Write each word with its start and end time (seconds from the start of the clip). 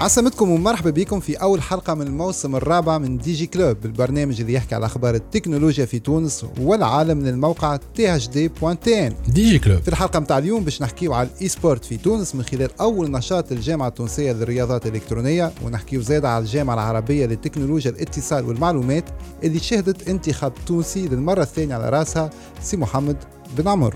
عسلامتكم 0.00 0.50
ومرحبا 0.50 0.90
بكم 0.90 1.20
في 1.20 1.34
أول 1.36 1.62
حلقة 1.62 1.94
من 1.94 2.06
الموسم 2.06 2.56
الرابع 2.56 2.98
من 2.98 3.18
DigiClub 3.18 3.76
البرنامج 3.84 4.40
اللي 4.40 4.52
يحكي 4.52 4.74
على 4.74 4.86
أخبار 4.86 5.14
التكنولوجيا 5.14 5.84
في 5.86 5.98
تونس 5.98 6.44
والعالم 6.60 7.18
من 7.18 7.28
الموقع 7.28 7.76
thd.tn 7.76 9.12
DigiClub. 9.28 9.80
في 9.82 9.88
الحلقة 9.88 10.20
متاع 10.20 10.38
اليوم 10.38 10.64
باش 10.64 10.82
نحكيو 10.82 11.14
على 11.14 11.28
ال 11.36 11.48
e-sport 11.48 11.84
في 11.84 11.96
تونس 11.96 12.34
من 12.34 12.42
خلال 12.42 12.70
أول 12.80 13.10
نشاط 13.10 13.52
الجامعة 13.52 13.88
التونسية 13.88 14.32
للرياضات 14.32 14.86
الإلكترونية 14.86 15.52
ونحكيو 15.64 16.00
زيادة 16.02 16.28
على 16.28 16.44
الجامعة 16.44 16.74
العربية 16.74 17.26
للتكنولوجيا 17.26 17.90
الاتصال 17.90 18.44
والمعلومات 18.44 19.04
اللي 19.44 19.58
شهدت 19.58 20.08
انتخاب 20.08 20.52
تونسي 20.66 21.08
للمرة 21.08 21.42
الثانية 21.42 21.74
على 21.74 21.88
راسها 21.88 22.30
سي 22.62 22.76
محمد 22.76 23.16
بن 23.58 23.68
عمر. 23.68 23.94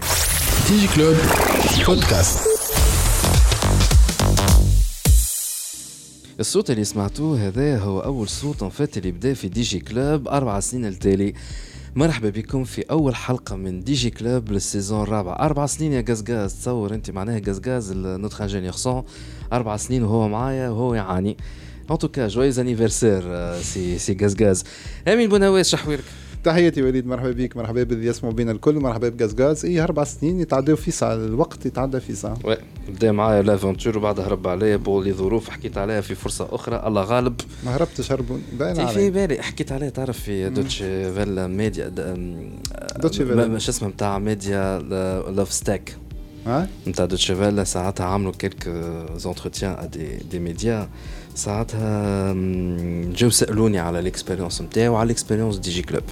DigiClub. 0.68 1.16
Podcast 1.86 2.49
الصوت 6.40 6.70
اللي 6.70 6.84
سمعتوه 6.84 7.46
هذا 7.46 7.78
هو 7.78 8.00
أول 8.00 8.28
صوت 8.28 8.64
فات 8.64 8.98
اللي 8.98 9.10
بدا 9.10 9.34
في 9.34 9.48
دي 9.48 9.62
جي 9.62 9.78
كلوب 9.78 10.28
أربع 10.28 10.60
سنين 10.60 10.86
التالي. 10.86 11.34
مرحبا 11.96 12.30
بكم 12.30 12.64
في 12.64 12.82
أول 12.90 13.14
حلقة 13.14 13.56
من 13.56 13.84
DigiClub 13.84 14.52
لل 14.52 14.65
saison 14.65 15.02
الرابع. 15.02 15.36
أربع 15.40 15.66
سنين 15.66 15.92
يا 15.92 16.04
غازغاز 16.08 16.54
تصور 16.54 16.94
أنت 16.94 17.10
معناها 17.10 17.40
غازغاز 17.46 17.92
notre 17.92 18.40
ingénieur 18.40 18.72
son 18.72 19.02
أربع 19.52 19.76
سنين 19.76 20.02
وهو 20.02 20.28
معايا 20.28 20.68
وهو 20.68 20.94
يعاني. 20.94 21.36
ان 21.90 21.98
توكا 21.98 22.28
جويز 22.28 22.58
انيفرسير 22.58 23.22
سي 23.62 23.98
سي 23.98 24.16
غازغاز 24.22 24.64
آمين 25.08 25.28
بونواس 25.28 25.68
شحويرك 25.68 26.04
تحياتي 26.44 26.82
وليد 26.82 27.06
مرحبا 27.06 27.30
بك 27.30 27.56
مرحبا 27.56 27.82
باللي 27.82 28.06
يسمعوا 28.06 28.34
بينا 28.34 28.52
الكل 28.52 28.74
مرحبا 28.74 29.08
بغازغاز 29.08 29.64
إي 29.64 29.80
أربع 29.80 30.04
سنين 30.04 30.40
يتعداو 30.40 30.76
في 30.76 30.90
ساعة 30.90 31.14
الوقت 31.14 31.66
يتعدى 31.66 32.00
في 32.00 32.14
ساعة. 32.14 32.38
وي 32.44 32.56
بدأ 32.88 33.12
معايا 33.12 33.42
لافونتور 33.42 33.98
وبعدها 33.98 34.26
هرب 34.26 34.48
عليا 34.48 34.76
بولي 34.76 35.12
ظروف 35.12 35.50
حكيت 35.50 35.78
عليها 35.78 36.00
في 36.00 36.14
فرصة 36.14 36.48
أخرى 36.52 36.82
الله 36.86 37.02
غالب. 37.02 37.40
ما 37.64 37.76
هربتش 37.76 38.12
هربون 38.12 38.42
باين 38.58 38.74
في 38.74 38.80
عليك. 38.80 39.12
بالي 39.12 39.42
حكيت 39.42 39.72
عليه 39.72 39.88
تعرف 39.88 40.18
في 40.18 40.50
دوتش 40.50 40.78
فيلا 41.14 41.46
ميديا 41.46 41.88
دوتشي 42.96 43.24
فيلا. 43.26 43.46
مش 43.46 43.68
اسمه 43.68 43.88
نتاع 43.88 44.18
ميديا 44.18 44.78
لاف 45.30 45.52
ستاك 45.52 45.96
ها؟ 46.46 46.68
نتاع 46.86 47.04
دوتش 47.04 47.30
فيلا 47.30 47.64
ساعتها 47.64 48.06
عملوا 48.06 48.32
كيلك 48.32 48.68
زونتروتيان 49.16 49.72
ا 49.72 49.86
دي 49.86 50.16
دي 50.30 50.38
ميديا. 50.38 50.88
ساعتها 51.34 52.32
جاو 53.12 53.30
سألوني 53.30 53.78
على 53.78 53.98
الاكسبيريونس 53.98 54.62
نتاعي 54.62 54.88
وعلى 54.88 55.06
الاكسبيريونس 55.06 55.56
دي 55.56 55.70
جي 55.70 55.82
كلوب. 55.82 56.02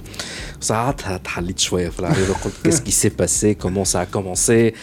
ساعتها 0.61 1.17
تحليت 1.17 1.59
شوية 1.59 1.89
في 1.89 1.99
العريضة 1.99 2.33
قلت 2.33 2.53
كيس 2.63 2.79
كي 2.79 2.91
سي 2.91 3.09
باسي 3.09 3.53
كومون 3.53 3.85
سا 3.85 4.03
كومونسي 4.03 4.73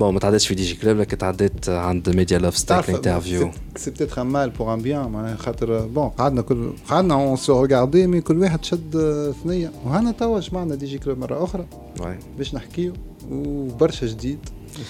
بون 0.00 0.14
ما 0.14 0.20
تعديتش 0.20 0.46
في 0.48 0.54
دي 0.54 0.64
جي 0.64 0.74
كلوب 0.74 0.96
لكن 0.96 1.18
تعديت 1.18 1.68
عند 1.68 2.08
ميديا 2.16 2.38
لاف 2.38 2.58
ستاك 2.58 2.90
انترفيو 2.90 3.50
سي 3.76 3.90
بتيتر 3.90 4.24
مال 4.24 4.50
بور 4.50 4.74
ان 4.74 4.82
بيان 4.82 5.08
معناها 5.08 5.36
خاطر 5.36 5.86
بون 5.86 6.08
قعدنا 6.08 6.42
كل 6.42 6.70
قعدنا 6.88 7.14
اون 7.14 7.36
سو 7.36 7.64
ريغاردي 7.64 8.06
مي 8.06 8.20
كل 8.20 8.38
واحد 8.38 8.64
شد 8.64 8.96
آه، 8.96 9.34
ثنية. 9.44 9.72
وهنا 9.84 10.12
توا 10.12 10.40
جمعنا 10.40 10.74
دي 10.74 10.86
جي 10.86 10.98
كلوب 10.98 11.18
مرة 11.18 11.44
أخرى. 11.44 11.66
باش 12.38 12.54
نحكيو 12.54 12.92
وبرشا 13.30 14.06
جديد. 14.06 14.38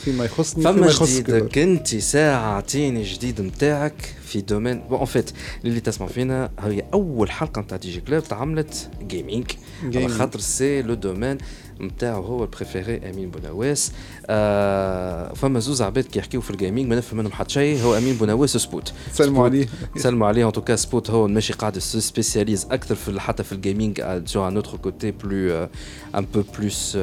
فيما 0.05 0.25
يخصني 0.25 0.65
فما 0.65 0.93
جديد. 1.03 1.31
كنت 1.31 1.89
ساعة 1.89 2.55
اعطيني 2.55 3.03
جديد 3.03 3.41
نتاعك 3.41 4.15
في 4.27 4.41
domaine. 4.41 4.79
bon 4.89 4.99
en 4.99 5.07
fait 5.07 5.31
اللي 5.65 5.81
تسمع 5.81 6.07
فينا 6.07 6.51
هي 6.61 6.85
أول 6.95 7.31
حلقة 7.31 7.61
نتاع 7.61 7.77
دي 7.77 7.91
جي 7.91 8.01
كلوب 8.01 8.25
تعملت 8.25 8.89
gaming 9.03 9.47
على. 9.85 10.09
خاطر 10.09 10.41
c'est 10.41 10.83
le 10.83 10.95
domaine 10.95 11.39
نتاعو 11.81 12.23
هو 12.23 12.45
ال 12.45 12.53
préféré 12.53 13.11
أمين 13.11 13.31
بونواس 13.31 13.93
آه 14.27 15.33
فما 15.33 15.61
زوز 15.61 15.83
عباد 15.83 16.05
كي 16.05 16.19
يحكيو 16.19 16.41
في 16.41 16.51
ال 16.51 16.56
gaming 16.56 16.87
ما 16.87 16.97
نفهم 16.97 17.19
منهم 17.19 17.33
حتى 17.33 17.53
شيء. 17.53 17.83
هو 17.83 17.99
أمين 17.99 18.17
بونواس 18.17 18.57
وسبوت 18.57 18.93
سلموا 19.13 19.45
عليه. 19.45 19.69
سلموا 19.97 20.27
عليه. 20.27 20.47
en 20.47 20.53
tout 20.53 20.66
cas 20.66 20.77
سبوت 20.77 21.11
هو 21.11 21.29
ماشي 21.29 21.53
قاعد 21.53 21.79
spécialisé 21.79 22.67
أكثر 22.71 22.95
في 22.95 23.21
حتى 23.21 23.45
في 23.45 23.53
ال 23.53 23.63
gaming 23.63 24.23
sur 24.25 24.49
un 24.49 24.57
autre 24.57 24.77
côté 24.77 25.11
plus 25.11 25.69
ان 26.15 26.27
بو 26.35 26.43
بلوس 26.59 26.99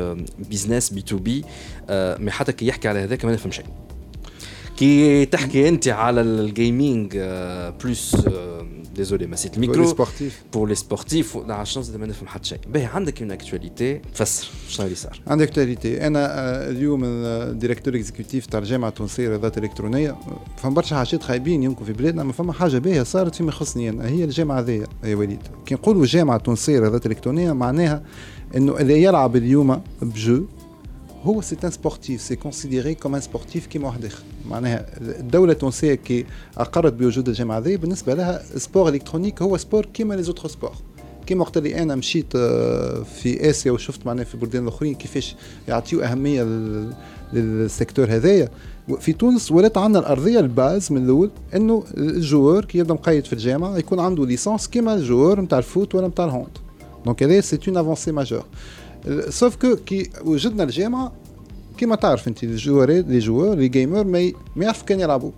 بيزنس 0.50 0.90
بي 0.90 1.02
تو 1.02 1.18
بي 1.18 1.46
مي 1.90 2.32
حتى 2.32 2.52
كي 2.52 2.68
يحكي 2.68 2.88
على 2.88 3.00
هذاك 3.00 3.26
ما 3.26 3.34
نفهم 3.34 3.52
شيء 3.52 3.66
كي 4.78 5.26
تحكي 5.26 5.70
أنت 5.70 5.88
على 5.88 6.22
الجيمنج 6.22 7.18
بلوس 7.84 8.16
ديزولي 8.96 9.28
ما 9.28 9.36
سيت 9.36 9.58
لي 9.58 9.64
الميكرو 9.64 9.88
سبورتيف 9.88 10.44
بور 10.54 10.70
لي 10.70 10.76
سبورتيف 10.76 11.38
على 11.38 11.62
الشانس 11.62 11.90
ما 11.90 12.06
نفهم 12.06 12.28
حتى 12.28 12.48
شيء. 12.48 12.60
باهي 12.68 12.86
عندك 12.86 13.22
اون 13.22 13.32
اكتواليتي 13.32 14.02
فسر 14.14 14.48
شنو 14.70 14.86
اللي 14.86 14.96
صار؟ 14.96 15.22
عندك 15.28 15.48
اكتواليتي 15.48 16.08
أنا 16.08 16.26
آه، 16.40 16.70
اليوم 16.70 17.02
الديريكتور 17.04 17.96
اكزيكوتيف 17.96 18.46
تاع 18.46 18.60
الجامعة 18.60 18.90
التونسية 18.90 19.24
للرياضات 19.24 19.58
الإلكترونية. 19.58 20.16
فما 20.58 20.74
برشا 20.74 20.96
حاجات 20.96 21.24
خايبين 21.24 21.64
يمكن 21.64 21.86
في 21.86 21.94
بلادنا 21.94 22.24
ما 22.24 22.32
فما 22.32 22.54
حاجة 22.54 22.78
باهية 22.78 23.04
صارت 23.04 23.36
فيما 23.36 23.50
يخصني 23.50 23.90
أنا 23.90 24.08
هي 24.08 24.24
الجامعة 24.24 24.60
هذيا 24.60 24.88
يا 25.04 25.16
وليد. 25.16 25.40
كي 25.66 25.76
نقولوا 25.76 26.02
الجامعة 26.02 26.36
التونسية 26.36 26.76
للرياضات 26.76 27.06
الإلكترونية 27.06 27.54
معناها 27.54 28.04
إنه 28.56 28.78
اللي 28.78 29.04
يلعب 29.04 29.36
اليوم 29.36 29.82
بجو 30.02 30.46
هو 31.23 31.41
c'est 31.41 31.58
un 31.64 31.72
sportif 31.72 32.22
c'est 32.22 32.36
considéré 32.36 32.96
comme 32.96 33.16
un 33.16 33.22
sportif 33.22 33.66
كيما 33.66 33.88
واحد 33.88 34.06
اخر 34.06 34.23
معناها 34.50 34.85
الدولة 35.01 35.51
التونسية 35.51 35.94
كي 35.95 36.25
أقرت 36.57 36.94
بوجود 36.94 37.28
الجامعة 37.29 37.57
هذه 37.57 37.75
بالنسبة 37.75 38.13
لها 38.13 38.44
sport 38.58 38.90
électronique 38.90 39.41
هو 39.41 39.57
sport 39.58 39.86
كيما 39.85 40.13
les 40.14 40.24
autres 40.24 40.47
sports. 40.47 40.72
كيما 41.25 41.41
وقت 41.41 41.57
اللي 41.57 41.81
أنا 41.81 41.95
مشيت 41.95 42.25
آه، 42.35 43.03
في 43.03 43.50
آسيا 43.50 43.72
وشفت 43.72 44.06
معناها 44.06 44.23
في 44.25 44.35
البلدان 44.35 44.63
الأخرين 44.63 44.95
كيفاش 44.95 45.35
يعطيو 45.67 46.01
أهمية 46.01 46.44
لل- 46.44 46.94
لل 47.34 47.50
secteur 47.50 48.06
هذايا. 48.05 48.50
في 49.00 49.13
تونس 49.13 49.51
ولات 49.51 49.78
عندنا 49.78 50.00
الأرضية 50.00 50.40
ال 50.40 50.50
base 50.50 50.91
من 50.91 51.03
الأول 51.03 51.31
إنه 51.55 51.84
ال 51.97 52.07
joueur 52.07 52.66
كي 52.66 52.78
يبدأ 52.78 52.94
مقيد 52.94 53.25
في 53.25 53.34
الجامعة 53.34 53.78
يكون 53.78 54.00
عنده 54.00 54.25
licence 54.25 54.68
كيما 54.67 54.94
ال 54.94 55.00
joueur 55.00 55.41
نتاع 55.41 55.57
ال 55.58 55.65
foot 55.65 55.96
ولا 55.95 56.07
نتاع 56.07 56.25
ال 56.25 56.32
hand 56.32 56.58
donc 57.06 57.24
هذا 57.23 57.41
c'est 57.41 57.59
une 57.68 57.78
avancée 57.78 58.12
majeure 58.12 58.44
sauf 59.30 59.56
que 59.56 59.75
كي 59.75 60.09
وجدنا 60.25 60.64
الجامعة 60.64 61.12
كيما 61.78 61.96
تعرف 61.96 62.28
انت 62.28 62.44
الجوارات 62.44 63.06
les 63.08 63.19
joueurs 63.19 63.58
les 63.58 63.68
gamers 63.68 64.03
ما 64.03 64.31
ما 64.56 64.66
يعرفوا 64.66 64.86
كان 64.86 65.00
يلعبوا 65.00 65.31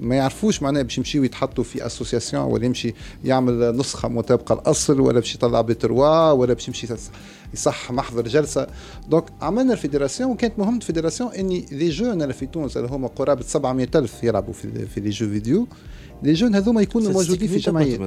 ما 0.00 0.16
يعرفوش 0.16 0.62
معناها 0.62 0.82
باش 0.82 0.98
يمشيو 0.98 1.24
يتحطوا 1.24 1.64
في 1.64 1.86
association 1.86 2.42
ولا 2.42 2.64
يمشي 2.66 2.94
يعمل 3.24 3.76
نسخه 3.76 4.08
مطابقه 4.08 4.52
الاصل 4.52 5.00
ولا 5.00 5.20
باش 5.20 5.34
يطلع 5.34 5.60
بتروا 5.60 6.30
ولا 6.30 6.54
باش 6.54 6.68
يمشي 6.68 6.86
يص- 6.92 7.10
يصح 7.54 7.92
محضر 7.92 8.28
جلسه 8.28 8.66
donc 9.08 9.24
عملنا 9.42 9.72
ال 9.72 9.77
fédération 9.77 10.30
وكانت 10.30 10.58
مهمه 10.58 10.76
ال 10.76 10.81
fédération 10.81 11.32
اني 11.32 11.64
les 11.72 11.88
jeunes 11.88 12.22
اللي 12.22 12.34
في 12.34 12.46
تونس 12.46 12.76
اللي 12.76 12.88
هما 12.88 13.08
قرابه 13.08 13.42
700 13.42 13.88
الف 13.94 14.24
يلعبوا 14.24 14.52
في 14.52 14.86
في 14.86 15.00
les 15.00 15.10
jeux 15.10 15.28
vidéo 15.28 15.66
les 16.22 16.32
jeunes 16.32 16.54
هذوما 16.54 16.82
يكونوا 16.82 17.08
موجودين 17.22 17.48
في 17.48 17.54
جمعيات 17.70 18.00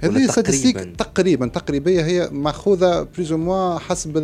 هذه 0.00 0.26
statistique 0.26 0.78
تقريبا 0.78 1.46
تقريبا 1.46 2.06
هي 2.06 2.28
ماخوذة 2.32 3.02
plus 3.02 3.32
ou 3.32 3.38
moins 3.38 3.78
حسب 3.78 4.18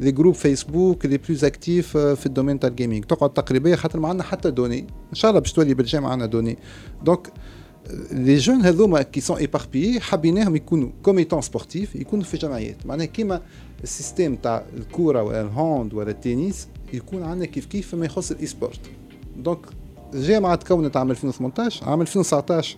les 0.00 0.12
groupes 0.12 0.34
Facebook 0.34 1.06
les 1.06 1.18
plus 1.18 1.44
actifs 1.44 1.96
في 1.96 2.26
ال 2.26 2.30
domaine 2.30 2.60
تاع 2.60 2.68
ال 2.68 2.73
gaming 2.73 3.04
تقعد 3.04 3.30
تقريبا 3.30 3.76
خاطر 3.76 4.00
ما 4.00 4.08
عندنا 4.08 4.24
حتى 4.24 4.50
données. 4.50 4.78
إن 4.80 5.14
شاء 5.14 5.30
الله 5.30 5.40
باش 5.40 5.52
تولي 5.52 5.74
بالجامعة 5.74 6.10
عندنا 6.10 6.26
données. 6.26 6.58
donc 7.04 7.32
les 8.12 8.36
jeunes 8.36 8.62
هذوما 8.62 9.02
qui 9.02 9.20
sont 9.20 9.36
éparpillés 9.36 10.00
حبيناهم 10.00 10.56
يكونوا 10.56 10.88
comme 11.02 11.21
étant 11.21 11.40
sportifs 11.40 11.94
يكونوا 11.96 12.24
في 12.24 12.36
جمعيات. 12.36 12.86
معناها 12.86 13.06
كيما 13.06 13.40
ال 13.82 13.89
système 13.89 14.36
تاع 14.36 14.64
الكورة 14.76 15.22
ولا 15.22 15.40
ال 15.40 15.51
hand 15.51 15.94
ولا 15.94 16.10
التنس 16.10 16.68
يكون 16.92 17.22
عندنا 17.22 17.46
كيف 17.46 17.66
كيف 17.66 17.88
فيما 17.88 18.06
يخص 18.06 18.30
ال 18.30 18.46
e-sport 18.46 18.80
donc 19.36 19.58
الجامعة 20.14 20.54
تكونت 20.54 20.96
عام 20.96 21.10
2018 21.10 21.88
عام 21.88 22.00
2019 22.00 22.76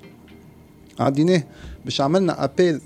عديناه 1.00 1.42
باش 1.84 2.00
عملنا 2.00 2.44
appel 2.44 2.80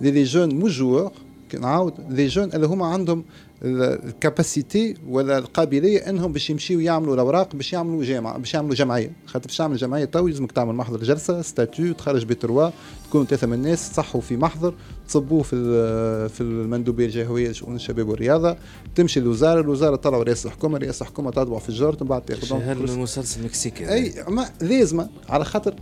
les 0.00 0.24
jeunes 0.24 0.54
mais 0.54 0.68
joueurs 0.68 1.12
نعاود 1.60 1.94
les 2.10 2.26
jeunes 2.26 2.52
اللي 2.52 2.66
هما 2.66 2.86
عندهم 2.86 3.24
ال 3.64 3.78
capacité 3.78 4.94
ولا 5.08 5.38
القابلية 5.38 5.98
إنهم 5.98 6.32
باش 6.32 6.50
يمشيو 6.50 6.80
يعملوا 6.80 7.14
الأوراق 7.14 7.56
باش 7.56 7.72
يعملوا 7.72 8.04
جامعه 8.04 8.38
باش 8.38 8.54
يعملوا 8.54 8.74
جمعية. 8.74 9.12
خاطر 9.26 9.46
باش 9.46 9.56
تعمل 9.56 9.76
جمعية 9.76 10.04
تو 10.04 10.28
لازمك 10.28 10.52
تعمل 10.52 10.74
محضر 10.74 11.02
جلسة 11.02 11.42
statuts 11.42 11.92
تخرج 11.94 12.24
بتروا 12.24 12.70
تكونوا 13.08 13.26
ثلاثة 13.26 13.46
من 13.46 13.52
الناس 13.52 13.90
تصحوا 13.90 14.20
في 14.20 14.36
محضر 14.36 14.74
تصبوه 15.08 15.42
في 15.42 15.56
في 16.28 16.40
المندوبيه 16.40 17.06
الجهوية 17.06 17.50
لشؤون 17.50 17.76
الشباب 17.76 18.08
والرياضة 18.08 18.56
تمشي 18.94 19.20
للوزاره 19.20 19.60
الوزاره 19.60 19.96
تطلعوا 19.96 20.22
رئيس 20.24 20.46
الحكومة 20.46 20.78
رئيس 20.78 21.02
الحكومة 21.02 21.30
تطبع 21.30 21.58
في 21.58 21.68
الجرة 21.68 21.98
من 22.00 22.06
بعد 22.08 22.22
تاخذ 22.22 22.56
المسلسل 22.68 23.40
المكسيكي 23.40 23.92
أي 23.92 24.14
ما 24.28 24.48
لازمة. 24.60 25.08
على 25.28 25.44
خاطر 25.44 25.74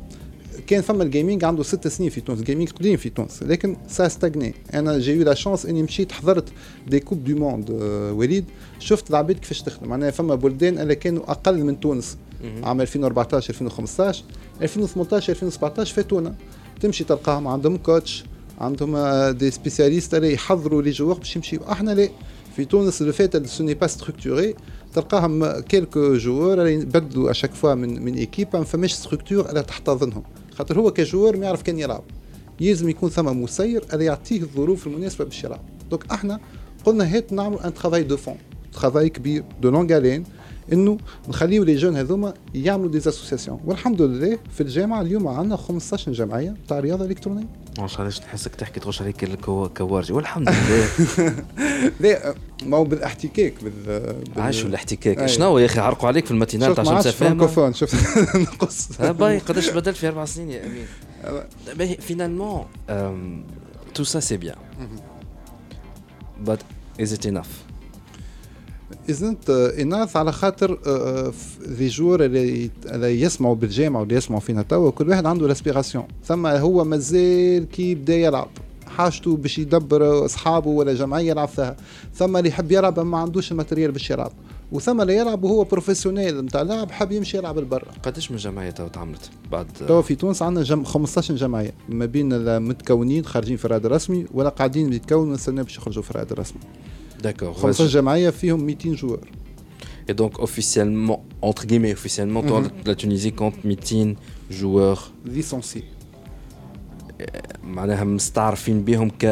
كان 0.66 0.82
فما 0.82 1.02
ال 1.02 1.08
gaming 1.08 1.44
عنده 1.44 1.62
ست 1.62 1.88
سنين 1.88 2.10
في 2.10 2.20
تونس 2.20 2.38
ال 2.38 2.43
gaming 2.43 2.70
قديم 2.70 2.96
في 2.96 3.10
تونس 3.10 3.42
لكن 3.42 3.76
ça 3.88 4.08
stagnait 4.08 4.54
أنا 4.74 4.98
j'ai 4.98 5.12
eu 5.12 5.24
la 5.24 5.34
chance 5.34 5.66
إني 5.66 5.82
مشيت 5.82 6.12
حضرت 6.12 6.48
des 6.86 7.00
coupes 7.00 7.24
du 7.24 7.36
monde 7.36 7.70
وليد 8.14 8.44
شفت 8.78 9.10
العباد 9.10 9.38
كيفاش 9.38 9.62
تخدم. 9.62 9.88
معناها 9.88 10.10
فما 10.10 10.34
بلدان 10.34 10.78
اللي 10.78 10.94
كانوا 10.94 11.30
أقل 11.30 11.64
من 11.64 11.80
تونس. 11.80 12.16
عام 12.62 12.80
2014 12.80 13.50
2015 13.50 14.24
2018 14.62 15.32
2017 15.32 15.94
فاتونا. 15.94 16.34
تمشي 16.80 17.04
تلقاهم 17.04 17.48
عندهم 17.48 17.76
coach 17.76 18.24
عندهم 18.58 18.96
des 19.30 19.50
spécialistes 19.50 20.14
اللي 20.14 20.32
يحضروا 20.32 20.82
les 20.82 20.90
joueurs 20.90 21.18
باش 21.18 21.36
يمشيو. 21.36 21.60
أحنا 21.72 21.90
لا. 21.90 22.08
في 22.56 22.64
تونس 22.64 23.02
le 23.02 23.12
fait 23.12 23.46
ce 23.46 23.64
n'est 23.64 23.74
pas 23.74 23.86
structuré 23.86 24.54
تلقاهم 24.94 25.60
quelques 25.60 26.14
joueurs 26.14 26.60
اللي 26.60 26.74
يبدلوا 26.74 27.30
à 27.30 27.34
chaque 27.34 27.54
fois 27.54 27.74
من 27.74 28.02
من 28.02 28.14
équipe 28.14 28.48
ما 28.54 28.64
فماش 28.64 28.92
structure 28.92 29.48
اللي 29.48 29.62
تحتضنهم. 29.62 30.22
خاطر 30.60 30.80
هو 30.80 30.90
ك 30.90 30.97
joueur 30.97 31.36
ما 31.36 31.46
يعرف 31.46 31.62
كان 31.62 31.78
يلعب. 31.78 32.02
يلزم 32.60 32.88
يكون 32.88 33.10
ثم 33.10 33.42
مسير 33.42 33.84
اللي 33.92 34.04
يعطيه 34.04 34.40
الظروف 34.40 34.86
المناسبة 34.86 35.24
باش 35.24 35.44
يلعب. 35.44 35.60
donc 35.90 36.12
إحنا 36.12 36.40
قلنا 36.84 37.16
هات 37.16 37.32
نعمل 37.32 37.58
un 37.58 37.74
travail 37.74 38.02
de 38.02 38.16
fond 38.16 38.36
travail 38.72 39.08
كبير 39.08 39.44
de 39.62 39.70
longue 39.70 39.95
haleine 39.95 40.24
إنه 40.72 40.98
نخليو 41.28 41.64
les 41.64 41.76
jeunes 41.76 41.96
هذوما 41.96 42.34
يعملوا 42.54 42.90
des 42.90 42.98
associations 42.98 43.60
والحمد 43.64 44.02
لله 44.02 44.38
في 44.50 44.60
الجامعة 44.60 45.00
اليوم 45.00 45.28
عندنا 45.28 45.56
15 45.56 46.12
جمعية 46.12 46.54
تاع 46.68 46.80
رياضة 46.80 47.04
إلكترونية. 47.04 47.46
ما 47.78 47.86
شاء 47.86 48.00
الله 48.00 48.20
نحسك 48.26 48.54
تحكي 48.54 48.80
تغش 48.80 49.02
عليك 49.02 49.24
الكوارجي 49.24 50.12
والحمد 50.12 50.48
لله. 50.48 51.34
لا 52.00 52.34
ما 52.62 52.76
هو 52.76 52.84
بالاحتكاك 52.84 53.54
بال, 53.64 53.72
بال... 53.86 54.42
عايشوا 54.42 54.68
الاحتكاك 54.68 55.26
شنو 55.26 55.58
يا 55.58 55.66
أخي؟ 55.66 55.80
عرقوا 55.80 56.08
عليك 56.08 56.24
في 56.24 56.30
الماتينال 56.30 56.74
تاع 56.74 56.84
شمس 56.84 57.08
فهم 57.08 57.72
شفت؟ 57.72 58.18
نقص. 58.36 58.88
باي 59.02 59.38
قداش 59.38 59.70
بدلت 59.70 59.96
في 59.96 60.08
أربع 60.08 60.24
سنين 60.24 60.50
يا 60.50 60.62
أمين. 60.66 61.96
فينالمون 62.00 62.64
تو 63.94 64.04
سا 64.04 64.20
سي 64.20 64.36
بيان 64.36 64.56
but 66.46 66.60
is 67.02 67.12
it 67.12 67.26
enough 67.26 67.69
ازنت 69.10 69.50
اناث 69.50 70.16
على 70.16 70.32
خاطر 70.32 70.78
لي 71.78 71.88
جور 71.88 72.24
اللي, 72.24 72.70
يسمعوا 73.20 73.54
بالجامعة 73.54 74.00
واللي 74.00 74.14
يسمعوا 74.14 74.40
فينا 74.40 74.62
توا 74.62 74.90
كل 74.90 75.08
واحد 75.08 75.26
عنده 75.26 75.48
l'aspiration 75.48 76.04
ثم 76.24 76.46
هو 76.46 76.84
مازال 76.84 77.68
كي 77.68 77.94
بدا 77.94 78.16
يلعب. 78.16 78.48
حاجته 78.86 79.36
باش 79.36 79.58
يدبر 79.58 80.24
أصحابه 80.24 80.70
ولا 80.70 80.94
جمعية 80.94 81.30
يلعب 81.30 81.48
فيها. 81.48 81.76
ثم 82.14 82.36
اللي 82.36 82.48
يحب 82.48 82.72
يلعب 82.72 83.00
ما 83.00 83.18
عندوش 83.18 83.52
ال 83.52 83.56
matériel 83.56 83.92
باش 83.92 84.10
يلعب. 84.10 84.32
وثم 84.72 85.00
اللي 85.00 85.16
يلعب 85.16 85.44
وهو 85.44 85.64
professionnel 85.64 86.40
نتاع 86.40 86.62
لاعب 86.62 86.90
حاب 86.90 87.12
يمشي 87.12 87.36
يلعب 87.36 87.58
لبرا. 87.58 87.84
قداش 88.02 88.30
من 88.30 88.36
جمعية 88.36 88.70
تو 88.70 88.88
تعملت 88.88 89.30
بعد؟ 89.52 89.66
تو 89.88 90.02
في 90.02 90.14
تونس 90.14 90.42
عندنا 90.42 90.64
جم 90.64 90.84
15 90.84 91.36
جمعية. 91.36 91.74
ما 91.88 92.06
بين 92.06 92.32
المتكونين 92.32 93.24
خارجين 93.24 93.56
في 93.56 93.64
الرائد 93.64 93.86
الرسمي 93.86 94.26
ولا 94.34 94.48
قاعدين 94.48 94.92
يتكونوا 94.92 95.34
نستنى 95.34 95.62
باش 95.62 95.76
يخرجوا 95.76 96.02
في 96.02 96.10
الرائد 96.10 96.32
الرسمي. 96.32 96.60
D'accord. 97.22 97.56
15 97.56 97.86
جمعيه 97.86 98.30
فيهم 98.30 98.66
200 98.66 98.94
joueurs. 98.96 99.26
Et 100.08 100.14
donc 100.14 100.38
officiellement, 100.38 101.24
entre 101.42 101.66
guillemets, 101.66 101.92
officiellement, 101.92 102.42
mm 102.42 102.48
-hmm. 102.48 102.88
la 102.88 102.94
Tunisie 102.94 103.32
compte 103.32 103.64
200 103.64 104.16
joueurs 104.50 105.12
licenciés. 105.26 105.84
معناها 107.64 108.04
مستعرفين 108.04 108.84
بهم 108.84 109.10
ك 109.10 109.24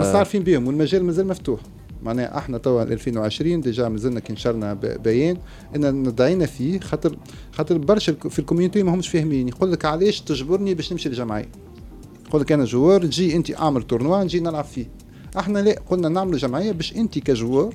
مستعرفين 0.00 0.42
بهم 0.42 0.66
والمجال 0.66 1.04
مازال 1.04 1.26
مفتوح 1.26 1.60
معناها 2.02 2.38
إحنا 2.38 2.58
توا 2.58 2.82
2020 2.82 3.60
déjà 3.60 3.88
مازلنا 3.88 4.20
كي 4.20 4.32
نشرنا 4.32 4.74
بيان 4.74 5.36
ان 5.76 6.02
ندعينا 6.02 6.46
فيه 6.46 6.80
خاطر 6.80 7.16
خاطر 7.52 7.78
برشا 7.78 8.12
في 8.12 8.38
ال 8.38 8.42
community 8.42 8.82
ما 8.82 8.94
همش 8.94 9.08
فاهمين 9.08 9.48
يقول 9.48 9.72
لك 9.72 9.84
علاش 9.84 10.20
تجبرني 10.20 10.74
باش 10.74 10.92
نمشي 10.92 11.08
للجمعيه 11.08 11.48
يقول 12.28 12.40
لك 12.40 12.52
أنا 12.52 12.64
joueur 12.64 13.02
تجي 13.06 13.36
أنت 13.36 13.50
أعمل 13.60 13.82
tournoi 13.82 14.24
نجي 14.24 14.40
نلعب 14.40 14.64
فيه 14.64 14.86
إحنا 15.38 15.58
لا 15.58 15.80
قلنا 15.90 16.08
نعملوا 16.08 16.38
جمعية 16.38 16.72
باش 16.72 16.96
انت 16.96 17.18
ك 17.18 17.26
joueur 17.26 17.74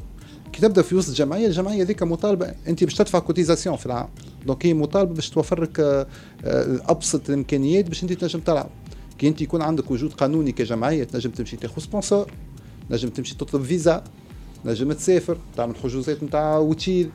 كي 0.54 0.62
تبدأ 0.62 0.82
في 0.82 0.96
وسط 0.96 1.10
الجمعية 1.10 1.48
الجمعية 1.48 1.84
ذيك 1.84 2.04
مطالبة 2.04 2.54
انت 2.68 2.84
باش 2.84 2.94
تدفع 2.94 3.20
cotisation 3.20 3.76
في 3.76 3.86
العام. 3.86 4.08
donc 4.46 4.66
هي 4.66 4.74
مطالبة 4.74 5.14
باش 5.14 5.30
توفر 5.30 5.62
لك 5.62 5.80
آه، 5.80 6.08
آه، 6.46 6.80
أبسط 6.86 7.30
الإمكانيات 7.30 7.88
باش 7.88 8.04
انت 8.04 8.14
تنجم 8.14 8.40
تلعب. 8.40 8.70
كي 9.18 9.28
انت 9.28 9.42
يكون 9.42 9.62
عندك 9.62 9.92
وجود 9.92 10.14
قانوني 10.14 10.52
كجمعية 10.52 11.04
تنجم 11.04 11.30
تمشي 11.30 11.58
تاخذ 11.58 11.82
sponsor 11.82 12.32
تنجم 12.90 13.10
تمشي 13.10 13.36
تطلب 13.36 13.64
فيزا 13.64 14.04
تنجم 14.64 14.92
تسافر 14.92 15.38
تعمل 15.58 15.76
حجوزات 15.76 16.24
نتاع 16.24 16.56
اوتيل 16.56 17.10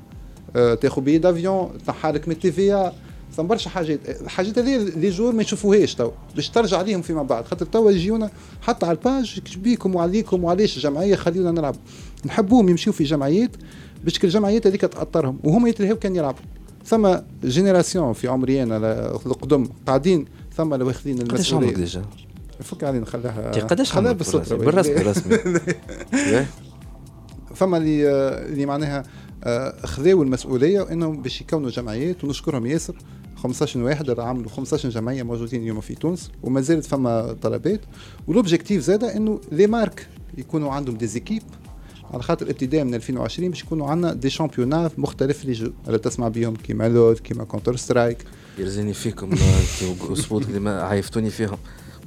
آه، 0.56 0.74
تاخذ 0.74 1.02
billet 1.02 1.18
d'avion 1.18 1.78
تنحالك 1.86 2.28
من 2.28 2.34
ال 2.34 2.52
TVA 2.52 2.92
ثم 3.36 3.46
برشا 3.46 3.70
حاجات. 3.70 4.00
الحاجات 4.08 4.58
هذه 4.58 4.76
les 4.96 5.10
joueurs 5.10 5.32
ما 5.32 5.42
يشوفوهاش 5.42 5.94
تو 5.94 6.10
باش 6.36 6.48
ترجع 6.48 6.78
عليهم 6.78 7.02
فيما 7.02 7.22
بعد. 7.22 7.44
خاطر 7.44 7.66
توا 7.66 7.90
يجيونا 7.90 8.30
حتى 8.62 8.86
على 8.86 8.98
الباج 8.98 9.40
بيكم 9.56 9.94
وعليكم 9.94 10.44
وعلاش 10.44 10.76
الجمعية 10.76 11.14
خلينا 11.14 11.50
نلعب. 11.50 11.76
نحبوهم 12.26 12.68
يمشيو 12.68 12.92
في 12.92 13.04
جمعيات 13.04 13.50
باش 14.04 14.24
الجمعيات 14.24 14.66
هذيك 14.66 14.80
تاثرهم 14.80 15.38
وهم 15.44 15.66
يتلهوا 15.66 15.96
كان 15.96 16.16
يلعبوا. 16.16 16.42
ثم 16.84 17.16
جينيراسيون 17.44 18.12
في 18.12 18.28
عمري 18.28 18.62
أنا 18.62 18.76
القدم. 19.26 19.68
قاعدين 19.86 20.24
ثم 20.56 20.74
اللي 20.74 20.84
واخذين 20.84 21.20
المسؤولية. 21.20 21.68
قداش 21.68 21.78
ديجا؟ 21.78 22.02
فك 22.60 22.84
علي 22.84 22.98
نخليها 22.98 23.50
قداش 23.50 23.92
خلاها 23.92 24.12
بالصدفة. 24.12 24.56
بالرسمي؟ 24.56 24.94
بالرسمي. 24.94 25.38
فما 27.54 27.76
اللي 27.76 28.08
اللي 28.48 28.66
معناها 28.66 29.02
آه، 29.44 29.86
خذاو 29.86 30.22
المسؤولية 30.22 30.92
إنهم 30.92 31.22
باش 31.22 31.40
يكونوا 31.40 31.70
جمعيات 31.70 32.24
ونشكرهم 32.24 32.66
ياسر. 32.66 32.94
15 33.42 33.80
واحد 33.82 34.20
عملوا 34.20 34.50
15 34.50 34.88
جمعية 34.88 35.22
موجودين 35.22 35.62
اليوم 35.62 35.80
في 35.80 35.94
تونس 35.94 36.30
وما 36.42 36.60
زالت 36.60 36.86
فما 36.86 37.36
طلبات. 37.42 37.80
والاوبجيكتيف 38.28 38.82
زاد 38.82 39.04
إنه 39.04 39.40
لي 39.52 39.66
مارك 39.66 40.06
يكونوا 40.38 40.72
عندهم 40.72 40.96
دي 40.96 41.06
زيكيب 41.06 41.42
على 42.10 42.22
خاطر 42.22 42.50
ابتداء 42.50 42.84
من 42.84 42.94
2020 42.94 43.50
باش 43.50 43.62
يكونوا 43.62 43.86
عندنا 43.90 44.14
دي 44.14 44.30
شامبيونات 44.30 44.98
مختلف 44.98 45.44
لي 45.44 45.52
جو 45.52 45.72
اللي 45.86 45.98
تسمع 45.98 46.28
بهم 46.28 46.56
كيما 46.56 46.88
لود 46.88 47.18
كيما 47.18 47.44
كونتر 47.44 47.76
سترايك 47.76 48.24
يرزيني 48.58 48.92
فيكم 48.92 49.30
سبوت 50.14 50.48
اللي 50.48 50.70
عيفتوني 50.70 51.30
فيهم. 51.30 51.58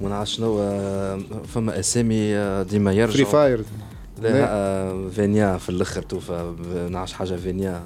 ونعرف 0.02 0.30
شنو 0.30 0.60
آه، 0.60 1.20
فما 1.48 1.80
أسامي 1.80 2.36
آه، 2.36 2.64
ديما 2.64 2.92
يرجعوا. 2.94 3.14
فري 3.14 3.26
فاير 3.26 3.64
لا 4.30 5.10
فينيا 5.10 5.58
في 5.58 5.70
الأخر 5.70 6.02
توفى 6.02 6.54
نعرفش 6.92 7.14
حاجة 7.14 7.36
فينيا. 7.36 7.84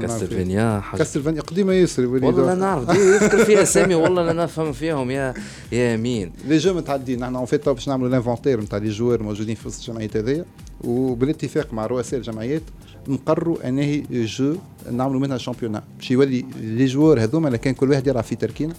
كاستلفينيا 0.00 0.80
حاجة. 0.80 0.98
كاستلفينيا 0.98 1.40
قديمة 1.40 1.72
ياسر 1.72 2.06
والله 2.06 2.46
لا 2.46 2.54
نعرف 2.54 2.88
يذكر 2.88 3.44
في 3.44 3.62
اسامي 3.62 3.94
والله 3.94 4.22
لا 4.22 4.32
نفهم 4.32 4.72
فيهم 4.72 5.10
يا 5.10 5.34
يا 5.72 5.96
مين. 5.96 6.32
لي 6.48 6.58
جو 6.58 6.74
متعدين 6.74 7.20
نحن 7.20 7.36
اون 7.36 7.46
فيت 7.46 7.68
باش 7.68 7.88
نعملوا 7.88 8.08
الانفونتير 8.08 8.60
نتاع 8.60 8.78
لي 8.78 8.90
جوار 8.90 9.22
موجودين 9.22 9.54
في 9.54 9.68
وسط 9.68 9.80
الجمعيات 9.80 10.16
هذيا 10.16 10.44
وبالاتفاق 10.84 11.72
مع 11.74 11.86
رؤساء 11.86 12.20
الجمعيات 12.20 12.62
نقروا 13.08 13.68
انه 13.68 14.02
جو 14.10 14.56
نعملوا 14.92 15.20
منها 15.20 15.38
شامبيونا 15.38 15.82
باش 15.98 16.10
يولي 16.10 16.44
لي 16.60 16.86
جوار 16.86 17.22
هذوما 17.22 17.56
كان 17.56 17.74
كل 17.74 17.90
واحد 17.90 18.06
يلعب 18.06 18.24
في 18.24 18.36
تركينا 18.36 18.74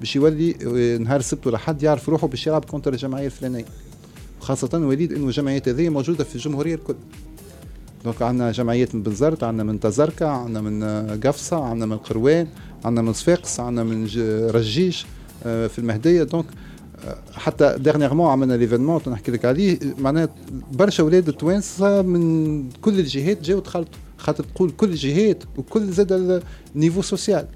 باش 0.00 0.16
يولي 0.16 0.52
نهار 0.98 1.20
السبت 1.20 1.46
ولا 1.46 1.58
حد 1.58 1.82
يعرف 1.82 2.08
روحه 2.08 2.26
باش 2.26 2.46
يلعب 2.46 2.64
كونتر 2.64 2.92
الجمعيه 2.92 3.26
الفلانية. 3.26 3.64
خاصة 4.40 4.70
وليد 4.72 5.12
إنه 5.12 5.26
الجمعيات 5.26 5.68
هذه 5.68 5.88
موجودة 5.88 6.24
في 6.24 6.34
الجمهورية 6.34 6.74
الكل. 6.74 6.94
donc 8.04 8.22
عندنا 8.22 8.52
جمعيات 8.52 8.94
من 8.94 9.02
بنزرت 9.02 9.42
عندنا 9.42 9.64
من 9.72 9.80
تزركة 9.80 10.26
عندنا 10.26 10.60
من 10.60 10.84
قفصة 11.20 11.64
عندنا 11.64 11.86
من 11.86 11.96
قروان 11.96 12.46
عندنا 12.84 13.02
من 13.02 13.12
صفاقس 13.12 13.60
عندنا 13.60 13.84
من 13.84 14.04
رجيش 14.50 15.06
آه، 15.46 15.66
في 15.66 15.78
المهدية. 15.78 16.22
donc 16.22 16.44
آه، 17.04 17.18
حتى 17.32 17.76
dernièrement 17.78 18.30
عملنا 18.30 18.54
l'événement 18.54 19.00
نحكي 19.06 19.32
لك 19.32 19.44
عليه. 19.44 19.78
معناها 19.98 20.28
برشا 20.72 21.02
أولاد 21.02 21.28
التوانسة 21.28 22.02
من 22.02 22.68
كل 22.70 22.98
الجهات 22.98 23.42
جاوا 23.42 23.60
دخلتوا 23.60 24.00
خاطر 24.18 24.44
تقول 24.44 24.70
كل 24.70 24.88
الجهات 24.88 25.44
وكل 25.56 25.92
زاد 25.92 26.42
ال 26.76 26.79
niveaux 26.79 27.02
sociaux. 27.02 27.46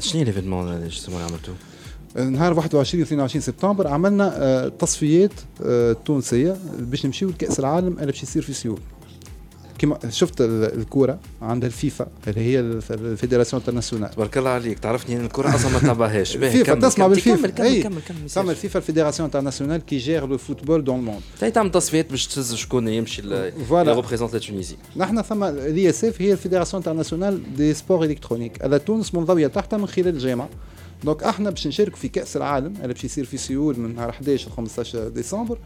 شنو 0.00 0.22
l'événement 0.22 0.68
اللي 0.68 0.90
عملتوه؟ 1.14 1.54
نهار 2.24 2.52
21 2.52 3.02
22 3.02 3.40
سبتمبر 3.40 3.88
عملنا 3.88 4.32
آه، 4.36 4.68
تصفيات 4.68 5.32
آه، 5.64 5.92
تونسية 5.92 6.56
باش 6.78 7.06
نمشيو 7.06 7.28
لكأس 7.28 7.58
العالم 7.58 7.92
اللي 7.92 8.06
باش 8.06 8.22
يصير 8.22 8.42
في 8.42 8.52
سيول. 8.52 8.80
كما 9.78 9.98
شفت 10.10 10.34
الكوره 10.40 11.18
عندها 11.42 11.66
الفيفا 11.68 12.06
اللي 12.28 12.40
هي 12.40 12.60
ال 12.90 12.96
fédération 12.96 13.60
internationale. 13.62 14.10
تبارك 14.10 14.38
الله 14.38 14.50
عليك. 14.50 14.78
تعرفني 14.78 15.16
إن 15.16 15.24
الكوره 15.24 15.54
أصلا 15.54 15.72
ما 15.72 15.78
تابعهاش. 15.78 16.36
فيفا 16.36 16.74
تسمع 16.74 17.06
بالفيفا. 17.06 17.48
كمل 17.48 17.82
كمل 17.82 18.00
كمل 18.02 18.30
كمل 18.34 18.50
الفيفا 18.50 18.78
ال 18.78 18.82
fédération 18.82 19.24
internationale 19.26 19.86
qui 19.86 19.96
gère 19.96 20.26
le 20.26 20.38
football 20.38 20.84
dans 20.84 20.98
le 20.98 21.03
monde. 21.03 21.20
تاي 21.40 21.50
تعمل 21.50 21.70
تصفيات 21.70 22.10
باش 22.10 22.26
تهز 22.26 22.54
شكون 22.54 22.88
يمشي 22.88 23.22
voilà. 23.68 23.94
représente 23.94 24.34
la 24.34 24.38
Tunisie 24.38 24.76
نحن 24.96 25.22
ثم 25.22 25.44
ال 25.44 25.90
IESF 25.90 26.22
هي 26.22 26.32
ال 26.32 26.37
fédération 26.37 26.82
internationale 26.82 27.56
des 27.56 27.74
sports 27.74 28.04
électroniques. 28.04 28.62
على 28.62 28.78
تونس 28.78 29.14
منضوية 29.14 29.46
تحتها 29.46 29.76
من 29.76 29.86
خلال 29.86 30.08
الجامعة. 30.08 30.48
donc 31.04 31.22
إحنا 31.22 31.50
باش 31.50 31.66
نشارك 31.66 31.96
في 31.96 32.08
كأس 32.08 32.36
العالم 32.36 32.74
اللي 32.82 32.94
باش 32.94 33.04
يصير 33.04 33.24
في 33.24 33.36
سيول 33.36 33.78
من 33.80 33.94
نهار 33.94 34.10
11 34.10 34.48
ل 34.48 34.52
15 34.52 35.08
ديسمبر 35.08 35.58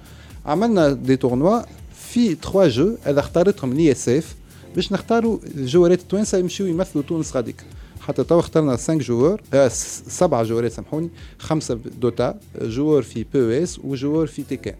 عملنا 0.47 0.93
des 0.93 1.17
tournois 1.17 1.63
في 1.95 2.35
3 2.35 2.69
jeux 2.69 2.97
اللي 3.07 3.21
اختارتهم 3.21 3.73
ال 3.75 3.93
IESF 3.93 4.35
باش 4.77 4.93
نختاروا 4.93 5.39
الجوارات 5.55 6.01
التوانسة 6.01 6.39
يمشيو 6.39 6.67
يمثلوا 6.67 7.05
تونس 7.05 7.37
غاديك. 7.37 7.65
حتى 8.01 8.25
توا 8.25 8.41
اخترنا 8.41 8.77
5 8.77 8.95
joueurs 8.95 9.43
آه 9.55 9.69
سبعة 10.09 10.43
جوارات 10.43 10.73
سامحوني 10.73 11.11
خمسة 11.39 11.75
Dota 12.01 12.41
joueur 12.63 13.03
في 13.03 13.25
PES 13.35 13.63
و 13.63 13.79
joueur 13.85 14.27
في 14.27 14.43
Tekken 14.43 14.75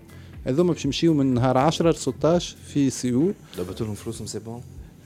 هذوما 0.47 0.73
باش 0.73 0.85
يمشيو 0.85 1.15
من 1.15 1.35
نهار 1.35 1.59
10 1.59 1.91
ل 1.91 1.95
16 1.97 2.57
في 2.69 2.91
سيول. 2.91 3.35
لبتوا 3.59 3.87
لهم 3.87 3.95
فلوسهم 3.95 4.27
c'est 4.27 4.39
bon؟ 4.39 4.61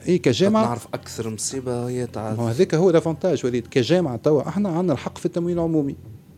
اي 0.07 0.17
كجامعة. 0.17 0.65
نعرف 0.65 0.87
أكثر 0.93 1.29
مصيبة 1.29 1.87
هي 1.87 2.07
تاع 2.07 2.31
هذاك 2.31 2.75
هو 2.75 2.89
ال 2.89 2.95
avantage 2.95 3.45
وليد. 3.45 3.67
كجامعة 3.67 4.15
توا 4.15 4.47
إحنا 4.47 4.69
عندنا 4.69 4.93
الحق 4.93 5.17
في 5.17 5.25
التمويل 5.25 5.57
العمومي. 5.57 5.95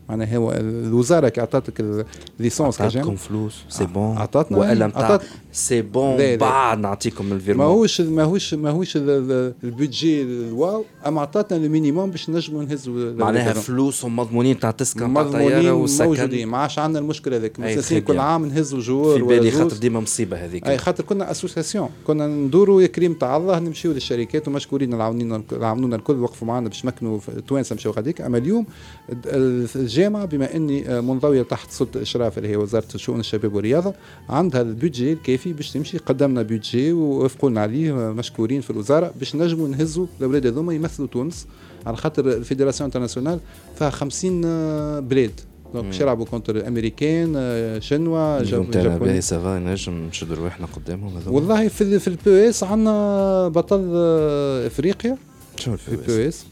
معناها 0.08 0.36
هو 0.36 0.52
الوزارة 0.52 1.28
كي 1.28 1.40
اعطتك 1.40 2.04
الليسونس 2.38 2.80
عطاتكم 2.80 3.16
فلوس 3.16 3.64
سي 3.68 3.84
بون 3.84 4.18
عطاتنا 4.18 4.58
والا 4.58 4.86
نتاع 4.86 5.04
عطات 5.04 5.22
سي 5.52 5.82
بون 5.82 6.36
بعد 6.36 6.78
نعطيكم 6.78 7.32
الفيرمون 7.32 7.66
ماهوش 7.66 8.00
ماهوش 8.00 8.54
ماهوش 8.54 8.96
البودجي 8.96 10.22
الواو 10.22 10.84
اما 11.06 11.20
عطاتنا 11.20 11.58
المينيموم 11.58 12.10
باش 12.10 12.30
نجموا 12.30 12.64
نهزوا 12.64 13.12
معناها 13.12 13.52
فلوسهم 13.52 14.16
مضمونين 14.16 14.58
تاع 14.60 14.70
تسكن 14.70 15.16
وسكن 15.16 16.04
موجودين 16.04 16.48
ما 16.48 16.58
عادش 16.58 16.78
عندنا 16.78 16.98
المشكلة 16.98 17.50
مساسين 17.58 18.00
كل 18.00 18.18
عام 18.18 18.46
نهزوا 18.46 18.80
جوار 18.80 19.18
في 19.18 19.24
بالي 19.24 19.50
خاطر 19.50 19.76
ديما 19.76 20.00
مصيبه 20.00 20.44
هذيك 20.44 20.68
اي 20.68 20.78
خاطر 20.78 21.04
كنا 21.04 21.30
اسوسياسيون 21.30 21.88
كنا 22.06 22.26
ندوروا 22.26 22.82
يا 22.82 22.86
كريم 22.86 23.12
تاع 23.12 23.36
الله 23.36 23.58
نمشيو 23.58 23.92
للشركات 23.92 24.48
ومشكورين 24.48 24.94
العاونين 24.94 25.44
العاونونا 25.52 25.96
الكل 25.96 26.16
وقفوا 26.16 26.48
معنا 26.48 26.68
باش 26.68 26.84
مكنوا 26.84 27.18
التوانسه 27.28 27.74
مشاو 27.76 27.92
غاديك 27.92 28.20
اما 28.20 28.38
اليوم 28.38 28.66
الجامعة 29.76 30.24
بما 30.24 30.56
اني 30.56 31.00
منضويه 31.00 31.42
تحت 31.42 31.70
سلطه 31.70 32.02
اشراف 32.02 32.38
اللي 32.38 32.48
هي 32.48 32.56
وزاره 32.56 32.96
شؤون 32.96 33.20
الشباب 33.20 33.54
والرياضه 33.54 33.94
عندها 34.28 34.62
ال 34.62 34.69
budget 34.69 35.12
الكافي 35.12 35.39
باش 35.46 35.70
تمشي. 35.70 35.98
قدمنا 35.98 36.42
budget 36.42 36.92
ووافقوا 36.92 37.50
لنا 37.50 37.60
عليه 37.60 37.92
مشكورين 37.92 38.60
في 38.60 38.70
الوزارة 38.70 39.12
باش 39.18 39.36
نجموا 39.36 39.68
نهزوا 39.68 40.06
الأولاد 40.20 40.46
هذوما 40.46 40.74
يمثلوا 40.74 41.08
تونس 41.08 41.46
على 41.86 41.96
خاطر 41.96 42.28
ال 42.28 42.33
fédération 42.33 42.86
internationale 42.86 43.40
فيها 43.78 43.90
50 43.90 44.40
بلاد. 45.00 45.40
donc 45.74 45.84
باش 45.84 46.00
يلعبوا 46.00 46.24
contre 46.24 46.56
الامريكان 46.56 47.32
شنوا 47.80 48.42
جابوني 48.42 49.20
ça 49.20 49.39
va 49.39 49.58
نجم 49.58 49.92
نشدوا 49.92 50.36
رواحنا 50.36 50.66
قدامهم 50.66 51.22
والله 51.26 51.68
في 51.68 51.98
في 51.98 52.08
ال 52.08 52.48
PES 52.48 52.64
عندنا 52.64 53.48
بطل 53.48 53.90
إفريقيا. 54.66 55.16
شنو 55.56 55.76
ال 55.88 56.28
PES 56.28 56.44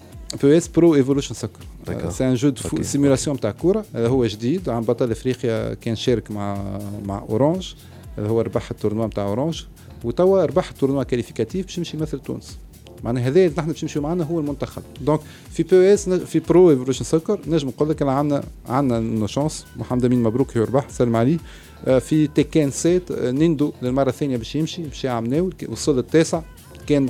PES 0.43 0.69
Pro 0.69 0.95
Evolution 0.95 1.35
Soccer 1.35 1.61
c'est 2.09 2.29
un 2.29 2.35
jeu 2.35 2.49
de 2.49 2.83
simulation 2.83 3.41
تاع 3.41 3.51
كوره 3.51 3.85
هذا 3.95 4.09
هو 4.09 4.27
جديد 4.27 4.69
عن 4.69 4.83
بطل 4.83 5.11
افريقيا 5.11 5.75
كان 5.75 5.97
شارك 5.97 6.31
مع 6.31 6.79
مع 7.05 7.19
Orange 7.29 7.75
هذا 8.19 8.29
هو 8.29 8.41
ربح 8.41 8.71
ال 8.71 8.75
tournoi 8.75 9.07
نتاع 9.07 9.27
Orange 9.27 9.65
وتوا 10.05 10.45
ربح 10.45 10.71
ال 10.71 10.75
tournoi 10.75 11.03
qualificatif 11.03 11.67
باش 11.67 11.79
يمشي 11.79 11.97
يمثل 11.97 12.19
تونس. 12.21 12.59
معناها 13.05 13.29
هذا 13.29 13.47
نحن 13.47 13.67
باش 13.67 13.85
نمشيو 13.85 14.03
معنا 14.03 14.25
هو 14.25 14.41
المنتخب. 14.41 14.83
donc 15.01 15.21
في 15.51 15.63
PES 15.63 16.09
في 16.09 16.39
Pro 16.39 16.71
Evolution 16.71 17.05
Soccer 17.05 17.41
نجم 17.47 17.69
نقول 17.69 17.89
لك 17.89 18.03
عندنا 18.03 18.45
عندنا 18.69 19.27
chance 19.27 19.67
محمد 19.77 20.05
أمين 20.05 20.23
مبروك 20.23 20.57
يربح 20.57 20.91
سلم 20.91 21.17
عليه. 21.17 21.39
في 22.01 22.27
Tekken 22.27 22.71
سيت 22.71 23.13
نيندو 23.13 23.73
للمرة 23.83 24.09
الثانية 24.09 24.37
باش 24.37 24.57
يمشي 24.57 24.83
باش 24.83 25.05
يعمل 25.05 25.53
وصل 25.69 25.99
التاسع 25.99 26.43
كان 26.87 27.09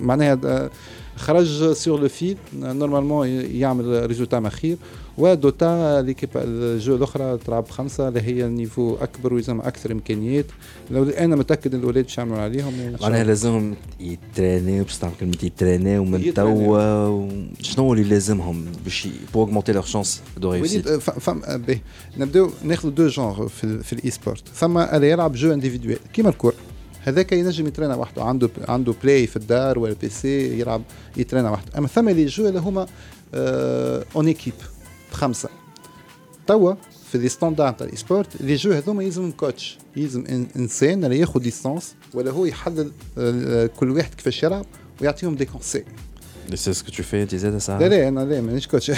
معناها 0.00 0.70
خرج 1.16 1.72
sur 1.72 2.00
le 2.00 2.08
fil 2.08 2.36
normalement 2.54 3.28
يعمل 3.28 4.06
résultat 4.06 4.40
مخير 4.40 4.76
و 5.18 5.35
Dota 5.35 6.02
l'équipe 6.02 6.30
ال 6.36 6.51
jeu 6.51 6.96
الاخرى 6.96 7.38
تلعب 7.38 7.68
خمسه 7.68 8.08
اللي 8.08 8.20
هي 8.20 8.48
niveau 8.48 8.94
اكبر 8.94 9.34
ويلزم 9.34 9.60
أكثر 9.60 9.92
امكانيات 9.92 10.46
لو 10.90 11.04
أنا 11.04 11.36
متاكد 11.36 11.74
ان 11.74 11.80
الاولاد 11.80 12.04
باش 12.04 12.18
يعملوا 12.18 12.38
عليهم 12.38 12.96
معناها 13.02 13.24
لازمهم 13.24 13.74
يترينيو 14.00 14.84
باش 14.84 14.98
تعمل 14.98 15.12
كلمه 15.20 15.36
يترينيو 15.42 16.04
من 16.04 16.34
توا 16.34 17.28
شنو 17.60 17.92
اللي 17.92 18.04
لازمهم 18.04 18.64
باش 18.84 19.08
pour 19.34 19.40
augmenter 19.40 19.72
leurs 19.72 19.82
chances 19.82 20.22
de 20.36 20.52
réussite 20.52 20.88
فم 20.88 21.42
نبداو 22.18 22.50
ناخذ 22.64 22.90
deux 22.90 23.08
genres 23.08 23.48
في, 23.48 23.82
في 23.82 23.92
ال 23.92 24.10
e-sport 24.10 24.48
ثم 24.54 24.78
اللي 24.78 25.10
يلعب 25.10 25.32
jeu 25.32 25.52
individuel 25.52 25.98
كيما 26.12 26.28
الكره 26.28 26.54
هذاك 27.02 27.32
ينجم 27.32 27.66
يترينا 27.66 27.94
وحده 27.94 28.24
عنده 28.24 28.50
عنده 28.68 28.94
play 29.02 29.26
في 29.26 29.36
الدار 29.36 29.78
ولا 29.78 29.94
PC 30.02 30.60
يلعب 30.60 30.82
يترينا 31.16 31.50
وحده 31.50 31.78
اما 31.78 31.88
ثم 31.88 32.08
les 32.08 32.26
jeux 32.26 32.48
اللي 32.48 32.60
هما 32.60 32.86
en 34.16 34.26
équipe 34.26 34.54
خمسة. 35.16 35.48
توا 36.46 36.74
في 37.12 37.18
les 37.18 37.28
standards 37.28 37.72
تاع 37.72 37.86
ال 37.86 37.96
e-sport 37.96 38.42
les 38.42 38.54
jeux 38.54 38.72
هذوما 38.72 39.02
يلزم 39.02 39.30
coach 39.30 39.78
يلزم 39.96 40.24
إنسان 40.56 41.04
اللي 41.04 41.18
ياخذ 41.18 41.42
licence 41.42 41.94
ولا 42.14 42.30
هو 42.30 42.44
يحلل 42.46 42.90
كل 43.76 43.90
واحد 43.90 44.14
كيفاش 44.14 44.42
يلعب 44.42 44.66
ويعطيهم 45.00 45.34
des 45.34 45.44
conseils 45.44 45.84
c'est 46.54 46.72
ce 46.72 46.80
que 46.80 46.92
tu 46.92 47.02
fais 47.02 47.22
انت 47.22 47.34
زاد 47.34 47.58
ساعه 47.58 47.78
لا 47.78 47.88
لا 47.88 48.08
أنا 48.08 48.20
لا 48.20 48.40
مانيش 48.40 48.66
coach. 48.66 48.92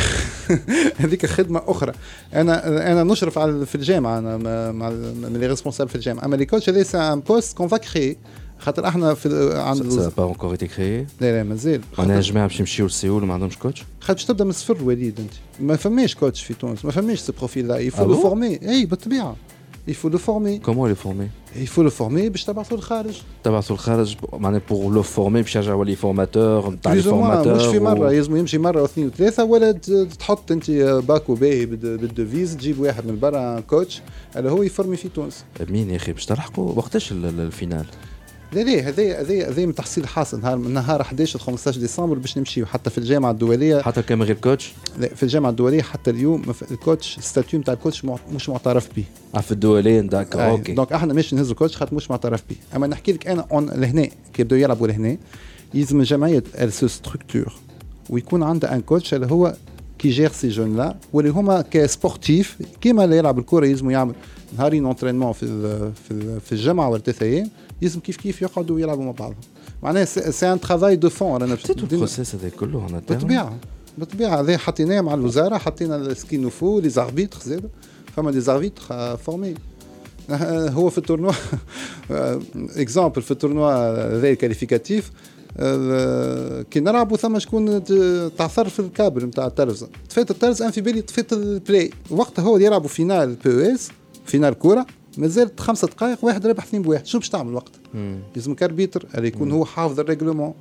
هذيك 1.00 1.26
خدمة 1.26 1.62
أخرى. 1.66 1.92
أنا 2.34 2.92
أنا 2.92 3.04
نشرف 3.04 3.38
على 3.38 3.66
في 3.66 3.74
الجامعة 3.74 4.18
أنا 4.18 4.72
مع 4.72 4.88
les 5.28 5.46
responsables 5.46 5.90
في 5.90 5.94
الجامعة. 5.94 6.24
أما 6.24 6.36
les 6.36 6.46
coachs 6.46 6.68
هذا 6.68 6.82
c'est 6.82 6.98
un 6.98 7.20
poste 7.20 7.56
qu'on 7.56 7.68
va 7.68 7.76
créer 7.76 8.16
خاطر 8.58 8.88
إحنا 8.88 9.14
في 9.14 9.52
عند 9.54 9.88
ça 9.88 10.12
n'a 10.16 10.19
pas 10.19 10.22
encore 10.22 10.52
été 10.52 10.66
créé 10.66 10.98
لا 10.98 11.06
لا 11.20 11.42
مازال. 11.42 11.80
معناها 11.98 12.20
جماعة 12.20 12.46
باش 12.46 12.60
يمشيو 12.60 12.86
les 12.86 13.00
seuls 13.00 13.22
وما 13.22 13.34
عندهمش 13.34 13.58
coach 13.58 13.84
خاطر 14.00 14.24
تبدأ 14.24 14.44
من 14.44 14.50
الصفر 14.50 14.84
وليد 14.84 15.20
أنت. 15.20 15.32
ما 15.60 15.76
فماش 15.76 16.14
coach 16.14 16.42
في 16.42 16.54
تونس 16.54 16.84
ما 16.84 16.90
فماش 16.90 17.18
ce 17.18 17.32
profil-là 17.32 17.68
il 17.68 17.78
faut 17.78 18.04
le 18.04 18.16
former 18.16 18.68
et 18.68 18.86
بالطبيعة. 18.86 19.36
Le 19.88 20.20
former. 20.28 20.56
Comment 20.68 20.86
le 20.94 20.98
former 21.04 21.28
Il 21.64 21.68
faut 21.74 21.82
le 21.82 21.92
former 22.00 22.28
باش 22.30 22.44
تبعثوا 22.44 22.76
للخارج. 22.76 23.22
تبعثوا 23.44 23.76
للخارج 23.76 24.16
معناها 24.32 24.60
pour 24.70 24.94
le 24.94 25.02
former 25.02 25.42
باش 25.42 25.56
يرجع 25.56 25.70
يولي 25.70 25.96
formateur 25.96 26.70
نتاع 26.70 26.92
les 26.92 27.02
formateurs 27.02 27.54
مش 27.54 27.66
في 27.66 27.78
مرة 27.78 28.10
لازم 28.10 28.36
يمشي 28.36 28.58
مرة 28.58 28.82
واثنين 28.82 29.06
وثلاثة. 29.06 29.44
ولا 29.44 29.72
تحط 30.18 30.52
أنت 30.52 30.70
باكو 31.08 31.34
باهي 31.34 31.66
بالدوفيز 31.66 32.56
تجيب 32.56 32.80
واحد 32.80 33.06
من 33.06 33.18
برا 33.18 33.60
كوتش 33.60 34.02
اللي 34.36 34.50
هو 34.50 34.62
يفرمي 34.62 34.96
في 34.96 35.08
تونس. 35.08 35.44
مين 35.68 35.90
يا 35.90 35.96
أخي 35.96 36.12
باش 36.12 36.26
تلحقوا 36.26 36.72
وقتاش 36.72 37.12
الفينال؟ 37.12 37.86
لا 38.52 38.60
لا 38.60 38.88
هذا 38.88 39.20
هذا 39.20 39.48
هذا 39.48 39.66
من 39.66 39.74
تحصيل 39.74 40.06
حاصل 40.06 40.40
نهار 40.40 40.56
من 40.56 40.74
نهار 40.74 41.00
11 41.00 41.38
ل 41.38 41.42
15 41.42 41.80
ديسمبر 41.80 42.18
باش 42.18 42.38
نمشيو. 42.38 42.66
حتى 42.66 42.90
في 42.90 42.98
الجامعة 42.98 43.30
الدوليه 43.30 43.80
حتى 43.82 44.02
كان 44.02 44.18
من 44.18 44.24
غير 44.24 44.36
كوتش؟ 44.36 44.72
لا 44.98 45.14
في 45.14 45.22
الجامعة 45.22 45.50
الدولية 45.50 45.82
حتى 45.82 46.10
اليوم 46.10 46.42
الكوتش 46.70 47.18
الستاتيو 47.18 47.60
نتاع 47.60 47.74
الكوتش 47.74 48.04
مش 48.04 48.48
معترف 48.48 48.88
به 48.96 49.04
آه 49.34 49.40
في 49.40 49.52
الدولية 49.52 50.00
داك 50.00 50.36
آه 50.36 50.50
أوكي 50.50 50.72
دونك 50.72 50.92
إحنا 50.92 51.14
ماشي 51.14 51.36
نهزوا 51.36 51.54
كوتش 51.54 51.76
خاطر 51.76 51.94
مش 51.94 52.10
معترف 52.10 52.42
به 52.50 52.56
أما 52.76 52.86
نحكي 52.86 53.12
لك 53.12 53.26
أنا 53.26 53.46
اون 53.52 53.66
لهنا 53.70 54.02
كي 54.04 54.42
يبداو 54.42 54.58
يلعبوا 54.58 54.86
لهنا 54.88 55.16
يلزم 55.74 56.00
الجمعية 56.00 56.42
سو 56.68 56.86
ستركتور 56.86 57.52
ويكون 58.10 58.42
عندها 58.42 58.74
ان 58.74 58.80
كوتش 58.80 59.14
اللي 59.14 59.26
هو 59.26 59.54
كي 59.98 60.10
جير 60.10 60.32
سي 60.32 60.48
جون 60.48 60.76
لا 60.76 60.96
واللي 61.12 61.30
هما 61.30 61.60
كسبورتيف 61.70 62.58
كيما 62.80 63.04
اللي 63.04 63.16
يلعب 63.18 63.38
الكره 63.38 63.66
يلزموا 63.66 63.92
يعمل 63.92 64.14
نهارين 64.58 64.84
اونترينمون 64.84 65.32
في 65.32 65.46
في 66.08 66.40
في 66.40 66.52
الجامعة 66.52 66.88
ولا 66.88 67.02
ثلاث 67.02 67.22
أيام 67.22 67.50
يلزم 67.82 68.00
كيف 68.00 68.16
كيف 68.16 68.42
يقعدوا 68.42 68.80
يلعبوا 68.80 69.04
مع 69.04 69.10
بعضهم. 69.10 69.40
معناها 69.82 70.04
سي 70.04 70.52
ان 70.52 70.60
ترافاي 70.60 70.96
دو 70.96 71.10
فون 71.10 71.42
رانا 71.42 71.56
البروسيس 71.70 72.34
هذا 72.34 72.48
كله 72.48 72.78
هنا 72.78 73.02
بالطبيعة. 73.08 73.56
بالطبيعة. 73.98 74.40
هذا 74.40 74.58
حطيناه 74.58 75.00
مع 75.00 75.14
الوزارة 75.14 75.58
حطينا 75.58 76.14
سكي 76.14 76.36
نوفو 76.36 76.80
لي 76.80 76.88
زاربيتر 76.88 77.38
زاد. 77.40 77.70
فما 78.16 78.30
دي 78.30 78.40
زاربيتر 78.40 79.16
فورمي 79.16 79.54
هو 80.70 80.90
في 80.90 80.98
التورنوا 80.98 81.32
exemple 82.82 83.22
في 83.22 83.30
ال 83.30 83.35
tournoi 83.35 83.70
هذا 84.16 84.34
qualificatif 84.34 85.10
كي 86.70 86.80
نلعبوا 86.80 87.16
ثم 87.16 87.38
شكون 87.38 87.84
تعثر 88.36 88.68
في 88.68 88.80
الكابل 88.80 89.24
نتاع 89.24 89.46
التلفزه 89.46 89.88
طفيت 90.10 90.30
التلفزه 90.30 90.64
أنا 90.64 90.72
في 90.72 90.80
بالي 90.80 91.02
طفيت 91.02 91.32
ال 91.32 91.44
Play 91.44 91.90
وقتها 92.10 92.42
هو 92.42 92.58
يلعبوا 92.58 92.88
finale 92.88 93.36
PES 93.44 93.88
finale 94.28 94.54
كورة 94.54 94.86
مازالت 95.18 95.60
خمسة 95.60 95.86
دقائق 95.86 96.24
واحد 96.24 96.46
رابح 96.46 96.64
اثنين 96.64 96.82
بواحد. 96.82 97.06
شو 97.06 97.18
باش 97.18 97.28
تعمل 97.28 97.54
وقت 97.54 97.72
لازمك 98.36 98.62
arbitre 98.62 99.06
اللي 99.14 99.28
يكون 99.28 99.52
هو 99.52 99.64
حافظ 99.64 100.00
ال 100.00 100.06
règlement 100.06 100.54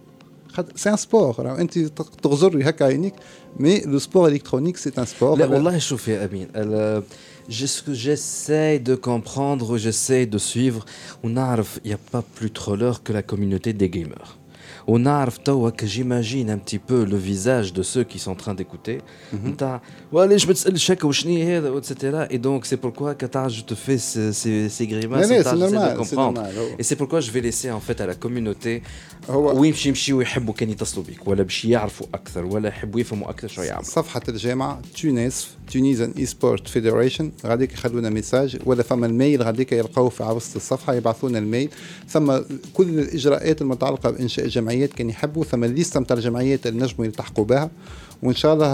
c'est 0.75 0.89
un 0.89 0.97
sport 0.97 1.59
انت 1.59 1.79
تغزر 2.23 2.69
هكا 2.69 2.85
عينيك 2.85 3.13
mais 3.59 3.79
le 3.79 3.99
sport 3.99 4.27
électronique 4.27 4.77
c'est 4.77 4.91
un 4.97 5.05
sport. 5.05 5.37
لا 5.37 5.45
والله 5.45 5.77
شوف 5.77 6.07
يا 6.07 6.25
أمين 6.25 6.47
j'essaie 7.49 8.77
de 8.89 8.95
comprendre, 8.95 9.77
j'essaie 9.77 10.25
de 10.25 10.37
suivre. 10.37 10.85
On 11.23 11.29
il 11.29 11.87
n'y 11.89 11.93
a 11.93 12.03
pas 12.15 12.23
plus 12.37 12.51
trolleur 12.51 13.03
que 13.03 13.13
la 13.13 13.23
communauté 13.31 13.71
des 13.71 13.89
gamers. 13.89 14.36
On 14.89 15.05
a 15.05 15.27
que 15.79 15.85
j'imagine 15.85 16.49
un 16.49 16.57
petit 16.57 16.79
peu 16.79 17.03
le 17.03 17.17
visage 17.17 17.73
de 17.73 17.83
ceux 17.83 18.05
qui 18.05 18.19
sont 18.19 18.31
en 18.31 18.35
train 18.35 18.53
d'écouter. 18.53 19.01
etc. 21.77 22.25
Et 22.29 22.37
donc, 22.37 22.65
c'est 22.65 22.77
pourquoi, 22.77 23.13
Qatar, 23.15 23.49
je 23.49 23.63
te 23.63 23.75
fais 23.75 23.97
ces, 23.97 24.31
ces, 24.31 24.69
ces 24.69 24.87
grimaces. 24.87 25.27
C'est 25.27 25.55
normal, 25.55 25.97
comprendre. 25.97 26.43
Et 26.79 26.83
c'est 26.83 26.95
pourquoi 26.95 27.19
je 27.19 27.31
vais 27.31 27.41
laisser 27.41 27.69
en 27.69 27.81
fait 27.81 27.99
à 27.99 28.05
la 28.05 28.15
communauté 28.15 28.81
وين 29.29 29.71
باش 29.71 29.85
يمشيو 29.85 30.21
يحبوا 30.21 30.53
كان 30.53 30.69
يتصلوا 30.69 31.05
بك 31.05 31.27
ولا 31.27 31.43
باش 31.43 31.65
يعرفوا 31.65 32.07
أكثر 32.13 32.45
ولا 32.45 32.69
يحبوا 32.69 32.99
يفهموا 32.99 33.29
أكثر 33.29 33.47
شو 33.47 33.61
يعملوا 33.61 33.83
صفحه 33.83 34.21
الجامعة 34.29 34.81
تونس 35.01 35.47
Tunisian 35.73 36.13
e-sport 36.17 36.67
Federation 36.67 37.31
غاديك 37.45 37.73
يخلونا 37.73 38.09
message 38.09 38.57
ولا 38.65 38.83
فما 38.83 39.05
ال 39.07 39.14
mail 39.14 39.43
غاديك 39.43 39.71
يلقاوه 39.71 40.09
في 40.09 40.23
وسط 40.23 40.55
الصفحه 40.55 40.93
يبعثوا 40.93 41.29
لنا 41.29 41.39
ال 41.39 41.45
mail 41.45 41.69
ثم 42.09 42.37
كل 42.73 42.99
الاجراءات 42.99 43.61
المتعلقه 43.61 44.11
بانشاء 44.11 44.47
جمعيات 44.77 44.93
كان 44.93 45.09
يحبوا 45.09 45.43
ثم 45.43 45.63
ال 45.63 45.69
liste 45.69 45.99
نتاع 45.99 46.17
الجمعيات 46.17 46.67
اللي 46.67 46.83
نجموا 46.83 47.05
يلتحقوا 47.05 47.45
بها. 47.45 47.69
وإن 48.23 48.35
شاء 48.35 48.53
الله 48.53 48.67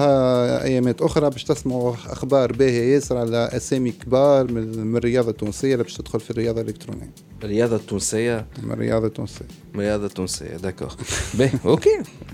أيامات 0.63 1.01
أخرى 1.01 1.29
باش 1.29 1.43
تسمعوا 1.43 1.93
أخبار 1.93 2.51
باهية 2.51 2.93
ياسر 2.93 3.17
على 3.17 3.49
أسامي 3.51 3.91
كبار 3.91 4.51
من 4.51 4.87
من 4.87 4.97
الرياضة 4.97 5.31
التونسية 5.31 5.73
اللي 5.73 5.83
باش 5.83 5.93
تدخل 5.93 6.19
في 6.19 6.31
الرياضة 6.31 6.61
الإلكترونية. 6.61 7.11
الرياضة 7.43 7.75
التونسية؟ 7.75 8.45
من 8.63 8.71
الرياضة 8.71 9.07
التونسية. 9.07 9.45
من 9.73 9.79
الرياضه 9.79 10.05
التونسيه 10.05 10.47
d'accord 10.57 10.93
باهي 11.33 11.51
OK. 11.65 11.89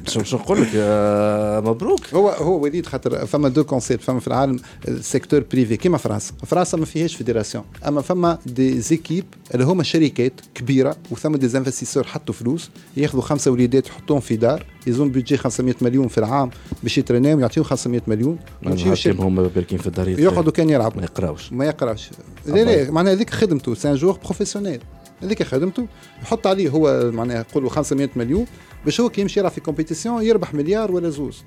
شو 0.08 0.20
باش 0.20 0.34
نقول 0.36 0.62
لك 0.62 0.68
آه، 0.76 1.60
مبروك. 1.60 2.14
هو 2.14 2.30
هو 2.30 2.60
وليد 2.64 2.86
خاطر 2.86 3.26
فما 3.26 3.50
deux 3.50 3.64
concepts 3.64 4.04
فما 4.04 4.20
في 4.20 4.28
العالم 4.28 4.60
ال 4.88 4.95
secteur 4.95 5.44
privé 5.52 5.78
كيما 5.78 5.98
فرنسا. 5.98 6.34
فرنسا 6.46 6.78
ما 6.78 6.86
فيهاش 6.86 7.16
fédération 7.16 7.64
أما 7.88 8.02
فما 8.02 8.40
des 8.46 8.82
équipes 8.82 9.26
اللي 9.54 9.66
هما 9.66 9.84
شركات 9.84 10.34
كبيرة 10.56 10.96
وثم 11.12 11.36
des 11.36 11.58
investisseurs 11.58 12.04
حطوا 12.04 12.34
فلوس 12.36 12.70
ياخذوا 12.98 13.22
خمسة 13.22 13.52
وليدات 13.52 13.88
يحطوهم 13.88 14.20
في 14.20 14.36
دار. 14.36 14.66
ils 14.88 14.99
ont 14.99 15.10
budget 15.12 15.38
500 15.38 15.76
مليون 15.82 16.08
في 16.08 16.18
العام 16.18 16.50
باش 16.84 16.98
يترناو 16.98 17.40
يعطيهم 17.40 17.64
500 17.64 18.02
مليون 18.08 18.38
ويمشيو 18.66 19.14
هم 19.14 19.48
باركين 19.48 19.78
في 19.78 19.88
الدار 19.88 20.10
يقعدوا 20.10 20.52
كان 20.52 20.70
يلعبوا. 20.70 20.98
ما 20.98 21.04
يقراوش. 21.04 21.54
ما 21.54 21.66
يقراش 21.66 22.10
لا 22.46 22.64
لا 22.64 22.92
معناها 22.92 23.14
هذيك 23.14 23.30
خدمته 23.30 23.74
c'est 23.74 23.89
un 23.89 23.96
joueur 23.96 24.18
professionnel 24.26 24.80
هذيك 25.24 25.44
خدمته 25.44 25.88
يحط 26.22 26.48
عليه 26.48 26.70
هو 26.70 27.12
معناها 27.12 27.40
نقولوا 27.40 27.70
500 27.70 28.10
مليون 28.16 28.46
باش 28.86 29.02
هو 29.02 29.10
كي 29.10 29.22
يمشي 29.22 29.40
يلعب 29.40 29.52
في 29.52 29.62
compétition 29.62 30.24
يربح 30.24 30.54
مليار 30.54 30.92
ولا 30.92 31.10
زوز 31.10 31.44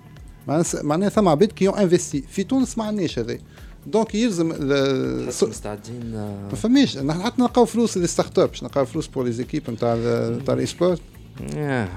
معناها 0.83 1.09
ثم 1.09 1.29
عباد 1.29 1.53
qui 1.53 1.69
investit 1.69 2.23
في 2.31 2.45
تونس 2.45 2.79
ما 2.79 2.85
عندناش 2.85 3.19
هذا. 3.19 3.39
donc 3.87 4.15
يلزم 4.15 4.49
مستعدين 5.29 6.15
آه. 6.15 6.49
ما 6.51 6.55
فماش. 6.57 6.99
نحن 6.99 7.23
حتى 7.23 7.43
نلقاو 7.43 7.65
فلوس 7.65 7.97
لل 7.97 8.39
start-up 8.39 8.49
باش 8.49 8.63
نلقاو 8.63 8.85
فلوس 8.85 9.07
pour 9.07 9.25
les 9.25 9.33
équipes 9.33 9.71
نتاع 9.71 9.95
نتاع 10.31 10.55
ال 10.55 10.67
e-sport 10.67 11.01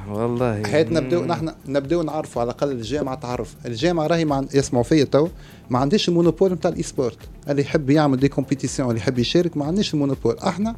والله. 0.09 0.63
حيت 0.63 0.91
نبداو 0.91 1.25
نحن 1.25 1.51
نبداو 1.67 2.01
نعرفوا 2.03 2.41
على 2.41 2.51
الأقل 2.51 2.71
الجامعة 2.71 3.15
تعرف. 3.15 3.55
الجامعة 3.65 4.07
راهي 4.07 4.25
مع 4.25 4.45
يسمعوا 4.53 4.83
فيا 4.83 5.03
تو 5.03 5.27
ما 5.69 5.79
عنديش 5.79 6.09
ال 6.09 6.14
monopole 6.14 6.51
نتاع 6.53 6.71
ال 6.71 6.83
e-sport 6.83 7.17
اللي 7.49 7.61
يحب 7.61 7.89
يعمل 7.89 8.17
des 8.17 8.27
compétitions 8.27 8.89
اللي 8.89 8.99
يحب 8.99 9.19
يشارك 9.19 9.57
ما 9.57 9.65
عندناش 9.65 9.93
ال 9.93 9.98
monopole 9.98 10.37
أحنا 10.39 10.75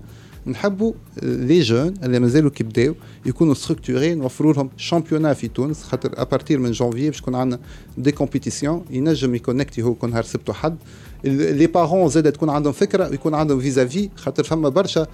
نحبوا 0.47 0.93
les 1.23 1.59
jeunes 1.59 1.93
اللي 2.03 2.19
مازالوا 2.19 2.51
كيبداو 2.51 2.95
يكونوا 3.25 3.53
structurés 3.53 4.15
نوفروا 4.15 4.53
لهم 4.53 4.69
championnat 4.77 5.33
في 5.33 5.47
تونس 5.47 5.83
خاطر 5.83 6.11
à 6.13 6.20
partir 6.20 6.59
من 6.59 6.71
جانفي 6.71 7.09
باش 7.09 7.19
يكون 7.19 7.35
عندنا 7.35 7.59
des 7.97 8.11
compétitions 8.11 8.85
ينجم 8.89 9.35
يconnecti 9.35 9.81
هو 9.81 9.93
كل 9.93 10.09
نهار 10.09 10.25
وحد 10.49 10.77
les 11.23 11.67
parents 11.67 12.09
زاد 12.09 12.31
تكون 12.31 12.49
عندهم 12.49 12.73
فكرة 12.73 13.09
ويكون 13.09 13.33
عندهم 13.33 13.59
vis-à-vis 13.59 14.09
خاطر 14.15 14.43
فما 14.43 14.69
برشا 14.69 15.07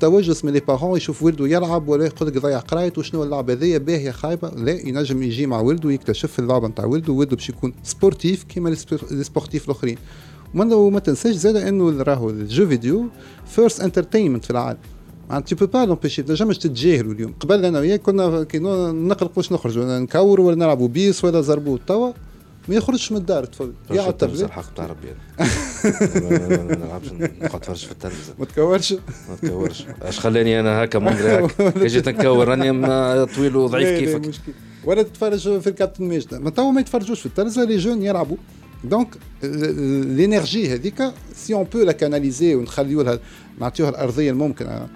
توجس 0.00 0.44
من 0.44 0.52
les 0.52 0.60
parents 0.60 0.96
يشوف 0.96 1.22
ولده 1.22 1.46
يلعب 1.46 1.88
ولا 1.88 2.04
يقول 2.06 2.28
لك 2.28 2.38
ضيع 2.38 2.58
قرايته 2.58 2.98
وشنو 2.98 3.22
اللعبة 3.22 3.52
هذيا؟ 3.52 3.78
باهية 3.78 4.10
خايبة. 4.10 4.48
لا 4.48 4.72
ينجم 4.72 5.22
يجي 5.22 5.46
مع 5.46 5.60
ولده 5.60 5.90
يكتشف 5.90 6.38
اللعبة 6.38 6.68
نتاع 6.68 6.84
ولده 6.84 7.12
ولده 7.12 7.36
باش 7.36 7.48
يكون 7.48 7.72
sportif 7.82 8.44
كيما 8.44 8.68
les 8.68 8.76
sportifs 9.22 9.64
الأخرين. 9.64 9.96
وما 10.56 11.00
تنساش 11.00 11.34
زاد 11.34 11.56
إنه 11.56 12.02
راهو 12.02 12.30
ال 12.30 12.39
jeu 12.39 12.68
vidéo 12.68 13.08
first 13.46 13.80
entertainment 13.80 14.44
في 14.44 14.50
العالم. 14.50 14.78
معناتها 15.30 15.56
tu 15.56 15.66
peux 15.66 15.78
pas 15.78 15.88
l'empêcher 15.88 16.22
تنجمش 16.22 16.58
تتجاهلوا 16.58 17.12
اليوم. 17.12 17.34
قبل 17.40 17.64
أنا 17.64 17.80
وياك 17.80 18.02
كنا 18.02 18.44
كي 18.44 18.58
نقلق 18.58 19.32
باش 19.36 19.52
نخرجوا 19.52 19.98
نكوروا 19.98 20.46
ولا 20.46 20.56
نلعبوا 20.56 20.88
billes 20.88 21.24
ولا 21.24 21.40
زربوط 21.40 21.80
توا 21.86 22.12
ما 22.68 22.74
يخرجش 22.74 23.12
من 23.12 23.18
الدار 23.18 23.44
تفضل 23.44 23.72
يقعد 23.90 24.16
تلفزه 24.16 24.46
الحق 24.46 24.72
بتاع 24.72 24.86
ربي 24.86 25.08
ما 26.20 26.76
نلعبش 26.76 27.12
نقعد 27.12 27.56
نتفرج 27.56 27.76
في 27.76 27.92
التلفزه 27.92 28.34
ما 28.38 28.44
تكورش؟ 28.44 28.92
ما 28.92 29.36
تكورش. 29.42 29.84
اش 30.02 30.20
خلاني 30.20 30.60
أنا 30.60 30.84
هكا 30.84 30.98
منظري 30.98 31.44
هكا؟ 31.44 31.70
كي 31.80 31.86
جيت 31.86 32.08
نكور 32.08 32.48
راني 32.48 33.26
طويل 33.26 33.56
وضعيف 33.56 33.88
كيفك. 33.88 34.40
ولا 34.84 35.02
تتفرج 35.02 35.58
في 35.60 35.66
الكابتن 35.66 36.04
ماجد. 36.04 36.34
ما 36.34 36.50
توا 36.50 36.70
ما 36.70 36.80
يتفرجوش 36.80 37.20
في 37.20 37.26
التلفزه 37.26 37.64
les 37.64 37.76
jeunes 37.76 38.02
يلعبوا. 38.02 38.36
donc 38.84 39.08
l'énergie 39.42 40.74
هذيك 40.74 41.02
si 41.34 41.54
on 41.54 41.64
peut 41.64 41.78
la 41.78 41.92
canaliser 41.92 42.54
ونخليوها 42.54 43.18
نعطيوها 43.60 43.90
الارضيه 43.90 44.30
الممكنه 44.30 44.88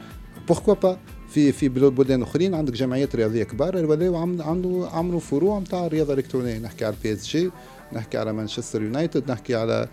pourquoi 0.49 0.75
pas 0.75 0.99
في 1.31 1.53
في 1.53 1.69
بلدان 1.69 2.23
اخرين 2.23 2.55
عندك 2.55 2.73
جمعيات 2.73 3.17
رياضيه 3.17 3.43
كبار 3.43 3.77
ولاو 3.77 4.17
عملوا 4.17 4.89
عملوا 4.89 5.21
فروع 5.21 5.59
نتاع 5.59 5.87
الرياضه 5.87 6.13
الالكترونيه 6.13 6.59
نحكي 6.59 6.85
على 6.85 6.95
ال 6.95 7.13
PSG 7.13 7.51
نحكي 7.93 8.19
على 8.19 8.33
مانشستر 8.33 8.83
يونايتد 8.83 9.31
نحكي 9.31 9.55
على 9.55 9.89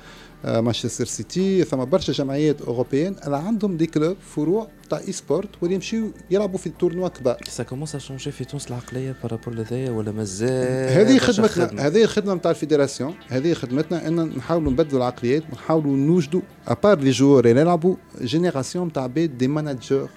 مانشستر 0.45 1.05
سيتي 1.05 1.63
ثم 1.63 1.85
برشا 1.85 2.13
جمعيات 2.13 2.61
أوروبيين 2.61 3.15
اللي 3.25 3.37
عندهم 3.37 3.77
des 3.77 3.85
clubs 3.85 4.17
فروع 4.35 4.67
تاع 4.89 4.99
e-sport 4.99 5.49
واللي 5.61 5.75
يمشيو 5.75 6.11
يلعبوا 6.31 6.57
في 6.57 6.67
ال 6.67 6.72
tournois 6.72 7.07
كبار. 7.07 7.37
ça 7.47 7.63
commence 7.63 7.95
à 7.95 7.99
changer 7.99 8.31
في 8.31 8.45
تونس 8.45 8.67
العقلية 8.67 9.15
par 9.23 9.32
rapport 9.32 9.53
لهذايا 9.53 9.91
ولا 9.91 10.11
مازال 10.11 10.89
هذه 10.91 11.17
خدمتنا 11.17 11.87
هذه 11.87 12.03
الخدمه 12.03 12.33
نتاع 12.33 12.51
ال 12.51 12.57
fédération 12.57 13.15
هذه 13.27 13.53
خدمتنا 13.53 14.07
إن 14.07 14.15
نحاولوا 14.37 14.71
نبدلوا 14.71 14.97
العقليات 15.01 15.43
ونحاولوا 15.51 15.97
نوجدوا 15.97 16.41
ابار 16.67 16.99
لي 16.99 17.11
جوور 17.11 17.45
اللي 17.45 17.61
يلعبوا 17.61 17.95
جينيراسيون 18.21 18.93
تاع 18.93 19.07
بيت 19.07 19.29
دي 19.31 19.47
مانجر 19.47 20.09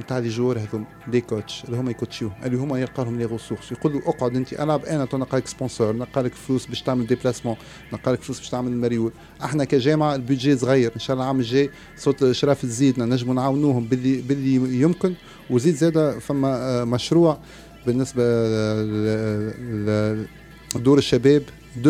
نتاع 0.00 0.18
لي 0.18 0.28
جوار 0.28 0.58
هذوم 0.58 0.86
دي 1.08 1.20
كوتش 1.20 1.64
اللي 1.64 1.76
هما 1.76 1.90
يكوتشيو 1.90 2.30
اللي 2.44 2.56
هما 2.56 2.80
يلقى 2.80 3.04
لهم 3.04 3.18
لي 3.18 3.24
ريسورس 3.24 3.72
يقول 3.72 3.92
له 3.92 4.02
أقعد 4.06 4.36
أنت 4.36 4.52
العب 4.52 4.84
أنا 4.84 5.08
نلقى 5.14 5.38
لك 5.38 5.46
سبونسور 5.46 5.92
نلقى 5.92 6.22
لك 6.22 6.34
فلوس 6.34 6.66
باش 6.66 6.82
تعمل 6.82 7.06
ديبلاسمون 7.06 7.56
نلقى 7.92 8.12
لك 8.12 8.22
فلوس 8.22 8.38
باش 8.38 8.48
تعمل 8.50 8.76
مريول 8.76 9.12
إحنا 9.44 9.64
كجامعة 9.64 10.14
البيدجي 10.14 10.56
صغير 10.56 10.92
إن 10.94 11.00
شاء 11.00 11.14
الله 11.14 11.24
العام 11.24 11.38
الجاي 11.40 11.70
صوت 11.96 12.30
شراف 12.32 12.62
تزيدنا 12.62 13.04
نجموا 13.06 13.34
نعاونوهم 13.34 13.84
باللي 13.84 14.20
باللي 14.22 14.80
يمكن. 14.80 15.14
وزيد 15.50 15.74
زاده 15.74 16.18
فما 16.18 16.84
مشروع 16.84 17.38
بالنسبة 17.86 18.22
لدور 20.74 20.98
الشباب 20.98 21.42
2.0 21.84 21.86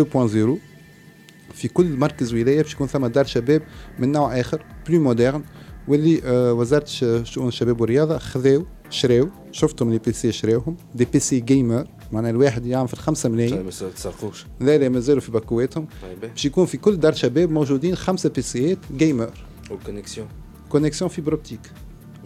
في 1.54 1.68
كل 1.68 1.86
مركز 1.96 2.34
ولاية 2.34 2.62
باش 2.62 2.72
يكون 2.72 2.86
ثم 2.86 3.06
دار 3.06 3.24
شباب 3.24 3.62
من 3.98 4.12
نوع 4.12 4.40
آخر 4.40 4.62
plus 4.88 5.00
moderne 5.02 5.42
واللي 5.88 6.20
آه، 6.24 6.52
وزارة 6.52 6.84
شؤون 7.24 7.48
الشباب 7.48 7.80
والرياضة 7.80 8.18
خذاو 8.18 8.66
شراو 8.90 9.28
شفتهم 9.52 9.90
les 9.90 9.98
PC 9.98 10.32
شراوهم 10.32 10.76
des 10.94 11.04
PC 11.12 11.18
gamer 11.18 11.86
معناها 12.12 12.30
الواحد 12.30 12.66
يعمل 12.66 12.88
في 12.88 12.94
الخمسة 12.94 13.28
ملايين. 13.28 13.56
طيب، 13.56 13.64
ما 13.64 13.70
تسرقوش. 13.70 14.46
لا 14.60 14.78
لا 14.78 14.88
مازالوا 14.88 15.20
في 15.20 15.32
باكواتهم 15.32 15.86
طيب. 16.02 16.20
باش 16.20 16.44
يكون 16.44 16.66
في 16.66 16.76
كل 16.76 16.96
دار 16.96 17.12
شباب 17.12 17.50
موجودين 17.50 17.94
خمسة 17.94 18.28
PCات 18.28 18.42
gamer 18.42 18.78
وال 18.96 19.30
connexion. 19.70 20.28
connexion 20.68 21.10
fibre 21.10 21.32
optique. 21.32 21.60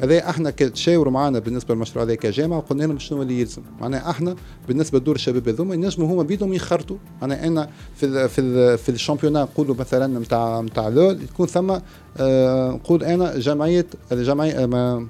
هذا 0.03 0.31
إحنا 0.31 0.51
تشاوروا 0.51 1.13
معنا 1.13 1.39
بالنسبة 1.39 1.75
للمشروع 1.75 2.05
هذا 2.05 2.15
كجامعة 2.15 2.57
وقلنا 2.59 2.85
لهم 2.85 2.99
شنو 2.99 3.23
اللي 3.23 3.41
يلزم. 3.41 3.63
معناها 3.81 4.11
إحنا 4.11 4.37
بالنسبة 4.69 4.99
لدور 4.99 5.15
الشباب 5.15 5.49
هذوما 5.49 5.75
ينجموا 5.75 6.15
هما 6.15 6.23
بيدهم 6.23 6.53
يخرطوا. 6.53 6.97
معناها 7.23 7.47
أنا 7.47 7.71
في 7.97 8.07
ال 8.07 8.29
في 8.29 8.41
ال 8.41 8.79
في 8.79 8.89
ال 8.89 8.93
championnat 8.93 9.43
نقولوا 9.43 9.75
مثلا 9.79 10.19
نتاع 10.19 10.61
نتاع 10.61 10.89
LoL 10.89 11.23
يكون 11.23 11.47
ثم 11.47 11.79
آه 12.19 12.71
نقول 12.71 13.05
أنا 13.05 13.39
جمعية 13.39 13.87
الجمعية 14.13 14.65
آه 14.65 15.07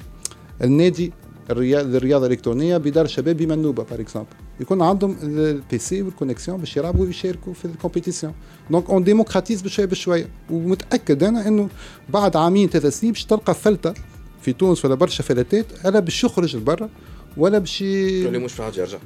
النادي 0.64 1.12
الرياضة 1.50 2.26
الإلكترونية 2.26 2.76
بدار 2.76 3.04
الشباب 3.04 3.36
بمنوبه 3.36 3.84
par 3.90 4.00
exemple 4.00 4.28
يكون 4.60 4.82
عندهم 4.82 5.16
ال 5.22 5.41
PC 5.41 5.78
وال 5.78 6.02
connexion 6.02 6.58
باش 6.58 6.76
يلعبوا 6.76 7.06
ويشاركوا 7.06 7.52
في 7.52 7.64
ال 7.64 7.70
compétition 7.70 8.32
donc 8.70 8.90
on 8.90 9.04
démocratise 9.04 9.62
بشويه 9.62 9.86
بشوية. 9.86 10.28
ومتأكد 10.50 11.22
أنا 11.22 11.48
إنه 11.48 11.68
بعد 12.08 12.36
عامين 12.36 12.68
ثلاث 12.68 13.00
سنين 13.00 13.12
باش 13.12 13.24
تلقى 13.24 13.54
فلتة 13.54 13.94
في 14.42 14.52
تونس 14.52 14.84
ولا 14.84 14.94
برشا 14.94 15.22
فلاتات 15.22 15.66
أنا 15.86 16.00
باش 16.00 16.24
يخرج 16.24 16.56
لبرا 16.56 16.88
ولا 17.36 17.58
باش 17.58 17.82
اللي 17.82 18.38
مش 18.38 18.52
في 18.52 18.62
يرجع. 18.62 18.98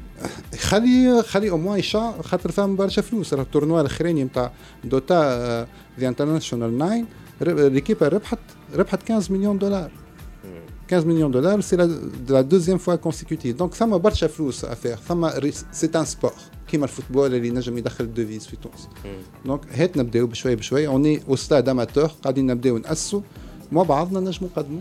خلي 0.59 1.23
خلي 1.23 1.51
au 1.51 1.59
moins 1.59 1.83
خاطر 2.23 2.53
فهم 2.53 2.77
برشا 2.77 3.03
فلوس. 3.03 3.35
راه 3.35 3.43
ال 3.43 3.48
tournoi 3.48 3.81
الأخراني 3.81 4.25
نتاع 4.25 4.53
Dota 4.85 5.69
The 6.01 6.09
International 6.09 7.07
9 7.41 7.69
l'équipe 7.69 8.03
ربحت 8.03 8.39
ربحت 8.75 9.09
15 9.09 9.33
مليون 9.33 9.59
دولار 9.59 9.91
15 10.91 11.07
مليون 11.07 11.31
دولار 11.31 11.61
c'est 11.61 11.77
la 11.77 12.41
deuxième 12.41 12.79
fois 12.79 12.95
consécutive 12.95 13.57
donc 13.57 13.75
ثم 13.75 13.99
برشا 13.99 14.27
فلوس 14.27 14.65
à 14.65 14.70
faire 14.70 14.97
ثم 14.97 15.31
c'est 15.73 15.91
un 15.97 16.05
sport 16.05 16.33
كيما 16.69 16.85
ال 16.85 16.90
football 16.90 17.35
اللي 17.35 17.51
نجم 17.51 17.79
يدخل 17.79 18.05
ال 18.05 18.11
devise 18.11 18.47
في 18.47 18.57
تونس. 18.57 18.89
دونك 19.45 19.61
هات 19.73 19.97
نبداو 19.97 20.27
بشوي 20.27 20.57
بشوي. 20.57 20.87
on 20.87 21.23
est 21.29 21.37
au 21.37 21.46
stade 21.46 21.69
amateur 21.69 22.11
قاعدين 22.23 22.47
نبداو 22.47 22.79
نأسسوا. 22.79 23.21
مع 23.73 23.83
بعضنا 23.83 24.21
نجموا 24.21 24.51
نقدموا 24.51 24.81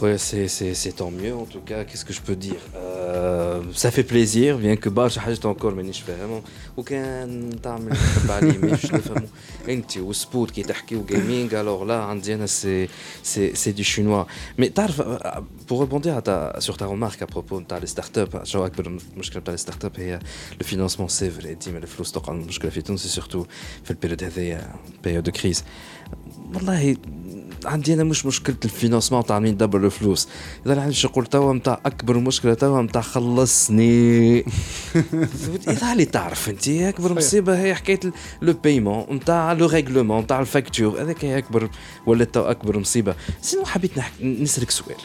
Ouais, 0.00 0.18
c'est 0.18 0.96
tant 0.96 1.10
mieux 1.10 1.34
en 1.34 1.44
tout 1.44 1.60
cas. 1.60 1.84
Qu'est-ce 1.84 2.04
que 2.04 2.12
je 2.12 2.20
peux 2.20 2.34
dire 2.34 2.62
euh, 2.74 3.62
Ça 3.74 3.90
fait 3.90 4.02
plaisir, 4.02 4.58
bien 4.58 4.76
que 4.76 4.88
bah, 4.88 5.08
j'ai 5.08 5.46
encore, 5.46 5.72
mais 5.72 5.92
je 5.92 6.02
fais 6.02 6.12
vraiment. 6.12 6.42
Aucun 6.76 7.58
تعمل 7.62 7.96
بالي 8.28 8.58
مش 8.58 8.84
نفهموا 8.84 9.28
انت 9.68 9.96
وسبوت 9.96 10.50
كي 10.50 10.62
تحكي 10.62 10.96
وجيمنج 10.96 11.54
alors 11.54 11.84
là 11.86 11.90
عندنا 11.90 12.46
c'est 12.46 12.88
c'est 13.22 13.52
c'est 13.54 13.72
du 13.72 13.84
chinois 13.84 14.26
mais 14.58 14.70
تعرف 14.70 15.02
pour 15.66 15.78
rebondir 15.78 16.16
à 16.16 16.22
ta, 16.22 16.60
sur 16.60 16.76
ta 16.76 16.86
remarque 16.86 17.22
à 17.22 17.26
propos 17.26 17.60
de 17.60 17.80
les 17.80 17.86
startups 17.86 18.44
شو 18.44 18.66
اكبر 18.66 18.98
مشكله 19.16 19.40
بتاع 19.40 19.54
الستارت 19.54 20.00
هي 20.00 20.18
le 20.60 20.64
financement 20.64 21.08
c'est 21.08 21.40
vrai 21.40 21.64
ديما 21.64 21.78
الفلوس 21.78 22.12
تقع 22.12 22.32
المشكله 22.32 22.70
في 22.70 22.82
تونس 22.82 23.06
سورتو 23.06 23.46
في 23.84 23.90
البيريود 23.90 24.24
هذايا 24.24 24.74
بيريود 25.04 25.24
دو 25.24 25.32
كريز 25.32 25.64
والله 26.54 26.96
عندي 27.65 27.93
أنا 27.93 28.03
مش 28.03 28.25
مشكلة 28.25 28.55
ال 28.65 28.70
financement 28.70 29.25
تاع 29.25 29.39
مين 29.39 29.57
دبر 29.57 29.85
الفلوس. 29.85 30.27
إذا 30.65 30.81
عندي 30.81 30.93
شغل 30.93 31.25
توا 31.25 31.53
نتاع 31.53 31.79
أكبر 31.85 32.17
مشكلة 32.17 32.53
توا 32.53 32.81
نتاع 32.81 33.01
خلصني. 33.01 34.39
إذا 35.67 35.91
اللي 35.93 36.05
تعرف 36.05 36.49
أنت 36.49 36.67
أكبر 36.67 37.13
مصيبة 37.13 37.61
هي 37.61 37.75
حكاية 37.75 37.99
le 38.41 38.53
paiement 38.53 39.05
نتاع 39.11 39.53
le 39.53 39.65
règlement 39.65 40.21
نتاع 40.21 40.39
ال 40.39 40.46
facture. 40.46 41.01
هذاك 41.01 41.25
هي 41.25 41.37
أكبر 41.37 41.69
ولا 42.05 42.23
توا 42.23 42.51
أكبر 42.51 42.79
مصيبة. 42.79 43.15
sinon 43.41 43.65
حبيت 43.65 43.91
نسألك 44.21 44.71
سؤال. 44.71 44.97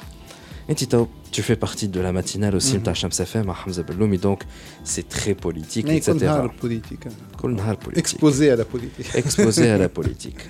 أنت 0.70 0.84
toi 0.85 1.07
tu 1.32 1.42
fais 1.42 1.56
partie 1.56 1.88
de 1.88 2.00
la 2.00 2.12
matinale 2.12 2.54
aussi 2.54 2.74
نتاع 2.74 2.92
شمس 2.92 3.20
اف 3.20 3.36
ام 3.36 3.46
مع 3.46 3.54
حمزة 3.54 3.82
بلومي 3.82 4.16
donc 4.16 4.46
سي 4.84 5.02
تري 5.02 5.34
بوليتيك 5.34 6.04
كل 6.04 6.24
نهار 6.24 6.54
بوليتيك 6.62 7.08
كل 7.40 7.50
نهار 7.50 7.74
بوليتيك 7.74 7.98
اكسبوزي 7.98 8.50
على 8.50 8.64
بوليتيك 8.72 9.16
اكسبوزي 9.16 9.70
على 9.70 9.88
بوليتيك 9.88 10.48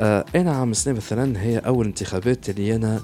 أنا 0.00 0.52
عام 0.56 0.72
سنه 0.72 0.94
مثلا 0.94 1.42
هي 1.42 1.58
أول 1.58 1.86
انتخابات 1.86 2.50
اللي 2.50 2.76
أنا 2.76 3.00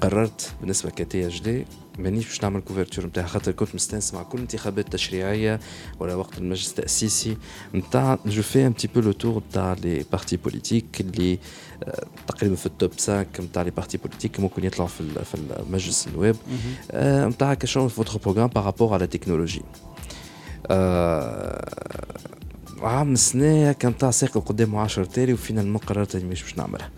قررت 0.00 0.52
بالنسبة 0.60 0.90
كتي 0.90 1.26
اش 1.26 1.40
دي 1.40 1.64
مانيش 1.98 2.26
باش 2.26 2.42
نعمل 2.42 2.60
كوفرتور 2.60 3.06
نتاعها 3.06 3.26
خاطر 3.26 3.52
كنت 3.52 3.74
مستانس 3.74 4.14
مع 4.14 4.22
كل 4.22 4.38
انتخابات 4.38 4.92
تشريعية 4.92 5.60
ولا 6.00 6.14
وقت 6.14 6.38
المجلس 6.38 6.70
التأسيسي 6.70 7.36
نتاع 7.74 8.18
جو 8.26 8.42
في 8.42 8.66
ان 8.66 8.74
بو 8.94 9.00
لو 9.00 9.12
تور 9.12 9.42
نتاع 9.50 9.72
لي 9.72 10.04
بارتي 10.12 10.36
بوليتيك 10.36 11.00
اللي 11.00 11.38
آه 11.84 12.04
تقريبا 12.26 12.56
في 12.56 12.66
التوب 12.66 12.90
5 12.92 13.26
نتاع 13.40 13.62
لي 13.62 13.70
بارتي 13.70 13.98
بوليتيك 13.98 14.40
ممكن 14.40 14.64
يطلعوا 14.64 14.88
في 14.88 15.24
في 15.24 15.34
المجلس 15.34 16.08
النواب. 16.08 16.36
نتاع 17.28 17.54
كشون 17.54 17.88
فوتر 17.88 18.18
بروغرام 18.18 18.46
بارابور 18.46 18.94
على 18.94 19.06
تكنولوجي 19.06 19.62
عام 22.82 23.14
سنة 23.14 23.72
كان 23.72 23.96
تاع 23.96 24.10
ساقل 24.10 24.40
قدام 24.40 24.76
10 24.76 25.04
تالي 25.04 25.32
وفينا 25.32 25.78
قررت 25.78 26.14
اني 26.14 26.24
مش 26.24 26.42
باش 26.42 26.58
نعملها. 26.58 26.90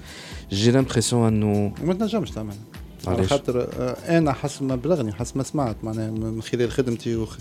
جي 0.52 0.70
لامبرسيون 0.70 1.26
إنه 1.26 1.72
ما 1.84 1.94
تنجمش 1.94 2.30
تعملها. 2.30 2.58
على 3.06 3.26
خاطر 3.26 3.60
آه، 3.60 4.18
أنا 4.18 4.32
حسب 4.32 4.62
ما 4.62 4.76
بلغني 4.76 5.12
حسب 5.12 5.36
ما 5.36 5.42
سمعت 5.42 5.76
معناها 5.82 6.10
من 6.10 6.42
خلال 6.42 6.70
خدمتي 6.70 7.16
وخ... 7.16 7.38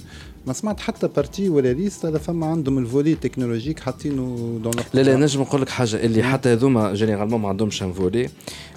ما 0.48 0.54
سمعت 0.54 0.80
حتى 0.80 1.08
بارتي 1.08 1.50
ولا 1.50 1.74
ليست 1.74 2.06
هذا 2.06 2.18
فما 2.18 2.46
عندهم 2.46 2.78
الفولي 2.78 3.16
تكنولوجيك 3.16 3.80
حاطينه 3.80 4.60
دون 4.64 4.74
لا 4.94 5.02
لا 5.02 5.16
نجم 5.16 5.42
نقول 5.42 5.62
لك 5.62 5.70
حاجة 5.70 5.96
اللي 5.96 6.24
حتى 6.24 6.50
هذوما 6.50 6.94
جينيرالمون 6.94 7.42
ما 7.42 7.50
عندهمش 7.50 7.84
ان 7.84 7.94
فولي 7.94 8.30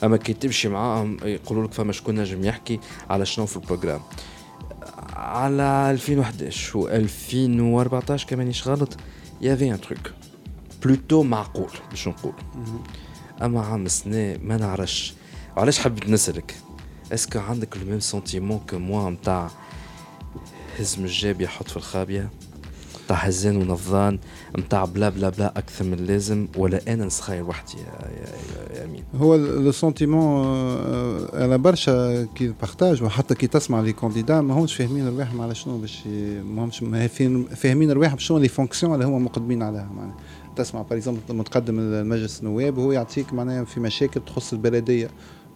أما 0.04 0.16
كي 0.16 0.32
تمشي 0.32 0.68
معاهم 0.68 1.16
يقولوا 1.24 1.64
لك 1.64 1.72
فما 1.72 1.92
شكون 1.92 2.20
نجم 2.20 2.44
يحكي 2.44 2.80
على 3.10 3.26
شنو 3.26 3.46
في 3.46 3.56
البروجرام 3.56 4.00
على 5.16 5.90
2011 5.90 6.78
و 6.78 6.88
2014 6.88 8.28
كمان 8.28 8.52
غلط. 8.66 8.96
يافي 9.42 9.70
ان 9.74 9.80
تروك 9.80 10.12
بلوتو 10.84 11.22
معقول 11.22 11.70
باش 11.90 12.08
نقول. 12.08 12.32
أما 13.42 13.60
عام 13.60 13.88
سنة 13.88 14.38
ما 14.42 14.56
نعرفش. 14.56 15.14
وعلاش 15.56 15.78
حبيت 15.78 16.08
نسألك؟ 16.08 16.54
اسكو 17.12 17.38
عندك 17.38 17.76
لو 17.76 17.84
ميم 17.84 18.00
سونتيمون 18.00 18.60
كو 18.70 18.78
موا 18.78 19.10
نتاع 19.10 19.50
هزم 20.78 21.04
الجاب 21.04 21.40
يحط 21.40 21.68
في 21.70 21.76
الخابية؟ 21.76 22.30
نتاع 23.12 23.24
هزان 23.24 23.56
ونظان 23.56 24.18
نتاع 24.58 24.84
بلا 24.84 25.08
بلا 25.08 25.28
بلا 25.28 25.58
أكثر 25.58 25.84
من 25.84 25.92
اللازم 25.92 26.46
ولا 26.56 26.80
أنا 26.88 27.04
نسخاير 27.04 27.44
وحدي 27.44 27.72
يا, 27.78 28.08
يا, 28.76 28.84
أمين. 28.84 29.04
هو 29.16 29.36
le 29.36 29.72
sentiment 29.72 30.46
أنا 31.34 31.56
برشا 31.56 32.24
qui 32.34 32.54
partagent 32.60 33.02
وحتى 33.02 33.34
كي 33.34 33.46
تسمع 33.46 33.80
les 33.80 33.92
candidats 33.92 34.40
ما 34.40 34.54
همش 34.54 34.74
فاهمين 34.74 35.08
رواحهم 35.08 35.40
على 35.40 35.54
شنو 35.54 35.78
باش 35.78 36.06
ما 36.44 36.64
همش 36.64 36.84
فاهمين 37.56 37.90
رواحهم 37.90 38.18
شنو 38.18 38.38
les 38.38 38.48
fonctions 38.48 38.94
اللي 38.94 39.04
هما 39.04 39.18
مقدمين 39.18 39.62
عليها 39.62 39.90
معناها. 39.96 40.16
تسمع 40.56 40.82
باغ 40.82 41.14
متقدم 41.30 41.78
المجلس 41.78 42.40
النواب 42.40 42.78
وهو 42.78 42.92
يعطيك 42.92 43.32
معناها 43.32 43.64
في 43.64 43.80
مشاكل 43.80 44.20
تخص 44.26 44.52
البلدية. 44.52 45.08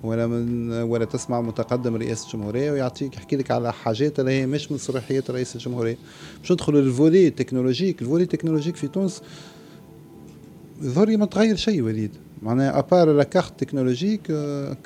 ولا 0.06 0.26
من 0.26 0.72
ولا 0.72 1.04
تسمع 1.04 1.40
متقدم 1.40 1.96
رئاسه 1.96 2.26
الجمهورية 2.26 2.72
ويعطيك 2.72 3.16
يحكي 3.16 3.36
لك 3.36 3.50
على 3.50 3.72
حاجات 3.72 4.20
اللي 4.20 4.30
هي 4.30 4.46
مش 4.46 4.72
من 4.72 4.78
صلاحيات 4.78 5.30
رئيس 5.30 5.56
الجمهورية. 5.56 5.96
باش 6.40 6.52
ندخلوا 6.52 6.80
لل 6.80 6.94
volet 6.94 7.28
technologique. 7.28 8.02
ال 8.02 8.06
volet 8.06 8.22
technologique 8.22 8.76
في 8.76 8.88
تونس 8.88 9.22
ظهر 10.82 11.16
ما 11.16 11.26
تغير 11.26 11.56
شيء 11.56 11.82
وليد. 11.82 12.10
معناها 12.42 12.78
ابار 12.78 13.12
لا 13.12 13.22
كارت 13.22 13.60
تكنولوجيك 13.60 14.30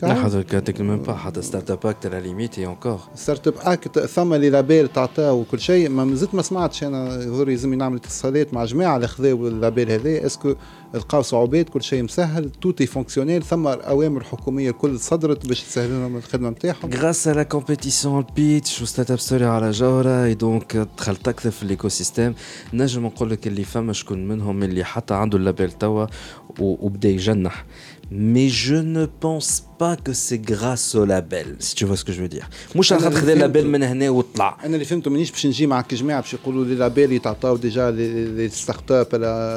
لا 0.03 0.15
حضرتك 0.15 0.51
تكنو 0.51 0.89
ميم 0.89 1.03
با 1.03 1.15
حتى 1.15 1.43
ستارت 1.43 1.71
اب 1.71 1.87
اكت 1.87 2.07
لا 2.07 2.21
ليميت 2.21 2.59
اي 2.59 2.67
انكور 2.67 3.01
ستارت 3.15 3.49
اب 3.49 3.55
اكت 3.61 3.99
ثم 3.99 4.35
لي 4.35 4.51
لابيل 4.51 4.89
تعطاه 4.89 5.33
وكل 5.33 5.61
شيء. 5.61 5.89
ما 5.89 6.15
زلت 6.15 6.35
ما 6.35 6.43
سمعتش 6.43 6.85
أنا. 6.85 7.21
ظهر 7.21 7.51
يلزم 7.51 7.75
نعمل 7.75 7.97
اتصالات 7.97 8.55
مع 8.55 8.65
جماعة 8.65 8.97
اللي 8.97 9.09
خذاو 9.09 9.49
اللابيل 9.49 9.91
هذا 9.91 10.27
اسكو 10.27 10.55
لقاو 10.95 11.23
صعوبات 11.23 11.69
كل 11.69 11.83
شيء 11.83 12.03
مسهل 12.03 12.51
توتي 12.51 12.87
فونكسيونيل 12.87 13.43
ثم 13.43 13.67
أوامر 13.67 14.25
حكومية 14.25 14.71
الكل 14.71 15.01
صدرت 15.01 15.47
باش 15.47 15.63
تسهل 15.63 15.91
لهم 15.91 16.17
الخدمة 16.17 16.51
نتاعهم. 16.51 16.91
غراس 16.95 17.29
لا 17.29 17.43
كومبيتيسيون 17.43 18.19
البيتش 18.19 18.83
وستارت 18.83 19.11
اب 19.11 19.19
ستوري 19.19 19.45
على 19.45 19.71
جوره 19.71 20.25
اي 20.25 20.35
دونك 20.35 20.77
دخلت 20.99 21.29
أكثر 21.29 21.51
في 21.51 21.63
الايكو 21.63 21.89
سيستيم 21.89 22.35
نجم 22.73 23.07
نقول 23.07 23.31
لك 23.31 23.47
اللي 23.47 23.65
فما 23.65 23.93
شكون 23.93 24.29
منهم 24.29 24.63
اللي 24.63 24.85
حتى 24.85 25.15
عنده 25.15 25.39
ال 25.39 25.44
label 25.44 25.73
توا 25.73 26.07
وبدا 26.59 27.09
يجنح. 27.09 27.65
Mais 28.11 28.49
je 28.49 28.75
ne 28.75 29.07
pense 29.07 29.65
pas 29.79 29.97
que 29.97 30.13
c'est 30.13 30.39
grâce 30.39 30.95
au 30.95 31.05
label 31.05 31.57
si 31.59 31.75
tu 31.75 31.85
vois 31.85 31.97
ce 31.97 32.05
que 32.05 32.13
je 32.13 32.21
veux 32.21 32.29
dire 32.29 32.49
مش 32.77 32.93
على 32.93 33.03
خاطر 33.03 33.35
label 33.35 33.67
من 33.67 33.83
هنا 33.83 34.11
وطلع 34.11 34.57
أنا 34.65 34.75
اللي 34.75 34.85
فهمته 34.85 35.11
مانيش 35.11 35.31
باش 35.31 35.47
نجي 35.47 35.67
معك 35.67 35.95
جماعة 35.95 36.21
باش 36.21 36.35
يقولوا 36.35 36.65
les 36.65 36.75
labels 36.75 37.13
يتعطاو 37.13 37.57
déjà 37.57 37.91
les 37.91 38.49
startups 38.49 39.15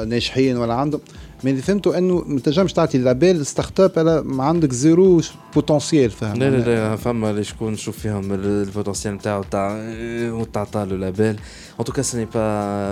ناجحين 0.08 0.56
ولا 0.56 0.74
عندهم 0.74 1.00
mais 1.44 1.50
اللي 1.50 1.62
فهمته 1.62 1.98
انه 1.98 2.24
ما 2.26 2.40
تنجمش 2.40 2.72
تعطي 2.72 2.98
label 2.98 3.46
startup 3.46 3.98
أنا 3.98 4.42
عندك 4.42 4.72
زيرو 4.72 5.20
potentiel 5.54 6.10
فهم 6.10 6.36
لا 6.36 6.50
لا 6.50 6.56
لا 6.56 6.96
فما 6.96 7.30
اللي 7.30 7.44
شكون 7.44 7.72
نشوف 7.72 7.98
فيهم 7.98 8.32
ال 8.32 8.40
potentiel 8.40 9.14
نتاعو 9.14 9.42
تاع 9.42 9.94
وتعطى 10.32 10.86
له 10.90 10.96
لابيل 10.96 11.36
ان 11.80 11.84
توكا 11.84 12.02
سي 12.02 12.24
با 12.24 12.40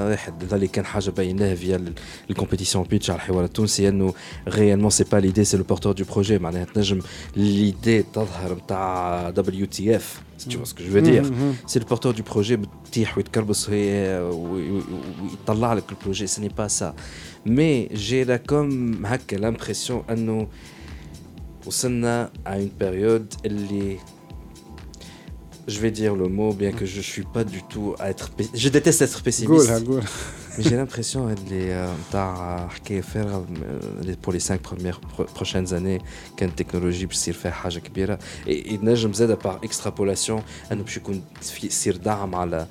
واحد 0.08 0.44
هذا 0.44 0.56
اللي 0.56 0.68
كان 0.68 0.84
حاجة 0.84 1.10
بايناها 1.10 1.54
فيا 1.54 1.84
الكومبيتيسيون 2.30 2.84
بيتش 2.84 3.10
على 3.10 3.16
الحوار 3.16 3.44
التونسي 3.44 3.88
انه 3.88 4.14
ريالمون 4.48 4.90
سي 4.90 5.04
با 5.04 5.16
ليدي 5.16 5.44
سي 5.44 5.56
لو 5.56 5.64
بورتور 5.64 5.92
دو 5.92 6.04
بروجي 6.04 6.38
معناها 6.38 6.64
تنجم 6.64 7.00
ليدي 7.36 8.02
تظهر 8.02 8.54
نتاع 8.54 9.30
دبليو 9.30 9.66
تي 9.66 9.96
اف 9.96 10.22
tu 10.50 10.56
vois 10.56 10.66
ce 10.66 10.74
que 10.74 10.82
je 10.82 10.90
veux 10.90 11.04
dire 11.12 11.24
c'est 11.66 11.78
le 11.78 11.84
porteur 11.84 12.12
du 12.12 12.22
projet 12.22 12.58
بتيح 12.86 13.16
ويتكربص 13.16 13.68
ويطلع 13.68 15.72
لك 15.72 15.84
البروجي 15.90 16.26
ce 16.26 16.40
n'est 16.40 16.60
pas 16.60 16.68
ça. 16.68 16.94
Mais 17.46 17.88
j'ai 17.94 18.24
là 18.24 18.38
comme 18.38 19.06
هكا 19.06 19.36
l'impression 19.36 20.10
انه 20.10 20.48
وصلنا 21.66 22.30
à 22.46 22.50
une 22.50 22.84
période 22.84 23.46
اللي 23.46 23.98
je 25.66 25.78
vais 25.80 25.90
dire 25.90 26.14
le 26.14 26.28
mot 26.28 26.52
bien 26.52 26.72
que 26.72 26.86
je 26.86 27.00
suis 27.00 27.24
pas 27.24 27.44
du 27.44 27.62
tout 27.62 27.94
à 27.98 28.10
être 28.10 28.30
je 28.54 28.68
déteste 28.68 29.02
être 29.02 29.22
pessimiste 29.22 29.70
mais 30.58 30.62
j'ai 30.64 30.76
l'impression 30.76 31.16
اللي 31.16 31.94
نتاع 32.08 32.68
حكايه 32.68 33.00
فارغه 33.00 33.46
pour 34.26 34.32
les 34.32 34.40
5 34.40 34.60
premières 34.62 35.00
prochaines 35.38 35.72
années 35.72 36.02
كانت 36.36 36.60
التكنولوجي 36.60 37.06
باش 37.06 37.16
يصير 37.16 37.34
فيها 37.34 37.50
حاجة 37.50 37.78
كبيره 37.78 38.18
ينجم 38.46 39.12
زاده 39.12 39.34
بار 39.34 39.60
اكسترابولاسيون 39.64 40.42
انه 40.72 40.82
باش 40.82 40.96
يكون 40.96 41.22
يصير 41.62 41.96
دعم 41.96 42.34
على 42.34 42.66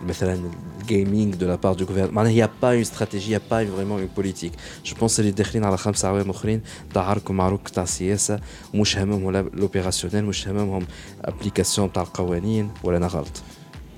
مثلا 0.00 0.50
الجيمنج 0.80 1.34
دو 1.34 1.46
لا 1.46 1.54
بار 1.54 1.74
دو 1.74 1.84
غوفرن 1.84 2.14
معناها 2.14 2.32
هي 2.32 2.48
با 2.62 2.68
اون 2.72 2.80
استراتيجي 2.80 3.34
هي 3.34 3.40
با 3.50 3.64
فريمون 3.64 4.00
اون 4.00 4.08
بوليتيك 4.16 4.52
جو 4.84 4.96
بونس 4.96 5.20
اللي 5.20 5.30
داخلين 5.30 5.64
على 5.64 5.76
خمس 5.76 6.04
عوام 6.04 6.30
اخرين 6.30 6.60
تاع 6.94 7.02
عرك 7.02 7.30
ومعروك 7.30 7.68
تاع 7.68 7.84
سياسه 7.84 8.40
ومش 8.74 8.98
هممهم 8.98 9.30
l'opérationnel 9.54 10.24
مش 10.24 10.48
هممهم 10.48 10.86
application 11.24 11.92
تاع 11.92 12.02
القوانين 12.02 12.70
ولا 12.84 12.96
أنا 12.96 13.06
غلط 13.06 13.42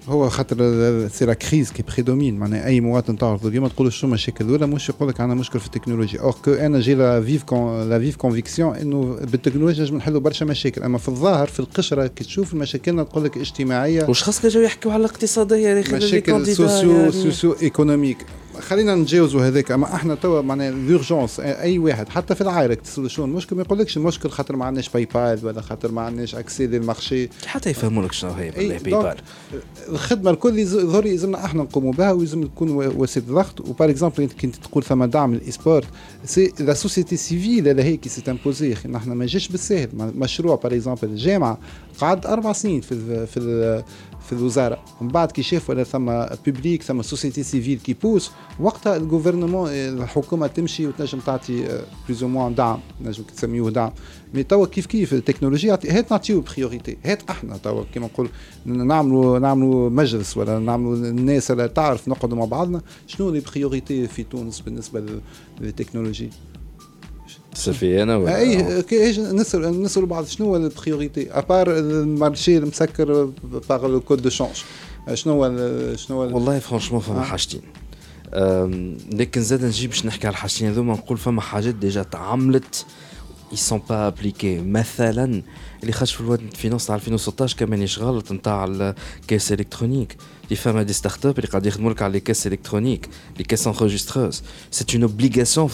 هو 0.09 0.29
خاطر 0.29 0.57
c'est 1.09 1.27
la 1.27 1.35
crise 1.35 1.71
qui 1.71 1.83
prédomine 1.83 2.39
معناها 2.39 2.67
أي 2.67 2.81
مواطن 2.81 3.19
تعرف 3.19 3.47
اليوم 3.47 3.67
تقول 3.67 3.93
شو 3.93 4.07
مشاكل. 4.07 4.51
ولا 4.51 4.67
مش 4.67 4.89
يقول 4.89 5.09
لك 5.09 5.21
عندنا 5.21 5.41
مشكل 5.41 5.61
في 5.61 5.67
التكنولوجيا. 5.67 6.21
or 6.21 6.35
que 6.45 6.53
أنا 6.53 6.81
j'ai 6.81 6.95
la 6.95 7.21
vive 7.21 7.43
con 7.43 7.89
la 7.89 7.99
vive 7.99 8.17
conviction 8.17 8.77
إنه 8.77 9.19
بالتكنولوجيا 9.33 9.85
نجم 9.85 9.97
نحلوا 9.97 10.21
برشا 10.21 10.45
مشاكل. 10.45 10.83
أما 10.83 10.99
في 10.99 11.09
الظاهر 11.09 11.47
في 11.47 11.61
القشرة 11.61 12.07
كي 12.07 12.25
تشوف 12.25 12.55
المشاكل 12.55 13.05
تقول 13.05 13.25
لك 13.25 13.39
اجتماعية. 13.39 14.09
وش 14.09 14.23
خاصك 14.23 14.47
جاوا 14.47 14.65
يحكوا 14.65 14.93
على 14.93 15.01
الاقتصادية 15.01 15.85
مشاكل 15.93 16.47
socio 16.47 16.93
يعني. 16.93 17.13
socio-économique 17.13 18.19
خلينا 18.63 18.95
نتجاوزوا 18.95 19.47
هذاك. 19.47 19.71
أما 19.71 19.95
إحنا 19.95 20.15
توا 20.15 20.41
معناها 20.41 20.71
l'urgence 20.71 21.41
أي 21.41 21.79
واحد 21.79 22.09
حتى 22.09 22.35
في 22.35 22.41
العائلة 22.41 22.75
تسأل 22.75 23.11
شنو 23.11 23.25
المشكل 23.25 23.57
ما 23.57 23.63
يقولكش 23.63 23.97
المشكل 23.97 24.31
خاطر 24.31 24.57
ما 24.57 24.65
عندناش 24.65 24.89
PayPal 24.89 25.39
ولا 25.43 25.61
خاطر 25.61 25.93
ما 25.93 26.03
عندناش 26.03 26.35
accès 26.35 26.67
لل 26.67 26.82
marché 26.82 27.29
حتى 27.47 27.71
يفهموا 27.71 28.03
لك 28.03 28.13
شنو 28.13 28.31
هي 28.31 28.51
PayPal 28.51 29.17
الخدمة 29.89 30.31
الكل 30.31 30.59
يظهر 30.59 31.07
يلزمنا 31.07 31.45
إحنا 31.45 31.63
نقوموا 31.63 31.93
بها 31.93 32.13
ويلزم 32.13 32.43
تكون 32.47 32.71
وسيلة 32.71 33.27
ضغط. 33.27 33.61
و 33.61 33.68
par 33.68 33.91
exemple 33.91 34.23
إنت 34.23 34.33
كنت 34.33 34.57
تقول 34.57 34.85
ثم 34.85 35.05
دعم 35.05 35.35
ال 35.35 35.41
e-sport 35.41 35.87
c'est 36.25 36.53
la 36.61 36.75
société 36.75 37.17
civile 37.17 37.69
اللي 37.69 37.83
هي 37.83 37.97
qui 37.97 38.09
s'est 38.09 38.23
imposée 38.31 38.77
نحن 38.87 39.13
ما 39.13 39.27
جاش 39.27 39.49
بالساهل. 39.49 39.89
مشروع 39.95 40.57
par 40.57 40.73
exemple 40.75 41.09
الجامعة 41.09 41.59
قعد 42.01 42.27
أربع 42.27 42.53
سنين 42.53 42.81
في 42.81 42.93
ال 42.93 43.27
في 43.27 43.37
ال 43.41 43.83
في 44.27 44.33
الوزارة. 44.33 44.79
من 45.01 45.09
بعد 45.09 45.33
كي 45.33 45.43
شافوا 45.43 45.83
ثم 45.83 46.25
public 46.47 46.83
ثم 46.83 47.03
société 47.03 47.43
civile 47.43 47.79
qui 47.79 47.95
pousse 47.95 48.31
وقتها 48.61 48.97
ال 48.97 49.03
gouvernement 49.03 49.71
الحكومة 49.71 50.47
تمشي 50.47 50.87
وتنجم 50.87 51.19
تعطي 51.19 51.83
plus 52.09 52.25
ou 52.25 52.33
moins 52.33 52.55
دعم 52.55 52.81
نجم 53.01 53.23
تسميوه 53.23 53.71
دعم. 53.71 53.93
mais 54.35 54.43
توا 54.43 54.67
كيف 54.67 54.87
كيف 54.87 55.13
التكنولوجيا 55.13 55.79
هات 55.89 56.11
نعطيو 56.11 56.41
priorité 56.41 56.97
هات 57.05 57.31
أحنا 57.31 57.57
توا 57.57 57.85
كيما 57.95 58.07
نقول 58.07 58.29
نعملوا 58.67 59.39
نعملوا 59.39 59.91
مجلس 59.91 60.37
ولا 60.37 60.59
نعملوا 60.59 60.97
الناس 60.97 61.51
اللي 61.51 61.69
تعرف 61.69 62.09
نقعدوا 62.09 62.39
مع 62.39 62.45
بعضنا 62.45 62.81
شنو 63.07 63.31
les 63.31 63.41
priorités 63.41 64.09
في 64.09 64.23
تونس 64.23 64.61
بالنسبة 64.61 65.05
للتكنولوجي 65.61 66.31
صافي 67.55 68.03
أنا 68.03 68.17
ولا؟ 68.17 68.39
أي 68.39 68.57
نسال 69.19 69.83
نسأل 69.83 70.07
بعض 70.07 70.27
شنو 70.27 70.47
هو 70.47 70.57
ال 70.57 70.65
priorité 70.65 71.31
à 71.33 71.42
part 71.42 71.79
ال 71.79 71.90
marché 71.90 72.59
المسكر 72.59 73.33
par 73.69 73.87
le 73.87 74.01
code 74.01 74.23
de 74.23 74.31
change 74.31 74.57
شنو 75.15 75.33
هو 75.33 75.57
شنو 75.97 76.23
هو 76.23 76.35
والله 76.35 76.59
franchement 76.59 77.01
فما 77.01 77.21
آه. 77.21 77.23
حاجتين. 77.23 77.63
لكن 79.13 79.43
زاد 79.43 79.65
نجي 79.65 79.87
باش 79.87 80.07
نحكي 80.07 80.27
على 80.27 80.33
الحاجتين 80.33 80.69
هذوما 80.69 80.93
نقول 80.93 81.19
فما 81.19 81.41
حاجات 81.41 81.75
déjà 81.75 82.03
تعملت 82.03 82.87
ils 83.53 83.59
sont 83.71 83.83
pas 83.91 84.11
appliqués 84.11 84.61
مثلا 84.65 85.43
اللي 85.83 85.93
خرج 85.93 86.09
في 86.09 86.21
ال 86.21 86.24
loi 86.24 86.34
de 86.34 86.41
finances 86.57 86.87
تاع 86.87 86.95
2016 86.95 87.57
كان 87.57 87.71
مانيش 87.71 87.99
غلط 87.99 88.33
نتاع 88.33 88.65
ال 88.65 88.77
caisse 88.77 89.53
électronique. 89.53 90.17
اللي 90.53 90.63
فما 90.63 90.83
des 90.83 90.93
start-up 90.93 91.39
اللي 91.39 91.49
قاعد 91.49 91.67
يخدموا 91.67 91.91
لك 91.91 92.03
على 92.03 92.13
les 92.13 92.21
caisses 92.21 92.47
électroniques 92.47 93.09
les 93.39 93.45
caisses 93.45 93.67
enregistreuses 93.67 94.43
c'est 94.71 94.85
une 94.95 95.03
obligation 95.03 95.71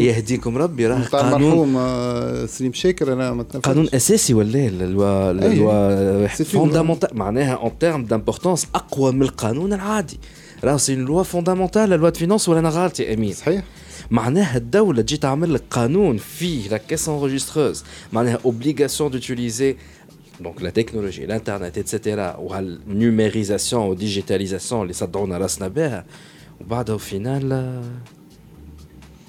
يهديكم 0.00 0.58
ربي 0.58 0.86
راه 0.86 1.02
قانون 1.02 2.46
سليم 2.46 2.72
شاكر 2.72 3.12
أنا 3.12 3.32
ما 3.32 3.42
قانون 3.42 3.88
اساسي 3.94 4.34
ولا 4.34 4.66
ال 4.66 5.30
loi 5.30 5.71
ال 5.71 5.85
loi 5.85 6.26
fondamentale 6.26 7.18
معناها 7.18 7.54
en 7.54 7.78
termes 7.78 8.04
d'importance 8.04 8.66
اقوى 8.74 9.12
من 9.12 9.22
القانون 9.22 9.72
العادي 9.72 10.18
راه 10.64 10.76
c'est 10.76 10.94
loi 10.96 11.22
fondamentale 11.22 11.90
loi 11.90 12.08
de 12.08 12.18
finances 12.18 12.48
ولا 12.48 12.58
أنا 12.58 12.68
غلط 12.68 13.00
يا 13.00 13.14
امين 13.14 13.32
صحيح 13.32 13.64
معناها 14.10 14.56
الدولة 14.56 15.02
تجي 15.02 15.16
تعمل 15.16 15.54
لك 15.54 15.62
قانون 15.70 16.16
فيه 16.16 16.68
la 16.68 16.76
caisse 16.76 17.08
enregistreuse 17.08 17.84
معناها 18.12 18.38
obligation 18.44 19.10
d'utiliser 19.10 19.76
donc 20.42 20.62
la 20.62 20.70
technologie 20.70 21.24
الانترنت 21.24 21.78
et 21.78 21.92
cetera 21.92 22.36
وهال 22.36 22.65
numérisation 22.65 23.82
و 23.88 23.94
digitalisation 23.94 24.82
اللي 24.82 24.92
صدعونا 24.92 25.38
راسنا 25.38 25.68
بها 25.68 26.04
وبعدها 26.60 26.98
final 26.98 27.82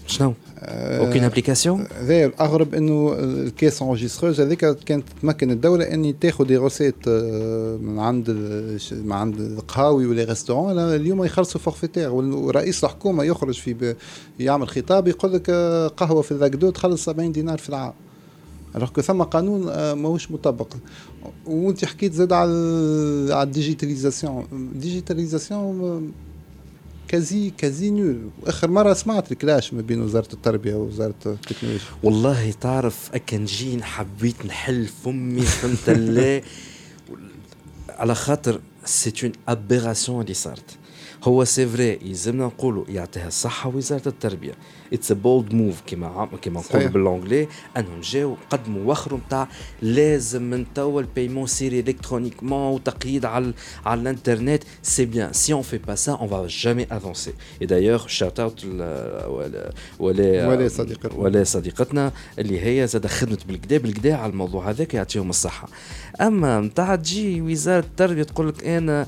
شنو؟ 0.07 0.33
aucune 0.59 1.23
application 1.23 1.87
غير 2.01 2.29
الاغرب 2.29 2.73
انه 2.73 3.15
ال 3.19 3.28
caisse 3.28 3.81
enregistreuse 3.81 4.41
هذيك 4.41 4.65
كانت 4.65 5.03
تمكن 5.21 5.51
الدولة 5.51 5.93
اني 5.93 6.13
تاخذ 6.13 6.45
des 6.45 6.57
recettes 6.57 7.09
من 7.79 7.99
عند 7.99 8.29
من 8.91 9.11
عند 9.11 9.39
القهاوي 9.39 10.05
و 10.05 10.10
les 10.10 10.23
restaurants 10.23 10.79
اليوم 10.79 11.23
يخلصوا 11.23 11.61
forfaitaire 11.61 12.11
ورئيس 12.11 12.83
الحكومة 12.83 13.23
يخرج 13.23 13.59
في 13.59 13.95
يعمل 14.39 14.67
خطاب 14.67 15.07
يقول 15.07 15.33
لك 15.33 15.49
قهوه 15.97 16.21
في 16.21 16.31
الزاكدو 16.31 16.69
تخلص 16.69 17.05
70 17.05 17.31
دينار 17.31 17.57
في 17.57 17.69
العام 17.69 17.93
alors 18.75 18.89
que 18.89 19.01
ثم 19.01 19.23
قانون 19.23 19.63
ماهوش 19.93 20.31
مطبق 20.31 20.73
وانت 21.45 21.85
حكيت 21.85 22.13
زاد 22.13 22.33
على 22.33 22.53
على 23.33 23.43
ال 23.43 23.50
digitalisation 23.50 24.47
ال 24.51 24.62
digitalisation 24.62 26.11
quasi 27.07 27.49
quasi 27.49 27.89
nulle 27.89 28.29
اخر 28.45 28.69
مره 28.69 28.93
سمعت 28.93 29.31
ال 29.31 29.38
clash 29.38 29.73
ما 29.73 29.81
بين 29.81 30.01
وزاره 30.01 30.33
التربيه 30.33 30.75
ووزاره 30.75 31.13
التكنولوجيا 31.25 31.85
والله 32.03 32.51
تعرف 32.51 33.09
اكن 33.13 33.45
جين 33.45 33.83
حبيت 33.83 34.45
نحل 34.45 34.85
فمي 34.85 35.41
فهمت 35.41 35.89
لا 35.89 36.41
على 37.89 38.15
خاطر 38.15 38.61
c'est 38.85 39.13
une 39.23 39.31
opération 39.47 40.21
اللي 40.21 40.33
صارت 40.33 40.77
هو 41.23 41.43
c'est 41.43 41.67
vrai 41.67 41.99
يلزمنا 42.01 42.45
نقولوا 42.45 42.85
يعطيها 42.89 43.27
الصحة 43.27 43.75
وزاره 43.75 44.07
التربية. 44.07 44.53
it's 44.93 45.11
a 45.11 45.13
bold 45.13 45.53
move 45.53 45.81
كيما 45.81 46.29
كيما 46.41 46.59
نقولوا 46.59 46.87
بال 46.87 47.00
anglais 47.00 47.47
أنهم 47.77 48.01
جاوا 48.01 48.35
قدموا 48.49 48.91
وخروا 48.91 49.19
نتاع 49.19 49.47
لازم 49.81 50.41
من 50.41 50.73
توا 50.73 51.01
ال 51.01 51.06
paiement 51.06 51.47
sera 51.47 51.79
électroniquement 51.79 52.73
وتقييد 52.73 53.25
على 53.25 53.53
على 53.85 54.01
الانترنت. 54.01 54.63
c'est 54.81 55.05
bien 55.05 55.33
si 55.33 55.53
on 55.53 55.61
fait 55.61 55.77
pas 55.77 55.95
ça 55.95 56.11
on 56.11 56.27
va 56.27 56.47
jamais 56.49 56.87
avancer 56.91 57.33
et 57.61 57.65
d'ailleurs 57.65 58.07
shout 58.07 58.39
out 58.39 58.65
ولا 58.65 59.73
ولا 59.99 60.67
صديقتنا. 60.67 61.19
ولا 61.19 61.43
صديقتنا 61.43 62.11
اللي 62.39 62.59
هي 62.65 62.87
زاد 62.87 63.07
خدمت 63.07 63.45
بالكدا. 63.45 63.77
بالكدا 63.77 64.15
على 64.15 64.31
الموضوع 64.31 64.69
هذاك 64.69 64.93
يعطيهم 64.93 65.29
الصحة. 65.29 65.69
أما 66.21 66.59
نتاع 66.59 66.95
تجي 66.95 67.41
وزارة 67.41 67.85
التربية 67.85 68.23
تقول 68.23 68.47
لك 68.47 68.67
أنا 68.67 69.07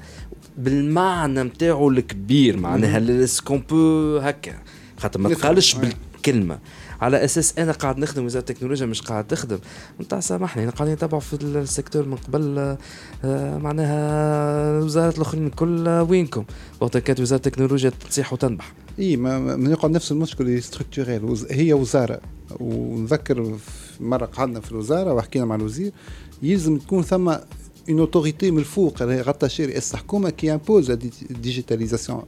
بالمعنى 0.58 1.44
نتاعو 1.44 1.90
الكبير 1.90 2.58
معناها 2.58 3.24
est-ce 3.24 3.45
qu'on 3.45 3.64
peut 3.70 4.18
هكا. 4.18 4.54
خاطر 4.98 5.20
ما 5.20 5.30
تقالش 5.30 5.76
بالكلمة. 5.76 6.60
على 7.02 7.26
أساس 7.26 7.60
أنا 7.60 7.72
قاعد 7.72 7.98
نخدم 7.98 8.26
وزارة 8.26 8.42
التكنولوجيا 8.50 8.86
مش 8.86 9.02
قاعد 9.02 9.28
تخدم. 9.28 9.60
انت 10.00 10.16
سامحني 10.16 10.64
أنا 10.64 10.72
قاعدين 10.72 10.94
نتابعوا 10.94 11.22
في 11.22 11.34
ال 11.44 11.51
secteur 11.51 12.06
من 12.06 12.16
قبل 12.16 12.78
آه، 13.24 13.58
معناها 13.58 14.80
الوزارات 14.80 15.18
الأخرين 15.18 15.48
الكل 15.48 15.90
وينكم. 15.90 16.46
وقت 16.80 16.98
كانت 16.98 17.20
وزارة 17.20 17.40
التكنولوجيا 17.48 17.92
تصيح 18.10 18.34
وتنبح. 18.34 18.74
إي 19.00 19.18
ما 19.18 19.56
نقعد 19.56 19.92
نفس 19.92 20.12
المشكل 20.12 20.64
structurel 20.64 21.36
هي 21.52 21.74
وزارة. 21.74 22.20
ونذكر 22.60 23.56
مرة 24.00 24.26
قعدنا 24.26 24.60
في 24.60 24.72
الوزارة 24.72 25.14
وحكينا 25.14 25.46
مع 25.46 25.56
الوزير 25.56 25.92
يلزم 26.44 26.78
تكون 26.78 27.04
ثم 27.04 27.36
une 27.90 28.00
autorité 28.00 28.52
من 28.52 28.58
الفوق 28.60 29.02
اللي 29.02 29.22
rattachée 29.22 29.66
رئاسه 29.66 29.94
الحكومة 29.94 30.30
qui 30.30 30.54
impose 30.54 30.92
digitalisation 31.30 32.24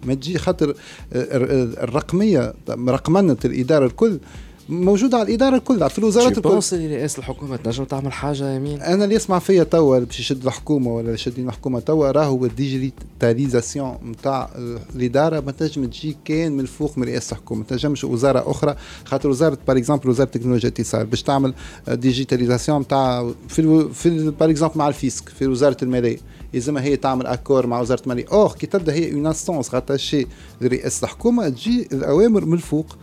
الاداره 4.70 4.86
موجودة 4.86 5.18
على 5.18 5.28
الإدارة 5.28 5.56
الكل 5.56 5.90
في 5.90 6.00
الوزارات 6.00 6.38
الكل. 6.38 6.60
اللي 6.74 6.96
رئاسة 6.96 7.20
الحكومة؟ 7.20 7.56
تنجم 7.56 7.84
تعمل 7.84 8.14
حاجة 8.14 8.56
يا 8.56 8.60
أمين؟ 8.60 8.82
أنا 8.82 9.04
اللي 9.04 9.16
يسمع 9.16 9.40
فيا 9.40 9.64
توا 9.64 10.00
باش 10.00 10.20
يشد 10.20 10.46
الحكومة 10.46 10.96
ولا 10.96 11.14
يشدين 11.14 11.48
الحكومة 11.48 11.80
توا 11.80 12.12
راهو 12.12 12.46
ال 12.46 12.56
digitalisation 12.56 13.98
نتاع 14.06 14.50
الإدارة. 14.96 15.40
ما 15.40 15.52
تنجم 15.52 15.86
تجي 15.86 16.18
كان 16.26 16.52
من 16.52 16.60
الفوق 16.60 16.98
من 16.98 17.04
رئاسة 17.04 17.32
الحكومة 17.32 17.60
ما 17.60 17.66
تنجمش 17.68 18.04
وزارة 18.04 18.52
أخرى. 18.52 18.76
خاطر 19.06 19.30
وزارة 19.30 19.58
par 19.68 19.78
exemple 19.78 20.10
وزارة 20.10 20.28
التكنولوجيا 20.28 20.70
الاتصال 20.70 21.06
باش 21.06 21.24
تعمل 21.24 21.54
digitalisation 21.88 22.82
نتاع 22.82 23.32
في 23.48 23.90
في 23.94 24.32
par 24.40 24.50
exemple 24.50 24.78
مع 24.78 24.88
ال 24.88 24.96
fisc 24.96 25.30
في 25.30 25.48
وزارة 25.48 25.78
المالية. 25.84 26.18
يلزمها 26.54 26.84
هي 26.84 26.96
تعمل 26.96 27.28
accord 27.28 27.68
مع 27.68 27.82
وزارة 27.82 28.02
المالية. 28.04 28.26
اوه 28.32 28.54
كي 28.54 28.68
تبدأ 28.68 28.94
هي 28.94 29.14
une 29.14 29.26
instance 29.26 29.76
rattachée 29.76 30.28
لرئاسة 30.62 31.06
الحكومة 31.06 31.50
تجي 31.50 31.88
الأوامر 31.94 32.46
من 32.46 32.54
الفوق. 32.54 32.98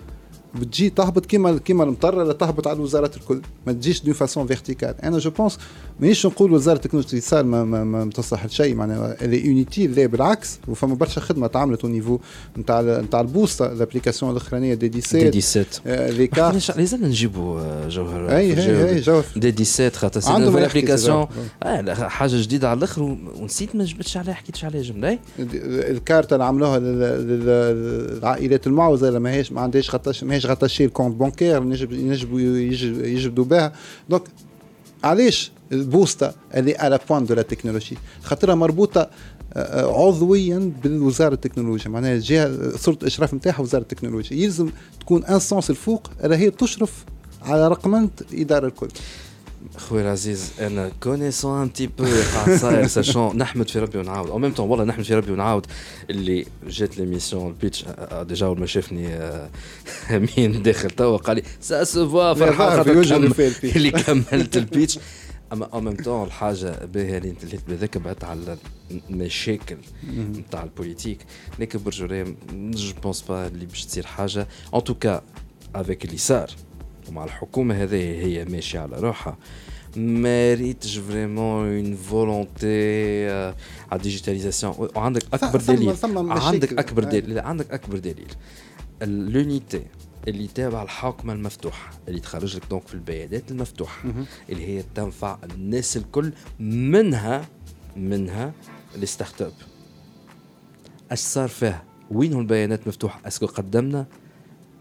بتجي 0.55 0.91
تهبط 0.91 1.27
كيما 1.27 1.59
كيما 1.59 1.85
المطر 1.85 2.19
ولا 2.19 2.33
تهبط 2.33 2.67
على 2.69 2.77
الوزارات 2.77 3.17
الكل. 3.17 3.41
ما 3.67 3.73
تجيش 3.73 4.03
de 4.03 4.13
façon 4.13 4.47
verticale 4.47 4.95
أنا 5.03 5.19
je 5.19 5.31
pense 5.31 5.59
مانيش 6.01 6.27
نقول 6.27 6.53
وزارة 6.53 6.77
التكنولوجيا 6.77 7.13
الاتصال 7.13 7.47
ما, 7.47 7.65
ما, 7.65 7.85
ما 7.85 8.11
تصلح 8.11 8.47
لشيء 8.47 8.75
معناها 8.75 9.17
اللي 9.23 9.47
يونيتي 9.47 9.87
لا 9.87 10.07
بالعكس؟ 10.07 10.59
وفما 10.69 10.95
برشا 10.95 11.21
خدمة 11.21 11.47
تعملت 11.47 11.85
au 11.85 11.91
niveau 11.91 12.19
نتاع 12.59 12.81
نتاع 12.83 13.21
البوسطه 13.21 13.73
ال 13.73 13.78
application 13.78 14.33
الاخرانيه 14.33 14.75
دي 14.75 15.01
17 15.01 15.29
دي 15.31 15.41
17 15.41 15.81
لي 16.17 16.27
كارت 16.27 16.77
لازم 16.77 17.05
نجيبوا 17.05 17.89
جوهر 17.89 18.29
أي 18.31 18.37
أي 18.37 18.89
أي 18.89 19.01
جوهر. 19.01 19.25
دي 19.37 19.65
17 19.65 19.99
خاطر 19.99 20.21
سي 20.21 20.31
عندهم 20.33 20.57
الابليكاسيون 20.59 21.27
حاجة 21.91 22.43
جديدة 22.43 22.69
على 22.71 22.79
الآخر 22.79 23.03
ونسيت 23.41 23.77
ما 23.77 23.85
جبتش 23.85 24.17
عليها 24.17 24.35
حكيتش 24.35 24.65
عليها 24.65 24.83
جملة. 24.83 25.19
الكارت 25.39 26.33
اللي 26.33 26.45
عملوها 26.45 26.79
للعائلات 26.79 28.67
المعوزة 28.67 29.19
ماهيش 29.19 29.53
ما 29.53 29.61
عندهاش 29.61 29.95
غطاش 29.95 30.25
ماهيش 30.25 30.44
غطاشي 30.47 30.85
الكونت 30.85 31.17
بانكير 31.17 31.63
ينجبوا 31.93 32.41
يجبدوا 32.41 33.45
بها 33.45 33.73
دونك 34.09 34.23
علاش 35.05 35.53
البوستا 35.73 36.35
اللي 36.55 36.77
على 36.77 36.99
بوان 37.09 37.27
دو 37.27 37.35
لا 37.35 37.43
تكنولوجي 37.43 37.97
خاطرها 38.23 38.55
مربوطة 38.55 39.11
عضويا 39.57 40.73
بالوزارة 40.83 41.35
التكنولوجيا 41.35 41.91
معناها 41.91 42.15
الجهة 42.15 42.77
صورة 42.77 42.99
الإشراف 43.03 43.35
نتاعها 43.35 43.61
وزارة 43.61 43.83
التكنولوجيا 43.83 44.37
يلزم 44.37 44.71
تكون 45.01 45.25
instance 45.25 45.71
الفوق 45.71 46.11
راهي 46.21 46.51
تشرف 46.51 47.05
على 47.43 47.69
رقمنة 47.69 48.11
الاداره 48.33 48.67
الكل. 48.67 48.89
خويا 49.77 50.03
العزيز 50.03 50.53
أنا 50.61 50.91
connaissant 51.03 51.63
un 51.63 51.73
petit 51.73 51.87
peu 51.87 52.07
صاير 52.57 52.87
sachant 52.87 53.37
نحمد 53.37 53.71
في 53.71 53.79
ربي 53.79 53.99
ونعاود. 53.99 54.31
أو 54.31 54.39
ميم 54.39 54.53
طون 54.53 54.69
والله 54.69 54.85
نحمد 54.85 55.05
في 55.05 55.15
ربي 55.15 55.33
ونعاود. 55.33 55.67
اللي 56.11 56.47
جات 56.67 56.99
l'émission 56.99 57.47
ال 57.47 57.53
pitch 57.53 57.85
déjà 58.23 58.47
اول 58.47 58.61
ما 58.61 58.67
شافني 58.67 59.09
أمين 60.17 60.63
داخل 60.63 60.91
توا 60.91 61.17
قال 61.17 61.37
لي 61.37 61.43
ça 61.61 61.85
se 61.85 62.09
voit 62.09 62.35
فرحان 62.35 62.81
اللي 63.77 63.91
كملت 63.91 64.57
ال 64.57 64.64
pitch 64.64 64.99
أما 65.53 65.69
أو 65.73 65.81
ميم 65.81 65.97
طون 65.97 66.27
الحاجة 66.27 66.87
باهية 66.87 67.19
اللي 67.19 67.31
انت 67.31 67.45
بهذاك 67.69 67.99
بعدت 67.99 68.25
على 68.25 68.57
المشاكل 69.11 69.77
نتاع 70.11 70.63
ال 70.63 70.68
politique. 70.68 71.19
لكن 71.59 71.83
برجوري 71.83 72.25
je 72.53 72.93
pense 73.03 73.23
pas 73.23 73.47
اللي 73.47 73.67
باش 73.67 73.85
تصير 73.85 74.07
حاجة. 74.07 74.49
en 74.75 74.85
tout 74.85 75.07
cas 75.07 75.23
avec 75.75 76.05
اللي 76.05 76.19
صار 76.19 76.51
ومع 77.09 77.25
الحكومة 77.25 77.83
هذه 77.83 78.25
هي 78.27 78.45
ماشية 78.45 78.79
على 78.81 78.97
روحها 79.01 79.37
ماريتش 79.97 80.99
vraiment 80.99 81.69
une 81.69 81.95
volonté 81.97 83.29
على 83.91 83.99
ال 83.99 84.05
digitalisation 84.05 84.89
وعندك 84.97 85.23
أكبر 85.35 85.61
دليل. 85.61 85.95
عندك 86.31 86.73
أكبر. 86.79 87.05
دليل. 87.05 87.39
عندك 87.39 87.71
أكبر 87.71 87.99
دليل. 87.99 88.33
ال 89.03 89.16
unité 89.16 89.83
اللي 90.29 90.47
تابع 90.47 90.83
الحوكمه 90.83 91.33
المفتوحه 91.33 91.91
اللي 92.09 92.21
تخرج 92.21 92.57
لك 92.57 92.63
donc 92.71 92.89
في 92.89 92.95
البيانات 92.95 93.51
المفتوحة 93.51 94.09
اللي 94.51 94.67
هي 94.67 94.85
تنفع 94.95 95.39
الناس 95.45 95.97
الكل 95.97 96.33
منها 96.61 97.49
منها 97.97 98.53
لي 98.97 99.07
start-up 99.07 99.53
اش 101.13 101.19
صار 101.19 101.49
فيها؟ 101.49 101.85
وين 102.11 102.39
البيانات 102.39 102.89
مفتوحه 102.89 103.21
est-ce 103.27 103.40
que 103.40 103.47
قدمنا 103.47 104.07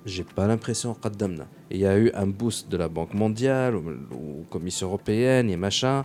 j'ai 0.06 0.24
pas 0.38 0.48
l'impression 0.48 0.88
قدمنا 1.02 1.46
il 1.74 1.78
y 1.78 1.86
a 1.86 1.98
eu 1.98 2.12
un 2.14 2.28
boost 2.42 2.70
de 2.72 2.78
la 2.78 2.88
Banque 2.88 3.14
mondiale 3.14 3.76
ou, 3.76 3.84
ou 4.12 4.46
Commission 4.54 4.88
européenne 4.90 5.50
et 5.50 5.58
machin 5.58 6.04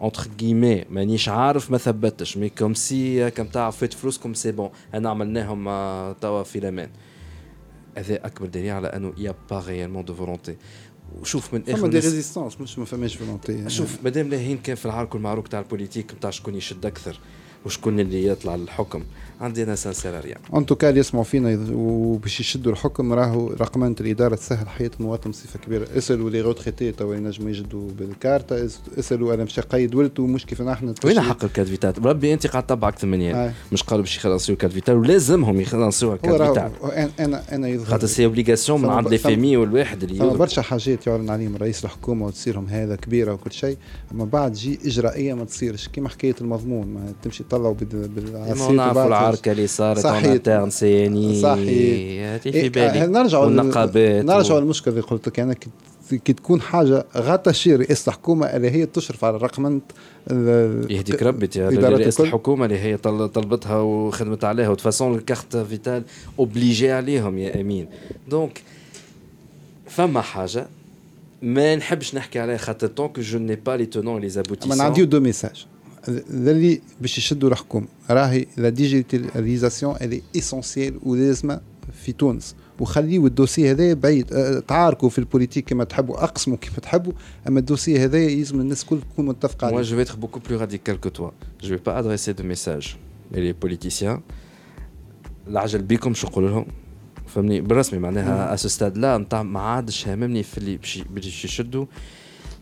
entre 0.00 0.28
guillemets 0.38 0.86
مانيش 0.90 1.28
عارف 1.28 1.70
ما 1.70 1.78
ثبتش 1.78 2.36
mais 2.36 2.48
comme 2.48 2.74
c'est 2.74 3.30
comme 3.30 3.46
تعرف 3.46 3.76
فات 3.76 3.92
فلوسكم 3.94 4.34
c'est 4.34 4.52
bon 4.52 4.70
انا 4.94 5.10
عملناهم 5.10 5.68
آه، 5.68 6.12
توا 6.12 6.42
في 6.42 6.58
الامان 6.58 6.88
هذا 7.98 8.26
اكبر 8.26 8.46
دليل 8.46 8.70
على 8.70 8.88
انه 8.88 9.12
يا 9.18 9.34
pas 9.50 9.58
réellement 9.68 10.04
de 10.04 10.14
volonté 10.14 10.56
وشوف 11.20 11.54
من 11.54 11.62
فما 11.62 11.74
اخر 11.74 11.82
des- 11.82 12.04
résistances 12.04 12.60
مش 12.60 12.78
ما 12.78 12.84
فماش 12.84 13.16
volonté 13.16 13.70
شوف 13.70 13.98
مادام 14.04 14.28
لاهين 14.28 14.58
كان 14.58 14.76
في 14.76 14.86
العرك 14.86 15.14
المعروك 15.14 15.48
تاع 15.48 15.60
ال 15.60 15.65
politique 15.65 16.14
نتاع 16.14 16.30
شكون 16.30 16.54
يشد 16.54 16.86
أكثر 16.86 17.20
وشكون 17.66 18.00
اللي 18.00 18.26
يطلع 18.26 18.56
للحكم 18.56 19.04
عندي 19.40 19.62
أنا 19.62 19.74
ça 19.74 19.89
sert 19.89 20.20
à 20.20 20.24
rien 20.24 20.38
en 20.56 20.66
tout 20.66 20.79
cas 20.79 20.88
اللي 20.88 21.00
يسمعوا 21.00 21.24
فينا 21.24 21.58
وباش 21.72 22.40
يشدوا 22.40 22.72
الحكم 22.72 23.12
راهو 23.12 23.48
رقمنه 23.48 23.94
الإدارة 24.00 24.34
تسهل 24.34 24.68
حياه 24.68 24.90
المواطن 25.00 25.30
بصفة 25.30 25.58
كبيرة. 25.58 25.86
اسألوا 25.98 26.30
les 26.30 26.40
retraités 26.40 26.92
توا 26.92 27.14
ينجموا 27.14 27.50
يجدوا 27.50 27.88
بالكارتا 27.98 28.64
اس- 28.64 28.80
اسألوا 28.98 29.34
أنا 29.34 29.44
مش 29.44 29.60
قيد 29.60 29.94
ولدته 29.94 30.26
مش 30.26 30.46
كيف 30.46 30.62
نحن 30.62 30.94
وين 31.04 31.20
حق 31.20 31.44
ال 31.44 31.48
carte 31.48 31.66
Vitale 31.66 31.92
بربي 31.92 32.32
انت 32.34 32.46
قاعد 32.46 32.64
آه. 33.34 33.34
يعني 33.36 33.52
مش 33.72 33.82
قالوا 33.82 34.02
باش 34.04 34.16
يخلصوا 34.16 34.54
ال 34.54 34.57
carte 34.57 34.70
Vitale 34.70 34.94
ولازمهم 34.96 35.60
يخلصوا 35.60 36.14
راهو 36.26 36.54
فيتال 36.54 37.10
أنا 37.20 37.42
أنا 37.52 37.68
يظهر 37.68 37.86
خاطر 37.86 38.06
سي 38.06 38.24
اوبليغاسيون 38.24 38.82
من 38.82 38.88
عند 38.88 39.08
لي 39.08 39.18
فيمي 39.18 39.56
والواحد 39.56 40.02
اللي. 40.02 40.36
برشا 40.36 40.62
حاجات 40.62 41.06
يعلن 41.06 41.30
عليهم 41.30 41.56
رئيس 41.56 41.84
الحكومة 41.84 42.26
وتصيرهم 42.26 42.66
هذا 42.66 42.96
كبيرة 42.96 43.32
وكل 43.32 43.52
شيء. 43.52 43.76
أما 44.12 44.24
بعد 44.24 44.52
جي 44.52 44.78
إجرائية 44.84 45.34
ما 45.34 45.44
تصيرش 45.44 45.88
كيما 45.88 46.08
حكاية 46.08 46.34
المضمون 46.40 46.86
ما 46.86 47.12
تمشي 47.22 47.44
تطلعوا 47.44 47.74
بال- 47.74 48.08
ما 49.24 49.30
العركة 49.30 49.52
اللي 49.52 49.66
صارت 49.66 50.06
انترن 50.06 50.70
سياني 50.70 51.40
صحيح. 51.42 52.24
هاتي 52.32 52.48
إيه، 52.48 52.62
في 52.62 52.68
بالي. 52.68 53.06
نرجعوا 53.06 53.44
والنقابات 53.44 54.24
نرجعوا 54.24 54.60
للمشكلة 54.60 54.94
اللي 54.94 55.04
قلت 55.06 55.28
لك. 55.28 55.40
أنا 55.40 55.54
كي- 55.54 56.18
كي 56.18 56.32
تكون 56.32 56.60
حاجة 56.60 57.04
غاتا 57.16 57.52
شي 57.52 57.76
رئيس 57.76 58.08
الحكومة 58.08 58.46
اللي 58.46 58.70
هي 58.70 58.86
تشرف 58.86 59.24
على 59.24 59.36
رقمنه 59.36 59.80
يهديك 60.90 61.22
ربي 61.22 61.48
رئيس. 61.56 62.20
الحكومة 62.20 62.64
اللي 62.64 62.78
هي 62.78 62.96
طل- 62.96 63.28
طلبتها 63.28 63.76
وخدمت 63.80 64.44
عليها. 64.44 64.68
وتفاسون 64.68 65.14
الكارت 65.14 65.56
فيتال 65.56 66.02
اوبليجي 66.38 66.92
عليهم 66.92 67.38
يا 67.38 67.60
أمين. 67.60 67.86
دونك 68.30 68.62
فما 69.88 70.20
حاجة 70.20 70.66
ما 71.42 71.76
نحبش 71.76 72.14
نحكي 72.14 72.38
عليها 72.38 72.56
خاطر 72.56 72.86
طونك 72.86 73.20
جو 73.20 73.38
ني 73.38 73.56
با 73.56 73.76
لي 73.76 73.86
تونون 73.86 74.20
لي 74.20 74.28
زابوتيسون 74.28 74.78
نعطيو 74.78 75.04
دو 75.04 75.20
ميساج 75.20 75.66
اللي 76.08 76.80
باش 77.00 77.18
يشدوا 77.18 77.50
الحكومة 77.50 77.86
راهي 78.10 78.46
لا 78.56 78.68
ديجيتاليزاسيون 78.68 79.96
اللي 80.00 80.22
اسونسيال 80.36 81.00
ولازمه 81.02 81.60
في 81.92 82.12
تونس. 82.12 82.54
وخليوا 82.80 83.26
الدوسي 83.26 83.70
هذا 83.70 83.94
بعيد. 83.94 84.32
أه، 84.32 84.58
تعاركوا 84.58 85.08
في 85.08 85.18
البوليتيك 85.18 85.68
كما 85.68 85.84
تحبوا 85.84 86.24
أقسموا 86.24 86.56
كما 86.56 86.76
تحبوا 86.82 87.12
أما 87.48 87.60
الدوسي 87.60 88.04
هذا 88.04 88.18
يلزم 88.18 88.60
الناس 88.60 88.82
الكل 88.82 89.00
تكون 89.00 89.26
متفقة 89.26 89.70
Moi, 89.70 89.74
عليه 89.74 89.82
je 89.82 89.94
vais 89.94 90.08
être 90.08 90.16
beaucoup 90.16 90.40
plus 90.40 90.56
radical 90.56 90.98
que 90.98 91.08
toi. 91.08 91.32
Je 91.62 91.74
vais 91.74 91.82
pas 91.88 91.96
adresser 91.96 92.34
de 92.34 92.42
message. 92.42 92.98
Les 93.32 93.54
politiciens, 93.54 94.20
العجل 95.48 95.82
بيكم 95.82 96.14
شو 96.14 96.26
نقول 96.26 96.44
لهم؟ 96.44 96.66
فهمني؟ 97.26 97.60
بالرسمي 97.60 97.98
معناها 97.98 98.56
stade 98.56 98.96
là 98.96 99.04
نتاع 99.04 99.42
ما 99.42 99.60
عادش 99.60 100.08
هاممني 100.08 100.42
في 100.42 100.58
اللي 100.58 100.76
باش 100.76 101.58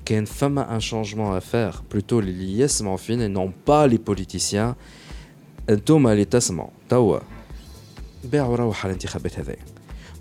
باش 0.09 0.11
يشدوا 0.11 0.23
كان 0.23 0.25
فما 0.25 0.75
ان 0.75 0.81
شانجمون 0.81 1.37
ا 1.37 1.41
فير 1.41 1.75
بلوتو 1.91 2.19
اللي 2.19 2.59
يسمعوا 2.59 2.97
فينا 2.97 3.29
نون 3.29 3.53
با 3.67 3.87
لي 3.87 3.97
بوليتيسيان 3.97 4.75
انتوما 5.71 6.13
اللي 6.13 6.25
تسمعوا 6.25 6.71
توا 6.89 7.19
باعوا 8.25 8.57
روح 8.57 8.85
على 8.85 8.91
الانتخابات 8.91 9.39
هذيا 9.39 9.57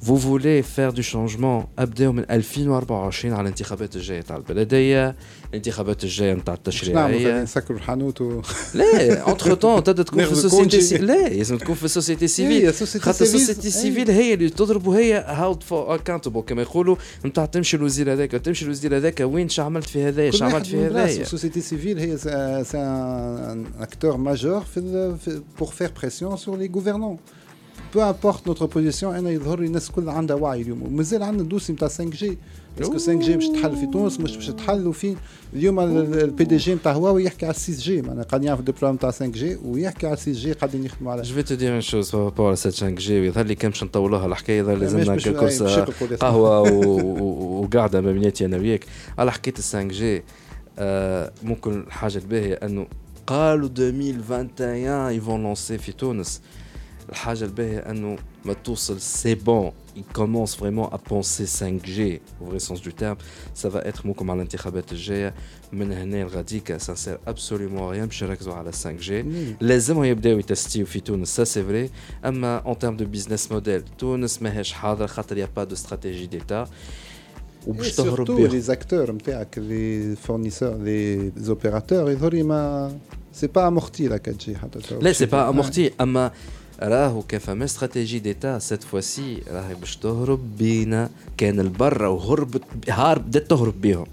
فو 0.01 0.15
فولي 0.17 0.61
فير 0.63 0.89
دو 0.89 1.01
شانجمون 1.01 1.65
ابداو 1.79 2.11
من 2.11 2.25
2024 2.31 3.33
على 3.33 3.41
الانتخابات 3.41 3.95
الجايه 3.95 4.21
تاع 4.21 4.35
البلديه 4.37 5.15
الانتخابات 5.49 6.03
الجايه 6.03 6.33
نتاع 6.33 6.57
باش 6.65 6.89
نعملوا 6.89 7.07
خلينا 7.07 7.17
التشريعيه 7.17 7.43
نسكروا 7.43 7.77
الحانوت 7.77 8.21
و 8.21 8.41
لا 8.73 9.19
اونتر 9.21 9.53
تون 9.55 9.83
تبدا 9.83 10.03
تكون 10.03 10.17
في 10.19 10.23
ناخذ 10.23 10.35
السوسيتي 10.45 10.57
كونجي. 10.61 10.81
سي... 10.81 10.97
لا 10.97 11.29
لازم 11.29 11.57
تكون 11.57 11.75
في 11.75 11.83
السوسيتي 11.85 12.21
إيه، 12.21 12.27
سيفيل 12.27 12.69
السوسيتي 12.69 13.05
خاطر 13.05 13.25
سيفيل. 13.25 13.41
السوسيتي 13.41 13.67
إيه. 13.67 13.73
سيفيل 13.73 14.11
هي 14.11 14.33
اللي 14.33 14.49
تضرب 14.49 14.87
وهي 14.87 15.13
هاود 15.27 15.63
فور 15.63 15.95
اكاونتبل 15.95 16.41
كما 16.41 16.61
يقولوا 16.61 16.95
نتاع 17.25 17.45
تمشي 17.45 17.77
الوزير 17.77 18.13
هذاك 18.13 18.31
تمشي 18.31 18.65
الوزير 18.65 18.97
هذاك 18.97 19.19
وين 19.19 19.49
شو 19.49 19.61
عملت 19.63 19.89
في 19.89 20.03
هذايا 20.03 20.31
كل 20.31 20.37
شو 20.37 20.43
عملت 20.45 20.55
واحد 20.55 20.65
في 20.65 20.75
من 20.77 20.83
بلاصه 20.89 21.03
هذايا 21.03 21.21
السوسيتي 21.21 21.61
سيفيل 21.61 21.99
هي 21.99 22.17
سي 22.17 22.77
ان 22.77 23.65
اكتور 23.79 24.17
ماجور 24.17 24.61
في 24.61 24.77
ال- 24.77 25.17
في 25.17 25.41
بور 25.59 25.67
فير 25.67 25.91
بريسيون 26.01 26.37
سور 26.37 26.57
لي 26.57 26.71
غوفرنون 26.75 27.17
peu 27.93 28.01
importe 28.01 28.47
notre 28.47 28.65
position 28.65 29.15
أنا 29.15 29.29
يظهر 29.29 29.59
لي 29.59 29.65
الناس 29.67 29.91
كلها 29.91 30.13
عندها 30.13 30.35
وعي 30.35 30.61
اليوم. 30.61 30.81
ومازال 30.83 31.23
عندنا 31.23 31.41
ال 31.43 31.47
dossier 31.47 31.73
نتاع 31.73 31.87
5G 31.87 32.37
parce 32.77 32.87
que 32.87 32.93
5G 32.93 33.33
باش 33.33 33.47
تحل 33.47 33.75
في 33.75 33.85
تونس 33.85 34.19
مش 34.19 34.35
باش 34.35 34.47
تحل. 34.47 34.87
وفين 34.87 35.15
اليوم 35.53 35.79
ال 35.79 36.43
PDG 36.43 36.75
نتاع 36.75 36.91
هواوي 36.91 37.23
يحكي 37.23 37.45
على 37.45 37.53
6G 37.53 38.01
معناها 38.01 38.23
قاعد 38.23 38.43
يعرف 38.43 38.59
ال 38.59 38.62
déploiement 38.62 38.95
نتاع 38.95 39.11
5G 39.11 39.57
ويحكي 39.65 40.07
على 40.07 40.15
6G 40.15 40.53
قاعدين 40.53 40.85
يخدموا 40.85 41.11
على 41.11 41.21
جو 41.21 41.35
في 41.35 41.43
تو 41.43 41.55
دير 41.55 41.73
اون 41.73 41.81
شوز 41.81 42.15
بار 42.15 42.55
5 42.55 42.89
جي 42.89 43.25
يظهر 43.27 43.45
لي 43.45 43.55
كان 43.55 43.71
باش 43.71 43.83
نطولوها 43.83 44.25
الحكاية 44.25 44.59
يظهر 44.59 44.75
لازمنا 44.75 45.15
مش- 45.15 45.27
كورس 45.27 45.61
لي 45.61 46.15
قهوة 46.15 46.59
وقعده 47.61 48.01
ما 48.01 48.11
بيناتي 48.11 48.45
أنا 48.45 48.57
وياك 48.57 48.85
على 49.17 49.31
حكايه 49.31 49.53
ال 49.53 49.63
5G 49.63 50.23
ممكن 51.43 51.79
الحاجة 51.87 52.17
الباهية 52.17 52.53
أنه 52.53 52.87
قالوا 53.27 53.69
2021 53.77 55.11
يفون 55.11 55.43
لونسي 55.43 55.77
في 55.77 55.91
تونس. 55.91 56.41
الحاجة 57.11 57.43
الباهيه 57.43 57.79
إنه 57.79 58.17
ما 58.45 58.53
توصل 58.53 59.01
سي 59.01 59.35
بون 59.35 59.71
il 59.95 60.03
commence 60.03 60.57
vraiment 60.57 60.89
à 60.89 60.97
penser 60.97 61.45
5G 61.45 62.21
au 62.41 62.45
vrai 62.45 62.59
sens 62.59 62.81
du 62.81 62.93
terme. 62.93 63.17
Ça 63.53 63.67
va 63.69 63.81
être 63.81 64.05
ممكن 64.05 64.29
على 64.29 64.37
الانتخابات 64.37 64.91
الجايه 64.91 65.33
من 65.73 65.91
هنا 65.91 66.23
لغاديكا 66.23 66.77
ça 66.77 66.95
sert 66.95 67.31
absolument 67.31 67.89
rien 67.89 68.05
باش 68.05 68.21
يركزوا 68.21 68.53
على 68.53 68.71
5G 68.71 69.11
لازمهم 69.61 70.03
يبداو 70.03 70.39
يتستيو 70.39 70.85
في 70.85 70.99
تونس 70.99 71.35
سا 71.35 71.43
سي 71.43 71.63
فري 71.63 71.89
اما 72.25 72.57
اون 72.57 72.79
تيرم 72.79 72.97
دو 72.97 73.05
بيزنس 73.05 73.51
موديل 73.51 73.83
تونس 73.97 74.41
ماهيش 74.41 74.73
حاضره 74.73 75.05
خاطر 75.05 75.37
يا 75.37 75.47
با 75.55 75.63
دو 75.63 75.73
استراتيجي 75.73 76.25
ديتا 76.25 76.67
وباش 77.67 77.95
تهرب 77.95 78.15
سورتو 78.15 78.35
بيهم 78.35 78.47
لي 78.47 78.59
زاكتور 78.61 79.11
نتاعك 79.11 79.57
لي 79.57 80.15
فورنيسور 80.15 80.75
لي 80.75 81.31
زوبيراتور 81.37 82.11
يظهر 82.11 82.33
لي 82.33 82.43
ما 82.43 82.91
سي 83.33 83.47
با 83.47 83.67
امورتي 83.67 84.07
لا 84.07 84.15
4 84.15 84.37
جي 84.37 84.55
حتى 84.57 84.79
تو. 84.79 84.99
لا 84.99 85.13
سي 85.13 85.25
با 85.25 85.49
امورتي 85.49 85.91
اما 86.01 86.31
راهو 86.81 87.21
كان 87.21 87.39
فما 87.39 87.65
استراتيجي 87.65 88.19
ديتا 88.19 88.59
سيت 88.59 88.83
فوسي 88.83 89.41
راهي 89.47 89.75
باش 89.75 89.97
تهرب 89.97 90.57
بينا. 90.57 91.09
كان 91.37 91.59
البرا 91.59 92.07
وهربت 92.07 92.63
هارب 92.89 93.25
بدات 93.27 93.49
تهرب 93.49 93.81
بيهم. 93.81 94.05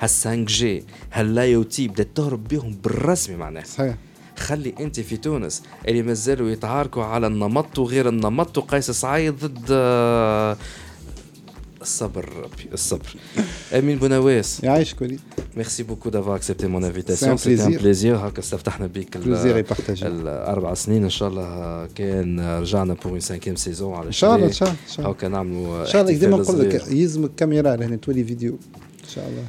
هال 0.00 0.08
5 0.08 0.34
جي 0.34 0.84
هالاي 1.12 1.56
أو 1.56 1.62
تي 1.62 1.88
بدات 1.88 2.08
تهرب 2.14 2.48
بيهم 2.48 2.76
بالرسمي 2.84 3.36
معناها. 3.36 3.64
صحيح. 3.64 3.96
خلي 4.38 4.74
أنت 4.80 5.00
في 5.00 5.16
تونس 5.16 5.62
اللي 5.88 6.02
مازالوا 6.02 6.50
يتعاركوا 6.50 7.04
على 7.04 7.26
النمط 7.26 7.78
وغير 7.78 8.08
النمط 8.08 8.58
وقيس 8.58 8.90
سعيد 8.90 9.34
ضد 9.44 9.66
آه، 9.70 10.56
الصبر 11.82 12.48
الصبر. 12.72 13.16
أمين 13.78 13.98
بونواس 13.98 14.64
يعيشك 14.64 15.02
وليد 15.02 15.20
ميرسي 15.56 15.82
بوكو 15.82 16.08
دافوار 16.10 16.36
اكسبتي 16.36 16.66
مون 16.66 16.82
C'est 16.82 16.86
انفيتاسيون 16.86 17.36
un 17.36 17.40
سيتي 17.40 17.64
ان 17.64 17.74
plaisir. 17.78 17.82
بليزير 17.82 18.16
هكا 18.16 18.38
استفتحنا 18.40 18.86
بيك 18.86 19.16
ال- 19.16 19.20
بليزير 19.22 19.56
يبارتاجي 19.58 20.06
الاربع 20.06 20.74
سنين 20.74 21.04
ان 21.04 21.10
شاء 21.10 21.28
الله 21.28 21.86
كان 21.94 22.40
رجعنا 22.60 22.94
بور 22.94 23.12
اون 23.12 23.20
سانكيم 23.20 23.56
سيزون 23.56 23.94
على 23.94 24.06
ان 24.06 24.12
شاء 24.12 24.34
الله 24.34 24.44
ان 24.44 24.50
الشري. 24.50 24.66
شاء 24.66 24.68
الله 24.68 24.80
ان 24.88 24.92
شاء 24.94 24.98
الله 25.06 25.10
هكا 25.16 25.28
نعملوا 25.28 25.80
ان 25.82 25.86
شاء 25.86 26.02
الله 26.02 26.12
ديما 26.12 26.36
احتفال 26.36 26.54
نقول 26.56 26.68
لك 26.70 26.82
صغير. 26.82 26.96
يلزمك 27.00 27.30
كاميرا 27.36 27.76
لهنا 27.76 27.96
تولي 27.96 28.24
فيديو 28.24 28.52
ان 29.04 29.08
شاء 29.14 29.28
الله 29.28 29.42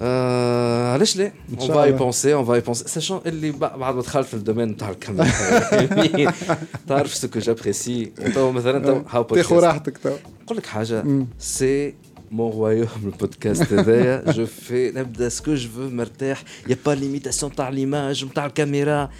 آه، 0.00 0.92
علاش 0.92 1.16
لا؟ 1.16 1.26
إن 1.26 1.32
اون 1.50 1.58
شاء 1.66 1.76
فا 1.76 1.84
الله. 1.84 1.86
يبونسي 1.86 2.34
اون 2.34 2.44
فا 2.44 2.56
يبونسي 2.56 2.88
ساشون 2.88 3.20
اللي 3.26 3.50
ب- 3.50 3.58
بعد 3.58 3.94
ما 3.94 4.00
دخلت 4.00 4.26
في 4.26 4.34
الدومين 4.34 4.76
تاع 4.76 4.90
الكاميرا 4.90 5.26
تعرف 6.88 7.14
سكو 7.14 7.38
جابريسي 7.38 8.04
تو 8.34 8.52
مثلا 8.52 8.78
تو 8.86 8.92
هاو 8.92 9.02
تاخذ 9.22 9.28
بودكاست 9.28 9.52
راحتك 9.52 9.98
تو 9.98 10.10
نقول 10.44 10.58
لك 10.58 10.66
حاجة 10.66 11.02
مم. 11.02 11.26
سي 11.38 11.94
مون 12.34 12.52
رويوم 12.52 12.88
البودكاست 13.04 13.72
هذايا 13.72 14.32
جو 14.32 14.46
في 14.46 14.90
نبدا 14.96 15.28
سكو 15.28 15.54
جو 15.54 15.68
مرتاح 15.90 16.44
يا 16.68 16.76
با 16.86 16.90
ليميتاسيون 16.90 17.54
تاع 17.54 17.68
ليماج 17.68 18.24
نتاع 18.24 18.46
الكاميرا 18.46 19.10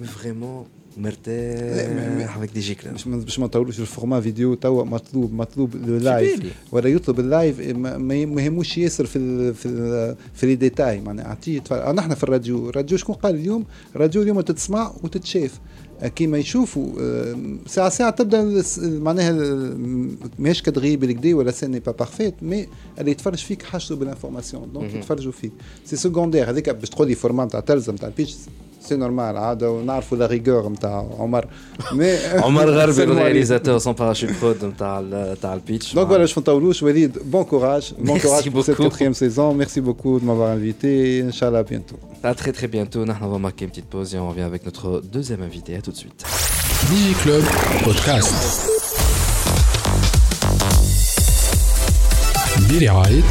مي 0.00 0.06
فريمون 0.06 0.66
مرتاح 0.96 2.38
avec 2.38 2.52
دي 2.54 2.60
جي 2.60 2.74
كلاب 2.74 2.92
باش 2.94 3.06
ما 3.06 3.16
باش 3.16 3.38
ما 3.38 3.46
نطولوش 3.46 3.80
الفورما 3.80 4.20
فيديو 4.20 4.54
توا 4.54 4.84
مطلوب 4.84 5.32
مطلوب 5.32 5.74
اللايف. 5.74 6.40
ولا 6.72 6.88
يطلب 6.88 7.20
اللايف 7.20 7.60
ما- 7.76 8.14
يهموش 8.14 8.78
ياسر 8.78 9.06
في 9.06 9.16
ال 9.18 9.54
في 9.54 9.66
ال 9.68 10.16
في 10.34 10.46
لي 10.46 10.54
ديتاي 10.54 11.00
معناها 11.00 11.26
اعطيه 11.26 11.62
نحن 11.92 12.14
في 12.14 12.24
الراديو 12.24 12.68
الراديو 12.70 12.98
شكون 12.98 13.14
قال 13.14 13.34
اليوم 13.34 13.64
الراديو 13.96 14.22
اليوم 14.22 14.40
تتسمع 14.40 14.92
وتتشاف 15.02 15.60
كيما 16.06 16.38
يشوفوا 16.38 16.88
آه، 17.00 17.36
ساعة 17.66 17.88
ساعة 17.88 18.10
تبدأ 18.10 18.62
معناها 18.78 19.32
ماهيش 20.38 20.62
كتغيب 20.62 21.04
الكدا 21.04 21.34
ولا 21.36 21.50
سي 21.50 21.66
با 21.80 21.92
بارفيت 21.92 22.34
مي 22.42 22.66
اللي 22.98 23.10
يتفرج 23.10 23.38
فيك 23.38 23.62
حاجته 23.62 23.96
بالانفورماسيون 23.96 24.72
دونك 24.72 24.94
يتفرجوا 24.94 25.32
فيك. 25.32 25.52
سي 25.84 25.96
سكوندير 25.96 26.50
هذيك 26.50 26.70
باش 26.70 26.90
تقول 26.90 27.08
لي 27.08 27.14
فورما 27.14 27.44
نتاع 27.44 27.60
تلزم 27.60 27.94
نتاع 27.94 28.08
البيتش 28.08 28.36
سي 28.87 28.95
نورمال 28.95 29.37
عاده 29.37 29.71
ونعرفوا 29.71 30.17
لا 30.17 30.25
ريغور 30.25 30.69
نتاع 30.69 31.07
عمر 31.19 31.45
مي 31.91 32.17
عمر 32.17 32.69
غربي 32.69 32.93
سلموا 32.93 33.13
عليه. 33.13 33.21
الرياليزاتور 33.21 33.77
سون 33.77 33.93
باراشوت 33.93 34.29
برود 34.41 34.65
نتاع 34.65 34.99
ال- 34.99 35.33
نتاع 35.37 35.53
البيتش 35.53 35.95
Donc 35.95 36.07
voilà, 36.07 36.25
je 36.25 36.39
ne 36.39 36.43
t'enlouche, 36.45 36.81
Walid. 36.83 37.13
Bon 37.25 37.43
courage. 37.51 37.87
Bon 37.97 38.13
Merci 38.13 38.21
courage 38.27 38.49
pour 38.51 38.63
cette 38.65 38.77
beaucoup. 38.77 38.89
quatrième 38.89 39.13
saison. 39.23 39.47
Merci 39.61 39.79
beaucoup 39.87 40.19
de 40.19 40.25
m'avoir 40.25 40.49
invité. 40.59 40.91
Inch'Allah, 41.29 41.59
à 41.59 41.63
bientôt. 41.73 41.97
À 42.31 42.33
très 42.41 42.51
très 42.57 42.67
bientôt. 42.75 43.01
Nous, 43.07 43.13
on 43.27 43.31
va 43.35 43.39
marquer 43.47 43.63
une 43.65 43.71
petite 43.75 43.89
pause 43.95 44.09
et 44.15 44.17
on 44.25 44.27
revient 44.31 44.47
avec 44.51 44.61
notre 44.69 44.87
deuxième 45.17 45.41
invité. 45.49 45.69
À 45.79 45.81
tout 45.85 45.93
de 45.97 45.99
suite. 46.03 46.21
DigiClub 46.89 47.45
Podcast 47.87 48.33
برعاية 52.69 53.23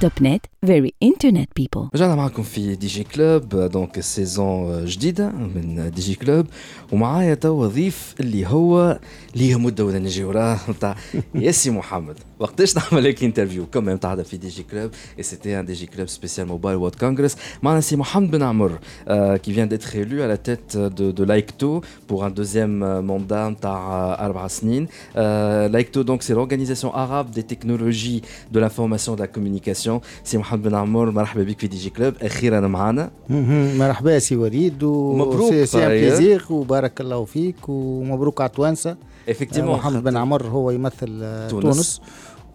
توب 0.00 0.12
نت 0.22 0.46
very 0.66 0.90
internet 1.04 1.48
people 1.60 1.88
رجعنا 1.94 2.14
معكم 2.14 2.42
في 2.42 2.74
دي 2.74 2.86
جي 2.86 3.04
كلوب 3.04 3.48
دونك 3.48 4.00
سيزون 4.00 4.84
جديدة 4.84 5.28
من 5.28 5.90
دي 5.94 6.00
جي 6.02 6.14
كلوب 6.14 6.46
ومعايا 6.92 7.34
توا 7.34 7.66
ضيف 7.66 8.14
اللي 8.20 8.46
هو 8.46 8.98
ليه 9.34 9.58
مدة 9.58 9.84
ولا 9.84 9.98
نجي 9.98 10.24
وراه 10.24 10.58
نتاع 10.68 10.96
ياسي 11.34 11.70
محمد 11.70 12.16
وقتاش 12.38 12.76
نعمل 12.76 13.04
لك 13.04 13.24
انترفيو 13.24 13.66
كم 13.66 13.96
تاع 13.96 14.22
في 14.22 14.36
دي 14.36 14.48
جي 14.48 14.62
كلوب 14.62 14.90
et 15.18 15.22
c'était 15.22 15.54
un 15.54 15.64
DG 15.64 15.86
Club 15.94 16.08
spécial 16.08 16.46
Mobile 16.46 16.76
World 16.76 16.96
Congress 17.04 17.36
معنا 17.62 17.80
سي 17.80 17.96
محمد 17.96 18.30
بن 18.30 18.42
عمر 18.42 18.78
euh, 19.08 19.38
qui 19.38 19.52
vient 19.52 19.66
d'être 19.66 19.96
élu 19.96 20.22
à 20.22 20.26
la 20.26 20.36
tête 20.36 20.76
de, 20.76 21.12
de 21.12 21.24
l'AICTO 21.24 21.80
pour 22.08 22.24
un 22.24 22.30
deuxième 22.30 22.82
euh, 22.82 23.02
mandat 23.02 23.48
نتاع 23.50 24.14
أربع 24.26 24.46
سنين 24.46 24.86
euh, 25.16 25.68
l'AICTO 25.68 26.04
donc 26.04 26.22
c'est 26.22 26.34
l'organisation 26.34 26.94
arabe 26.94 27.30
des 27.30 27.42
technologies 27.42 28.22
de 28.52 28.60
l'information 28.60 29.12
et 29.14 29.16
de 29.16 29.20
la 29.22 29.28
communication 29.28 29.87
سي 30.23 30.37
محمد 30.37 30.63
بن 30.63 30.75
عمر 30.75 31.11
مرحبا 31.11 31.43
بك 31.43 31.59
في 31.59 31.67
DigiClub. 31.67 32.13
أخيرا 32.21 32.67
معنا. 32.67 33.11
مرحبا 33.29 34.19
سي 34.19 34.35
وليد 34.35 34.83
مبروك. 34.83 35.49
سي 35.49 35.65
سي 35.65 35.77
طيب. 35.77 35.89
plaisir. 35.89 36.45
وبارك 36.49 37.01
الله 37.01 37.25
فيك 37.25 37.69
ومبروك 37.69 38.41
على 38.41 38.49
توانسة. 38.49 38.97
effectivement 39.29 39.57
محمد 39.59 40.03
بن 40.03 40.17
عمر 40.17 40.43
هو 40.47 40.71
يمثل 40.71 41.19
آه، 41.23 41.47
تونس. 41.47 41.63
تونس, 41.63 42.01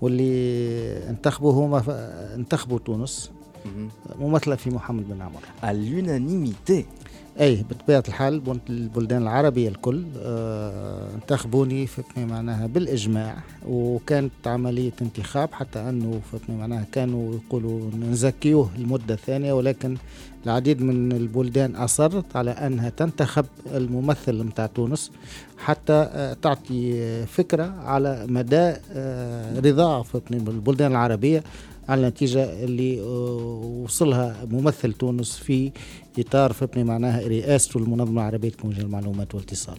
واللي 0.01 1.11
انتخبوا 1.11 1.53
هما 1.53 1.81
ف... 1.81 1.91
انتخبوا 2.35 2.79
تونس. 2.79 3.31
ممثلة 4.21 4.57
في 4.57 4.71
محمد 4.71 5.05
بن 5.09 5.23
عمر. 5.23 5.41
L'unanimité. 5.63 6.85
أي 7.41 7.65
بطبيعة 7.71 8.03
الحال 8.09 8.59
البلدان 8.71 9.23
العربية 9.23 9.69
الكل 9.69 10.05
آه 10.23 11.15
انتخبوني 11.15 11.87
فهمتني 11.87 12.27
معناها 12.27 12.67
بالإجماع 12.67 13.37
وكانت 13.69 14.33
عملية 14.47 14.93
انتخاب 15.03 15.53
حتى 15.53 15.79
أنه 15.79 16.21
فهمتني 16.33 16.57
معناها 16.57 16.87
كانوا 16.93 17.35
يقولوا 17.35 17.91
نزكيوه 18.01 18.71
المده 18.79 19.15
الثانية 19.15 19.53
ولكن 19.53 19.97
العديد 20.47 20.83
من 20.83 21.13
البلدان 21.13 21.77
أصرت 21.77 22.37
على 22.37 22.51
أنها 22.51 22.89
تنتخب 22.89 23.47
الممثل 23.75 24.43
متاع 24.45 24.67
تونس 24.67 25.11
حتى 25.59 26.09
آه، 26.13 26.37
تعطي 26.43 27.27
فكرة 27.27 27.75
على 27.85 28.27
مدى 28.29 28.75
آه، 28.93 29.61
رضا 29.61 30.03
فهمتني 30.03 30.37
البلدان 30.37 30.91
العربية 30.91 31.43
على 31.89 32.01
النتيجة 32.01 32.65
اللي 32.65 33.01
آه، 33.01 33.81
وصلها 33.85 34.37
ممثل 34.51 34.93
تونس 34.93 35.37
في 35.37 35.73
إطار 36.19 36.53
فهمتني 36.53 36.85
معناها 36.85 37.29
رئاسته 37.29 37.79
المنظمة 37.79 38.21
العربية 38.21 38.49
لتكنولوجيا 38.49 38.85
المعلومات 38.85 39.35
والاتصال. 39.35 39.79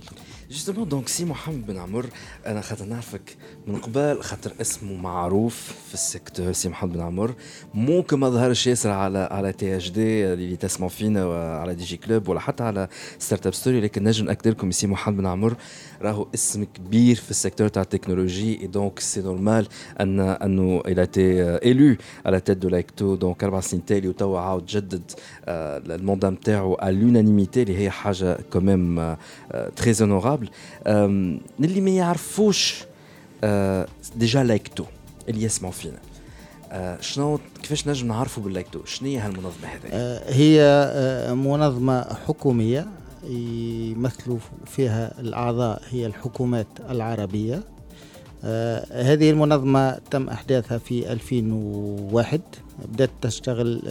justement 0.51 0.89
donc 0.89 1.07
سي 1.08 1.26
محمد 1.26 1.66
بن 1.68 1.78
عمر 1.78 2.06
أنا 2.46 2.62
خاطر 2.62 2.86
نعرفك 2.86 3.38
من 3.68 3.76
قبل 3.76 4.22
خاطر 4.22 4.52
اسمه 4.62 4.93
معروف 4.93 5.74
في 5.88 5.93
ال 5.93 6.01
secteur 6.01 6.51
سي 6.52 6.70
محمد 6.70 6.93
بن 6.93 7.02
عمر 7.02 7.34
ممكن 7.74 8.20
ما 8.20 8.30
ظهرش 8.30 8.68
ياسر 8.68 8.89
على 8.89 9.18
على 9.32 9.54
THD 9.53 10.34
اللي 10.34 10.56
تسمعوا 10.56 10.89
فينا 10.89 11.26
وعلى 11.26 11.76
DigiClub 11.76 12.28
ولا 12.28 12.39
حتى 12.39 12.64
على 12.64 12.88
Startup 13.20 13.53
Story 13.53 13.82
لكن 13.82 14.04
نجم 14.04 14.26
نأكد 14.26 14.48
لكم 14.48 14.72
سي 14.72 14.88
محمد 14.88 15.18
بن 15.18 15.26
عمر 15.26 15.56
راهو 16.02 16.28
اسم 16.34 16.64
كبير 16.64 17.16
في 17.16 17.32
ال 17.32 17.36
secteur 17.36 17.68
تاع 17.68 17.82
ال 17.82 17.88
technologie 17.88 18.61
et 18.61 18.68
donc 18.68 18.99
c'est 18.99 19.22
normal 19.22 19.68
أن 20.00 20.20
أنه 20.20 20.82
il 20.88 21.05
a 21.05 21.14
été 21.14 21.41
élu 21.72 21.95
à 22.26 22.30
la 22.30 22.39
tête 22.39 22.57
de 22.57 22.70
l'AICTO 22.70 23.16
donc 23.16 23.43
أربع 23.43 23.60
سنين 23.60 23.86
تالي 23.86 24.08
وتوا 24.08 24.39
عاود 24.39 24.66
جدد 24.66 25.12
آه، 25.46 25.78
ال 25.78 25.85
mandat 25.85 26.30
نتاعو 26.30 26.76
à 26.76 26.95
l'unanimité 26.95 27.61
اللي 27.62 27.78
هي 27.78 27.89
حاجة 27.89 28.38
quand 28.53 28.88
même 28.88 29.16
très 29.76 29.93
honorable 30.36 30.49
اللي 31.59 31.81
ما 31.81 31.89
يعرفوش 31.89 32.83
déjà 34.16 34.43
l'AICTO 34.43 34.86
اللي 35.29 35.43
يسمعوا 35.43 35.73
فينا 35.73 35.99
شنو 37.01 37.39
كيفاش 37.61 37.88
نجم 37.88 38.07
نعرفوا 38.07 38.43
ب 38.43 38.49
l'AICTO 38.49 38.86
شنو 38.86 39.09
هي 39.09 39.17
هالمنظمة 39.17 39.67
هذه 39.67 39.89
آه، 39.91 40.33
هي 40.33 40.61
آه، 40.61 41.33
منظمة 41.33 42.01
حكومية 42.27 42.88
يمثلوا 43.23 44.38
فيها 44.65 45.19
الأعضاء 45.19 45.81
هي 45.89 46.05
الحكومات 46.05 46.67
العربية. 46.89 47.63
آه، 48.43 49.13
هذه 49.13 49.29
المنظمة 49.29 49.91
تم 50.11 50.29
إحداثها 50.29 50.77
في 50.77 51.11
2001 51.11 52.41
بدأت 52.86 53.09
تشتغل 53.21 53.81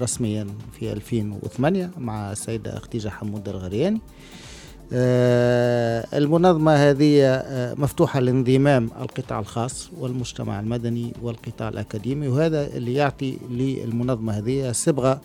رسميا 0.00 0.46
في 0.78 0.92
2008 0.92 1.90
مع 1.98 2.32
السيدة 2.32 2.78
خديجة 2.78 3.08
حمود 3.08 3.48
الغرياني 3.48 4.00
المنظمة 4.92 6.74
هذه 6.74 7.24
آه، 7.24 7.74
مفتوحة 7.74 8.20
لانضمام 8.20 8.90
القطاع 9.00 9.38
الخاص 9.38 9.90
والمجتمع 9.98 10.60
المدني 10.60 11.12
والقطاع 11.22 11.68
الأكاديمي 11.68 12.28
وهذا 12.28 12.66
اللي 12.66 12.94
يعطي 12.94 13.38
للمنظمة 13.50 14.32
هذه 14.32 14.72
صبغة 14.72 15.20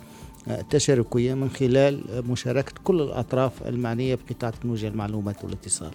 آه، 0.47 0.61
تشاركية 0.69 1.33
من 1.33 1.49
خلال 1.49 2.03
آه، 2.11 2.21
مشاركة 2.21 2.73
كل 2.83 3.01
الأطراف 3.01 3.51
المعنية 3.67 4.15
بقطاع 4.15 4.49
تكنولوجيا 4.49 4.89
المعلومات 4.89 5.43
والاتصال. 5.43 5.91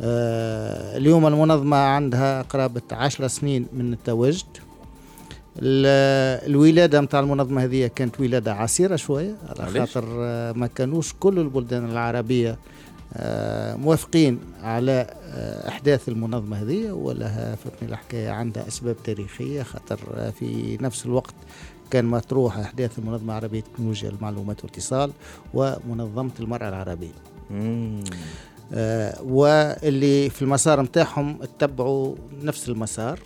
آه، 0.00 0.96
اليوم 0.96 1.26
المنظمة 1.26 1.76
عندها 1.76 2.42
قرابة 2.42 2.82
عشر 2.92 3.26
سنين 3.26 3.66
من 3.72 3.92
التواجد. 3.92 4.46
ال- 5.58 6.46
الولادة 6.50 7.00
متاع 7.00 7.20
المنظمة 7.20 7.64
هذه 7.64 7.86
كانت 7.94 8.20
ولادة 8.20 8.54
عسيرة 8.54 8.96
شوية 8.96 9.36
على؟ 9.48 9.86
خاطر 9.86 10.04
آه، 10.18 10.52
ما 10.52 10.66
كانوش 10.66 11.14
كل 11.20 11.38
البلدان 11.38 11.90
العربية 11.90 12.58
آه، 13.16 13.76
موافقين 13.76 14.38
على 14.62 15.06
آه، 15.24 15.68
إحداث 15.68 16.08
المنظمة 16.08 16.62
هذه 16.62 16.90
ولها 16.92 17.54
فهمتني 17.56 17.88
الحكاية 17.88 18.30
عندها 18.30 18.68
أسباب 18.68 18.96
تاريخية 19.04 19.62
خاطر 19.62 20.30
في 20.38 20.78
نفس 20.80 21.06
الوقت 21.06 21.34
كان 21.90 22.04
مطروح 22.04 22.58
إحداث 22.58 22.98
المنظمة 22.98 23.32
العربية 23.38 23.58
لتكنولوجيا 23.60 24.08
المعلومات 24.10 24.64
والاتصال 24.64 25.12
العربية 26.68 27.12
مم. 27.50 28.04
آه، 28.74 29.22
واللي 29.22 30.30
في 30.30 30.42
المسار 30.42 30.82
متاعهم 30.82 31.38
اتبعوا 31.42 32.14
نفس 32.42 32.68
المسار 32.68 33.18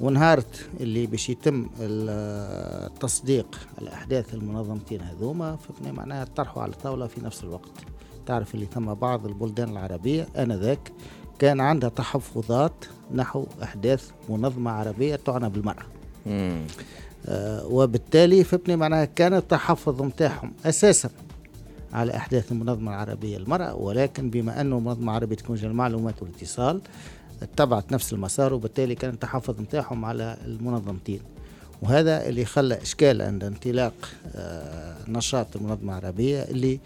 ونهارت 0.00 0.68
اللي 0.80 1.06
باش 1.06 1.30
يتم 1.30 1.66
ال- 1.80 2.86
التصديق 2.92 3.58
على 3.78 3.92
احداث 3.92 4.34
المنظمتين 4.34 5.00
هذوما 5.00 5.56
فهمنا 5.56 5.92
معناها 5.92 6.24
طرحوا 6.36 6.62
على 6.62 6.72
الطاولة 6.72 7.06
في 7.06 7.20
نفس 7.24 7.44
الوقت 7.44 7.70
تعرف 8.26 8.54
اللي 8.54 8.66
ثم 8.74 8.94
بعض 8.94 9.26
البلدان 9.26 9.68
العربية 9.68 10.28
آنذاك 10.36 10.92
كان 11.38 11.60
عندها 11.60 11.88
تحفظات 11.88 12.72
نحو 13.14 13.46
أحداث 13.62 14.10
منظمة 14.28 14.70
عربية 14.70 15.16
تعنى 15.16 15.48
بالمرأة. 15.48 15.82
آه، 17.26 17.66
وبالتالي 17.66 18.44
فهمتني 18.44 18.76
معناها 18.76 19.04
كان 19.04 19.34
التحفظ 19.34 20.02
متاعهم 20.02 20.52
أساسا 20.66 21.10
على 21.92 22.16
أحداث 22.16 22.52
المنظمة 22.52 22.90
العربية 22.90 23.38
للمرأة 23.38 23.74
ولكن 23.74 24.30
بما 24.30 24.60
أنه 24.60 24.78
المنظمة 24.78 25.04
العربية 25.10 25.36
تكنولوجيا 25.36 25.68
المعلومات 25.68 26.22
والاتصال 26.22 26.80
اتبعت 27.42 27.92
نفس 27.92 28.12
المسار 28.12 28.54
وبالتالي 28.54 28.94
كان 28.94 29.10
التحفظ 29.14 29.60
متاعهم 29.60 30.04
على 30.04 30.36
المنظمتين. 30.44 31.20
وهذا 31.82 32.28
اللي 32.28 32.44
خلى 32.44 32.82
إشكال 32.82 33.22
عند 33.22 33.44
انطلاق 33.44 33.94
آه، 34.34 34.96
نشاط 35.08 35.56
المنظمة 35.56 35.98
العربية 35.98 36.42
اللي 36.42 36.78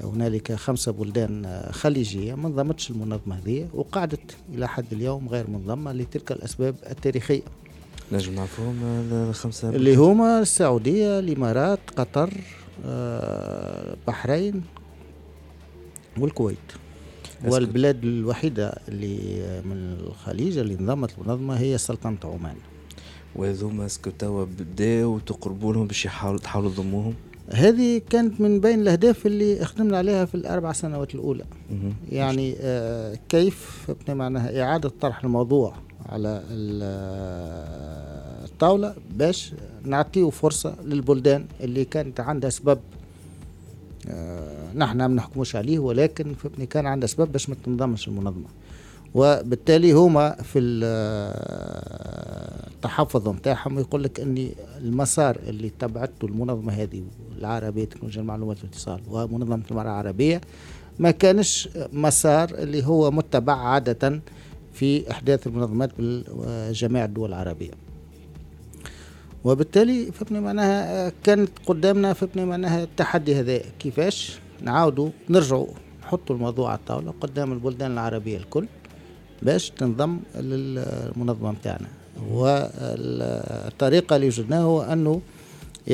هنالك 0.00 0.52
خمسة 0.52 0.92
بلدان 0.92 1.44
آه، 1.44 1.72
خليجية 1.72 2.34
ما 2.34 2.48
انضمتش 2.48 2.90
المنظمة 2.90 3.38
هذه 3.38 3.68
وقعدت 3.74 4.36
إلى 4.54 4.68
حد 4.68 4.92
اليوم 4.92 5.28
غير 5.28 5.50
منظمة 5.50 5.92
لتلك 5.92 6.32
الأسباب 6.32 6.74
التاريخية. 6.90 7.42
نجم 8.12 8.34
نعرفوهم 8.34 8.76
الخمسه 9.12 9.68
اللي 9.68 9.96
هما 9.96 10.40
السعودية 10.40 11.18
الإمارات 11.18 11.80
قطر 11.96 12.30
آه، 12.86 13.96
بحرين 14.06 14.62
والكويت. 16.18 16.58
والبلاد 17.44 18.04
الوحيدة 18.04 18.74
اللي 18.88 19.16
من 19.64 19.96
الخليج 20.00 20.58
اللي 20.58 20.74
انضمت 20.74 21.10
المنظمة 21.18 21.58
هي 21.58 21.78
سلطنة 21.78 22.16
عمان. 22.24 22.56
وهذوما 23.36 23.86
اسكو 23.86 24.10
توا 24.18 24.44
بداو 24.44 25.18
تقربوا 25.18 25.72
لهم 25.74 25.86
باش 25.86 26.02
تحاولوا 26.42 26.70
تضموهم 26.70 27.14
هذه 27.50 28.02
كانت 28.10 28.40
من 28.40 28.60
بين 28.60 28.80
الأهداف 28.80 29.26
اللي 29.26 29.64
خدمنا 29.64 29.98
عليها 29.98 30.24
في 30.24 30.34
الأربع 30.34 30.72
سنوات 30.72 31.14
الأولى. 31.14 31.44
يعني 32.10 32.54
آه 32.60 33.18
كيف 33.28 33.90
معناها 34.08 34.62
إعادة 34.62 34.88
طرح 35.00 35.24
الموضوع 35.24 35.74
على 36.06 36.42
ال- 36.50 36.82
الطاولة 38.44 38.94
باش 39.16 39.52
نعطيه 39.84 40.30
فرصة 40.30 40.74
للبلدان 40.84 41.46
اللي 41.60 41.84
كانت 41.84 42.20
عندها 42.20 42.50
سبب 42.50 42.78
آه 44.08 44.61
نحن 44.76 44.96
ما 44.98 45.06
نحكموش 45.08 45.56
عليه 45.56 45.78
ولكن 45.78 46.34
فهمتني 46.34 46.66
كان 46.66 46.86
عندها 46.86 47.06
سبب 47.06 47.32
باش 47.32 47.48
ما 47.48 47.54
تنضمش 47.64 48.08
المنظمة. 48.08 48.46
وبالتالي 49.14 49.92
هما 49.92 50.30
في 50.42 50.58
ال- 50.58 50.84
التحفظ 52.74 53.28
نتاعهم 53.28 53.78
يقول 53.78 54.02
لك 54.04 54.20
إني 54.20 54.54
المسار 54.78 55.36
اللي 55.46 55.70
تبعته 55.78 56.26
المنظمة 56.26 56.72
هذه 56.72 57.02
العربية 57.38 57.84
تكنولوجيا 57.84 58.20
المعلومات 58.22 58.58
والاتصال 58.58 59.00
ومنظمة 59.08 59.62
المرأة 59.70 59.82
العربية 59.84 60.40
ما 60.98 61.10
كانش 61.10 61.68
مسار 61.92 62.50
اللي 62.54 62.86
هو 62.86 63.10
متبع 63.10 63.56
عادة 63.56 64.20
في 64.74 65.10
أحداث 65.10 65.46
المنظمات 65.46 65.90
بجميع 65.98 67.04
الدول 67.04 67.28
العربية. 67.28 67.70
وبالتالي 69.44 70.12
فهمني 70.12 70.40
معناها 70.40 71.12
كانت 71.24 71.50
قدامنا 71.66 72.12
فهمني 72.12 72.44
معناها 72.50 72.82
التحدي 72.84 73.40
هذا 73.40 73.58
كيفاش؟ 73.78 74.38
نعاودوا 74.62 75.10
نرجعوا 75.28 75.66
نحطوا 76.02 76.36
الموضوع 76.36 76.68
على 76.70 76.78
الطاولة 76.78 77.14
قدام 77.20 77.52
البلدان 77.52 77.92
العربية 77.92 78.36
الكل 78.36 78.66
باش 79.42 79.70
تنضم 79.70 80.20
للمنظمة 80.34 81.52
نتاعنا 81.52 81.88
والطريقة 82.30 84.16
اللي 84.16 84.26
وجدناها 84.26 84.62
هو 84.62 84.82
أنه 84.82 85.20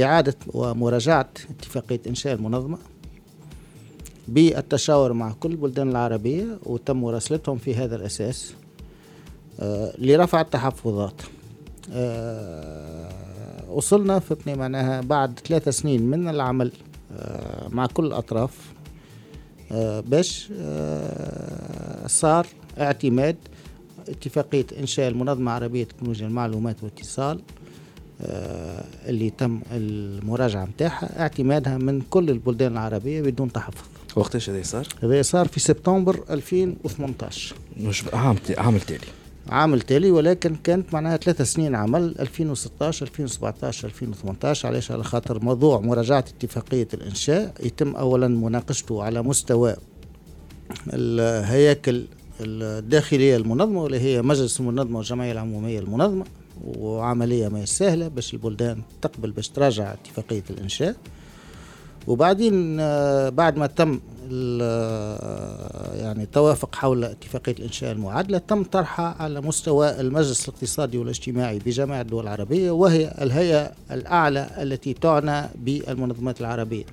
إعادة 0.02 0.34
ومراجعة 0.46 1.28
اتفاقية 1.50 2.00
إنشاء 2.06 2.34
المنظمة 2.34 2.78
بالتشاور 4.28 5.12
مع 5.12 5.32
كل 5.32 5.50
البلدان 5.50 5.90
العربية 5.90 6.58
وتم 6.66 6.96
مراسلتهم 6.96 7.58
في 7.58 7.74
هذا 7.74 7.96
الأساس 7.96 8.54
آه، 9.60 9.94
لرفع 9.98 10.40
التحفظات. 10.40 11.22
آه، 11.92 13.08
وصلنا 13.70 14.18
فهمتني 14.18 14.54
معناها 14.54 15.00
بعد 15.00 15.38
ثلاثة 15.48 15.70
سنين 15.70 16.02
من 16.02 16.28
العمل 16.28 16.72
مع 17.70 17.86
كل 17.86 18.06
الأطراف. 18.06 18.78
آه، 19.72 20.00
باش 20.00 20.48
آه، 20.60 22.06
صار 22.06 22.46
اعتماد 22.78 23.36
اتفاقية 24.08 24.66
إنشاء 24.80 25.08
المنظمة 25.08 25.50
العربية 25.50 25.82
لتكنولوجيا 25.82 26.26
المعلومات 26.26 26.76
والاتصال 26.82 27.40
آه، 28.22 28.84
اللي 29.06 29.30
تم 29.30 29.60
المراجعة 29.72 30.64
متاعها 30.64 31.20
اعتمادها 31.20 31.78
من 31.78 32.00
كل 32.10 32.30
البلدان 32.30 32.72
العربية 32.72 33.22
بدون 33.22 33.52
تحفظ. 33.52 33.84
وقتاش 34.16 34.50
هذا 34.50 34.62
صار؟ 34.62 34.86
هذا 35.02 35.22
صار 35.22 35.48
في 35.48 35.60
سبتمبر 35.60 36.24
2018 36.30 37.56
مش 37.76 38.04
عام 38.12 38.36
عام 38.58 38.78
تالي 38.78 39.06
عام 39.48 39.74
التالي 39.74 40.10
ولكن 40.10 40.54
كانت 40.54 40.94
معناها 40.94 41.16
ثلاثة 41.16 41.44
سنين 41.44 41.74
عمل 41.74 42.14
2016 42.20 43.06
2017 43.06 43.88
2018 43.88 44.68
علاش 44.68 44.90
على 44.90 45.04
خاطر 45.04 45.44
موضوع 45.44 45.80
مراجعة 45.80 46.18
اتفاقية 46.18 46.88
الإنشاء 46.94 47.54
يتم 47.62 47.96
أولا 47.96 48.28
مناقشته 48.28 49.02
على 49.02 49.22
مستوى 49.22 49.76
الهياكل 50.92 52.04
الداخلية 52.40 53.36
المنظمة 53.36 53.82
واللي 53.82 54.00
هي 54.00 54.22
مجلس 54.22 54.60
المنظمة 54.60 54.96
والجمعية 54.98 55.32
العمومية 55.32 55.78
المنظمة 55.78 56.24
وعملية 56.64 57.48
ما 57.48 57.64
سهلة 57.64 58.08
باش 58.08 58.34
البلدان 58.34 58.82
تقبل 59.02 59.30
باش 59.30 59.48
تراجع 59.48 59.92
اتفاقية 59.92 60.42
الإنشاء. 60.50 60.94
وبعدين 62.06 62.76
آه، 62.80 63.28
بعد 63.28 63.56
ما 63.56 63.66
تم 63.66 64.00
يعني 65.94 66.22
التوافق 66.22 66.74
حول 66.74 67.04
اتفاقية 67.04 67.52
الإنشاء 67.52 67.92
المعادلة 67.92 68.38
تم 68.38 68.64
طرحها 68.64 69.16
على 69.18 69.40
مستوى 69.40 70.00
المجلس 70.00 70.48
الاقتصادي 70.48 70.98
والاجتماعي 70.98 71.58
بجميع 71.58 72.00
الدول 72.00 72.22
العربية 72.22 72.70
وهي 72.70 73.14
الهيئة 73.20 73.72
الأعلى 73.90 74.50
التي 74.58 74.92
تعنى 74.94 75.48
بالمنظمات 75.54 76.40
العربية. 76.40 76.84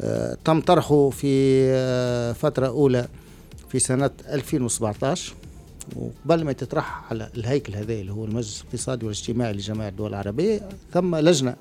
آه، 0.00 0.36
تم 0.44 0.60
طرحه 0.60 1.10
في 1.10 1.62
آه، 1.70 2.32
فترة 2.32 2.66
أولى 2.66 3.08
في 3.68 3.78
سنة 3.78 4.10
2017 4.28 5.34
وقبل 5.96 6.44
ما 6.44 6.52
تطرح 6.52 7.04
على 7.10 7.28
الهيكل 7.36 7.74
هذا 7.74 7.92
اللي 7.92 8.12
هو 8.12 8.24
المجلس 8.24 8.60
الاقتصادي 8.60 9.06
والاجتماعي 9.06 9.52
لجميع 9.52 9.88
الدول 9.88 10.10
العربية 10.10 10.68
ثم 10.92 11.16
لجنة 11.16 11.56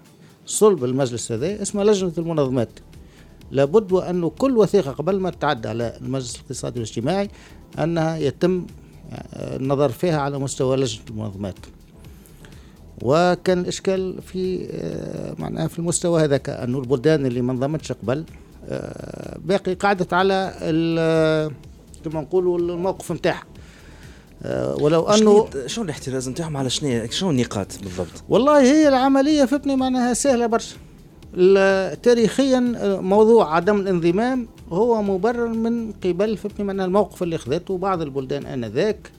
صلب 0.45 0.83
المجلس 0.83 1.31
هذا 1.31 1.61
اسمها 1.61 1.83
لجنة 1.83 2.13
المنظمات. 2.17 2.69
لابد 3.51 3.91
وأنه 3.91 4.29
كل 4.29 4.57
وثيقة 4.57 4.91
قبل 4.91 5.19
ما 5.19 5.29
تعد 5.29 5.67
على 5.67 5.97
المجلس 6.01 6.35
الاقتصادي 6.35 6.79
والاجتماعي 6.79 7.29
أنها 7.79 8.17
يتم 8.17 8.65
آه، 9.11 9.55
النظر 9.55 9.89
فيها 9.89 10.19
على 10.19 10.39
مستوى 10.39 10.77
لجنة 10.77 11.03
المنظمات. 11.09 11.55
وكان 13.01 13.59
الإشكال 13.59 14.21
في 14.21 14.67
آه، 14.71 15.35
معناها 15.39 15.67
في 15.67 15.79
المستوى 15.79 16.23
هذاك 16.23 16.49
أنه 16.49 16.79
البلدان 16.79 17.25
اللي 17.25 17.41
ما 17.41 17.51
انضمتش 17.51 17.91
قبل 17.91 18.23
آه، 18.69 19.37
باقي 19.45 19.73
قعدت 19.73 20.13
على 20.13 20.53
كما 22.05 22.21
نقولوا 22.21 22.59
الموقف 22.59 23.11
نتاعها. 23.11 23.43
ولو 24.81 25.03
أنه 25.09 25.49
شنو 25.65 25.85
الاحتراز 25.85 26.29
نتاعهم؟ 26.29 26.57
على 26.57 26.69
شنو 26.69 27.07
شنو 27.09 27.29
النقاط 27.29 27.67
بالضبط؟ 27.83 28.23
والله 28.29 28.61
هي 28.61 28.87
العملية 28.87 29.45
فهمتني 29.45 29.75
معناها 29.75 30.13
سهلة 30.13 30.45
برشا. 30.45 30.75
تاريخيا 32.03 32.73
آه، 32.77 32.99
موضوع 32.99 33.55
عدم 33.55 33.79
الانضمام 33.79 34.47
هو 34.71 35.01
مبرر 35.01 35.47
من 35.47 35.91
قبل 35.91 36.37
فهمتني 36.37 36.65
معناها 36.65 36.85
الموقف 36.85 37.23
اللي 37.23 37.35
اخذته 37.35 37.77
بعض 37.77 38.01
البلدان 38.01 38.45
آنذاك 38.45 39.11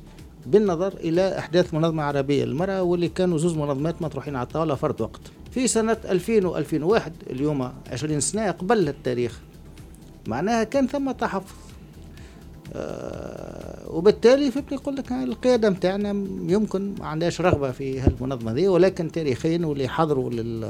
بالنظر 0.46 0.92
إلى 0.92 1.38
أحداث 1.38 1.74
منظمة 1.74 2.02
عربية 2.02 2.44
للمرأة 2.44 2.82
واللي 2.82 3.08
كانوا 3.08 3.38
زوز 3.38 3.56
منظمات 3.56 4.02
مطروحين 4.02 4.36
على 4.36 4.46
الطاوله 4.46 4.74
فرد 4.74 5.00
وقت. 5.00 5.20
في 5.50 5.66
سنة 5.68 5.96
2000 6.04 6.40
و2001 6.40 7.00
اليوم 7.30 7.72
20 7.92 8.20
سنة 8.20 8.50
قبل 8.50 8.88
التاريخ 8.88 9.40
معناها 10.26 10.64
كان 10.64 10.86
ثم 10.86 11.10
تحفظ 11.10 11.61
وبالتالي 13.90 14.50
فهمتني 14.50 14.78
يقول 14.78 14.96
لك 14.96 15.12
القيادة 15.12 15.68
نتاعنا 15.68 16.10
يمكن 16.52 16.94
ما 16.98 17.06
عندهاش 17.06 17.40
رغبة 17.40 17.70
في 17.70 18.00
هالمنظمة 18.00 18.52
دي 18.52 18.68
ولكن 18.68 19.12
تاريخيا 19.12 19.60
واللي 19.66 19.88
حضروا 19.88 20.30
لل 20.30 20.60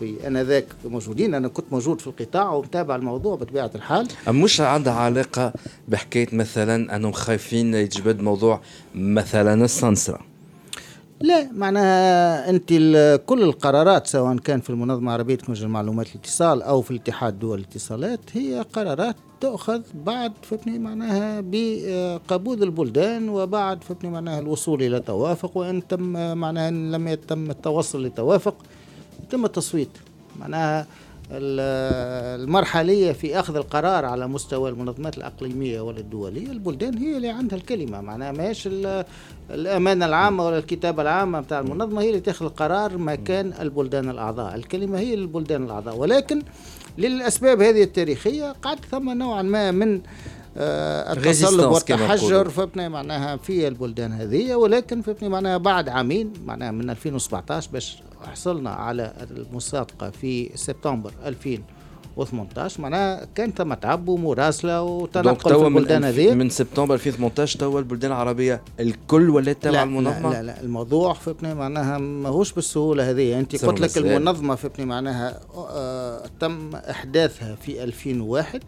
في 0.00 0.26
آنذاك 0.26 0.66
موجودين. 0.84 1.34
أنا 1.34 1.48
كنت 1.48 1.66
موجود 1.72 2.00
في 2.00 2.06
القطاع 2.06 2.52
ومتابع 2.52 2.96
الموضوع 2.96 3.36
بطبيعة 3.36 3.70
الحال. 3.74 4.08
مش 4.28 4.60
عندها 4.60 4.92
علاقة 4.92 5.52
بحكاية 5.88 6.28
مثلا 6.32 6.96
أنهم 6.96 7.12
خايفين 7.12 7.74
يتجبد 7.74 8.20
موضوع 8.20 8.60
مثلا 8.94 9.64
السنسرة 9.64 10.20
لا 11.20 11.52
معناها 11.52 12.50
أنت 12.50 12.68
كل 13.26 13.42
القرارات 13.42 14.06
سواء 14.06 14.36
كان 14.36 14.60
في 14.60 14.70
المنظمة 14.70 15.08
العربية 15.08 15.34
تكنولوجيا 15.34 15.66
المعلومات 15.66 16.06
الاتصال 16.14 16.62
أو 16.62 16.82
في 16.82 16.90
الاتحاد 16.90 17.38
دول 17.38 17.58
الاتصالات 17.58 18.20
هي 18.32 18.64
قرارات 18.72 19.16
تؤخذ 19.40 19.80
بعد 19.94 20.32
فهمتني 20.42 20.78
معناها 20.78 21.42
بقبول 21.44 22.62
البلدان 22.62 23.28
وبعد 23.28 23.84
فهمتني 23.84 24.10
معناها 24.10 24.38
الوصول 24.40 24.82
إلى 24.82 25.00
توافق 25.00 25.56
وإن 25.56 25.86
تم 25.88 26.36
معناها 26.38 26.68
إن 26.68 26.90
لم 26.92 27.08
يتم 27.08 27.50
التوصل 27.50 28.06
لتوافق 28.06 28.54
يتم 29.22 29.44
التصويت. 29.44 29.90
معناها 30.40 30.86
المرحلية 31.30 33.12
في 33.12 33.40
أخذ 33.40 33.56
القرار 33.56 34.04
على 34.04 34.26
مستوى 34.28 34.70
المنظمات 34.70 35.18
الأقليمية 35.18 35.80
ولا 35.80 35.98
الدولية 35.98 36.46
البلدان 36.52 36.98
هي 36.98 37.16
اللي 37.16 37.28
عندها 37.28 37.58
الكلمة 37.58 38.00
معناها 38.00 38.32
ماهيش 38.32 38.66
ال- 38.66 39.04
الأمانة 39.50 40.06
العامة 40.06 40.46
ولا 40.46 40.58
الكتابة 40.58 41.02
العامة 41.02 41.40
بتاع 41.40 41.60
المنظمة 41.60 42.02
هي 42.02 42.08
اللي 42.08 42.20
تاخذ 42.20 42.44
القرار 42.46 42.98
مكان 42.98 43.52
البلدان 43.60 44.10
الأعضاء 44.10 44.54
الكلمة 44.54 44.98
هي 44.98 45.16
للبلدان 45.16 45.64
الأعضاء 45.64 45.96
ولكن 45.96 46.42
للأسباب 46.98 47.62
هذه 47.62 47.82
التاريخية 47.82 48.52
قعد 48.62 48.78
ثم 48.90 49.10
نوعا 49.10 49.42
ما 49.42 49.70
من 49.70 50.00
آه، 50.58 51.12
كما 51.12 51.68
والتحجر. 51.72 52.48
فهمتني 52.48 52.88
معناها 52.88 53.36
في 53.36 53.68
البلدان 53.68 54.12
هذه 54.12 54.54
ولكن 54.54 55.02
فهمتني 55.02 55.28
معناها 55.28 55.56
بعد 55.56 55.88
عامين 55.88 56.32
معناها 56.46 56.70
من 56.70 56.90
2017 56.90 57.70
باش 57.72 57.98
حصلنا 58.24 58.70
على 58.70 59.12
المصادقة 59.30 60.10
في 60.10 60.50
سبتمبر 60.54 61.12
و18 62.20 62.80
معناها 62.80 63.28
كان 63.34 63.52
ثم 63.52 63.74
تعب 63.74 64.08
ومراسلة 64.08 64.78
دونك 64.78 65.02
وتنقل 65.02 65.58
في 65.58 65.66
البلدان 65.66 66.00
من, 66.00 66.08
هذه. 66.08 66.34
من 66.34 66.50
سبتمبر 66.50 66.94
2018 66.94 67.58
توا 67.58 67.78
البلدان 67.78 68.10
العربية 68.12 68.62
الكل 68.80 69.30
ولات 69.30 69.62
تابعه 69.62 69.78
لا, 69.78 69.82
المنظمة؟ 69.82 70.30
لا, 70.30 70.42
لا 70.42 70.42
لا 70.42 70.60
الموضوع 70.60 71.12
فهمتني 71.12 71.54
معناها 71.54 71.98
ماهوش 71.98 72.52
بالسهولة 72.52 73.10
هذه. 73.10 73.38
أنت 73.38 73.56
سهل 73.56 73.70
قلت 73.70 73.80
لك 73.80 73.96
مازال. 73.96 74.06
المنظمة 74.06 74.54
فهمتني 74.54 74.86
معناها 74.86 75.40
آه 75.54 76.26
تم 76.40 76.76
إحداثها 76.76 77.54
في 77.54 77.84
2001 77.84 78.62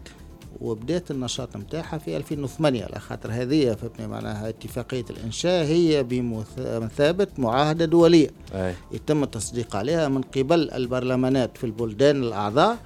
وبدات 0.61 1.11
النشاط 1.11 1.57
نتاعها 1.57 1.97
في 1.97 2.17
2008 2.17 2.83
على 2.83 2.99
خاطر 2.99 3.29
هذه 3.31 3.73
فهمتني 3.73 4.07
معناها 4.07 4.49
اتفاقية 4.49 5.05
الإنشاء 5.09 5.65
هي 5.65 6.03
بمثابة 6.03 7.27
معاهدة 7.37 7.85
دولية. 7.85 8.29
أي. 8.53 8.73
يتم 8.91 9.23
التصديق 9.23 9.75
عليها 9.75 10.07
من 10.07 10.21
قبل 10.21 10.71
البرلمانات 10.71 11.57
في 11.57 11.63
البلدان 11.63 12.23
الأعضاء 12.23 12.77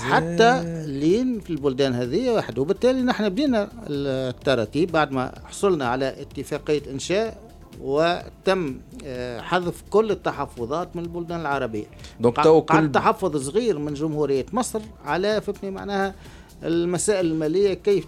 حتى 0.00 0.84
لين 0.86 1.40
في 1.40 1.50
البلدان 1.50 1.94
هذه 1.94 2.30
واحد 2.30 2.58
وبالتالي 2.58 3.02
نحن 3.02 3.28
بدينا 3.28 3.68
التراتيب 3.88 4.92
بعد 4.92 5.12
ما 5.12 5.32
حصلنا 5.44 5.88
على 5.88 6.20
اتفاقية 6.22 6.82
إنشاء 6.90 7.46
وتم 7.80 8.80
آه، 9.04 9.40
حذف 9.40 9.82
كل 9.90 10.10
التحفظات 10.10 10.96
من 10.96 11.02
البلدان 11.02 11.40
العربية. 11.40 11.84
donc 12.20 12.36
تو 12.44 12.62
كل 12.62 12.92
تحفظ 12.92 13.36
صغير 13.36 13.78
من 13.78 13.94
جمهورية 13.94 14.46
مصر 14.52 14.80
على 15.04 15.40
فهمتني 15.40 15.70
معناها 15.70 16.14
المسائل 16.62 17.26
المالية 17.26 17.74
كيف 17.74 18.04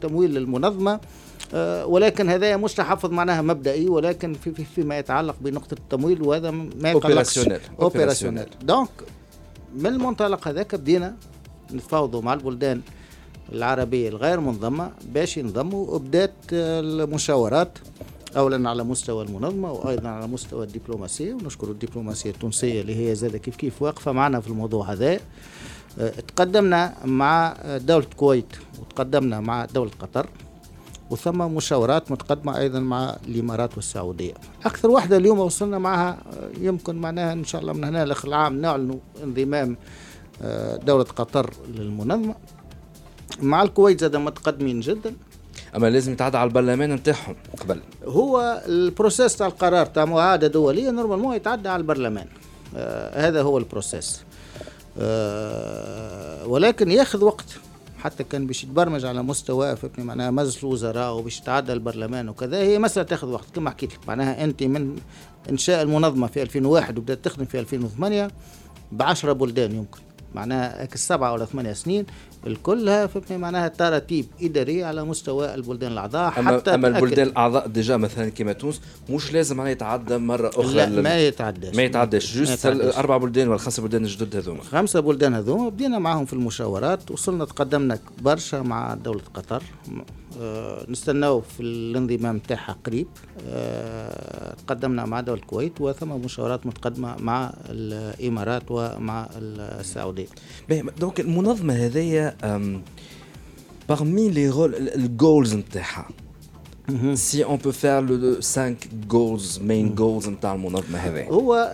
تمويل 0.00 0.36
المنظمة 0.36 1.00
آه، 1.54 1.86
ولكن 1.86 2.28
هذا 2.28 2.56
مش 2.56 2.74
تحفظ 2.74 3.10
معناها 3.10 3.42
مبدئي 3.42 3.88
ولكن 3.88 4.34
في 4.34 4.50
في 4.52 4.64
فيما 4.64 4.98
يتعلق 4.98 5.36
بنقطة 5.40 5.74
التمويل 5.74 6.22
وهذا 6.22 6.50
ما 6.50 6.92
Opérationnel. 6.94 7.80
opérationnel 7.80 8.46
donc 8.62 8.88
من 9.74 9.86
المنطلق 9.86 10.48
هذاك 10.48 10.74
بدينا 10.74 11.14
نتفاوضوا 11.72 12.22
مع 12.22 12.34
البلدان 12.34 12.80
العربية 13.52 14.08
الغير 14.08 14.40
منظمة 14.40 14.90
باش 15.14 15.36
ينضموا 15.36 15.86
وبدات 15.86 16.32
المشاورات 16.52 17.78
اولا 18.36 18.70
على 18.70 18.84
مستوى 18.84 19.24
المنظمة 19.24 19.72
وأيضا 19.72 20.08
على 20.08 20.26
مستوى 20.26 20.64
الدبلوماسية 20.64 21.34
ونشكر 21.34 21.70
الدبلوماسية 21.70 22.30
التونسية 22.30 22.80
اللي 22.80 23.08
هي 23.10 23.14
زاد 23.14 23.36
كيف 23.36 23.56
كيف 23.56 23.82
واقفة 23.82 24.12
معنا 24.12 24.40
في 24.40 24.48
الموضوع 24.48 24.92
هذا. 24.92 25.20
تقدمنا 26.28 26.94
مع 27.04 27.56
دولة 27.62 28.04
الكويت 28.04 28.56
وتقدمنا 28.80 29.40
مع 29.40 29.64
دولة 29.64 29.90
قطر 30.00 30.26
وثم 31.10 31.54
مشاورات 31.54 32.10
متقدمة 32.10 32.58
أيضا 32.58 32.80
مع 32.80 33.16
الإمارات 33.28 33.76
والسعودية. 33.76 34.34
أكثر 34.64 34.90
واحدة 34.90 35.16
اليوم 35.16 35.38
وصلنا 35.38 35.78
معها 35.78 36.10
آه، 36.10 36.50
يمكن 36.60 36.96
معناها 36.96 37.32
إن 37.32 37.44
شاء 37.44 37.60
الله 37.60 37.72
من 37.72 37.84
هنا 37.84 38.04
لآخر 38.04 38.28
العام 38.28 38.60
نعلن 38.60 38.98
انضمام 39.22 39.76
آه، 40.42 40.76
دولة 40.76 41.04
قطر 41.04 41.50
للمنظمة. 41.68 42.34
مع 43.42 43.62
الكويت 43.62 44.00
زاد 44.00 44.16
متقدمين 44.16 44.80
جدا. 44.80 45.14
أما 45.76 45.90
لازم 45.90 46.12
يتعدى 46.12 46.36
على 46.36 46.48
البرلمان 46.48 46.92
نتاعهم 46.92 47.36
قبل. 47.60 47.80
هو 48.04 48.62
ال 48.66 48.75
process 48.75 49.36
تاع 49.36 49.46
القرار 49.46 49.86
تاع 49.86 50.04
معاهدة 50.04 50.46
دولية 50.46 50.90
normalement 50.90 51.36
يتعدى 51.36 51.68
على 51.68 51.80
البرلمان. 51.80 52.26
آه 52.76 53.28
هذا 53.28 53.42
هو 53.42 53.58
ال 53.58 53.65
process. 53.65 54.24
ولكن 56.46 56.90
ياخذ 56.90 57.24
وقت. 57.24 57.44
حتى 57.98 58.24
كان 58.24 58.46
باش 58.46 58.64
يتبرمج 58.64 59.04
على 59.04 59.22
مستوى 59.22 59.76
فهمتني 59.76 60.04
معناها 60.04 60.30
مجلس 60.30 60.64
الوزراء 60.64 61.14
وباش 61.14 61.38
يتعدى 61.38 61.72
البرلمان 61.72 62.28
وكذا 62.28 62.56
هي 62.56 62.78
مسألة 62.78 63.06
تاخذ 63.06 63.28
وقت. 63.28 63.46
كما 63.54 63.70
حكيت 63.70 63.92
لك 63.92 64.08
معناها 64.08 64.44
أنت 64.44 64.62
من 64.62 64.96
إنشاء 65.50 65.82
المنظمة 65.82 66.26
في 66.26 66.42
2001 66.42 66.98
وبدأت 66.98 67.24
تخدم 67.24 67.44
في 67.44 67.60
2008 67.60 68.30
ب 68.92 69.02
10 69.02 69.32
بلدان 69.32 69.74
يمكن. 69.74 70.00
معناها 70.34 70.82
هيك 70.82 70.94
السبعة 70.94 71.32
ولا 71.32 71.44
ثمانية 71.44 71.72
سنين 71.72 72.06
الكلها 72.46 73.06
فهمتني؟ 73.06 73.38
معناها 73.38 73.68
تراتيب 73.68 74.26
إدارية 74.42 74.84
على 74.86 75.04
مستوى 75.04 75.54
البلدان 75.54 75.92
الأعضاء 75.92 76.38
اما 76.40 76.56
حتى 76.56 76.74
أما 76.74 76.88
تأكد. 76.90 77.02
البلدان 77.04 77.26
الأعضاء 77.26 77.66
déjà 77.68 77.96
مثلا 77.96 78.28
كما 78.28 78.52
تونس 78.52 78.80
مش 79.10 79.32
لازم 79.32 79.56
معناها 79.56 79.72
يتعدى 79.72 80.18
مرة 80.18 80.48
أخرى 80.48 80.74
لا 80.74 80.86
لل- 80.86 81.02
ما 81.02 81.18
يتعداش. 81.26 81.76
ما 81.76 81.82
يتعداش. 81.82 82.36
juste 82.36 82.52
يتعداش. 82.64 82.96
أربع 82.96 83.16
بلدان 83.16 83.48
ولا 83.48 83.58
خمسة 83.58 83.82
بلدان 83.82 84.04
الجدد 84.04 84.36
هذوما. 84.36 84.62
خمسة 84.62 85.00
بلدان 85.00 85.34
هذوما 85.34 85.68
بدينا 85.68 85.98
معهم 85.98 86.24
في 86.24 86.32
المشاورات 86.32 87.10
وصلنا 87.10 87.44
تقدمنا 87.44 87.98
برشا 88.22 88.56
مع 88.56 88.94
دولة 88.94 89.22
قطر. 89.34 89.62
آه 90.40 90.86
نستناو 90.88 91.40
في 91.40 91.62
الانضمام 91.62 92.38
تاعها 92.38 92.76
قريب. 92.86 93.06
آه 93.48 94.54
تقدمنا 94.66 95.04
مع 95.06 95.20
دولة 95.20 95.40
الكويت 95.40 95.80
وثم 95.80 96.08
مشاورات 96.08 96.66
متقدمة 96.66 97.16
مع 97.18 97.52
الإمارات 97.68 98.62
ومع 98.70 99.28
السعودية. 99.36 100.26
باهي، 100.68 100.82
donc 101.00 101.20
المنظمة 101.20 101.74
هذيا 102.44 102.82
parmi 103.88 104.30
les 104.30 104.50
rôles 104.50 104.74
ال 104.94 105.04
goals 105.04 105.54
نتاعها 105.54 106.08
si 107.14 107.44
on 107.44 107.56
peut 107.56 107.72
faire 107.72 108.00
les 108.00 108.34
5 108.34 108.76
goals 109.08 109.58
main 109.58 109.94
goals 109.94 110.28
نتاع 110.28 110.54
المنظمه 110.54 110.98
هذه 110.98 111.28
هو 111.28 111.72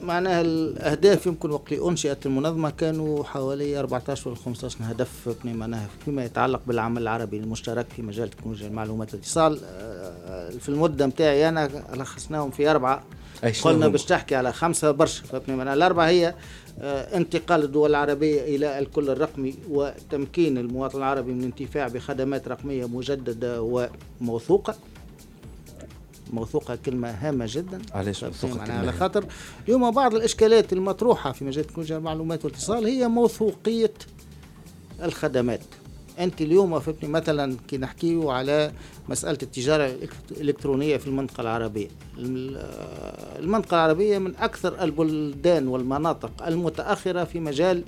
معناها 0.00 0.40
الأهداف 0.40 1.26
يمكن 1.26 1.50
وقت 1.50 1.72
اللي 1.72 1.88
انشئت 1.88 2.26
المنظمة 2.26 2.70
كانوا 2.70 3.24
حوالي 3.24 3.80
14 3.80 4.28
ولا 4.28 4.38
15 4.38 4.78
هدف 4.82 5.36
معناها 5.44 5.88
فيما 6.04 6.24
يتعلق 6.24 6.60
بالعمل 6.66 7.02
العربي 7.02 7.36
المشترك 7.36 7.86
في 7.96 8.02
مجال 8.02 8.30
تكنولوجيا 8.30 8.68
المعلومات 8.68 9.14
والاتصال. 9.14 9.60
آه، 9.64 10.50
في 10.50 10.68
المدة 10.68 11.06
نتاعي 11.06 11.48
أنا 11.48 11.70
لخصناهم 11.94 12.50
في 12.50 12.70
أربعة. 12.70 13.02
قلنا؟ 13.64 13.88
باش 13.88 14.04
تحكي 14.04 14.34
على 14.34 14.52
خمسة 14.52 14.90
برشا 14.90 15.24
فهمتني؟ 15.24 15.56
معناها 15.56 15.74
الأربعة 15.74 16.08
هي 16.08 16.34
آه، 16.80 17.16
انتقال 17.16 17.64
الدول 17.64 17.90
العربية 17.90 18.56
إلى 18.56 18.78
الكل 18.78 19.10
الرقمي 19.10 19.54
وتمكين 19.70 20.58
المواطن 20.58 20.98
العربي 20.98 21.32
من 21.32 21.40
الانتفاع 21.40 21.88
بخدمات 21.88 22.48
رقمية 22.48 22.86
مجددة 22.88 23.88
وموثوقة. 24.20 24.76
موثوقة 26.32 26.76
كلمة 26.76 27.10
هامة 27.10 27.44
جدا. 27.48 27.82
علاش 27.92 28.24
كلمة 28.24 28.72
على؟ 28.72 28.92
خاطر 28.92 29.24
اليوم 29.64 29.90
بعض 29.90 30.14
الإشكالات 30.14 30.72
المطروحة 30.72 31.32
في 31.32 31.44
مجال 31.44 31.64
تكنولوجيا 31.64 31.96
المعلومات 31.96 32.44
والاتصال 32.44 32.86
هي 32.86 33.08
موثوقية 33.08 33.92
الخدمات. 35.02 35.60
أنت 36.18 36.40
اليوم 36.40 36.80
فهمتني 36.80 37.08
مثلا 37.08 37.56
كي 37.68 37.78
نحكيو 37.78 38.30
على 38.30 38.72
مسألة 39.08 39.38
التجارة 39.42 39.94
الإلكترونية 40.30 40.96
في 40.96 41.06
المنطقة 41.06 41.40
العربية. 41.40 41.88
الم- 42.18 42.56
المنطقة 43.38 43.74
العربية 43.74 44.18
من 44.18 44.36
أكثر 44.36 44.82
البلدان 44.84 45.68
والمناطق 45.68 46.46
المتأخرة 46.46 47.24
في 47.24 47.40
مجال 47.40 47.82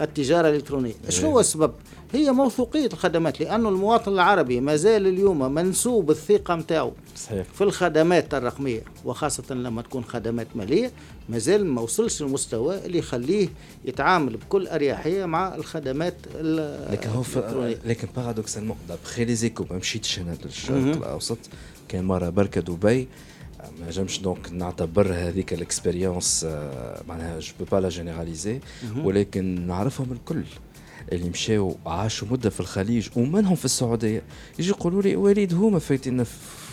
التجارة 0.00 0.48
الإلكترونية 0.48 0.92
شنو 1.08 1.30
هو 1.30 1.40
السبب 1.40 1.72
هي 2.12 2.30
موثوقية 2.32 2.86
الخدمات 2.86 3.40
لأنه 3.40 3.68
المواطن 3.68 4.12
العربي 4.12 4.60
ما 4.60 4.76
زال 4.76 5.06
اليوم 5.06 5.54
منسوب 5.54 6.10
الثقة 6.10 6.54
نتاعو 6.54 6.92
صحيح 7.16 7.46
في 7.54 7.64
الخدمات 7.64 8.34
الرقمية 8.34 8.82
وخاصة 9.04 9.54
لما 9.54 9.82
تكون 9.82 10.04
خدمات 10.04 10.46
مالية 10.54 10.90
مازال 11.28 11.66
ما 11.66 11.80
وصلش 11.80 12.22
للمستوى 12.22 12.86
اللي 12.86 12.98
يخليه 12.98 13.48
يتعامل 13.84 14.36
بكل 14.36 14.68
أريحية 14.68 15.24
مع 15.24 15.54
الخدمات 15.54 16.14
ال- 16.34 16.92
لكن 16.92 17.08
هو. 17.10 17.22
الإلكترونية. 17.22 17.76
لكن 17.84 18.08
paradoxalement 18.16 18.76
d'après 18.88 19.24
les 19.24 19.34
échos 19.34 19.64
ما 19.70 19.76
مشيتش 19.76 20.18
أنا 20.18 20.36
للشرق 20.44 20.76
الأوسط 20.96 21.38
كان 21.88 22.04
مرة 22.04 22.28
بركة 22.28 22.60
دبي 22.60 23.08
ما 23.80 23.86
نجمش 23.86 24.20
donc 24.20 24.52
نعتبر 24.52 25.12
هذيك 25.14 25.52
ال 25.52 25.60
expérience 25.60 26.44
آه، 26.48 27.02
معناها 27.08 27.40
je 27.40 27.52
peux 27.58 27.64
pas 27.72 27.76
la 27.76 27.88
généraliser 27.88 28.60
ولكن 28.96 29.66
نعرفهم 29.66 30.12
الكل. 30.12 30.42
اللي 31.12 31.30
مشاو 31.30 31.76
عاشوا 31.86 32.28
مدة 32.30 32.50
في 32.50 32.60
الخليج 32.60 33.08
ومنهم 33.16 33.54
في 33.54 33.64
السعودية 33.64 34.22
يجي 34.58 34.70
يقولوا 34.70 35.02
لي 35.02 35.16
وليد 35.16 35.54
هما 35.54 35.78
فايتين 35.78 36.24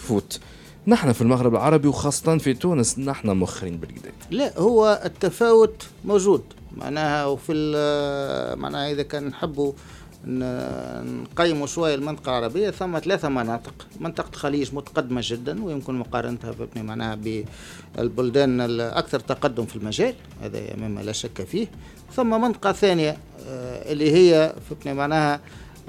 فوت 0.07 0.39
نحن 0.87 1.11
في 1.11 1.21
المغرب 1.21 1.53
العربي 1.53 1.87
وخاصة 1.87 2.37
في 2.37 2.53
تونس 2.53 2.99
نحن 2.99 3.27
مخرين 3.27 3.77
بالكدا. 3.77 4.11
لا 4.31 4.59
هو 4.59 5.01
التفاوت 5.05 5.87
موجود. 6.05 6.43
معناها 6.77 7.25
وفي 7.25 7.53
معناها 8.57 8.91
إذا 8.91 9.03
كان 9.03 9.27
نحبوا 9.27 9.73
نقيموا 10.25 11.67
شوية 11.67 11.95
المنطقة 11.95 12.29
العربية 12.29 12.69
ثم 12.69 12.99
ثلاثة 12.99 13.29
مناطق 13.29 13.87
منطقة 13.99 14.29
الخليج 14.29 14.75
متقدمة 14.75 15.21
جدا 15.23 15.63
ويمكن 15.63 15.95
مقارنتها 15.95 16.53
معناها 16.75 17.15
بالبلدان 17.95 18.61
الأكثر 18.61 19.19
تقدم 19.19 19.65
في 19.65 19.75
المجال 19.75 20.13
هذا 20.41 20.75
مما 20.77 21.01
لا 21.01 21.11
شك 21.11 21.43
فيه 21.43 21.67
ثم 22.15 22.41
منطقة 22.41 22.71
ثانية 22.71 23.17
آه، 23.47 23.91
اللي 23.91 24.11
هي 24.11 24.53
فهمتني 24.69 24.93
معناها 24.93 25.39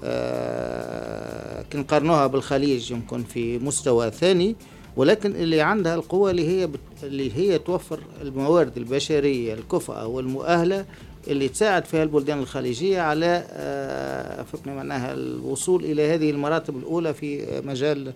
آه، 0.05 1.63
كي 1.63 1.79
نقارنوها 1.79 2.27
بالخليج 2.27 2.91
يمكن 2.91 3.23
في 3.23 3.59
مستوى 3.59 4.11
ثاني 4.11 4.57
ولكن 4.97 5.31
اللي 5.37 5.61
عندها 5.61 5.95
القوة 5.95 6.31
اللي 6.31 6.49
هي. 6.49 6.69
اللي 7.03 7.37
هي 7.37 7.59
توفر 7.59 8.01
الموارد 8.23 8.77
البشرية 8.77 9.55
الكفأة 9.55 10.07
والمؤهلة 10.07 10.85
اللي 11.29 11.49
تساعد 11.49 11.85
فيها 11.85 12.03
البلدان 12.03 12.39
الخليجية 12.39 13.01
على 13.01 13.45
آه، 13.51 14.43
فهمتني 14.43 14.75
معناها 14.75 15.15
الوصول 15.15 15.85
إلى 15.85 16.15
هذه 16.15 16.31
المراتب 16.31 16.77
الأولى 16.77 17.15
في 17.15 17.61
مجال 17.65 18.13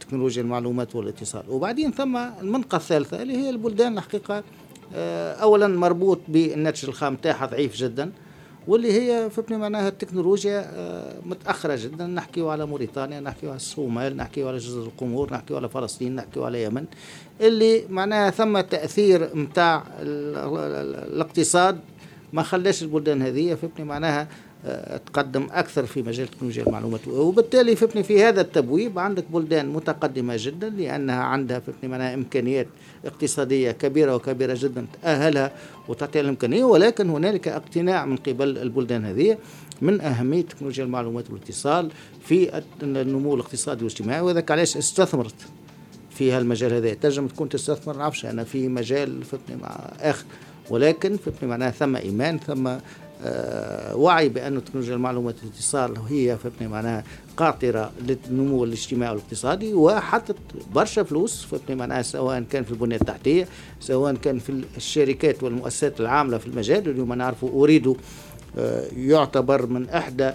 تكنولوجيا 0.00 0.42
المعلومات 0.42 0.96
والاتصال. 0.96 1.42
وبعدين 1.48 1.92
ثم 1.92 2.16
المنطقة 2.16 2.76
الثالثة 2.76 3.22
اللي 3.22 3.36
هي 3.36 3.50
البلدان 3.50 3.98
الحقيقة 3.98 4.42
آه، 4.94 5.32
أولا 5.32 5.66
مربوط 5.66 6.18
بالناتج 6.28 6.84
الخام 6.84 7.16
تاعها 7.16 7.46
ضعيف 7.46 7.76
جدا 7.76 8.12
واللي 8.68 8.92
هي 8.92 9.30
فهمتني 9.30 9.56
معناها 9.56 9.88
التكنولوجيا 9.88 10.70
آه، 10.74 11.16
متأخرة 11.26 11.76
جدا. 11.76 12.06
نحكيو 12.06 12.48
على 12.48 12.66
موريتانيا 12.66 13.20
نحكيو 13.20 13.48
على 13.48 13.56
الصومال 13.56 14.16
نحكيو 14.16 14.48
على 14.48 14.58
جزر 14.58 14.82
القمور 14.82 15.32
نحكيو 15.32 15.56
على 15.56 15.68
فلسطين 15.68 16.14
نحكيو 16.14 16.44
على 16.44 16.58
اليمن 16.58 16.84
اللي 17.40 17.84
معناها 17.90 18.30
ثم 18.30 18.60
تأثير 18.60 19.36
نتاع 19.36 19.84
الاقتصاد 20.00 21.80
ما 22.32 22.42
خلاش 22.42 22.82
البلدان 22.82 23.22
هذه 23.22 23.54
فهمتني؟ 23.54 23.84
معناها 23.84 24.28
تقدم 25.06 25.46
أكثر 25.50 25.86
في 25.86 26.02
مجال 26.02 26.28
تكنولوجيا 26.28 26.66
المعلومات. 26.66 27.08
وبالتالي 27.08 27.76
فهمتني 27.76 28.02
في 28.02 28.24
هذا 28.24 28.40
التبويب 28.40 28.98
عندك 28.98 29.24
بلدان 29.30 29.68
متقدمة 29.68 30.34
جدا 30.38 30.68
لأنها 30.68 31.22
عندها 31.22 31.58
فهمتني 31.58 31.90
معناها 31.90 32.14
إمكانيات 32.14 32.66
اقتصادية 33.04 33.70
كبيرة 33.70 34.14
وكبيرة 34.14 34.56
جدا 34.60 34.86
تأهلها 35.02 35.52
وتعطيها 35.88 36.22
الإمكانية 36.22 36.64
ولكن 36.64 37.10
هنالك 37.10 37.48
اقتناع 37.48 38.06
من 38.06 38.16
قبل 38.16 38.58
البلدان 38.58 39.04
هذه 39.04 39.38
من 39.82 40.00
أهمية 40.00 40.42
تكنولوجيا 40.42 40.84
المعلومات 40.84 41.30
والاتصال 41.30 41.90
في 42.24 42.62
النمو 42.82 43.34
الاقتصادي 43.34 43.84
والاجتماعي. 43.84 44.20
وذاك 44.20 44.50
علاش 44.50 44.76
استثمرت 44.76 45.34
في 46.10 46.32
هالمجال 46.32 46.72
هذا. 46.72 46.94
تنجم 46.94 47.26
تكون 47.26 47.48
تستثمر 47.48 47.96
نعرفش 47.96 48.26
أنا 48.26 48.44
في 48.44 48.68
مجال 48.68 49.24
فهمتني 49.24 49.56
مع 49.56 49.68
اخر 50.00 50.24
ولكن 50.70 51.16
فهمتني 51.16 51.48
معناها 51.48 51.70
ثم 51.70 51.96
إيمان 51.96 52.38
ثم 52.38 52.70
آه، 53.24 53.96
وعي 53.96 54.28
بأن 54.28 54.64
تكنولوجيا 54.64 54.94
المعلومات 54.94 55.34
والاتصال 55.42 55.98
هي 56.08 56.36
فهمتني 56.36 56.68
معناها 56.68 57.04
قاطرة 57.36 57.92
للنمو 58.08 58.64
الاجتماعي 58.64 59.12
والاقتصادي 59.12 59.74
وحطت 59.74 60.36
برشا 60.74 61.02
فلوس 61.02 61.44
فهمتني 61.44 61.76
معناها 61.76 62.02
سواء 62.02 62.40
كان 62.40 62.64
في 62.64 62.70
البنية 62.70 62.96
التحتية 62.96 63.48
سواء 63.80 64.14
كان 64.14 64.38
في 64.38 64.62
الشركات 64.76 65.42
والمؤسسات 65.42 66.00
العاملة 66.00 66.38
في 66.38 66.46
المجال 66.46 66.88
اليوم 66.88 67.12
نعرفوا 67.12 67.62
أريد 67.62 67.96
آه، 68.58 68.84
يعتبر 68.96 69.66
من 69.66 69.88
إحدى 69.88 70.30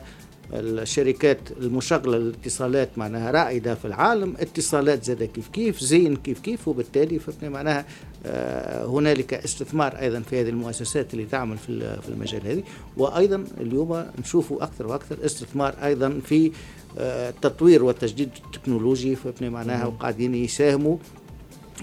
الشركات 0.53 1.39
المشغلة 1.59 2.17
للاتصالات 2.17 2.97
معناها 2.97 3.31
رائدة 3.31 3.75
في 3.75 3.85
العالم 3.85 4.33
اتصالات 4.39 5.03
زاد 5.03 5.23
كيف 5.23 5.47
كيف 5.47 5.79
زين 5.79 6.15
كيف 6.15 6.39
كيف 6.39 6.67
وبالتالي 6.67 7.19
فهمتني 7.19 7.49
معناها 7.49 7.85
آه، 8.25 8.85
هنالك 8.85 9.33
استثمار 9.33 9.99
أيضا 9.99 10.19
في 10.19 10.41
هذه 10.41 10.49
المؤسسات 10.49 11.13
اللي 11.13 11.25
تعمل 11.25 11.57
في 11.57 12.01
في 12.01 12.09
المجال 12.09 12.47
هذه. 12.47 12.63
وأيضا 12.97 13.45
اليوم 13.61 14.05
نشوفوا 14.19 14.63
أكثر 14.63 14.87
وأكثر 14.87 15.25
استثمار 15.25 15.75
أيضا 15.83 16.19
في 16.25 16.51
التطوير 16.97 17.81
آه، 17.81 17.83
والتجديد 17.83 18.29
التكنولوجي 18.45 19.15
فهمتني 19.15 19.49
معناها 19.49 19.85
وقاعدين 19.85 20.35
يساهموا 20.35 20.97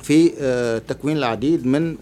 في 0.03 0.33
آه، 0.41 0.79
تكوين 0.79 1.17
العديد 1.17 1.67
من 1.67 1.97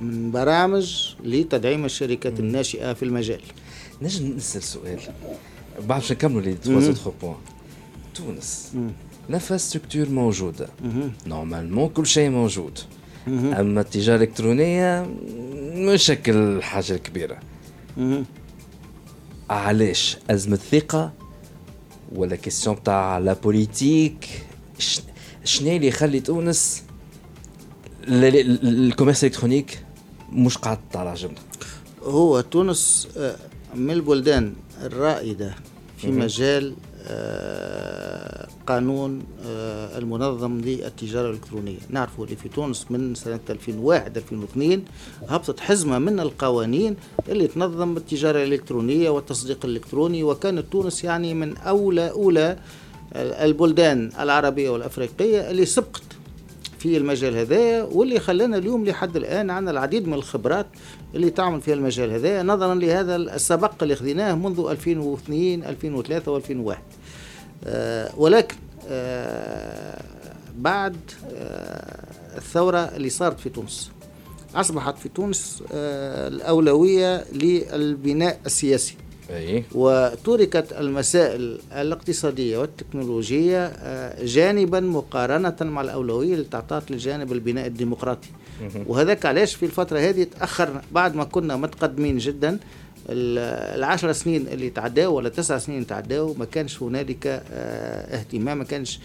من 0.00 0.30
برامج 0.30 1.14
لتدعيم 1.24 1.84
الشركات 1.84 2.40
الناشئة 2.40 2.92
في 2.92 3.02
المجال. 3.02 3.40
نجم 4.02 4.36
نسأل 4.36 4.62
سؤال. 4.62 4.98
بعد 5.88 6.00
باش 6.00 6.12
نكملوا 6.12 6.40
les 6.40 6.54
trois 6.54 7.12
points 7.22 7.36
تونس. 8.14 8.72
ال 9.28 9.33
infrastructure 9.33 10.08
موجودة. 10.08 10.68
normalement 11.26 11.88
كل 11.88 12.06
شيء 12.06 12.30
موجود. 12.30 12.78
أما 13.28 13.80
التجارة 13.80 14.16
الإلكترونية 14.16 15.06
مشكل 15.74 16.62
حاجة 16.62 16.94
كبيرة. 16.94 17.38
علاش؟ 19.50 20.16
أزمة 20.30 20.56
ثقه 20.56 21.12
ولا 22.14 22.36
question 22.36 22.82
تاع 22.82 23.18
la 23.18 23.32
politique 23.32 24.26
شنو 25.44 25.76
اللي 25.76 25.86
يخلي 25.86 26.20
تونس 26.20 26.82
ال 28.08 28.21
commerce 28.21 29.24
électronique 29.24 29.82
مش 30.32 30.58
قاعد 30.58 30.78
تراجمنا 30.92 31.38
هو 32.02 32.40
تونس 32.40 33.08
آه، 33.16 33.36
من 33.74 33.90
البلدان 33.90 34.54
الرائدة 34.82 35.54
في 35.98 36.10
مجال 36.10 36.74
آه، 37.08 38.48
قانون 38.66 39.22
آه، 39.44 39.98
المنظم 39.98 40.58
للتجارة 40.60 41.30
الإلكترونية. 41.30 41.78
نعرف 41.90 42.20
اللي 42.20 42.36
في 42.36 42.48
تونس 42.48 42.86
من 42.90 43.14
سنة 43.14 43.40
2001 43.50 44.16
2002 44.16 44.84
هبطت 45.28 45.60
حزمة 45.60 45.98
من 45.98 46.20
القوانين 46.20 46.96
اللي 47.28 47.46
تنظم 47.46 47.96
التجارة 47.96 48.44
الإلكترونية 48.44 49.10
والتصديق 49.10 49.64
الإلكتروني 49.64 50.22
وكانت 50.22 50.64
تونس 50.72 51.04
يعني 51.04 51.34
من 51.34 51.56
أولى 51.56 52.10
أولى 52.10 52.58
البلدان 53.16 54.10
العربية 54.20 54.70
والأفريقية 54.70 55.50
اللي 55.50 55.66
سبقت 55.66 56.02
في 56.86 56.96
المجال 56.96 57.36
هذا 57.36 57.82
واللي 57.82 58.20
خلانا 58.20 58.56
اليوم 58.56 58.84
لحد 58.84 59.16
الآن 59.16 59.50
عندنا 59.50 59.70
العديد 59.70 60.08
من 60.08 60.14
الخبرات 60.14 60.66
اللي 61.14 61.30
تعمل 61.30 61.60
في 61.60 61.72
المجال 61.72 62.10
هذا 62.10 62.42
نظرا 62.42 62.74
لهذا 62.74 63.16
السبق 63.16 63.82
اللي 63.82 63.96
خذيناه 63.96 64.34
منذ 64.34 64.66
2002 64.70 65.64
2003 65.64 66.40
و2001 66.40 66.76
آه 67.64 68.10
ولكن 68.16 68.56
آه 68.88 70.02
بعد 70.56 70.96
آه 71.34 72.06
الثورة 72.36 72.78
اللي 72.78 73.10
صارت 73.10 73.40
في 73.40 73.48
تونس. 73.48 73.90
أصبحت 74.54 74.98
في 74.98 75.08
تونس 75.08 75.62
آه 75.72 76.28
الأولوية 76.28 77.24
للبناء 77.32 78.40
السياسي. 78.46 78.96
أي. 79.30 79.64
وتركت 79.74 80.72
المسائل 80.72 81.58
الاقتصادية 81.72 82.58
والتكنولوجية 82.58 83.66
آه، 83.66 84.24
جانبا 84.24 84.80
مقارنة 84.80 85.56
مع 85.60 85.80
الأولوية 85.80 86.34
اللي 86.34 86.44
تعطات 86.44 86.90
للجانب 86.90 87.32
البناء 87.32 87.66
الديمقراطي. 87.66 88.28
وهذاك 88.86 89.26
علاش 89.26 89.54
في 89.54 89.66
الفترة 89.66 89.98
هذه 89.98 90.22
تأخرنا 90.22 90.82
بعد 90.92 91.14
ما 91.16 91.24
كنا 91.24 91.56
متقدمين 91.56 92.18
جدا 92.18 92.58
العشر 93.08 94.12
سنين 94.12 94.48
اللي 94.48 94.70
تعداوا 94.70 95.16
ولا 95.16 95.28
تسع 95.28 95.58
سنين 95.58 95.86
تعداوا 95.86 96.34
ما 96.38 96.44
كانش 96.44 96.82
هنالك 96.82 97.26
آه، 97.26 98.16
اهتمام 98.16 98.58
ما 98.58 98.64
كانش 98.64 99.00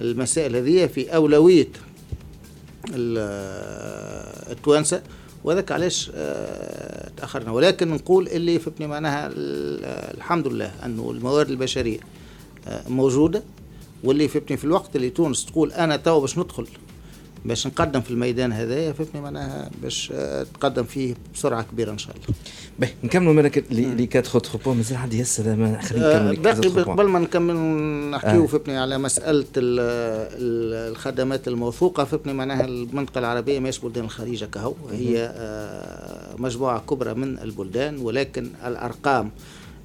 المسائل 0.00 0.56
هذه 0.56 0.86
في 0.86 1.14
أولوية 1.14 1.68
التوانسة. 4.50 5.02
وذاك 5.44 5.72
علاش 5.72 6.10
آه، 6.14 7.10
تأخرنا. 7.16 7.50
ولكن 7.52 7.88
نقول 7.88 8.28
اللي 8.28 8.58
فهمتني 8.58 8.86
معناها 8.86 9.30
الحمد 10.14 10.46
لله 10.46 10.72
أنه 10.84 11.10
الموارد 11.10 11.50
البشرية 11.50 11.98
آه، 12.68 12.88
موجودة. 12.88 13.42
واللي 14.04 14.28
فهمتني 14.28 14.56
في 14.56 14.64
الوقت 14.64 14.96
اللي 14.96 15.10
تونس 15.10 15.46
تقول 15.46 15.72
أنا 15.72 15.96
تو 15.96 16.20
باش 16.20 16.38
ندخل 16.38 16.66
باش 17.44 17.66
نقدم 17.66 18.00
في 18.00 18.10
الميدان 18.10 18.52
هذايا 18.52 18.92
فهمتني؟ 18.92 19.20
معناها 19.20 19.70
باش 19.82 20.12
آه، 20.14 20.46
تقدم 20.54 20.84
فيه 20.84 21.14
بسرعة 21.34 21.62
كبيرة 21.72 21.90
إن 21.92 21.98
شاء 21.98 22.16
الله. 22.16 22.26
باهي 22.78 22.92
نكملوا 23.04 23.32
مالك 23.32 23.64
les 23.70 24.06
quatre 24.06 24.40
تروبو 24.40 24.74
مازال 24.74 24.96
عندي 24.96 25.18
ياسر 25.18 25.42
خلينا 25.44 26.32
نكمل 26.32 26.36
باقي 26.36 26.82
قبل 26.82 27.04
ما 27.08 27.18
نكمل 27.18 27.54
نحكيو 28.10 28.44
آه. 28.44 28.46
فهمتني 28.46 28.78
على 28.78 28.98
مسألة 28.98 29.44
الخدمات 29.56 31.48
الموثوقة. 31.48 32.04
فهمتني؟ 32.04 32.32
معناها 32.32 32.64
المنطقة 32.64 33.18
العربية 33.18 33.58
ماهيش 33.58 33.78
بلدان 33.78 34.04
الخليج 34.04 34.44
كهو 34.44 34.74
هي 34.92 35.32
آه، 35.36 36.34
مجموعة 36.38 36.80
كبرى 36.80 37.14
من 37.14 37.38
البلدان 37.38 37.98
ولكن 37.98 38.50
الأرقام 38.66 39.30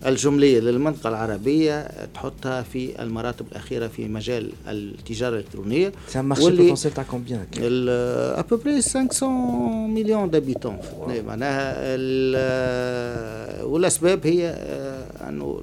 الجملية 0.06 0.60
للمنطقة 0.60 1.10
العربية 1.10 1.88
تحطها 2.14 2.62
في 2.62 3.02
المراتب 3.02 3.46
الأخيرة 3.52 3.88
في 3.88 4.08
مجال 4.08 4.52
التجارة 4.68 5.34
الإلكترونية. 5.34 5.92
c'est 6.08 6.22
marché 6.22 6.44
potentiel 6.62 6.94
تاع 6.94 7.04
combien 7.04 7.46
ابوبري 8.40 8.82
500 8.82 9.88
مليون 9.88 10.30
دابيتون 10.30 10.78
معناها 11.28 11.76
والأسباب 13.64 14.28
هي 14.28 14.48
آه، 14.48 15.30
أنه 15.30 15.62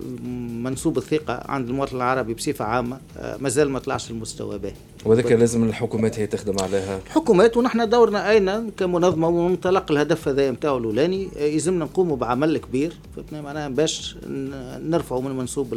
منسوب 0.67 0.99
الثقة 0.99 1.43
عند 1.49 1.69
المواطن 1.69 1.97
العربي 1.97 2.35
بصفة 2.35 2.65
عامة 2.65 2.99
آه، 3.19 3.37
مازال 3.41 3.71
ما 3.71 3.79
طلعش 3.79 4.11
المستوى 4.11 4.59
باهي 4.59 4.75
وذلك 5.05 5.33
لازم 5.33 5.65
الحكومات 5.65 6.19
هي 6.19 6.27
تخدم 6.27 6.57
عليها. 6.61 7.01
الحكومات 7.07 7.57
ونحن 7.57 7.89
دورنا 7.89 8.31
أين؟ 8.31 8.71
كمنظمة 8.71 9.29
ومنطلق 9.29 9.93
الهدف 9.93 10.29
هذا 10.29 10.51
نتاعو 10.51 10.79
الأولاني 10.79 11.29
يلزمنا 11.37 11.85
نقوموا 11.85 12.17
بعمل 12.17 12.59
كبير. 12.59 12.93
فهمتني؟ 13.17 13.43
معناها 13.43 13.69
باش 13.69 14.17
نرفعوا 14.83 15.23
من 15.23 15.37
منسوب 15.37 15.75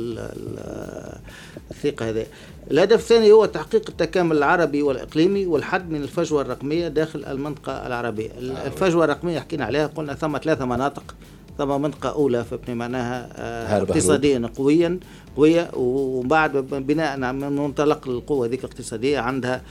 الثقة 1.72 2.10
هذا 2.10 2.26
الهدف 2.72 3.00
الثاني 3.00 3.32
هو 3.32 3.46
تحقيق 3.46 3.90
التكامل 3.90 4.38
العربي 4.38 4.82
والإقليمي 4.82 5.46
والحد 5.46 5.90
من 5.90 6.02
الفجوة 6.04 6.42
الرقمية 6.42 6.88
داخل 6.88 7.26
المنطقة 7.26 7.88
العربية. 7.88 8.30
الفجوة 8.40 9.06
الرقمية 9.06 9.40
حكينا 9.40 9.66
عليها 9.66 9.88
قلنا 9.88 10.14
ثم 10.14 10.38
ثلاثة 10.38 10.66
مناطق. 10.66 11.16
ثم 11.60 11.82
منطقة 11.82 12.10
أولى 12.10 12.44
فبني 12.44 12.76
معناها 12.76 13.30
آه، 13.36 13.82
اقتصاديا 13.82 14.50
قويا 14.58 15.00
قوية 15.38 15.72
ومن 15.76 16.28
بعد 16.28 16.58
بناء 16.58 17.18
من 17.18 17.56
منطلق 17.56 18.08
القوة 18.08 18.48
ذيك 18.48 18.60
الاقتصادية 18.60 19.20
عندها 19.20 19.62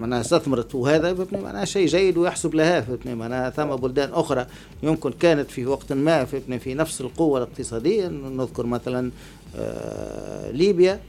معناها 0.00 0.20
استثمرت. 0.20 0.74
وهذا 0.74 1.26
معناها 1.32 1.64
شيء 1.64 1.86
جيد 1.86 2.16
ويحسب 2.16 2.54
لها 2.54 2.80
فهمتني 2.80 3.14
معناها 3.14 3.50
ثم 3.50 3.76
بلدان 3.76 4.08
أخرى 4.12 4.46
يمكن 4.82 5.12
كانت 5.12 5.50
في 5.50 5.66
وقت 5.66 5.92
ما 5.92 6.24
فهمتني 6.24 6.58
في 6.58 6.74
نفس 6.74 7.00
القوة 7.00 7.38
الاقتصادية 7.38 8.08
نذكر 8.08 8.66
مثلا 8.66 9.10
آه 9.56 10.50
ليبيا. 10.50 11.00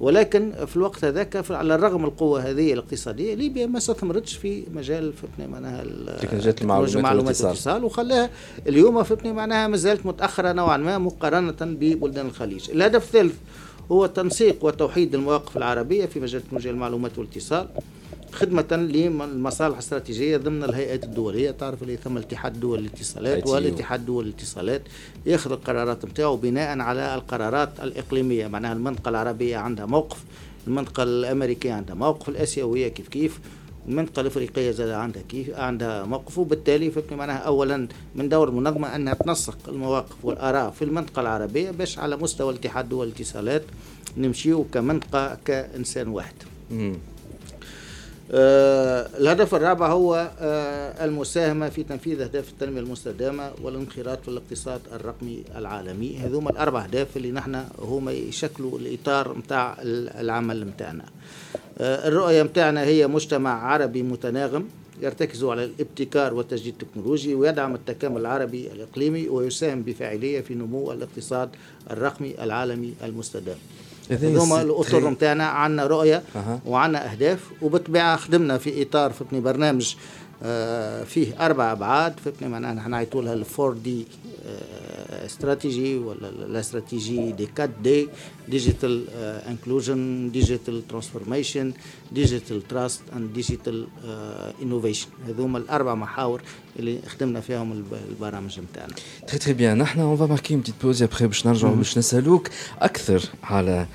ولكن 0.00 0.52
في 0.66 0.76
الوقت 0.76 1.04
هذاك 1.04 1.50
على 1.50 1.74
الرغم 1.74 2.00
من 2.00 2.06
القوة 2.06 2.50
هذه 2.50 2.72
الاقتصادية 2.72 3.34
ليبيا 3.34 3.66
ما 3.66 3.78
استثمرتش 3.78 4.36
في 4.36 4.64
مجال 4.74 5.12
فهمتني 5.12 5.46
معناها 5.46 5.84
تكنولوجيات 6.20 6.62
المعلومات 6.62 7.40
والاتصال. 7.40 7.84
وخلاها 7.84 8.30
اليوم 8.66 9.02
فهمتني 9.02 9.32
معناها 9.32 9.68
ما 9.68 9.76
زالت 9.76 10.06
متأخرة 10.06 10.52
نوعا 10.52 10.76
ما 10.76 10.98
مقارنة 10.98 11.56
ببلدان 11.60 12.26
الخليج. 12.26 12.70
الهدف 12.70 13.04
الثالث 13.04 13.34
هو 13.92 14.06
تنسيق 14.06 14.64
وتوحيد 14.64 15.14
المواقف 15.14 15.56
العربية 15.56 16.06
في 16.06 16.20
مجال 16.20 16.42
تكنولوجيا 16.42 16.70
المعلومات 16.70 17.18
والاتصال. 17.18 17.68
خدمة 18.34 18.66
للمصالح 18.72 19.74
الاستراتيجية 19.74 20.36
ضمن 20.36 20.64
الهيئات 20.64 21.04
الدولية. 21.04 21.50
تعرف 21.50 21.82
اللي 21.82 21.96
ثم 21.96 22.16
الاتحاد 22.16 22.54
الدولي 22.54 22.82
للاتصالات 22.82 23.46
والاتحاد 23.46 24.00
الدولي 24.00 24.28
للاتصالات 24.28 24.82
ياخذ 25.26 25.52
القرارات 25.52 26.04
نتاعو 26.04 26.36
بناء 26.36 26.78
على 26.80 27.14
القرارات 27.14 27.80
الإقليمية. 27.82 28.46
معناها 28.46 28.72
المنطقة 28.72 29.08
العربية 29.08 29.56
عندها 29.56 29.86
موقف 29.86 30.24
المنطقة 30.66 31.02
الأمريكية 31.02 31.72
عندها 31.72 31.94
موقف 31.94 32.28
الآسيوية 32.28 32.88
كيف 32.88 33.08
كيف 33.08 33.40
المنطقة 33.88 34.20
الأفريقية 34.20 34.70
زاد 34.70 34.88
عندها 34.88 35.22
كيف 35.22 35.54
عندها 35.54 36.04
موقف. 36.04 36.38
وبالتالي 36.38 36.90
فكرة 36.90 37.16
معناها 37.16 37.38
أولا 37.38 37.88
من 38.14 38.28
دور 38.28 38.48
المنظمة 38.48 38.96
أنها 38.96 39.14
تنسق 39.14 39.58
المواقف 39.68 40.24
والآراء 40.24 40.70
في 40.70 40.84
المنطقة 40.84 41.20
العربية 41.20 41.70
باش 41.70 41.98
على 41.98 42.16
مستوى 42.16 42.52
الاتحاد 42.52 42.84
الدولي 42.84 43.10
للاتصالات 43.10 43.62
نمشيو 44.16 44.64
كمنطقة 44.72 45.38
كإنسان 45.44 46.08
واحد. 46.08 46.34
آه 48.32 49.08
الهدف 49.18 49.54
الرابع 49.54 49.88
هو 49.88 50.30
آه 50.40 51.04
المساهمة 51.04 51.68
في 51.68 51.82
تنفيذ 51.82 52.20
أهداف 52.20 52.48
التنمية 52.48 52.80
المستدامة 52.80 53.50
والانخراط 53.62 54.22
في 54.22 54.28
الاقتصاد 54.28 54.80
الرقمي 54.92 55.44
العالمي. 55.56 56.16
هذوما 56.18 56.50
الأربع 56.50 56.84
أهداف 56.84 57.16
اللي 57.16 57.30
نحن 57.32 57.64
هما 57.78 58.12
يشكلوا 58.12 58.78
الإطار 58.78 59.34
متاع 59.34 59.76
العمل 60.20 60.66
متاعنا. 60.66 61.04
آه 61.78 62.08
الرؤية 62.08 62.42
متاعنا 62.42 62.82
هي 62.82 63.06
مجتمع 63.06 63.72
عربي 63.72 64.02
متناغم 64.02 64.68
يرتكز 65.02 65.44
على 65.44 65.64
الابتكار 65.64 66.34
والتجديد 66.34 66.74
التكنولوجي 66.82 67.34
ويدعم 67.34 67.74
التكامل 67.74 68.20
العربي 68.20 68.72
الإقليمي 68.72 69.28
ويساهم 69.28 69.82
بفاعلية 69.82 70.40
في 70.40 70.54
نمو 70.54 70.92
الاقتصاد 70.92 71.48
الرقمي 71.90 72.34
العالمي 72.44 72.94
المستدام. 73.04 73.56
هذوما 74.10 74.62
الاطر 74.62 75.10
نتاعنا 75.10 75.44
عندنا 75.44 75.86
رؤية 75.86 76.22
أه. 76.36 76.60
وعندنا 76.66 77.12
أهداف 77.12 77.38
وبالطبيعه 77.62 78.16
خدمنا 78.16 78.58
في 78.58 78.82
إطار 78.82 79.12
فهمتني 79.12 79.40
برنامج 79.40 79.94
فيه 81.04 81.46
أربع 81.46 81.72
أبعاد. 81.72 82.20
فهمتني 82.20 82.48
معناها 82.48 82.74
نحن 82.74 82.90
نعيطوا 82.90 83.22
لها 83.22 83.32
الفور 83.34 83.72
دي 83.72 84.06
استراتيجي 85.10 85.96
ولا 85.98 86.28
الاستراتيجي 86.28 87.32
دي 87.32 87.48
4 87.60 87.70
دي 87.82 88.08
digital 88.48 89.04
inclusion 89.48 90.30
digital 90.32 90.88
transformation 90.88 91.72
digital 92.12 92.68
trust 92.68 93.00
and 93.16 93.32
digital 93.32 93.86
innovation 94.62 95.08
هذوما 95.28 95.58
الأربع 95.58 95.94
محاور 95.94 96.42
اللي 96.78 96.98
خدمنا 97.06 97.40
فيهم 97.40 97.84
البرامج 98.10 98.60
نتاعنا. 98.60 98.94
très 99.26 99.38
très 99.38 99.54
bien 99.54 99.78
نحن 99.78 100.00
on 100.00 100.16
va 100.16 100.26
marquer 100.26 100.56
petite 100.56 100.74
pause 100.82 101.02
après 101.02 101.26
باش 101.26 101.46
نرجعوا 101.46 101.74
باش 101.76 101.98
نسألوك 101.98 102.48
أكثر 102.80 103.22
على 103.42 103.86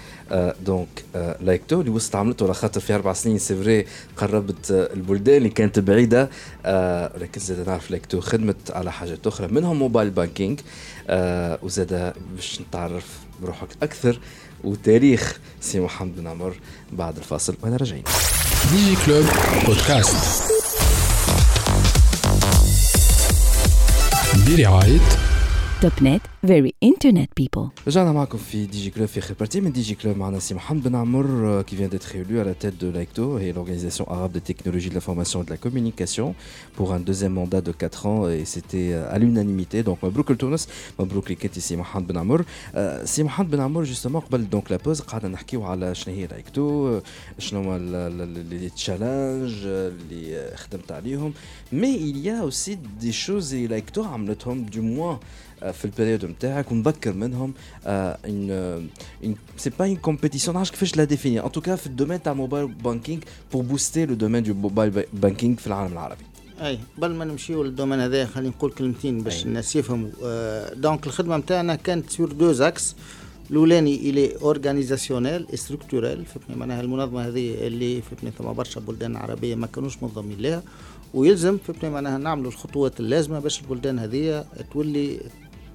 donc 0.66 0.88
l'AICTO 1.42 1.82
اللي 1.82 1.92
وصلت 1.92 2.16
عملته 2.16 2.44
على 2.44 2.54
خاطر 2.54 2.80
في 2.80 2.96
أربع 2.96 3.14
سنين 3.14 3.38
c'est 3.38 3.56
vrai 3.56 3.86
قربت 4.18 4.72
البلدان 4.72 5.38
اللي 5.38 5.50
كانت 5.50 5.80
بعيده 5.80 6.30
ولكن 7.16 7.42
زاد 7.42 7.70
نعرف 7.70 7.92
l'AICTO 7.92 8.22
خدمت 8.22 8.72
على 8.72 8.92
حاجات 8.92 9.28
أخرى 9.28 9.48
منهم 9.48 9.80
mobile 9.80 10.10
banking 10.10 10.60
وزاد 11.64 12.14
باش 12.36 12.62
نتعرف 12.62 13.06
بروحك 13.42 13.68
أكثر. 13.84 14.20
وتاريخ 14.64 15.40
سي 15.62 15.80
محمد 15.80 16.16
بن 16.16 16.28
عمر 16.28 16.56
بعد 16.92 17.18
الفاصل. 17.18 17.56
وأنا 17.62 17.78
راجعين. 17.78 18.04
DigiClub 18.72 19.26
podcast 19.66 20.16
برعايه 24.48 25.00
Topnet 25.82 26.22
very 26.46 26.72
internet 26.86 27.30
people. 27.42 27.70
رجعنا 27.88 28.12
معكم 28.12 28.38
في 28.38 28.66
DigiClub 28.66 29.08
في 29.08 29.20
اخر 29.20 29.34
partie 29.34 29.62
من 29.62 29.72
DigiClub 29.72 30.18
معنا 30.18 30.40
سي 30.40 30.54
محمد 30.54 30.84
بن 30.84 30.96
عمر 30.96 31.64
qui 31.64 31.76
vient 31.76 31.88
d'être 31.88 32.16
élu 32.16 32.40
à 32.40 32.44
la 32.44 32.54
tête 32.54 32.78
de 32.78 32.90
l'AICTO 32.90 33.40
et 33.40 33.54
l'organisation 33.54 34.12
arabe 34.12 34.32
de 34.32 34.40
technologie 34.40 34.90
de 34.90 34.94
l'information 34.94 35.42
et 35.42 35.46
de 35.46 35.50
la 35.50 35.58
communication 35.58 36.36
pour 36.76 36.94
un 36.94 37.00
deuxième 37.00 37.34
mandat 37.34 37.62
de 37.62 37.72
4 37.72 38.06
ans 38.06 38.30
et 38.30 38.46
c'était 38.46 38.94
à 38.94 39.18
l'unanimité. 39.20 39.84
Donc 39.84 40.04
مبروك 40.04 40.32
لتونس 40.32 40.68
مبروك 41.00 41.32
لك 41.32 41.46
انت 41.46 41.60
سي 41.60 41.76
محمد 41.76 42.08
بن 42.08 42.18
عمر 42.18 42.46
سي 43.04 43.24
محمد 43.24 43.52
بن 43.52 43.60
عمر 43.60 43.84
justement 43.84 44.22
قبل 44.22 44.50
donc 44.50 44.72
la 44.72 44.78
pause 44.78 45.02
قعدنا 45.02 45.32
نحكيو 45.32 45.64
على 45.64 45.96
شنو 45.96 46.14
هي 46.14 46.28
l'AICTO 46.28 47.00
شنو 47.40 47.60
هما 47.62 48.10
les 48.50 48.70
challenges 48.70 49.54
اللي 49.66 50.52
خدمت 50.56 50.92
عليهم 50.92 51.34
mais 51.74 52.14
il 52.14 52.26
y 52.26 52.30
a 52.30 52.46
aussi 52.50 52.76
des 53.04 53.28
choses 53.28 53.54
اللي 53.54 53.68
l'AICTO 53.68 54.04
عملتهم 54.04 54.66
du 54.66 54.80
moins 54.80 55.20
في 55.74 55.86
ال 55.86 55.91
période 55.91 56.26
نتاعك 56.26 56.72
ونذكر 56.72 57.14
منهم 57.14 57.54
ان 57.86 58.86
c'est 59.58 59.70
pas 59.70 59.86
une 59.86 59.96
compétition 59.96 60.56
نعرفش 60.56 60.72
كيفاش 60.72 60.98
la 60.98 61.04
définir 61.04 61.46
en 61.46 61.52
tout 61.52 61.65
cas 61.65 61.76
في 61.76 61.88
ال 61.88 61.92
domaine 61.92 62.24
تاع 62.24 62.32
ال 62.32 62.37
mobile 62.37 62.68
banking 62.68 63.22
pour 63.54 63.64
booster 63.64 64.06
le 64.06 64.14
domaine 64.14 64.44
du 64.44 64.54
mobile 64.54 65.04
banking 65.14 65.56
في 65.56 65.68
العالم 65.68 65.94
العربي. 65.94 66.24
أي 66.62 66.80
قبل 66.98 67.12
ما 67.12 67.26
نمشيو 67.26 67.64
للدومين 67.64 68.00
هذا 68.00 68.26
خلينا 68.26 68.50
نقول 68.50 68.72
كلمتين 68.72 69.22
باش 69.22 69.46
الناس 69.46 69.76
يفهموا. 69.76 70.10
آه 70.24 70.74
donc 70.74 71.08
الخدمة 71.08 71.38
نتاعنا 71.38 71.76
كانت 71.76 72.10
sur 72.10 72.32
deux 72.32 72.52
axes 72.52 72.96
الأولاني 73.52 74.10
الي 74.10 74.36
organisationnel 74.36 75.48
structurel 75.54 76.26
فهمتني؟ 76.26 76.56
معناها 76.56 76.82
المنظمة 76.82 77.28
هذه 77.28 77.68
اللي 77.68 78.02
فهمتني 78.02 78.32
ثم 78.32 78.54
برشا 78.54 78.80
بلدان 78.80 79.16
عربية 79.16 79.56
ما 79.56 79.68
كانوش 79.68 80.04
منظمين 80.04 80.38
لها. 80.40 80.64
ويلزم 81.14 81.58
فهمتني؟ 81.58 81.90
معناها 81.90 82.18
نعملوا 82.18 82.52
الخطوات 82.52 83.00
اللازمة 83.00 83.40
باش 83.40 83.62
البلدان 83.62 84.00
هذه 84.00 84.46
تولي 84.74 85.20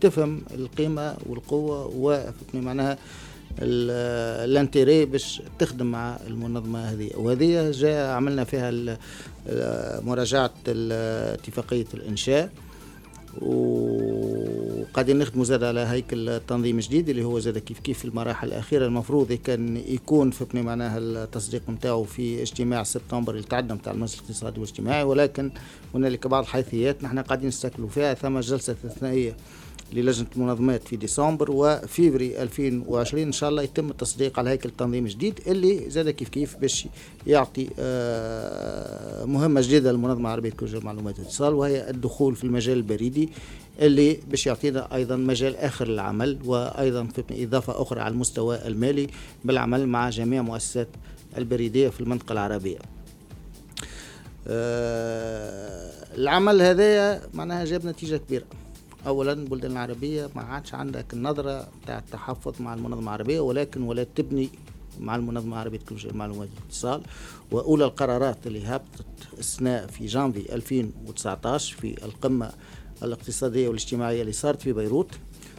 تفهم 0.01 0.43
القيمة 0.55 1.17
والقوة 1.27 1.87
وفهمتني 1.97 2.61
معناها 2.61 2.99
الانتيري 3.59 5.05
باش 5.05 5.43
تخدم 5.59 5.87
مع 5.87 6.19
المنظمة 6.27 6.79
هذه. 6.79 7.11
وهذه 7.17 7.71
جاء 7.71 8.11
عملنا 8.11 8.45
فيها 8.45 8.99
مراجعة 10.01 10.51
اتفاقية 10.69 11.87
الإنشاء. 11.95 12.51
وقاعدين 13.43 15.19
نخدموا 15.19 15.45
زاد 15.45 15.65
على 15.65 15.81
هيكل 15.81 16.41
تنظيم 16.49 16.79
جديد 16.79 17.09
اللي 17.09 17.25
هو 17.25 17.39
زاد 17.39 17.59
كيف 17.59 17.79
كيف 17.79 17.99
في 17.99 18.05
المراحل 18.05 18.49
الأخيرة. 18.49 18.87
المفروض 18.87 19.33
كان 19.33 19.77
يكون 19.77 20.31
فهمتني 20.31 20.63
معناها 20.63 20.99
التصديق 20.99 21.63
نتاعو 21.71 22.05
في 22.05 22.43
اجتماع 22.43 22.83
سبتمبر 22.83 23.33
اللي 23.33 23.47
تعدى 23.47 23.75
نتاع 23.75 23.93
المجلس 23.93 24.15
الاقتصادي 24.15 24.61
والاجتماعي. 24.61 25.03
ولكن 25.03 25.51
هنالك 25.95 26.27
بعض 26.27 26.43
الحيثيات 26.43 27.05
نحن 27.05 27.19
قاعدين 27.19 27.49
نستكلوا 27.49 27.89
فيها. 27.89 28.15
ثم 28.15 28.41
جلسة 28.41 28.73
استثنائيه 28.73 29.37
للجنة 29.95 30.27
المنظمات 30.37 30.89
في 30.89 30.97
ديسمبر 30.97 31.51
وفيفري 31.51 32.43
2020 32.43 33.23
إن 33.23 33.33
شاء 33.33 33.51
الله 33.51 33.63
يتم 33.63 33.91
التصديق 33.91 34.39
على 34.39 34.51
هيكل 34.51 34.71
تنظيم 34.71 35.07
جديد 35.07 35.41
اللي 35.47 35.91
زاد 35.91 36.11
كيف 36.11 36.29
كيف 36.29 36.57
باش 36.57 36.87
يعطي 37.27 37.69
مهمة 39.27 39.61
جديدة 39.61 39.93
للمنظمة 39.93 40.21
العربية 40.21 40.49
لتكنولوجيا 40.49 40.79
المعلومات 40.79 41.19
والاتصال 41.19 41.55
وهي 41.55 41.91
الدخول 41.91 42.37
في 42.37 42.45
المجال 42.45 42.77
البريدي 42.77 43.29
اللي 43.81 44.19
باش 44.31 44.47
يعطينا 44.47 44.95
أيضا 44.95 45.17
مجال 45.17 45.57
آخر 45.57 45.89
للعمل 45.89 46.39
وأيضا 46.45 47.09
إضافة 47.31 47.83
أخرى 47.83 48.01
على 48.01 48.13
المستوى 48.13 48.67
المالي 48.67 49.07
بالعمل 49.45 49.89
مع 49.89 50.11
جميع 50.11 50.43
مؤسسات 50.43 50.89
البريدية 51.39 51.89
في 51.89 52.01
المنطقة 52.01 52.33
العربية. 52.33 52.79
العمل 56.19 56.63
هذا 56.63 57.23
معناها 57.35 57.65
جاب 57.65 57.87
نتيجة 57.87 58.17
كبيرة. 58.17 58.45
اولا 59.07 59.33
البلدان 59.33 59.73
العربية 59.73 60.31
ما 60.37 60.43
عادش 60.43 60.75
عندك 60.75 61.13
النظرة 61.15 61.69
بتاع 61.83 61.99
التحفظ 61.99 62.63
مع 62.63 62.75
المنظمة 62.75 63.03
العربية 63.03 63.41
ولكن 63.41 63.83
ولا 63.83 64.05
تبني 64.05 64.49
مع 65.01 65.17
المنظمة 65.17 65.53
العربية 65.55 65.79
لتكنولوجيا 65.79 66.11
المعلومات 66.11 66.49
والاتصال 66.59 67.03
وأولى 67.51 67.85
القرارات 67.85 68.47
اللي 68.47 68.67
هبطت 68.67 69.05
السنة 69.39 69.87
في 69.87 70.07
جانفي 70.07 70.55
2019 70.55 71.77
في 71.77 72.05
القمة 72.05 72.51
الاقتصادية 73.03 73.69
والاجتماعية 73.69 74.21
اللي 74.21 74.33
صارت 74.33 74.63
في 74.63 74.73
بيروت. 74.73 75.11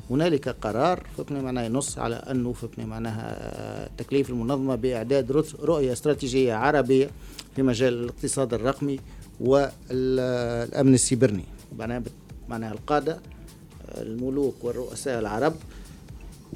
هنالك 0.10 0.50
قرار 0.50 1.08
فكنا 1.18 1.42
معناها 1.42 1.66
ينص 1.66 1.98
على 1.98 2.16
أنه 2.16 2.54
فكنا 2.54 2.86
معناها 2.86 3.90
تكليف 3.98 4.30
المنظمة 4.30 4.76
بإعداد 4.76 5.32
رؤية 5.62 5.94
استراتيجية 5.94 6.54
عربية 6.54 7.10
في 7.56 7.62
مجال 7.62 7.94
الاقتصاد 7.94 8.54
الرقمي 8.54 9.00
والأمن 9.40 10.94
السيبرني. 10.94 11.44
معناها 11.80 12.04
معناها 12.50 12.72
القادة 12.74 13.20
الملوك 13.98 14.56
والرؤساء 14.64 15.20
العرب 15.20 15.54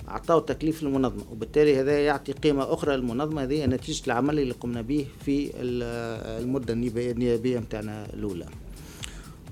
أعطوا 0.09 0.39
تكليف 0.39 0.83
للمنظمة 0.83 1.23
وبالتالي 1.31 1.79
هذا 1.79 2.05
يعطي 2.05 2.31
قيمة 2.31 2.73
أخرى 2.73 2.95
للمنظمة 2.95 3.43
هذه 3.43 3.65
نتيجة 3.65 4.05
العمل 4.07 4.39
اللي 4.39 4.53
قمنا 4.53 4.81
به 4.81 5.05
في 5.25 5.51
المدة 5.61 6.73
النيابية 6.73 7.59
متاعنا 7.59 8.05
الأولى. 8.13 8.45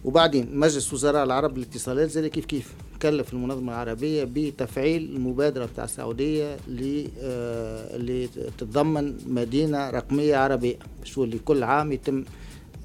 وبعدين 0.06 0.60
مجلس 0.60 0.94
وزراء 0.94 1.24
العرب 1.24 1.58
للاتصالات 1.58 2.10
زي 2.10 2.30
كيف 2.30 2.46
كيف؟ 2.46 2.74
كلف 3.02 3.34
المنظمة 3.34 3.72
العربية 3.74 4.24
بتفعيل 4.24 5.16
المبادرة 5.16 5.66
بتاع 5.66 5.84
السعودية 5.84 6.58
اللي 6.68 7.08
آه، 7.20 7.96
اللي 7.96 8.28
تتضمن 8.58 9.18
مدينة 9.28 9.90
رقمية 9.90 10.38
عربية 10.38 10.76
شو 11.04 11.24
اللي 11.24 11.40
كل 11.40 11.64
عام 11.64 11.92
يتم 11.92 12.24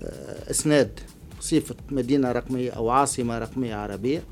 آه، 0.03 0.51
إسناد 0.51 1.01
صفة 1.41 1.75
مدينة 1.91 2.33
رقمية 2.33 2.71
أو 2.71 2.91
عاصمة 2.91 3.39
رقمية 3.39 3.75
عربية. 3.75 4.23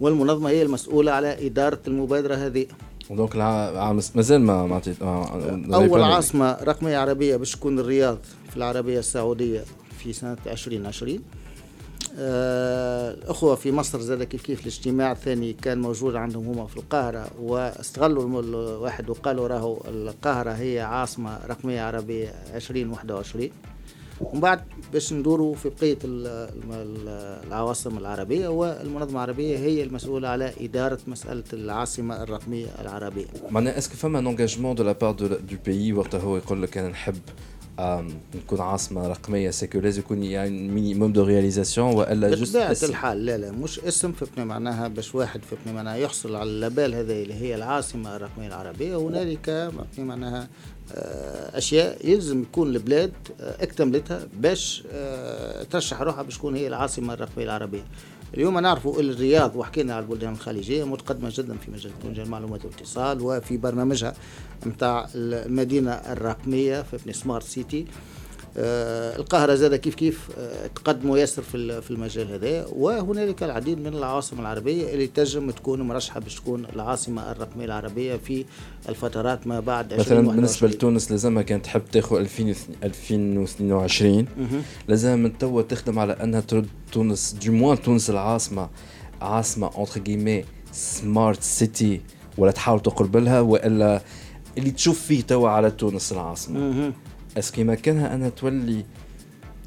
والمنظمة 0.00 0.48
هي 0.48 0.62
المسؤولة 0.62 1.12
على 1.12 1.46
إدارة 1.46 1.80
المبادرة 1.86 2.34
هذه. 2.34 2.66
دونك 3.10 3.36
مازال 4.16 4.40
ما 4.40 4.66
ما 4.66 4.80
أول 5.74 6.02
عاصمة 6.02 6.56
رقمية 6.62 6.98
عربية 6.98 7.36
باش 7.36 7.52
تكون 7.56 7.78
الرياض 7.78 8.18
في 8.50 8.56
العربية 8.56 8.98
السعودية 8.98 9.64
في 9.98 10.12
سنة 10.12 10.36
2020 10.46 11.18
الأخوة 12.18 13.54
في 13.54 13.72
مصر 13.72 14.00
زاد 14.00 14.22
كيف 14.22 14.42
كيف 14.42 14.60
الاجتماع 14.60 15.12
الثاني 15.12 15.52
كان 15.52 15.80
موجود 15.80 16.16
عندهم 16.16 16.46
هما 16.46 16.66
في 16.66 16.76
القاهرة 16.76 17.30
واستغلوا 17.40 18.40
الواحد 18.42 19.10
وقالوا 19.10 19.48
راهو 19.48 19.80
القاهرة 19.88 20.50
هي 20.50 20.80
عاصمة 20.80 21.38
رقمية 21.46 21.82
عربية 21.82 22.28
2021 22.54 23.50
ومن 24.20 24.40
بعد 24.40 24.60
باش 24.92 25.12
ندوروا 25.12 25.54
في 25.54 25.68
بقية 25.80 25.98
العواصم 27.46 27.98
العربية 27.98 28.48
والمنظمه 28.48 29.10
العربية 29.10 29.58
هي 29.58 29.82
المسؤولة 29.82 30.28
على 30.28 30.52
إدارة 30.60 30.98
مسألة 31.06 31.44
العاصمة 31.52 32.22
الرقمية 32.22 32.66
العربية. 32.80 33.26
معناها 33.50 33.78
est-ce 33.78 33.89
que 33.89 33.94
فما 33.94 34.18
un 34.18 34.26
engagement 34.26 34.74
de 34.74 34.84
la 34.84 34.92
part 34.92 35.12
du 35.12 35.28
pays 35.66 35.92
وقتها 35.92 36.20
هو 36.20 36.36
يقول 36.36 36.62
لك 36.62 36.78
أنا 36.78 36.88
نحب 36.88 37.18
نكون 38.34 38.60
عاصمة 38.60 39.08
رقمية 39.08 39.50
c'est 39.50 39.67
que 39.67 39.78
لازم 39.78 40.00
يكون 40.00 40.22
يعني 40.22 40.68
minimum 40.68 41.12
de 41.12 41.24
réalisation 41.24 41.94
وإلا 41.94 42.34
juste 42.34 42.56
بطبيعة 42.56 42.76
الحال 42.82 43.26
لا 43.26 43.38
لا 43.38 43.50
مش 43.50 43.78
اسم 43.78 44.12
فهمتني 44.12 44.44
معناها 44.44 44.88
باش 44.88 45.14
واحد 45.14 45.40
فهمتني 45.44 45.72
معناها 45.72 45.96
يحصل 45.96 46.36
على 46.36 46.50
ال 46.50 46.57
label 46.57 46.94
هذا 46.94 47.12
اللي 47.12 47.34
هي 47.34 47.54
العاصمة 47.54 48.16
الرقمية 48.16 48.46
العربية 48.46 48.96
هنالك 48.96 49.72
معناها 49.98 50.48
آه، 50.94 51.58
أشياء 51.58 52.08
يلزم 52.10 52.42
يكون 52.42 52.68
البلاد 52.68 53.12
آه، 53.40 53.62
اكتملتها 53.62 54.26
باش 54.34 54.84
آه، 54.92 55.62
ترشح 55.62 56.00
روحها 56.00 56.22
باش 56.22 56.38
تكون 56.38 56.56
هي 56.56 56.66
العاصمة 56.66 57.14
الرقمية 57.14 57.44
العربية. 57.44 57.84
اليوم 58.34 58.58
نعرفوا 58.58 59.00
الرياض 59.00 59.56
وحكينا 59.56 59.94
على 59.94 60.04
البلدان 60.04 60.32
الخليجية 60.32 60.84
متقدمة 60.84 61.32
جدا 61.34 61.56
في 61.56 61.70
مجال 61.70 61.92
تكنولوجيا 61.98 62.24
المعلومات 62.24 62.64
والاتصال 62.64 63.20
وفي 63.20 63.56
برنامجها 63.56 64.14
نتاع 64.66 65.08
المدينة 65.14 65.90
الرقمية 65.90 66.82
في 66.82 67.12
سمارت 67.12 67.44
سيتي. 67.44 67.86
القاهرة 68.56 69.54
زاد 69.54 69.74
كيف 69.74 69.94
كيف 69.94 70.28
آه، 70.38 70.66
تقدموا 70.66 71.18
ياسر 71.18 71.42
في 71.42 71.82
في 71.82 71.90
المجال 71.90 72.32
هذا. 72.32 72.66
وهنالك 72.72 73.42
العديد 73.42 73.78
من 73.78 73.86
العواصم 73.94 74.40
العربية 74.40 74.94
اللي 74.94 75.06
تنجم 75.06 75.50
تكون 75.50 75.82
مرشحة 75.82 76.20
باش 76.20 76.34
تكون 76.34 76.64
العاصمة 76.74 77.30
الرقمية 77.30 77.64
العربية 77.64 78.16
في 78.16 78.44
الفترات 78.88 79.46
ما 79.46 79.60
بعد 79.60 79.94
مثلا 79.94 80.20
بالنسبة 80.36 80.68
لتونس 80.68 81.10
لازمها 81.10 81.42
كانت 81.42 81.64
تحب 81.64 81.82
تاخذ 81.92 82.16
2022 82.84 84.26
لازم 84.88 85.18
من 85.18 85.38
توا 85.38 85.62
تخدم 85.62 85.98
على 85.98 86.12
أنها 86.12 86.40
ترد 86.40 86.66
تونس 86.92 87.36
du 87.44 87.52
moins 87.52 87.82
تونس 87.82 88.10
العاصمة 88.10 88.68
عاصمة 89.20 89.70
entre 89.76 90.00
guillemets 90.00 90.44
smart 90.72 91.42
city 91.42 92.00
ولا 92.38 92.50
تحاول 92.50 92.80
تقرب 92.80 93.16
لها 93.16 93.40
وإلا 93.40 94.02
اللي 94.58 94.70
تشوف 94.70 95.00
فيه 95.00 95.22
توا 95.22 95.48
على 95.48 95.70
تونس 95.70 96.12
العاصمة. 96.12 96.58
est-ce 97.38 97.55
que 97.55 97.64
مكانها 97.64 98.14
انها 98.14 98.28
تولي 98.28 98.84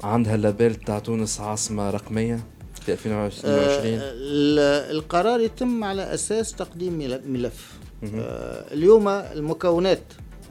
عندها 0.02 0.34
ال 0.34 0.41
label 0.41 0.74
تاع 0.74 0.98
تونس 0.98 1.40
عاصمة 1.40 1.90
رقمية 1.90 2.40
في 2.80 2.92
2022 2.92 3.94
آه 3.94 4.90
القرار 4.90 5.40
يتم 5.40 5.84
على 5.84 6.14
أساس 6.14 6.52
تقديم 6.52 6.98
ملف 7.26 7.72
آه 8.14 8.74
اليوم 8.74 9.08
المكونات 9.08 10.02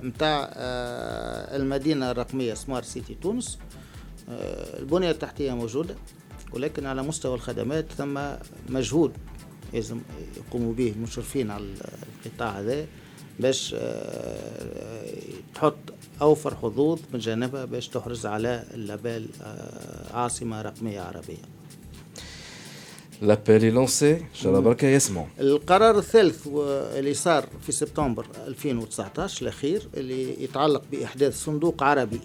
نتاع 0.03 0.51
آه 0.53 1.55
المدينة 1.55 2.11
الرقمية 2.11 2.53
سمارت 2.53 2.86
سيتي 2.86 3.16
تونس 3.22 3.59
آه 4.30 4.80
البنية 4.80 5.11
التحتية 5.11 5.53
موجودة 5.53 5.95
ولكن 6.53 6.86
على 6.86 7.03
مستوى 7.03 7.36
الخدمات 7.36 7.86
ثم 7.97 8.20
مجهود 8.70 9.11
لازم 9.74 9.99
يقوموا 10.38 10.74
به 10.74 10.93
المشرفين 10.97 11.51
على 11.51 11.66
القطاع 12.26 12.59
هذا 12.59 12.86
باش 13.39 13.76
تحط 15.55 15.76
أوفر 16.22 16.55
حظوظ 16.55 16.99
من 17.14 17.20
جانبها 17.20 17.66
باش 17.66 17.88
تحرز 17.88 18.26
على 18.26 18.64
اللابيل 18.74 19.28
آه، 19.41 20.18
عاصمة 20.18 20.61
رقمية 20.61 21.01
عربية. 21.01 21.38
لابيل 23.22 23.74
لونسي 23.74 24.11
ان 24.14 24.24
شاء 24.34 24.51
الله 24.51 24.59
بركه 24.59 24.88
يسمعوا 24.88 25.28
القرار 25.39 25.97
الثالث 25.97 26.47
اللي 26.47 27.14
صار 27.14 27.45
في 27.61 27.72
سبتمبر 27.72 28.26
2019 28.47 29.41
الأخير 29.41 29.88
اللي 29.97 30.43
يتعلق 30.43 30.84
بإحداث 30.91 31.43
صندوق 31.43 31.84
عربي 31.84 32.20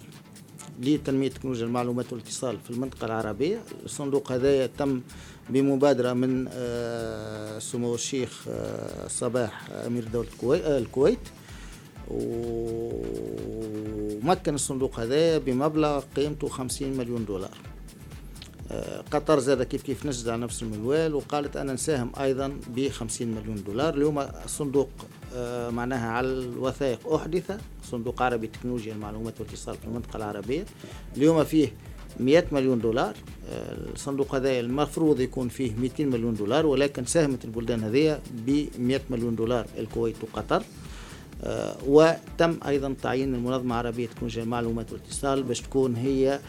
لتنمية 0.81 1.29
تكنولوجيا 1.29 1.65
المعلومات 1.65 2.13
والاتصال 2.13 2.57
في 2.63 2.71
المنطقة 2.71 3.05
العربية. 3.05 3.61
الصندوق 3.85 4.31
هذا 4.31 4.65
تم 4.65 5.01
بمبادرة 5.49 6.13
من 6.13 6.47
آه، 6.53 7.59
سمو 7.59 7.95
الشيخ 7.95 8.45
آه، 8.49 9.07
صباح 9.07 9.69
أمير 9.71 10.03
دولة 10.03 10.77
الكويت. 10.77 11.19
ومكن 12.09 13.05
الصندوق 14.55 14.99
هذا 14.99 15.37
بمبلغ 15.37 16.03
قيمته 16.15 16.47
50 16.47 16.97
مليون 16.97 17.25
دولار. 17.25 17.57
آه، 18.71 19.03
قطر 19.11 19.39
زاد 19.39 19.63
كيف 19.63 19.83
كيف 19.83 20.05
نجد 20.05 20.29
على 20.29 20.41
نفس 20.41 20.63
المنوال 20.63 21.15
وقالت 21.15 21.57
أنا 21.57 21.73
نساهم 21.73 22.11
أيضا 22.19 22.47
ب 22.67 22.89
50 22.89 23.27
مليون 23.27 23.63
دولار. 23.63 23.93
اليوم 23.93 24.19
الصندوق 24.19 24.89
آه، 25.35 25.69
معناها 25.69 26.09
على 26.09 26.27
الوثائق 26.27 27.13
احدث 27.13 27.51
صندوق 27.83 28.21
عربي 28.21 28.47
تكنولوجيا 28.47 28.93
المعلومات 28.93 29.41
والاتصال 29.41 29.75
في 29.75 29.85
المنطقة 29.85 30.17
العربية. 30.17 30.65
اليوم 31.17 31.43
فيه 31.43 31.73
100 32.19 32.45
مليون 32.51 32.79
دولار. 32.79 33.15
آه، 33.49 33.77
الصندوق 33.93 34.35
هذا 34.35 34.59
المفروض 34.59 35.19
يكون 35.19 35.49
فيه 35.49 35.75
200 35.75 36.05
مليون 36.05 36.33
دولار 36.33 36.65
ولكن 36.65 37.05
ساهمت 37.05 37.45
البلدان 37.45 37.83
هذه 37.83 38.19
ب 38.31 38.65
100 38.79 39.01
مليون 39.09 39.35
دولار 39.35 39.67
الكويت 39.77 40.15
وقطر. 40.23 40.63
وتم 41.87 42.57
أيضا 42.67 42.95
تعيين 43.01 43.35
المنظمة 43.35 43.79
العربية 43.79 44.07
تكنولوجيا 44.07 44.43
المعلومات 44.43 44.91
والاتصال 44.93 45.43
باش 45.43 45.61
تكون 45.61 45.95
هي 45.95 46.39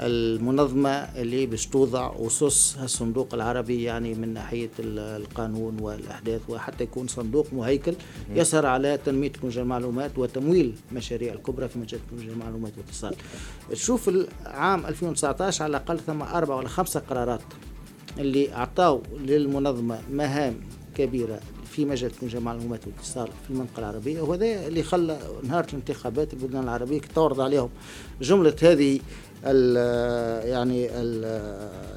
المنظمة 0.00 0.90
اللي 0.90 1.46
باش 1.46 1.66
توضع 1.66 2.12
أسس 2.26 2.76
الصندوق 2.82 3.34
العربي 3.34 3.82
يعني 3.82 4.14
من 4.14 4.34
ناحية 4.34 4.70
القانون 4.80 5.80
والأحداث 5.80 6.40
وحتى 6.48 6.84
يكون 6.84 7.06
صندوق 7.06 7.46
مهيكل 7.52 7.94
يسهر 8.34 8.66
على 8.66 8.98
تنمية 9.04 9.28
تكنولوجيا 9.28 9.62
المعلومات 9.62 10.18
وتمويل 10.18 10.74
مشاريع 10.92 11.32
الكبرى 11.34 11.68
في 11.68 11.78
مجال 11.78 12.00
تكنولوجيا 12.06 12.32
المعلومات 12.32 12.72
والاتصال. 12.78 13.14
تشوف 13.70 14.08
العام 14.08 14.86
2019 14.86 15.64
على 15.64 15.70
الأقل 15.70 15.98
ثم 15.98 16.22
أربع 16.22 16.54
ولا 16.54 16.68
خمسة 16.68 17.00
قرارات 17.00 17.40
اللي 18.18 18.54
اعطاوا 18.54 19.00
للمنظمة 19.18 19.98
مهام 20.12 20.54
كبيرة 20.94 21.40
في 21.78 21.84
مجال 21.84 22.10
تكنولوجيا 22.10 22.38
المعلومات 22.38 22.86
والاتصال 22.86 23.28
في 23.44 23.50
المنطقة 23.50 23.78
العربية 23.80 24.20
وهذا 24.20 24.66
اللي 24.66 24.82
خلى 24.82 25.18
نهار 25.42 25.64
الانتخابات 25.64 26.32
البلدان 26.32 26.62
العربية 26.62 27.00
تعرض 27.00 27.40
عليهم. 27.40 27.70
جملة 28.20 28.56
هذه 28.62 29.00
ال 29.44 29.76
يعني 30.48 30.86
ال 30.90 31.24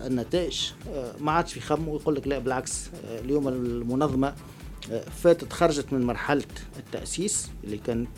النتائج 0.08 0.62
ما 1.20 1.32
عادش 1.32 1.58
يخموا 1.58 1.94
ويقول 1.94 2.16
لك 2.16 2.28
لا 2.28 2.40
بالعكس 2.40 2.90
اليوم 3.06 3.48
المنظمة 3.48 4.34
فاتت 5.24 5.54
خرجت 5.54 5.94
من 5.94 6.02
مرحلة 6.04 6.44
التأسيس 6.80 7.50
اللي 7.64 7.78
كانت 7.78 8.10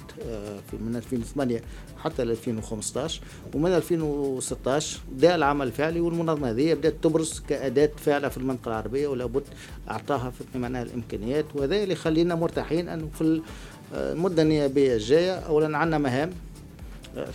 في 0.71 0.77
من 0.77 0.95
2008 0.95 1.61
حتى 2.03 2.23
ل 2.23 2.31
2015 2.31 3.21
ومن 3.53 3.71
2016 3.71 4.99
بدا 5.11 5.35
العمل 5.35 5.67
الفعلي 5.67 5.99
والمنظمة 5.99 6.49
هذه 6.49 6.73
بدأت 6.73 6.95
تبرز 7.01 7.43
كأداة 7.49 7.89
فعله 7.97 8.29
في 8.29 8.37
المنطقة 8.37 8.69
العربية 8.69 9.07
ولا 9.07 9.25
بد 9.25 9.43
أعطاها 9.89 10.29
في 10.53 10.59
معناها 10.59 10.83
الإمكانيات 10.83 11.45
وهذا 11.55 11.83
اللي 11.83 11.93
يخلينا 11.93 12.35
مرتاحين 12.35 12.89
انه 12.89 13.09
في 13.17 13.41
المدة 13.93 14.41
النيابية 14.41 14.93
الجاية 14.93 15.33
اولا 15.33 15.77
عندنا 15.77 15.97
مهام 15.97 16.29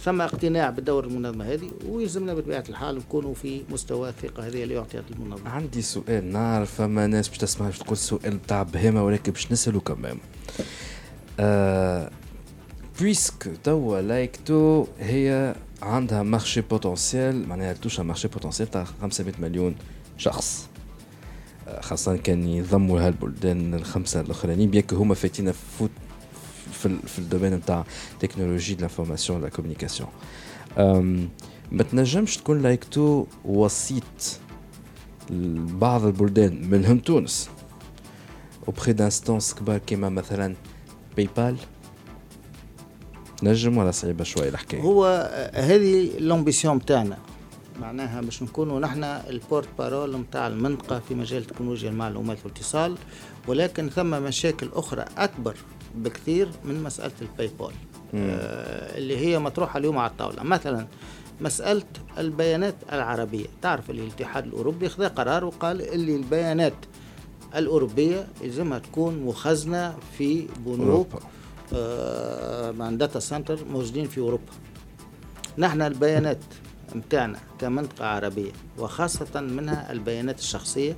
ثم 0.04 0.20
اقتناع 0.20 0.70
بالدور 0.70 1.04
المنظمة 1.04 1.44
هذه 1.44 1.70
ويلزمنا 1.88 2.34
بطبيعة 2.34 2.64
الحال 2.68 2.96
نكونوا 2.96 3.34
في 3.34 3.62
مستوى 3.70 4.08
الثقة 4.08 4.46
هذه 4.46 4.62
اللي 4.62 4.78
اعطيت 4.78 5.02
المنظمة. 5.10 5.50
عندي 5.50 5.82
سؤال 5.82 6.32
نعرف 6.32 6.74
فما 6.74 7.06
ناس 7.06 7.28
باش 7.28 7.38
تسمع 7.38 7.70
تقول 7.70 7.96
سؤال 7.96 8.36
بتاع 8.36 8.62
بهيمة 8.62 9.04
ولكن 9.04 9.32
باش 9.32 9.52
نسألو 9.52 9.80
كمان. 9.80 10.18
آه 11.40 12.10
puisque 13.00 13.50
توا 13.64 14.00
l'AICTO 14.00 14.86
هي 15.00 15.54
عندها 15.82 16.22
marché 16.22 16.60
potentiel 16.60 17.48
معناها 17.48 17.72
touche 17.72 18.00
marché 18.00 18.28
potentiel 18.28 18.70
تاع 18.70 18.84
500 18.84 19.34
مليون 19.38 19.74
شخص 20.16 20.68
خاصة 21.80 22.16
كان 22.16 22.48
يضموا 22.48 23.00
هالبلدان 23.00 23.74
الخمسة 23.74 24.20
الأخرانيين 24.20 24.70
bien 24.70 24.84
هما 24.92 25.14
فاتين 25.14 25.52
فوت 25.52 25.90
في, 26.72 26.96
في 27.06 27.18
ال 27.18 27.23
domaine 27.23 27.54
نتاع 27.54 27.84
technologie 28.20 28.74
de 28.74 28.80
l'information 28.80 29.42
la 29.42 29.48
communication 29.48 30.08
ما 31.72 31.82
تنجمش 31.90 32.36
تكون 32.36 32.62
l'AICTO 32.62 33.26
وسيط 33.44 34.04
بعض 35.80 36.04
البلدان 36.04 36.70
منهم 36.70 36.98
تونس 36.98 37.50
auprès 38.68 38.92
d'instances 38.92 39.54
كبار 39.54 39.78
كيما 39.78 40.08
مثلا 40.08 40.54
PayPal 41.16 41.56
نجم 43.42 43.78
ولا 43.78 43.90
صعيبة 43.90 44.24
شوية 44.24 44.48
الحكاية؟ 44.48 44.80
هو 44.80 45.30
هذه 45.54 46.18
l'ambition 46.18 46.76
نتاعنا 46.76 47.18
معناها 47.80 48.20
باش 48.20 48.42
نكونوا 48.42 48.80
نحن 48.80 49.04
ال 49.04 49.68
porte-parole 49.78 50.16
نتاع 50.16 50.46
المنطقة 50.46 51.00
في 51.08 51.14
مجال 51.14 51.44
تكنولوجيا 51.44 51.90
المعلومات 51.90 52.38
والاتصال 52.44 52.96
ولكن 53.48 53.88
ثم 53.88 54.10
مشاكل 54.10 54.68
أخرى 54.72 55.04
أكبر 55.18 55.56
بكثير 55.94 56.48
من 56.64 56.82
مسألة 56.82 57.12
ال 57.22 57.50
PayPal 57.58 57.72
آه 58.14 58.98
اللي 58.98 59.18
هي 59.18 59.38
مطروحة 59.38 59.78
اليوم 59.78 59.98
على 59.98 60.10
الطاولة. 60.10 60.42
مثلا 60.42 60.86
مسألة 61.40 61.82
البيانات 62.18 62.74
العربية. 62.92 63.46
تعرف 63.62 63.90
الاتحاد 63.90 64.44
الأوروبي 64.46 64.88
خذ 64.88 65.08
قرار 65.08 65.44
وقال 65.44 65.80
اللي 65.94 66.16
البيانات 66.16 66.74
الأوروبية 67.56 68.26
يلزمها 68.42 68.78
تكون 68.78 69.22
مخزنة 69.24 69.96
في 70.18 70.46
بنوك 70.66 71.08
آه 71.14 71.18
مع 72.78 72.90
data 72.90 73.18
center 73.20 73.58
موجودين 73.72 74.08
في 74.08 74.20
أوروبا. 74.20 74.52
نحن 75.58 75.82
البيانات 75.82 76.38
متاعنا 76.94 77.38
كمنطقة 77.60 78.06
عربية 78.06 78.50
وخاصة 78.78 79.40
منها 79.40 79.92
البيانات 79.92 80.38
الشخصية 80.38 80.96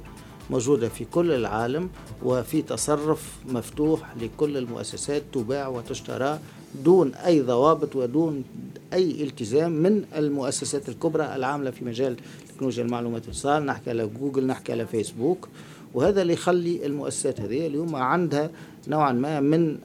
موجودة 0.51 0.89
في 0.89 1.05
كل 1.05 1.33
العالم 1.33 1.91
وفي 2.23 2.63
تصرف 2.63 3.37
مفتوح 3.49 4.17
لكل 4.17 4.57
المؤسسات 4.57 5.23
تباع 5.33 5.69
وتشترى 5.69 6.39
دون 6.85 7.15
أي 7.15 7.41
ضوابط 7.43 7.97
ودون 7.97 8.45
أي 8.93 9.23
التزام 9.23 9.73
من 9.73 10.05
المؤسسات 10.17 10.89
الكبرى 10.89 11.37
العاملة 11.37 11.71
في 11.71 11.85
مجال 11.85 12.17
تكنولوجيا 12.49 12.85
المعلومات 12.85 13.23
والاتصال 13.23 13.67
نحكي 13.67 13.91
على 13.91 14.07
جوجل 14.07 14.47
نحكي 14.47 14.73
على 14.73 14.87
فيسبوك 14.87 15.49
وهذا 15.95 16.23
اللي 16.23 16.33
يخلي 16.33 16.87
المؤسسات 16.87 17.41
هذه 17.41 17.67
اليوم 17.67 17.97
عندها 17.97 18.51
نوعا 18.89 19.13
ما 19.13 19.41
من 19.41 19.79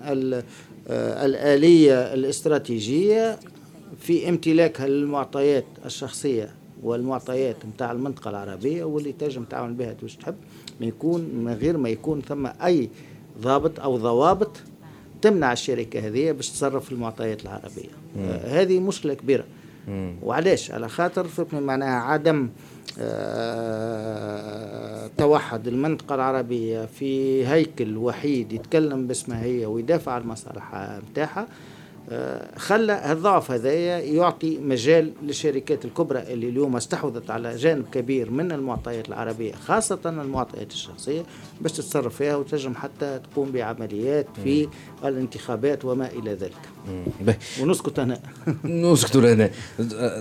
الآلية 0.90 2.14
الاستراتيجية 2.14 3.40
في 4.00 4.30
امتلاكها 4.30 4.88
للمعطيات 4.88 5.66
الشخصية 5.86 6.50
والمعطيات 6.84 7.56
نتاع 7.66 7.92
المنطقة 7.92 8.30
العربية 8.30 8.84
واللي 8.84 9.12
تنجم 9.12 9.44
تعمل 9.44 9.74
بها 9.74 9.96
واش 10.04 10.16
تحب 10.16 10.36
ما 10.82 10.86
يكون 10.86 11.22
من 11.22 11.54
غير 11.54 11.78
ما 11.78 11.90
يكون 11.90 12.22
ثم 12.22 12.48
أي 12.64 12.90
ضابط 13.42 13.80
أو 13.80 13.98
ضوابط 13.98 14.52
تمنع 15.22 15.54
الشركة 15.54 16.08
هذه 16.08 16.32
باش 16.32 16.50
تصرف 16.50 16.86
في 16.86 16.92
المعطيات 16.92 17.44
العربية 17.44 17.90
آه 18.20 18.62
هذه 18.62 18.80
مشكلة 18.80 19.14
كبيرة. 19.14 19.44
وعلاش؟ 20.24 20.72
على 20.72 20.90
خاطر 20.90 21.28
معناها 21.54 22.00
عدم 22.02 22.50
آه 23.00 25.10
توحد 25.18 25.68
المنطقة 25.68 26.16
العربية 26.16 26.86
في 26.86 27.48
هيكل 27.48 27.98
وحيد 27.98 28.54
يتكلم 28.54 29.08
باسمها 29.08 29.44
هي 29.44 29.66
ويدافع 29.66 30.12
عن 30.12 30.22
المصالح 30.22 31.00
نتاعها 31.12 31.48
خلى 32.58 33.12
الضعف 33.12 33.52
هذا 33.52 33.74
يعطي 34.00 34.58
مجال 34.58 35.14
للشركات 35.24 35.86
الكبرى 35.86 36.20
اللي 36.34 36.50
اليوم 36.50 36.76
استحوذت 36.76 37.32
على 37.32 37.56
جانب 37.56 37.86
كبير 37.92 38.32
من 38.32 38.52
المعطيات 38.52 39.10
العربية 39.10 39.54
خاصة 39.54 40.00
المعطيات 40.06 40.72
الشخصية 40.72 41.24
باش 41.62 41.72
تتصرف 41.72 42.16
فيها 42.16 42.36
وتنجم 42.36 42.76
حتى 42.76 43.20
تقوم 43.20 43.52
بعمليات 43.52 44.28
في 44.44 44.68
الانتخابات 45.06 45.86
وما 45.86 46.08
إلى 46.12 46.34
ذلك. 46.34 46.70
ونسكت 47.62 48.00
هنا 48.00 48.20
نسكت 48.64 49.18
هنا 49.18 49.50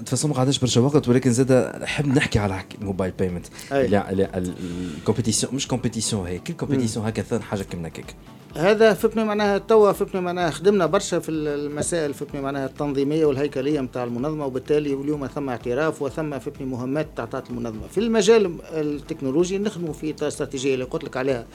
تفصل 0.01 0.29
ما 0.29 0.35
قعدناش 0.35 0.59
برشا 0.59 0.81
وقت 0.81 1.09
ولكن 1.09 1.33
زاد 1.33 1.81
نحب 1.83 2.07
نحكي 2.07 2.39
على 2.39 2.65
ال 2.81 2.85
mobile 2.85 3.13
payment 3.19 3.47
ال 3.73 3.88
compétition 3.88 5.55
مش 5.55 5.69
compétition 5.69 6.27
هي 6.27 6.39
كل 6.39 6.55
compétition 6.55 7.07
هكا 7.07 7.39
حاجة 7.39 7.63
كيما 7.63 7.89
هكاك. 7.89 8.15
هذا 8.57 8.95
فهمني 8.95 9.25
معناها 9.25 9.59
توا 9.59 9.93
فهمني 9.93 10.21
معناها 10.21 10.51
خدمنا 10.51 10.87
برشا 10.87 11.19
في 11.19 11.31
المسائل 11.31 12.15
فهمني 12.15 12.41
معناها 12.43 12.67
التنظيمية 12.67 13.27
والهيكلية 13.27 13.81
نتاع 13.81 14.05
المنظمة 14.05 14.47
وبالتالي 14.47 14.95
اليوم 14.95 15.27
ثم 15.27 15.49
اعتراف 15.49 16.03
وثم 16.03 16.39
فهمني 16.39 16.71
مهمات 16.71 17.07
تعطات 17.17 17.51
المنظمة. 17.51 17.87
في 17.91 17.99
المجال 17.99 18.59
التكنولوجي 18.73 19.59
نخدموا 19.59 19.93
في 19.93 20.15
استراتيجية 20.23 20.75
اللي 20.75 20.85
قلت 20.85 21.05
لك 21.05 21.17
عليها. 21.17 21.47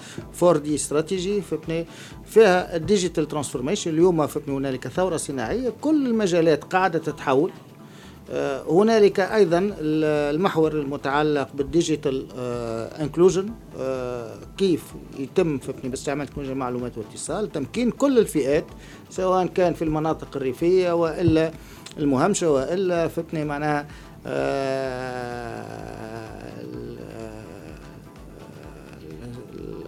4 0.44 0.58
دي 0.64 0.76
استراتيجي 0.76 1.42
فهمني 1.42 1.86
فيها 2.30 2.76
ال 2.76 2.82
digital 2.82 3.28
transformation 3.28 3.92
اليوم 3.92 4.28
هنالك 4.48 4.88
ثورة 4.88 5.18
صناعية. 5.18 5.74
كل 5.82 6.08
المجالات 6.08 6.64
قاعدة 6.64 7.00
تتحول. 7.00 7.52
آه، 8.32 8.64
هنالك 8.70 9.20
أيضا 9.20 9.76
المحور 9.80 10.72
المتعلق 10.72 11.50
بال 11.54 11.70
digital 11.70 12.28
انكلوجن 13.02 13.50
آه، 13.80 14.34
آه، 14.34 14.38
كيف 14.58 14.84
يتم 15.20 15.60
باستعمال 15.84 16.28
تكنولوجيا 16.28 16.54
المعلومات 16.54 16.98
والاتصال 16.98 17.52
تمكين 17.52 17.92
كل 17.92 18.20
الفئات 18.20 18.66
سواء 19.10 19.48
كان 19.48 19.74
في 19.74 19.82
المناطق 19.82 20.36
الريفية 20.36 20.92
وإلا 20.92 21.52
المهمشة 22.00 22.52
وإلا 22.52 23.08
فهمتني 23.08 23.46
معناها 23.46 23.88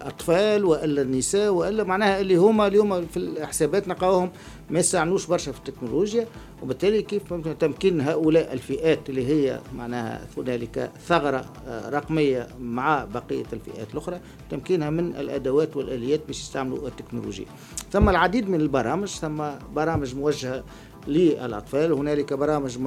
الأطفال 0.02 0.64
وإلا 0.64 1.02
النساء 1.02 1.52
وإلا 1.52 1.84
معناها 1.84 2.20
اللي 2.20 2.36
هما 2.36 2.66
اليوم 2.66 3.06
في 3.06 3.16
الحسابات 3.16 3.88
نلقاوهم 3.88 4.30
ما 4.70 4.78
يستعنوش 4.78 5.26
برشا 5.26 5.52
في 5.52 5.58
التكنولوجيا 5.58 6.26
وبالتالي 6.62 7.02
كيف 7.02 7.32
ممكن 7.32 7.58
تمكين 7.58 8.00
هؤلاء 8.00 8.52
الفئات 8.52 9.10
اللي 9.10 9.26
هي 9.26 9.60
معناها 9.76 10.26
هنالك 10.36 10.90
ثغرة 11.06 11.44
آه، 11.66 11.90
رقمية 11.90 12.46
مع 12.60 13.04
بقية 13.04 13.44
الفئات 13.52 13.92
الأخرى 13.92 14.20
تمكينها 14.50 14.90
من 14.90 15.16
الأدوات 15.16 15.76
والآليات 15.76 16.20
باش 16.26 16.40
يستعملوا 16.40 16.88
التكنولوجيا. 16.88 17.46
ثم 17.92 18.08
العديد 18.08 18.48
من 18.48 18.60
البرامج 18.60 19.08
ثم 19.08 19.42
برامج 19.74 20.16
موجهة 20.16 20.64
للأطفال 21.06 21.92
هنالك 21.92 22.32
برامج 22.32 22.78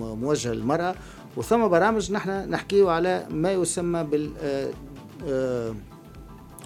موجهة 0.00 0.52
للمرأة 0.52 0.94
وثم 1.36 1.68
برامج 1.68 2.12
نحن 2.12 2.30
نحكيه 2.50 2.90
على 2.90 3.26
ما 3.30 3.52
يسمى 3.52 4.04
بال 4.04 4.30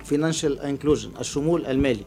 financial 0.09 0.59
آه، 0.61 0.69
inclusion 0.69 1.11
آه، 1.17 1.21
الشمول 1.21 1.67
المالي. 1.67 2.05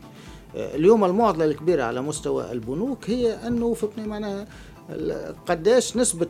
اليوم 0.55 1.05
المعضلة 1.05 1.45
الكبيرة 1.45 1.83
على 1.83 2.01
مستوى 2.01 2.51
البنوك 2.51 3.09
هي 3.09 3.33
أنه 3.47 3.73
فهمتني 3.73 4.07
معناها 4.07 4.47
قداش 5.47 5.97
نسبة 5.97 6.27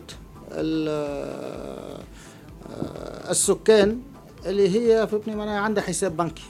السكان 3.30 4.00
اللي 4.46 4.70
هي 4.70 5.08
فهمتني 5.08 5.36
معناها 5.36 5.60
عندها 5.60 5.84
حساب 5.84 6.18
بنكي. 6.18 6.44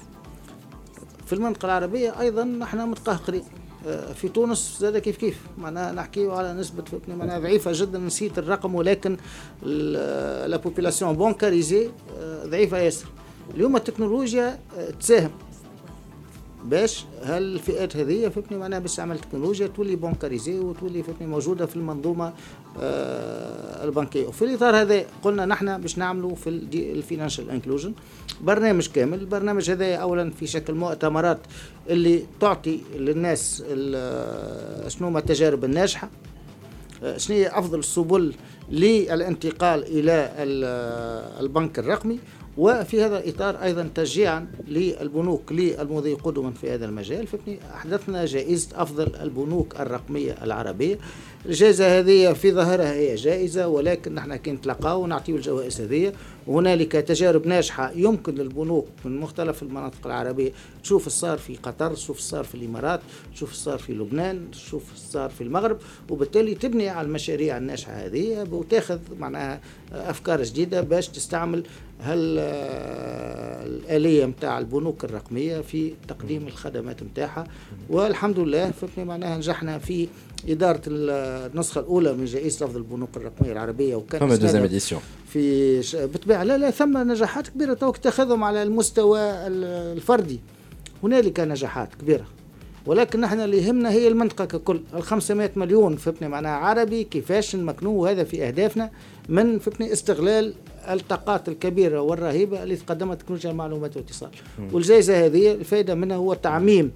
في 1.26 1.34
المنطقة 1.34 1.66
العربية 1.66 2.20
أيضا 2.20 2.44
نحن 2.44 2.90
متقهقرين. 2.90 3.44
في 4.16 4.30
تونس 4.30 4.78
زاد 4.80 4.98
كيف 4.98 5.18
كيف؟ 5.18 5.40
معناها 5.58 5.92
نحكي 5.92 6.28
على 6.28 6.54
نسبة 6.54 6.84
فهمتني 6.84 7.16
معناها 7.16 7.40
ضعيفة 7.40 7.72
جدا 7.74 8.00
نسيت 8.00 8.38
الرقم 8.38 8.76
ولكن 8.76 9.18
la 9.64 10.58
population 10.58 11.16
bancarisée 11.16 11.90
ضعيفة 12.46 12.78
ياسر. 12.78 13.08
اليوم 13.56 13.76
التكنولوجيا 13.76 14.60
تساهم. 15.00 15.32
باش 16.66 17.06
هالفئات 17.24 17.98
هذه 17.98 18.30
فهمتني 18.30 18.58
معناها 18.58 18.80
باستعمال 18.80 19.16
التكنولوجيا 19.16 19.68
تولي 19.68 19.96
bancarisée 19.96 20.60
وتولي 20.60 21.04
فهمتني 21.04 21.28
موجودة 21.28 21.66
في 21.66 21.76
المنظومة 21.76 22.34
آه 22.80 23.86
البنكية. 23.86 24.28
وفي 24.28 24.46
الإطار 24.46 24.76
هذا 24.76 25.06
قلنا 25.24 25.46
نحن 25.46 25.82
باش 25.82 25.98
نعملوا 25.98 26.36
في 26.36 26.50
ال 26.50 26.60
financial 26.60 27.50
inclusion 27.50 27.94
برنامج 28.42 28.88
كامل. 28.88 29.20
البرنامج 29.20 29.72
هذا 29.72 29.96
اولا 29.96 30.32
في 30.32 30.48
شكل 30.48 30.74
مؤتمرات 30.74 31.40
اللي 31.90 32.24
تعطي 32.42 32.80
للناس 32.96 33.64
آه، 33.96 34.88
شنو 34.88 35.10
ما 35.10 35.20
التجارب 35.20 35.66
الناجحة. 35.66 36.10
آه، 37.04 37.18
شنو 37.18 37.38
هي 37.38 37.48
أفضل 37.48 37.80
السبل 37.80 38.34
للانتقال 38.70 39.84
إلى 39.84 40.32
آه، 40.38 41.40
البنك 41.40 41.80
الرقمي. 41.80 42.20
وفي 42.58 43.04
هذا 43.04 43.20
الإطار 43.20 43.64
أيضا 43.64 43.90
تشجيعا 43.96 44.48
للبنوك 44.68 45.52
للمضي 45.52 46.14
قدما 46.14 46.52
في 46.52 46.72
هذا 46.72 46.86
المجال. 46.86 47.28
فبني 47.28 47.60
أحدثنا 47.74 48.26
جائزة 48.26 48.68
أفضل 48.76 49.16
البنوك 49.16 49.76
الرقمية 49.80 50.36
العربية. 50.44 51.00
الجائزة 51.46 52.00
هذه 52.00 52.34
في 52.34 52.52
ظاهرها 52.52 52.94
هي 52.94 53.16
جائزة 53.16 53.68
ولكن 53.68 54.16
نحن 54.16 54.36
كي 54.36 54.52
نتلقاو 54.52 55.04
ونعطيو 55.04 55.36
الجوائز 55.36 55.82
هذه 55.82 56.14
وهنالك 56.48 56.92
تجارب 56.92 57.48
ناجحة 57.48 57.92
يمكن 57.96 58.36
للبنوك 58.36 58.88
من 59.06 59.20
مختلف 59.20 59.64
المناطق 59.64 60.06
العربية. 60.06 60.52
تشوف 60.84 61.08
الصار 61.08 61.38
في 61.38 61.56
قطر 61.56 61.94
تشوف 61.94 62.18
الصار 62.18 62.44
في 62.44 62.56
الإمارات 62.56 63.00
تشوف 63.34 63.52
الصار 63.52 63.78
في 63.80 63.94
لبنان 63.94 64.52
تشوف 64.52 64.94
الصار 64.94 65.30
في 65.30 65.42
المغرب. 65.42 65.78
وبالتالي 66.10 66.56
تبني 66.56 66.90
على 66.90 67.08
المشاريع 67.08 67.58
الناجحة 67.58 67.94
هذه 67.94 68.48
وتاخذ 68.52 69.00
معناها 69.20 69.62
أفكار 69.92 70.44
جديدة 70.44 70.82
باش 70.82 71.08
تستعمل 71.08 71.64
هل 72.04 72.38
الآلية 73.68 74.26
متاع 74.26 74.60
البنوك 74.60 75.04
الرقمية 75.04 75.62
في 75.62 75.94
تقديم 76.08 76.48
الخدمات 76.48 77.04
متاعها؟ 77.04 77.48
والحمد 77.90 78.40
لله 78.40 78.72
فهمتني 78.72 79.06
معناها 79.06 79.38
نجحنا 79.38 79.80
في 79.80 80.08
إدارة 80.50 80.82
النسخة 80.88 81.82
الأولى 81.82 82.14
من 82.14 82.26
جائزة 82.26 82.66
لفظ 82.66 82.78
البنوك 82.78 83.18
الرقمية 83.18 83.52
العربية 83.52 83.96
وكان 83.96 84.20
فما 84.20 84.36
دوزيام 84.36 84.64
اديسيون 84.64 85.02
في 85.28 85.80
بالطبيعة 86.08 86.44
لا 86.44 86.58
لا 86.58 86.72
ثم 86.72 87.12
نجاحات 87.12 87.48
كبيرة. 87.48 87.74
توك 87.74 87.98
تاخذهم 87.98 88.44
على 88.44 88.64
المستوى 88.64 89.20
الفردي. 89.22 90.40
هنالك 91.04 91.40
نجاحات 91.40 91.96
كبيرة. 91.96 92.26
ولكن 92.86 93.22
نحن 93.22 93.40
اللي 93.40 93.58
يهمنا 93.58 93.92
هي 93.92 94.08
المنطقة 94.08 94.46
ككل. 94.46 94.82
ال 94.94 95.04
500 95.04 95.52
مليون 95.56 95.96
فهمتني 95.96 96.28
معناها 96.28 96.52
عربي 96.52 97.04
كيفاش 97.04 97.56
نمكنوه؟ 97.56 98.12
هذا 98.12 98.24
في 98.24 98.48
أهدافنا 98.48 98.92
من 99.30 99.60
فهمتني 99.60 99.94
استغلال 99.94 100.54
الطاقات 100.90 101.50
الكبيرة 101.50 102.02
والرهيبة 102.02 102.64
اللي 102.64 102.76
تقدمت 102.76 103.22
تكنولوجيا 103.22 103.52
المعلومات 103.52 103.96
والاتصال. 103.98 104.30
والجائزة 104.72 105.26
هذه 105.26 105.52
الفائدة 105.52 105.96
منها 105.96 106.18
هو 106.18 106.34
تعميم 106.34 106.92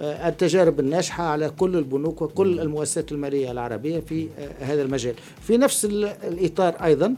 آه، 0.00 0.28
التجارب 0.28 0.80
الناجحة 0.80 1.24
على 1.24 1.50
كل 1.50 1.76
البنوك 1.76 2.22
وكل 2.22 2.60
المؤسسات 2.60 3.12
المالية 3.12 3.50
العربية 3.50 4.00
في 4.00 4.28
آه، 4.38 4.64
هذا 4.64 4.82
المجال. 4.82 5.14
في 5.42 5.56
نفس 5.56 5.84
الإطار 5.84 6.74
أيضا 6.84 7.14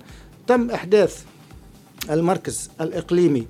تم 0.47 0.70
إحداث 0.70 1.24
المركز 2.11 2.70
الإقليمي 2.81 3.47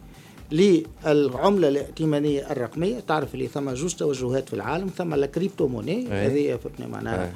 للعملة 0.52 1.68
الائتمانية 1.68 2.52
الرقمية. 2.52 3.00
تعرف 3.00 3.34
اللي 3.34 3.46
ثم 3.46 3.70
جوج 3.70 3.94
توجهات 3.94 4.48
في 4.48 4.54
العالم 4.54 4.86
ثم 4.86 5.14
الكريبتو 5.14 5.68
موني. 5.68 6.08
هذه 6.08 6.58
معناها 6.86 7.32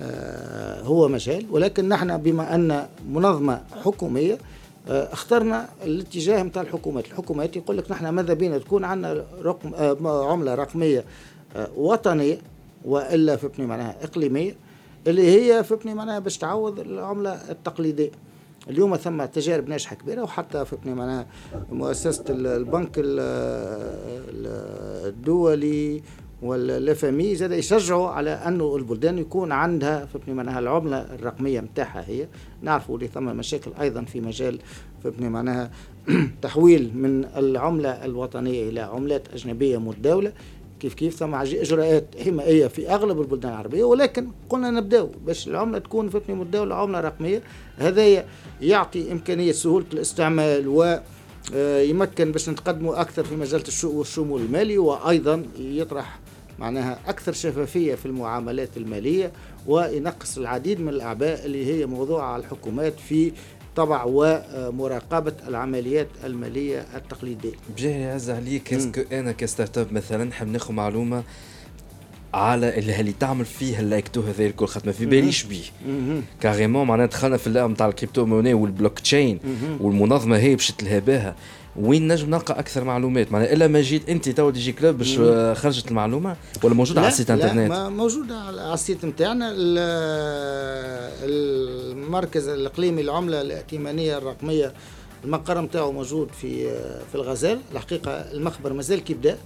آه 0.00 0.82
هو 0.82 1.08
مجال. 1.08 1.46
ولكن 1.50 1.88
نحن 1.88 2.16
بما 2.16 2.54
أن 2.54 2.86
منظمة 3.08 3.60
حكومية 3.84 4.38
اخترنا 4.88 5.68
الاتجاه 5.84 6.42
نتاع 6.42 6.62
الحكومات. 6.62 7.06
الحكومات 7.06 7.56
يقول 7.56 7.78
لك 7.78 7.90
نحن 7.90 8.08
ماذا 8.08 8.34
بينا؟ 8.34 8.58
تكون 8.58 8.84
عندنا 8.84 9.24
رقم 9.42 9.74
آه 9.74 10.32
عملة 10.32 10.54
رقمية 10.54 11.04
آه 11.56 11.68
وطنية 11.76 12.38
وإلا 12.84 13.36
فهمتني 13.36 13.66
معناها 13.66 13.96
إقليمية 14.04 14.54
اللي 15.06 15.26
هي 15.26 15.64
فهمتني 15.64 15.94
معناها 15.94 16.18
باش 16.18 16.38
تعوض 16.38 16.80
العملة 16.80 17.50
التقليدية. 17.50 18.10
اليوم 18.70 18.96
ثم 18.96 19.24
تجارب 19.24 19.68
ناجحة 19.68 19.96
كبيرة 19.96 20.22
وحتى 20.22 20.64
فهمتني 20.64 20.94
معناها 20.94 21.26
مؤسسة 21.72 22.24
البنك 22.28 22.90
الدولي 25.06 26.02
والفامي 26.42 27.34
زاد 27.34 27.52
يشجعوا 27.52 28.08
على 28.08 28.30
أنه 28.30 28.76
البلدان 28.76 29.18
يكون 29.18 29.52
عندها 29.52 30.06
فهمتني 30.06 30.34
معناها 30.34 30.58
العملة 30.58 30.96
الرقمية 30.96 31.60
نتاعها 31.60 32.04
هي. 32.08 32.28
نعرفوا 32.62 32.96
اللي 32.96 33.08
ثم 33.08 33.24
مشاكل 33.24 33.70
أيضا 33.80 34.04
في 34.04 34.20
مجال 34.20 34.58
فهمتني 35.04 35.28
معناها 35.28 35.70
تحويل 36.42 36.90
من 36.94 37.24
العملة 37.24 38.04
الوطنية 38.04 38.68
إلى 38.68 38.80
عملات 38.80 39.34
أجنبية 39.34 39.78
متداوله 39.78 40.32
كيف 40.80 40.94
كيف؟ 40.94 41.14
ثم 41.14 41.34
إجراءات 41.34 42.04
حمائيه 42.24 42.66
في 42.66 42.90
أغلب 42.90 43.20
البلدان 43.20 43.52
العربية. 43.52 43.84
ولكن 43.84 44.28
قلنا 44.48 44.70
نبداو 44.70 45.10
باش 45.26 45.48
العملة 45.48 45.78
تكون 45.78 46.08
فتني 46.08 46.34
متداوله 46.34 46.74
عملة 46.74 47.00
رقمية. 47.00 47.42
هذا 47.76 48.24
يعطي 48.60 49.12
إمكانية 49.12 49.52
سهولة 49.52 49.86
الاستعمال 49.92 50.68
و 50.68 51.00
آه، 51.54 51.80
يمكن 51.80 52.32
باش 52.32 52.48
نتقدموا 52.48 53.00
أكثر 53.00 53.24
في 53.24 53.36
مجال 53.36 53.62
الشمول 53.84 54.40
المالي 54.40 54.78
وأيضا 54.78 55.44
يطرح 55.58 56.18
معناها 56.60 56.98
أكثر 57.06 57.32
شفافية 57.32 57.94
في 57.94 58.06
المعاملات 58.06 58.76
المالية 58.76 59.32
وينقص 59.66 60.38
العديد 60.38 60.80
من 60.80 60.88
الأعباء 60.88 61.44
اللي 61.46 61.66
هي 61.66 61.86
موضوعة 61.86 62.32
على 62.32 62.42
الحكومات 62.42 63.00
في 63.08 63.32
طبع 63.76 64.04
ومراقبة 64.06 65.32
العمليات 65.48 66.08
المالية 66.24 66.86
التقليدية. 66.94 67.52
بجاه 67.76 67.90
يعز 67.90 68.30
عليك 68.30 68.74
est-ce 68.74 68.91
que 68.91 69.00
أنا 69.12 69.32
ك 69.32 69.78
start-up 69.78 69.92
مثلا 69.92 70.24
نحب 70.24 70.48
ناخذ 70.48 70.72
معلومة 70.74 71.22
على 72.34 72.78
اللي, 72.78 73.00
اللي 73.00 73.12
تعمل 73.12 73.44
فيه 73.44 73.80
ال 73.80 73.87
AICTO 73.87 74.20
هذا 74.20 74.46
الكل 74.46 74.66
خاطر 74.66 74.92
في 74.92 75.06
باليش 75.06 75.42
بيه 75.42 75.64
carrément 76.40 76.86
معناها 76.86 77.06
دخلنا 77.06 77.36
في 77.36 77.46
اللعبه 77.46 77.72
نتاع 77.72 77.88
ال 77.88 78.26
crypto-monnaie 78.26 78.54
وال 78.54 78.98
blockchain 78.98 79.38
والمنظمة 79.80 80.36
هي 80.38 80.54
باش 80.54 80.70
تلها 80.70 80.98
بها. 80.98 81.36
وين 81.76 82.12
نجم 82.12 82.30
نلقى 82.30 82.58
أكثر 82.58 82.84
معلومات؟ 82.84 83.32
معناها 83.32 83.52
إلا 83.52 83.66
ما 83.66 83.80
جيت 83.80 84.08
أنت 84.08 84.28
تو 84.28 84.50
DigiClub 84.50 84.98
باش 84.98 85.18
خرجت 85.58 85.88
المعلومة 85.88 86.36
ولا 86.62 86.74
موجوده 86.74 87.00
على 87.00 87.08
ال 87.08 87.12
site 87.12 87.30
internet؟ 87.30 87.70
لا 87.70 87.88
موجوده 87.88 88.36
على 88.36 88.74
ال 88.74 88.80
site 88.80 89.04
نتاعنا. 89.04 89.52
المركز 91.22 92.48
الإقليمي 92.48 93.02
للعملة 93.02 93.40
الائتمانية 93.40 94.18
الرقمية 94.18 94.72
المقر 95.24 95.60
نتاعو 95.60 95.92
موجود 95.92 96.28
في 96.40 96.70
في 97.08 97.14
الغزال. 97.14 97.60
الحقيقة 97.72 98.10
المخبر 98.10 98.72
مازال 98.72 99.04
كي 99.04 99.21
بدا 99.21 99.38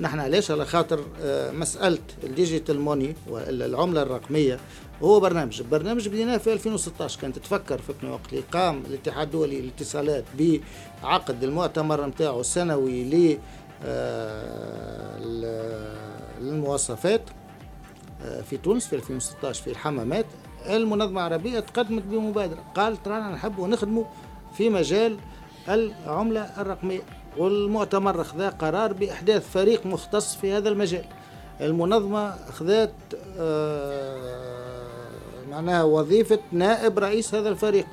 نحن 0.00 0.20
علاش؟ 0.20 0.50
على 0.50 0.66
خاطر 0.66 1.00
آه، 1.22 1.50
مسألة 1.50 1.98
ال 2.24 2.31
digital 2.31 2.80
money 2.80 3.14
والعمله 3.28 4.02
الرقمية 4.02 4.58
هو 5.02 5.20
برنامج. 5.20 5.62
برنامج 5.62 6.08
بديناه 6.08 6.36
في 6.36 6.52
2016 6.52 7.20
كانت 7.20 7.38
تفكر 7.38 7.78
في 7.78 8.06
وقت 8.06 8.32
اللي 8.32 8.44
قام 8.52 8.82
الاتحاد 8.86 9.26
الدولي 9.26 9.60
للاتصالات 9.60 10.24
بعقد 11.02 11.44
المؤتمر 11.44 12.06
نتاعو 12.06 12.40
السنوي 12.40 13.04
ل 13.04 13.38
للمواصفات 16.40 17.22
آه، 18.22 18.38
آه، 18.38 18.40
في 18.42 18.56
تونس 18.56 18.86
في 18.86 18.96
2016 18.96 19.62
في 19.62 19.70
الحمامات. 19.70 20.26
المنظمة 20.66 21.26
العربية 21.26 21.60
تقدمت 21.60 22.02
بمبادرة. 22.02 22.64
قالت 22.74 23.08
رانا 23.08 23.30
نحب 23.30 23.60
نخدموا 23.60 24.04
في 24.56 24.68
مجال 24.68 25.16
العملة 25.68 26.40
الرقمية. 26.60 27.00
والمؤتمر 27.38 28.24
خذا 28.24 28.48
قرار 28.48 28.92
بإحداث 28.92 29.50
فريق 29.50 29.86
مختص 29.86 30.36
في 30.36 30.52
هذا 30.52 30.68
المجال. 30.68 31.04
المنظمة 31.60 32.36
خذت 32.50 32.92
آه، 33.38 34.39
معناها 35.50 35.82
وظيفة 35.82 36.38
نائب 36.52 36.98
رئيس 36.98 37.34
هذا 37.34 37.48
الفريق. 37.48 37.86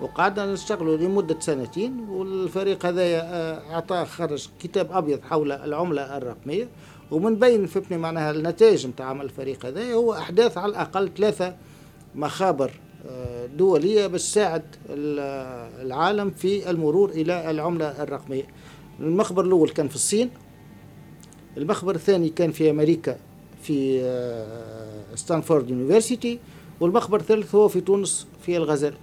وقعدنا 0.00 0.52
نشتغلوا 0.52 0.96
لمدة 0.96 1.40
سنتين 1.40 2.08
والفريق 2.08 2.86
هذا 2.86 3.02
آه، 3.02 3.74
أعطاه 3.74 4.04
خرج 4.04 4.48
كتاب 4.60 4.92
أبيض 4.92 5.20
حول 5.22 5.52
العملة 5.52 6.16
الرقمية. 6.16 6.68
ومن 7.10 7.36
بين 7.38 7.66
فهمتني 7.66 7.98
معناها 7.98 8.30
النتائج 8.30 8.86
نتاع 8.86 9.06
عمل 9.06 9.24
الفريق 9.24 9.66
هذا 9.66 9.92
هو 9.94 10.12
أحداث 10.14 10.58
على 10.58 10.70
الأقل 10.70 11.10
ثلاثة 11.16 11.56
مخابر 12.14 12.70
آه، 13.08 13.46
دولية 13.46 14.06
باش 14.06 14.22
تساعد 14.22 14.62
العالم 15.80 16.30
في 16.30 16.70
المرور 16.70 17.10
إلى 17.10 17.50
العملة 17.50 18.02
الرقمية. 18.02 18.44
المخبر 19.00 19.44
الأول 19.44 19.68
كان 19.68 19.88
في 19.88 19.94
الصين. 19.94 20.30
المخبر 21.56 21.94
الثاني 21.94 22.28
كان 22.28 22.52
في 22.52 22.70
أمريكا 22.70 23.16
في 23.62 24.00
آه، 24.02 25.14
ستانفورد 25.14 25.70
يونيفرسيتي 25.70 26.38
والمخبر 26.80 27.20
الثالث 27.20 27.54
هو 27.54 27.68
في 27.68 27.80
تونس 27.80 28.26
في 28.42 28.56
الغزال. 28.56 28.94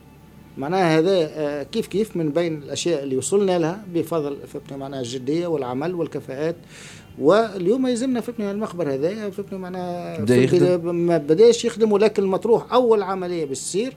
معناها 0.58 1.00
هذا 1.00 1.12
آه، 1.12 1.64
كيف 1.64 1.88
كيف 1.88 2.18
من 2.18 2.30
بين 2.30 2.58
الأشياء 2.58 3.04
اللي 3.04 3.18
وصلنا 3.18 3.60
لها 3.60 3.86
بفضل 3.94 4.38
معناها 4.72 5.00
الجدية 5.00 5.48
والعمل 5.48 5.96
والكفاءات. 5.96 6.56
واليوم 7.20 7.88
يلزمنا 7.88 8.22
فهمتني 8.22 8.52
المخبر 8.52 8.94
هذا 8.94 9.30
فهمتني 9.30 9.60
معناها 9.60 10.26
ما 10.78 11.18
بدأش 11.18 11.66
يخدم 11.66 11.92
ولكن 11.92 12.24
المطروح 12.24 12.74
أول 12.74 13.04
عملية 13.04 13.46
بالسير 13.46 13.94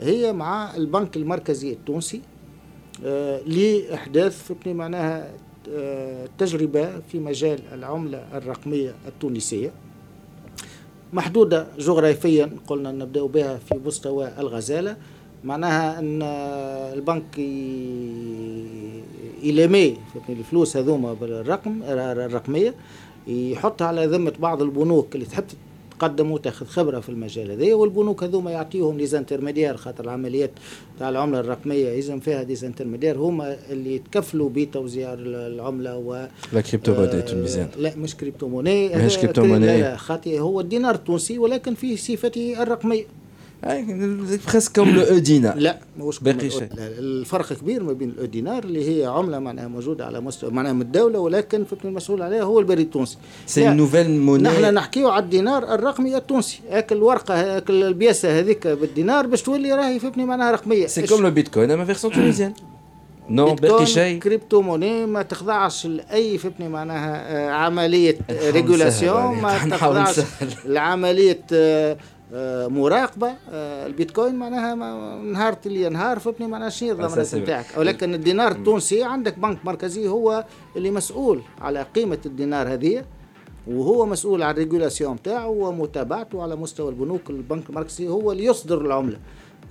هي 0.00 0.32
مع 0.32 0.76
البنك 0.76 1.16
المركزي 1.16 1.72
التونسي 1.72 2.20
آه 3.04 3.40
لإحداث 3.40 4.42
فهمتني 4.42 4.74
معناها 4.74 5.32
آه 5.70 6.28
تجربة 6.38 7.00
في 7.00 7.18
مجال 7.18 7.58
العملة 7.72 8.24
الرقمية 8.34 8.94
التونسية. 9.08 9.72
محدودة 11.12 11.66
جغرافيا 11.78 12.50
قلنا 12.66 12.92
نبدأ 12.92 13.26
بها 13.26 13.56
في 13.56 13.80
مستوى 13.86 14.32
الغزالة. 14.38 14.96
معناها 15.44 15.98
أن 15.98 16.22
البنك 16.92 17.38
يلامي 19.42 19.96
الفلوس 20.28 20.76
هذوما 20.76 21.12
بالرقم 21.12 21.80
الرقمية 21.82 22.74
يحطها 23.26 23.86
على 23.86 24.06
ذمة 24.06 24.32
بعض 24.40 24.62
البنوك 24.62 25.14
اللي 25.14 25.26
تحب 25.26 25.44
تقدم 25.98 26.30
وتاخذ 26.30 26.66
خبرة 26.66 27.00
في 27.00 27.08
المجال 27.08 27.50
هذا 27.50 27.74
والبنوك 27.74 28.22
هذوما 28.24 28.50
يعطيهم 28.50 28.96
des 28.96 29.10
intermédiaires 29.10 29.76
خاطر 29.76 30.04
العمليات 30.04 30.50
تاع 30.98 31.08
العملة 31.08 31.40
الرقمية 31.40 31.88
يلزم 31.88 32.20
فيها 32.20 32.42
des 32.42 32.55
intermédiaires 32.55 33.18
هما 33.18 33.56
اللي 33.70 33.94
يتكفلوا 33.94 34.50
بتوزيع 34.54 35.14
العملة 35.18 35.96
و 35.96 36.26
la 36.52 36.60
crypto-monnaie 36.60 37.32
الميزان 37.32 37.68
لا 37.78 37.96
مش 37.96 38.16
crypto-monnaie 38.16 38.88
مش 38.88 39.18
crypto-monnaie 39.18 39.96
خاطر 39.96 40.30
هو 40.30 40.60
الدينار 40.60 40.94
التونسي 40.94 41.38
ولكن 41.38 41.74
في 41.74 41.96
صفته 41.96 42.62
الرقمية. 42.62 43.04
presque 43.62 44.76
comme 44.76 44.90
l'e-dinar 44.90 45.56
لا 45.56 45.78
مش 45.98 46.20
باقي 46.20 46.50
شيء. 46.50 46.68
الفرق 46.78 47.52
كبير 47.52 47.82
ما 47.82 47.92
بين 47.92 48.08
ال 48.08 48.15
e-dinar 48.15 48.64
اللي 48.64 49.00
هي 49.00 49.06
عملة 49.06 49.38
معناها 49.38 49.68
موجودة 49.68 50.06
على 50.06 50.20
مستوى 50.20 50.50
معناها 50.50 50.72
من 50.72 50.82
الدولة 50.82 51.18
ولكن 51.18 51.64
المسؤول 51.84 52.22
عليها 52.22 52.42
هو 52.42 52.60
البريد 52.60 52.80
التونسي. 52.86 53.16
c'est 53.46 53.68
nouvelle 53.68 54.10
monnaie 54.10 54.42
نحن 54.42 54.74
نحكيو 54.74 55.08
على 55.08 55.24
الدينار 55.24 55.74
الرقمي 55.74 56.16
التونسي. 56.16 56.60
هاك 56.70 56.92
الورقه 56.92 57.56
هاك 57.56 57.70
البياسة 57.70 58.38
هذيك 58.38 58.66
بالدينار 58.66 59.26
باش 59.26 59.42
تولي 59.42 59.72
راهي 59.72 59.98
فهمتني 59.98 60.24
معناها 60.24 60.50
رقمية. 60.50 60.86
c'est 60.86 61.06
comme 61.06 61.22
le 61.22 61.30
bitcoin 61.30 61.70
أما 61.70 61.84
version 61.84 62.12
tunisienne 62.12 62.52
non 63.30 63.54
باقي 63.54 63.86
شيء. 63.86 64.18
crypto-monnaie 64.18 65.06
ما 65.06 65.22
تخضعش 65.22 65.86
لأي 65.86 66.38
فهمتني 66.38 66.68
معناها 66.68 67.50
عملية 67.50 68.18
régulation 68.30 69.40
ما 69.40 69.58
تخضعش 69.58 70.20
لعملية 70.64 71.40
آه، 71.52 71.96
مراقبة 72.68 73.34
آه، 73.50 73.86
البيتكوين 73.86 74.34
معناها 74.34 74.74
نهار 75.22 75.56
اللي 75.66 75.82
ينهار 75.82 76.18
فهمتني 76.18 76.46
معناها 76.46 76.68
شنو 76.68 76.90
الضمانات 76.90 77.34
نتاعك. 77.34 77.66
ولكن 77.76 78.14
الدينار 78.14 78.52
التونسي 78.52 79.02
عندك 79.02 79.38
بنك 79.38 79.58
مركزي 79.64 80.08
هو 80.08 80.44
اللي 80.76 80.90
مسؤول 80.90 81.42
على 81.60 81.86
قيمة 81.94 82.18
الدينار 82.26 82.72
هذه 82.72 83.04
وهو 83.66 84.06
مسؤول 84.06 84.42
على 84.42 84.52
ال 84.52 84.58
régulation 84.58 85.14
نتاعو 85.14 85.68
ومتابعته 85.68 86.42
على 86.42 86.56
مستوى 86.56 86.90
البنوك. 86.90 87.30
البنك 87.30 87.70
المركزي 87.70 88.08
هو 88.08 88.32
اللي 88.32 88.44
يصدر 88.44 88.80
العملة. 88.80 89.18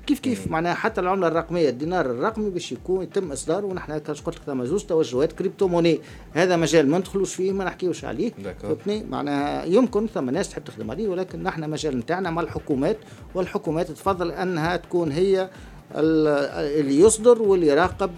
كيف 0.08 0.20
كيف؟ 0.20 0.52
معناها 0.52 0.74
حتى 0.74 1.02
العملة 1.02 1.28
الرقمية 1.28 1.70
الدينار 1.70 2.06
الرقمي 2.06 2.50
باش 2.50 2.72
يكون 2.72 3.04
يتم 3.04 3.32
إصداره 3.32 3.66
ونحن 3.66 3.98
كاش 3.98 4.22
قلت 4.22 4.36
لك 4.36 4.42
ثم 4.44 4.66
زوج 4.66 4.84
توجهات 4.86 5.34
crypto-monnaie 5.34 6.00
هذا 6.34 6.56
مجال 6.56 6.90
ما 6.90 6.98
ندخلوش 6.98 7.36
فيه 7.36 7.52
ما 7.52 7.64
نحكيوش 7.64 8.06
عليه. 8.06 8.32
فهمتني؟ 8.62 9.04
معناها 9.04 9.66
يمكن 9.66 10.08
ثم 10.08 10.30
ناس 10.30 10.50
تحب 10.50 10.64
تخدم 10.64 10.92
عليه 10.92 11.08
ولكن 11.08 11.44
نحن 11.44 11.70
مجال 11.70 11.98
نتاعنا 11.98 12.30
مع 12.30 12.42
الحكومات 12.42 12.98
والحكومات 13.36 13.92
تفضل 13.92 14.32
أنها 14.32 14.76
تكون 14.76 15.12
هي 15.12 15.50
اللي 15.96 17.00
يصدر 17.00 17.42
واللي 17.42 17.68
يراقب 17.68 18.12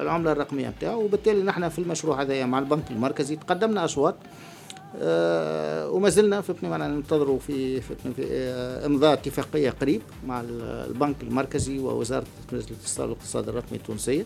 العملة 0.00 0.32
الرقمية 0.32 0.68
نتاعو. 0.68 1.04
وبالتالي 1.04 1.42
نحن 1.42 1.68
في 1.68 1.78
المشروع 1.78 2.22
هذا 2.22 2.46
مع 2.46 2.58
البنك 2.58 2.90
المركزي 2.90 3.36
تقدمنا 3.36 3.82
آه، 3.84 3.86
وما 4.94 6.08
زلنا 6.08 6.40
فهمتني 6.40 6.68
معناها 6.68 6.88
ننتظروا 6.88 7.38
في 7.38 7.80
فهمتني 7.80 8.14
في 8.14 8.22
آه، 8.30 8.86
إمضاء 8.86 9.12
اتفاقية 9.12 9.70
قريب 9.70 10.02
مع 10.26 10.40
البنك 10.88 11.16
المركزي 11.22 11.78
ووزارة 11.78 12.26
الاتصال 12.52 13.10
والاقتصاد 13.10 13.48
الرقمي 13.48 13.78
التونسية 13.78 14.24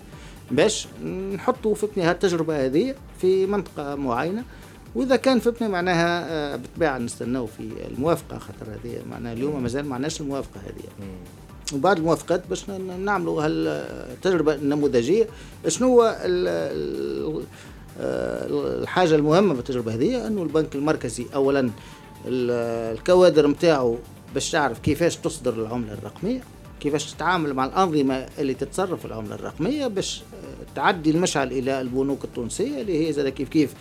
باش 0.51 0.87
نحطوا 1.35 1.75
فهمتني 1.75 2.05
هالتجربه 2.05 2.67
هذه 2.67 2.95
في 3.21 3.47
منطقة 3.47 3.95
معينة. 3.95 4.45
وإذا 4.95 5.17
كان 5.17 5.39
فهمتني 5.39 5.69
معناها 5.69 6.27
آه، 6.31 6.57
بالطبيعة 6.57 6.99
نستناو 6.99 7.47
في 7.47 7.61
الموافقة 7.91 8.39
خاطر 8.39 8.67
هذه 8.67 9.03
معناها 9.11 9.33
اليوم 9.33 9.63
مازال 9.63 9.87
ما 9.87 9.95
عندناش 9.95 10.21
الموافقة 10.21 10.61
هذه. 10.61 11.09
وبعد 11.75 11.97
الموافقات 11.97 12.43
باش 12.51 12.71
نعملوا 13.05 13.47
هالتجربه 13.47 14.55
النموذجيه 14.55 15.29
شنو 15.69 15.87
هو 15.89 16.17
الحاجة 18.01 19.15
المهمة 19.15 19.55
بالتجربة 19.55 19.95
هذه 19.95 20.27
أنه 20.27 20.43
البنك 20.43 20.75
المركزي 20.75 21.27
اولا 21.35 21.71
الكوادر 22.27 23.47
نتاعو 23.47 23.99
باش 24.35 24.51
تعرف 24.51 24.79
كيفاش 24.79 25.17
تصدر 25.17 25.55
العملة 25.55 25.93
الرقمية 25.93 26.41
كيفاش 26.81 27.13
تتعامل 27.13 27.55
مع 27.55 27.65
الأنظمة 27.65 28.27
اللي 28.39 28.55
تتصرف 28.55 29.07
العملة 29.07 29.35
الرقمية 29.35 29.87
باش 29.87 30.23
تعدي 30.75 31.11
المشعل 31.11 31.53
إلى 31.53 31.81
البنوك 31.81 32.25
التونسية 32.25 32.81
اللي 32.81 33.09
هي 33.09 33.13
زي 33.13 33.31
كيف 33.31 33.49
كيف 33.49 33.75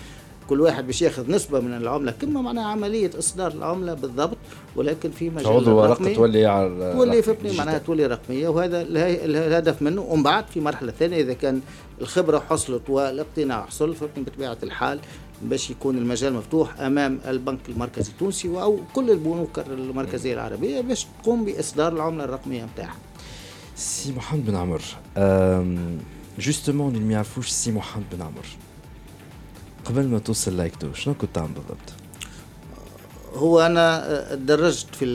كل 0.50 0.62
واحد 0.62 0.88
باش 0.88 1.02
ياخذ 1.02 1.32
نسبة 1.32 1.60
من 1.60 1.74
العملة. 1.74 2.12
كما 2.12 2.42
معناها 2.42 2.66
عملية 2.66 3.12
إصدار 3.20 3.52
العملة 3.52 3.94
بالضبط 3.94 4.38
ولكن 4.76 5.12
في 5.12 5.30
مجال 5.30 5.44
تعود 5.44 5.68
ورقه 5.68 6.14
تولي 6.14 6.46
على 6.46 6.94
تولي 6.94 7.22
فهمتني 7.22 7.58
معناها 7.58 7.78
تولي 7.78 8.06
رقمية 8.06 8.48
وهذا 8.48 8.82
الهدف 8.82 9.82
منه. 9.82 10.02
ومن 10.02 10.24
بعد 10.24 10.48
في 10.48 10.60
مرحلة 10.60 10.92
ثانية 10.92 11.22
إذا 11.22 11.34
كان 11.34 11.62
الخبرة 12.02 12.40
حصلت 12.50 12.90
والاقتناع 12.90 13.66
حصل 13.66 13.96
فهمتني 13.96 14.24
بطبيعة 14.24 14.58
الحال 14.64 15.00
باش 15.42 15.70
يكون 15.70 15.98
المجال 15.98 16.34
مفتوح 16.34 16.80
أمام 16.80 17.20
البنك 17.28 17.60
المركزي 17.70 18.12
التونسي 18.12 18.48
أو 18.48 18.80
كل 18.94 19.12
البنوك 19.12 19.60
المركزية 19.60 20.34
العربية 20.34 20.82
باش 20.82 21.08
تقوم 21.24 21.46
بإصدار 21.46 21.94
العملة 21.94 22.24
الرقمية 22.24 22.66
نتاعها. 22.74 22.96
سي 23.76 24.12
محمد 24.12 24.46
بن 24.46 24.56
عمر 24.56 24.82
justement 26.40 26.96
اللي 26.96 27.06
ما 27.06 27.14
يعرفوش 27.14 27.50
سي 27.50 27.72
محمد 27.72 28.04
بن 28.14 28.22
عمر. 28.22 28.46
قبل 29.92 30.08
ما 30.08 30.20
توصل 30.20 30.58
l'AICTO 30.58 30.94
شنو 30.94 31.14
كنت 31.14 31.36
تعمل 31.36 31.48
بالضبط؟ 31.54 31.94
هو 33.34 33.60
أنا 33.60 34.36
تدرجت 34.36 34.96
في 34.96 35.06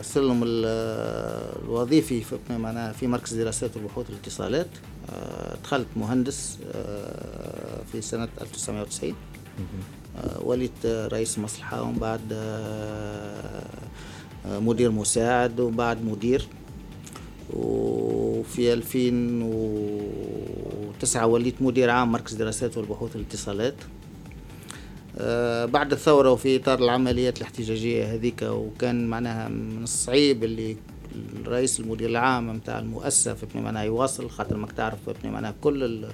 السلم 0.00 0.40
الوظيفي 0.44 2.20
في 2.20 2.38
معناها 2.50 2.92
في 2.92 3.06
مركز 3.06 3.34
دراسات 3.34 3.76
وبحوث 3.76 4.10
الاتصالات. 4.10 4.66
دخلت 5.64 5.86
مهندس 5.96 6.58
في 7.92 8.00
سنة 8.00 8.28
1990 8.40 9.14
وليت 10.40 10.86
رئيس 10.86 11.38
مصلحة 11.38 11.82
ومن 11.82 11.98
بعد 11.98 12.20
مدير 14.46 14.90
مساعد 14.90 15.60
وبعد 15.60 16.04
مدير. 16.04 16.48
وفي 17.50 18.72
2009 18.72 21.26
وليت 21.26 21.62
مدير 21.62 21.90
عام 21.90 22.12
مركز 22.12 22.34
دراسات 22.34 22.76
والبحوث 22.76 23.16
الاتصالات. 23.16 23.74
آه، 25.18 25.64
بعد 25.64 25.92
الثورة 25.92 26.32
وفي 26.32 26.56
إطار 26.56 26.78
العمليات 26.78 27.38
الاحتجاجية 27.38 28.14
هذيك 28.14 28.42
وكان 28.42 29.06
معناها 29.06 29.48
من 29.48 29.82
الصعيب 29.82 30.44
اللي 30.44 30.76
الرئيس 31.40 31.80
المدير 31.80 32.10
العام 32.10 32.56
نتاع 32.56 32.78
المؤسسة 32.78 33.34
في 33.34 33.58
معناها 33.58 33.82
يواصل 33.82 34.30
خاطر 34.30 34.56
ماك 34.56 34.72
تعرف 34.72 35.10
في 35.22 35.28
معناها 35.28 35.54
كل 35.60 36.04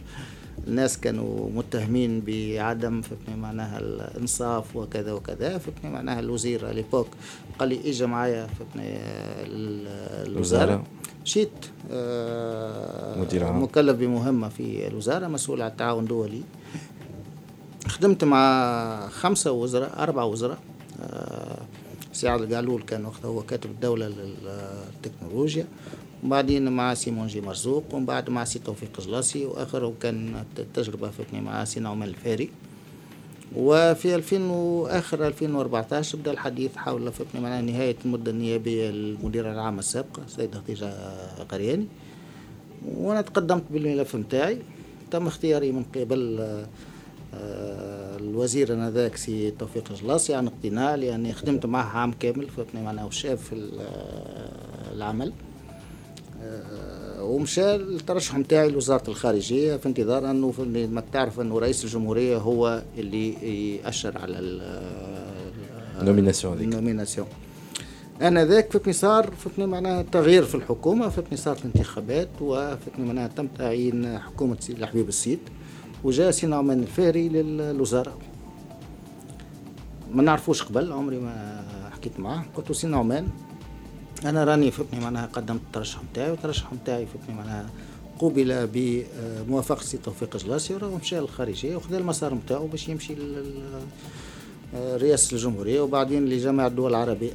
الناس 0.68 0.98
كانوا 0.98 1.50
متهمين 1.50 2.22
بعدم 2.26 3.02
في 3.02 3.14
معناها 3.36 3.78
الإنصاف 3.78 4.76
وكذا 4.76 5.12
وكذا 5.12 5.58
في 5.58 5.70
معناها 5.84 6.20
الوزير 6.20 6.70
ليبوك 6.70 7.08
قال 7.58 7.68
لي 7.68 7.90
إجا 7.90 8.06
معايا 8.06 8.46
في 8.46 8.64
الوزارة. 10.26 10.84
مشيت 11.24 11.50
آه، 11.90 13.20
مدير 13.20 13.44
عام. 13.44 13.62
مكلف 13.62 13.96
بمهمة 13.96 14.48
في 14.48 14.86
الوزارة 14.86 15.26
مسؤول 15.26 15.62
على 15.62 15.70
التعاون 15.70 16.02
الدولي. 16.02 16.42
خدمت 17.88 18.24
مع 18.24 19.08
خمسة 19.08 19.52
وزراء 19.52 20.02
أربعة 20.02 20.24
وزراء. 20.24 20.58
آه، 21.02 21.58
سعد 22.12 22.40
القعلول 22.42 22.82
كان 22.82 23.04
وقتها 23.06 23.28
هو 23.28 23.42
كاتب 23.42 23.70
الدولة 23.70 24.08
للتكنولوجيا. 24.08 25.66
وبعدين 26.24 26.72
مع 26.72 26.94
سي 26.94 27.26
منجي 27.26 27.40
مرزوق 27.40 27.84
ومن 27.94 28.06
بعد 28.06 28.30
مع 28.30 28.44
سي 28.44 28.58
توفيق 28.58 29.00
جلاسي 29.00 29.46
وآخر 29.46 29.92
كان 30.00 30.44
تجربة 30.74 31.10
فهمتني 31.10 31.40
مع 31.40 31.64
سي 31.64 31.80
نعمان 31.80 32.08
الفهري. 32.08 32.50
وفي 33.56 34.14
2000 34.14 34.50
وآخر 34.50 35.26
2014 35.26 36.18
بدأ 36.18 36.30
الحديث 36.30 36.76
حول 36.76 37.12
فهمتني 37.12 37.40
معناها 37.40 37.62
نهاية 37.62 37.96
المدة 38.04 38.30
النيابية 38.30 38.90
للمديرة 38.90 39.52
العامة 39.52 39.78
السابقة 39.78 40.22
السيدة 40.26 40.60
خديجة 40.60 40.92
قرياني. 41.50 41.86
وأنا 42.88 43.20
تقدمت 43.20 43.62
بالملف 43.70 44.16
نتاعي 44.16 44.58
تم 45.10 45.26
اختياري 45.26 45.72
من 45.72 45.84
قبل 45.96 46.38
آه، 47.34 48.16
الوزير 48.16 48.72
أنذاك 48.74 49.16
سي 49.16 49.50
توفيق 49.50 49.84
الجلاصي 49.90 50.34
عن 50.34 50.46
اقتناع 50.46 50.94
لأني 50.94 51.32
خدمت 51.32 51.66
معه 51.66 51.98
عام 51.98 52.12
كامل 52.12 52.48
فهمتني 52.48 52.82
معناه 52.82 53.06
وشاف 53.06 53.54
آه، 53.54 54.94
العمل. 54.94 55.32
ومشى 57.20 57.74
الترشح 57.74 58.38
نتاعي 58.38 58.68
لوزارة 58.70 59.10
الخارجية 59.10 59.76
في 59.76 59.88
انتظار 59.88 60.30
أنه 60.30 60.52
ما 60.92 61.02
تعرف 61.12 61.40
أنه 61.40 61.58
رئيس 61.58 61.84
الجمهورية 61.84 62.36
هو 62.36 62.82
اللي 62.98 63.32
يأشر 63.76 64.18
على 64.18 64.38
ال 66.00 66.05
nomination 66.05 66.54
هذيك. 66.56 66.64
ال 66.64 67.26
nomination 68.22 68.44
أنذاك 68.44 68.72
فهمتني 68.72 68.92
صار 68.92 69.30
فهمتني 69.30 69.66
معناها 69.66 70.02
تغيير 70.02 70.44
في 70.44 70.54
الحكومة 70.54 71.08
فهمتني 71.08 71.36
صارت 71.36 71.60
الانتخابات 71.60 72.28
وفهمتني 72.40 73.06
معناها 73.06 73.28
تم 73.28 73.46
تعيين 73.46 74.18
حكومة 74.18 74.56
سي 74.60 74.82
الحبيب 74.82 75.08
الصيد 75.08 75.38
وجاء 76.04 76.30
سي 76.30 76.46
نعمان 76.46 76.80
الفهري 76.80 77.28
للوزاره 77.28 78.18
ما 80.14 80.22
نعرفوش 80.22 80.62
قبل 80.62 80.92
عمري 80.92 81.18
ما 81.18 81.64
حكيت 81.92 82.20
معاه. 82.20 82.44
قلت 82.56 82.68
له 82.68 82.74
سي 82.74 82.86
نعمان 82.86 83.28
أنا 84.24 84.44
راني 84.44 84.70
فهمتني 84.70 85.00
معناها 85.00 85.26
قدمت 85.26 85.60
الترشح 85.66 86.00
نتاعي 86.12 86.30
والترشح 86.30 86.72
نتاعي 86.72 87.06
فهمتني 87.06 87.34
معناها 87.34 87.70
قوبل 88.18 88.68
بموافقة 88.72 89.82
سي 89.82 89.98
توفيق 89.98 90.36
جلاسي 90.36 90.74
وراه 90.74 90.96
مشى 90.96 91.20
للخارجية 91.20 91.76
وخذا 91.76 91.98
المسار 91.98 92.34
نتاعو 92.34 92.66
باش 92.66 92.88
يمشي 92.88 93.14
لرئاسة 94.74 95.34
الجمهورية 95.34 95.80
وبعدين 95.80 96.26
لجامعة 96.26 96.66
الدول 96.66 96.90
العربية. 96.90 97.32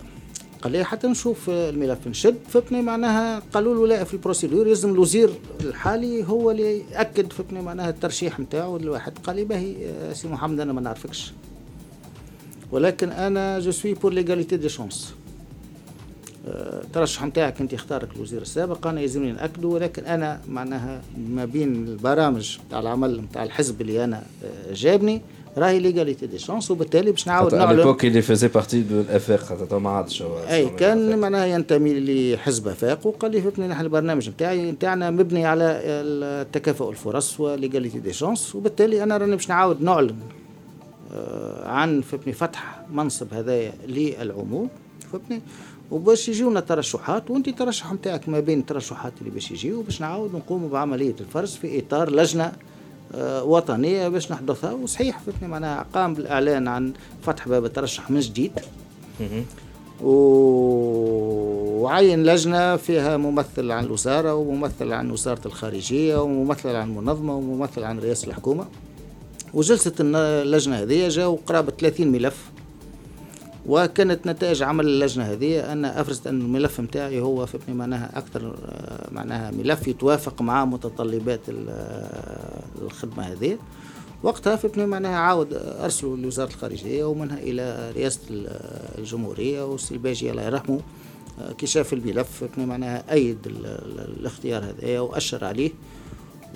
قال 0.62 0.72
لي 0.72 0.84
حتى 0.84 1.08
نشوف 1.08 1.50
الملف. 1.50 2.08
نشد 2.08 2.38
فهمتني 2.50 2.82
معناها 2.82 3.42
قالوا 3.54 3.76
له 3.76 3.88
لا 3.88 4.04
في 4.04 4.14
ال 4.14 4.19
procédure 4.19 4.68
يلزم 4.68 4.92
الوزير 4.92 5.30
الحالي 5.62 6.28
هو 6.28 6.52
اللي 6.52 6.84
يأكد 6.92 7.34
فهمتني 7.34 7.62
معناها 7.62 7.90
الترشيح 7.90 8.40
نتاعو 8.40 8.78
الواحد 8.78 9.14
قال 9.24 9.36
لي 9.36 9.44
باهي 9.44 9.76
سي 10.14 10.28
محمد 10.28 10.60
أنا 10.60 10.74
ما 10.74 10.82
نعرفكش. 10.82 11.32
ولكن 12.72 13.10
أنا 13.10 13.60
je 13.60 13.72
suis 13.72 13.94
pour 13.94 14.14
l'égalité 14.14 14.58
des 14.58 14.70
chances 14.70 15.14
الترشح 16.48 17.24
نتاعك 17.26 17.62
أنت 17.62 17.74
اختارك 17.74 18.08
الوزير 18.16 18.42
السابق. 18.42 18.88
أنا 18.88 19.02
يلزمني 19.02 19.32
نأكده 19.32 19.68
ولكن 19.68 20.06
أنا 20.06 20.42
معناها 20.50 21.02
ما 21.30 21.46
بين 21.46 21.88
البرامج 21.88 22.58
نتاع 22.68 22.80
العمل 22.80 23.22
نتاع 23.22 23.44
الحزب 23.44 23.82
اللي 23.82 24.04
أنا 24.04 24.24
آه، 24.44 24.74
جابني 24.74 25.22
راهي 25.58 25.80
l'égalité 25.80 26.28
des 26.28 26.40
chances 26.40 26.72
وبالتالي 26.72 27.12
باش 27.12 27.28
نعاود 27.28 27.56
نعلن. 27.56 27.78
l'époque 27.78 28.06
il 28.06 28.22
faisait 28.22 28.48
partie 28.48 28.82
de 28.82 29.02
آفاق 29.02 29.40
خاطر 29.40 29.80
ما 29.80 29.90
عادش 29.90 30.24
أي 30.50 30.70
كان 30.70 31.20
معناها 31.20 31.46
ينتمي 31.46 32.00
لحزب 32.34 32.68
أفاق 32.68 33.08
وقال 33.08 33.32
لي 33.32 33.42
فهمتني 33.42 33.68
نحن 33.68 33.82
البرنامج 33.82 34.30
نتاعي 34.30 34.72
نتاعنا 34.72 35.12
مبني 35.12 35.46
على 35.46 35.64
التكافؤ 35.84 36.90
الفرص 36.90 37.40
وليغاليتي 37.40 38.00
دي 38.00 38.14
شونس 38.14 38.56
وبالتالي 38.56 39.04
أنا 39.04 39.18
راني 39.18 39.36
باش 39.36 39.50
نعاود 39.50 39.82
نعلن 39.82 40.16
آه، 41.14 41.68
عن 41.68 42.02
فهمتني 42.02 42.34
فتح 42.34 42.82
منصب 42.92 43.34
هذايا 43.34 43.74
للعموم 43.88 44.70
فهمتني 45.12 45.42
وباش 45.94 46.30
يجيونا 46.30 46.60
ترشحات 46.60 47.32
وانت 47.32 47.50
ترشح 47.50 47.94
نتاعك 47.94 48.30
ما 48.30 48.40
بين 48.40 48.60
الترشحات 48.60 49.14
اللي 49.22 49.30
باش 49.30 49.52
يجيو 49.52 49.82
باش 49.82 50.02
نعاود 50.02 50.36
نقوموا 50.36 50.70
بعملية 50.70 51.16
الفرز 51.20 51.56
في 51.56 51.80
إطار 51.80 52.10
لجنة 52.12 52.52
آه، 53.16 53.44
وطنية 53.44 54.08
باش 54.08 54.32
نحدثها 54.32 54.72
وصحيح 54.72 55.20
فهمتني 55.20 55.48
معناها 55.48 55.86
قام 55.94 56.14
بالإعلان 56.14 56.68
عن 56.68 56.94
فتح 57.24 57.48
باب 57.48 57.66
الترشح 57.66 58.12
من 58.12 58.20
جديد. 58.20 58.52
وعين 61.82 62.24
لجنة 62.24 62.76
فيها 62.76 63.18
ممثل 63.18 63.72
عن 63.72 63.86
الوزارة 63.86 64.34
وممثل 64.36 64.92
عن 64.94 65.12
وزارة 65.12 65.42
الخارجية 65.46 66.22
وممثل 66.22 66.76
عن 66.76 66.90
المنظمة 66.90 67.36
وممثل 67.36 67.84
عن 67.84 68.00
رئاسة 68.00 68.28
الحكومة. 68.28 68.66
وجلسة 69.54 69.94
اللجنة 70.00 70.76
هذه 70.76 71.08
جاءوا 71.08 71.38
قرابة 71.48 71.72
30 71.72 72.08
ملف. 72.08 72.53
وكانت 73.66 74.28
نتائج 74.28 74.64
عمل 74.64 74.86
اللجنة 74.86 75.24
هذه 75.24 75.72
أن 75.72 75.86
أفرزت 75.86 76.28
أن 76.28 76.42
الملف 76.42 76.80
متاعي 76.80 77.22
هو 77.22 77.46
فهمني 77.46 77.78
معناها 77.78 78.18
أكثر 78.18 78.56
معناها 79.12 79.52
ملف 79.52 79.88
يتوافق 79.88 80.42
مع 80.42 80.66
متطلبات 80.66 81.40
الخدمة 82.82 83.24
هذه. 83.24 83.58
وقتها 84.24 84.56
فهمتني 84.56 84.86
معناها 84.86 85.16
عاود 85.16 85.54
أرسلوا 85.54 86.18
لوزارة 86.18 86.50
الخارجية 86.50 87.04
ومنها 87.04 87.38
إلى 87.38 87.92
رئاسة 87.96 88.20
الجمهورية 88.98 89.66
والسلباجي 89.66 90.32
الله 90.32 90.44
يرحمه 90.44 90.80
كي 91.58 91.68
شاف 91.68 91.94
الملف 91.94 92.32
فهمتني 92.40 92.66
معناها 92.66 93.14
أيد 93.14 93.38
الاختيار 93.48 94.64
هذا 94.64 95.00
وأشر 95.00 95.46
عليه. 95.46 95.72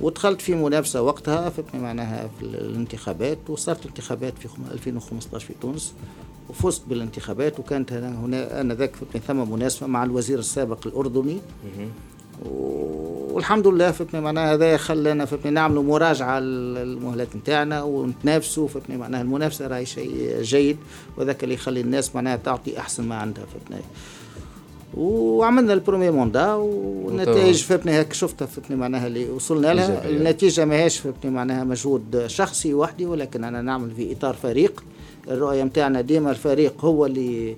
ودخلت 0.01 0.41
في 0.41 0.55
منافسة 0.55 1.01
وقتها 1.01 1.49
فهمتني 1.49 1.81
معناها 1.81 2.29
في 2.39 2.45
الانتخابات 2.45 3.37
وصارت 3.49 3.85
انتخابات 3.85 4.33
في 4.37 4.47
2015 4.71 5.47
في 5.47 5.53
تونس. 5.61 5.93
وفزت 6.49 6.81
بالانتخابات 6.87 7.59
وكانت 7.59 7.93
هنا 7.93 8.61
آنذاك 8.61 8.95
ثم 9.27 9.51
مناسبة 9.51 9.87
مع 9.87 10.03
الوزير 10.03 10.39
السابق 10.39 10.87
الأردني. 10.87 11.37
والحمد 13.31 13.67
لله 13.67 13.91
فتني 13.91 14.21
معناها 14.21 14.53
هذا 14.53 14.77
خلانا 14.77 15.25
فتني 15.25 15.51
نعملوا 15.51 15.83
مراجعة 15.83 16.39
للمهلات 16.39 17.35
نتاعنا 17.35 17.83
ونتنافسوا 17.83 18.67
فتني 18.67 18.97
معناها 18.97 19.21
المنافسة 19.21 19.67
راهي 19.67 19.85
شيء 19.85 20.41
جيد 20.41 20.77
وذاك 21.17 21.43
اللي 21.43 21.55
يخلي 21.55 21.81
الناس 21.81 22.15
معناها 22.15 22.35
تعطي 22.35 22.79
أحسن 22.79 23.03
ما 23.03 23.15
عندها 23.15 23.45
فتني 23.45 23.81
وعملنا 24.97 25.73
البرومي 25.73 26.09
موندا 26.09 26.53
والنتائج 26.53 27.63
فهمتني 27.63 27.91
هيك 27.91 28.13
شفتها 28.13 28.45
فهمتني 28.45 28.75
معناها 28.75 29.07
اللي 29.07 29.29
وصلنا 29.29 29.73
لها. 29.73 30.09
النتيجة 30.09 30.65
ماهيش 30.65 30.97
فهمتني 30.97 31.31
معناها 31.31 31.63
مجهود 31.63 32.23
شخصي 32.27 32.73
وحدي 32.73 33.05
ولكن 33.05 33.43
أنا 33.43 33.61
نعمل 33.61 33.91
في 33.91 34.11
إطار 34.11 34.33
فريق. 34.33 34.83
الرؤية 35.29 35.63
نتاعنا 35.63 36.01
ديما 36.01 36.31
الفريق 36.31 36.85
هو 36.85 37.05
اللي 37.05 37.55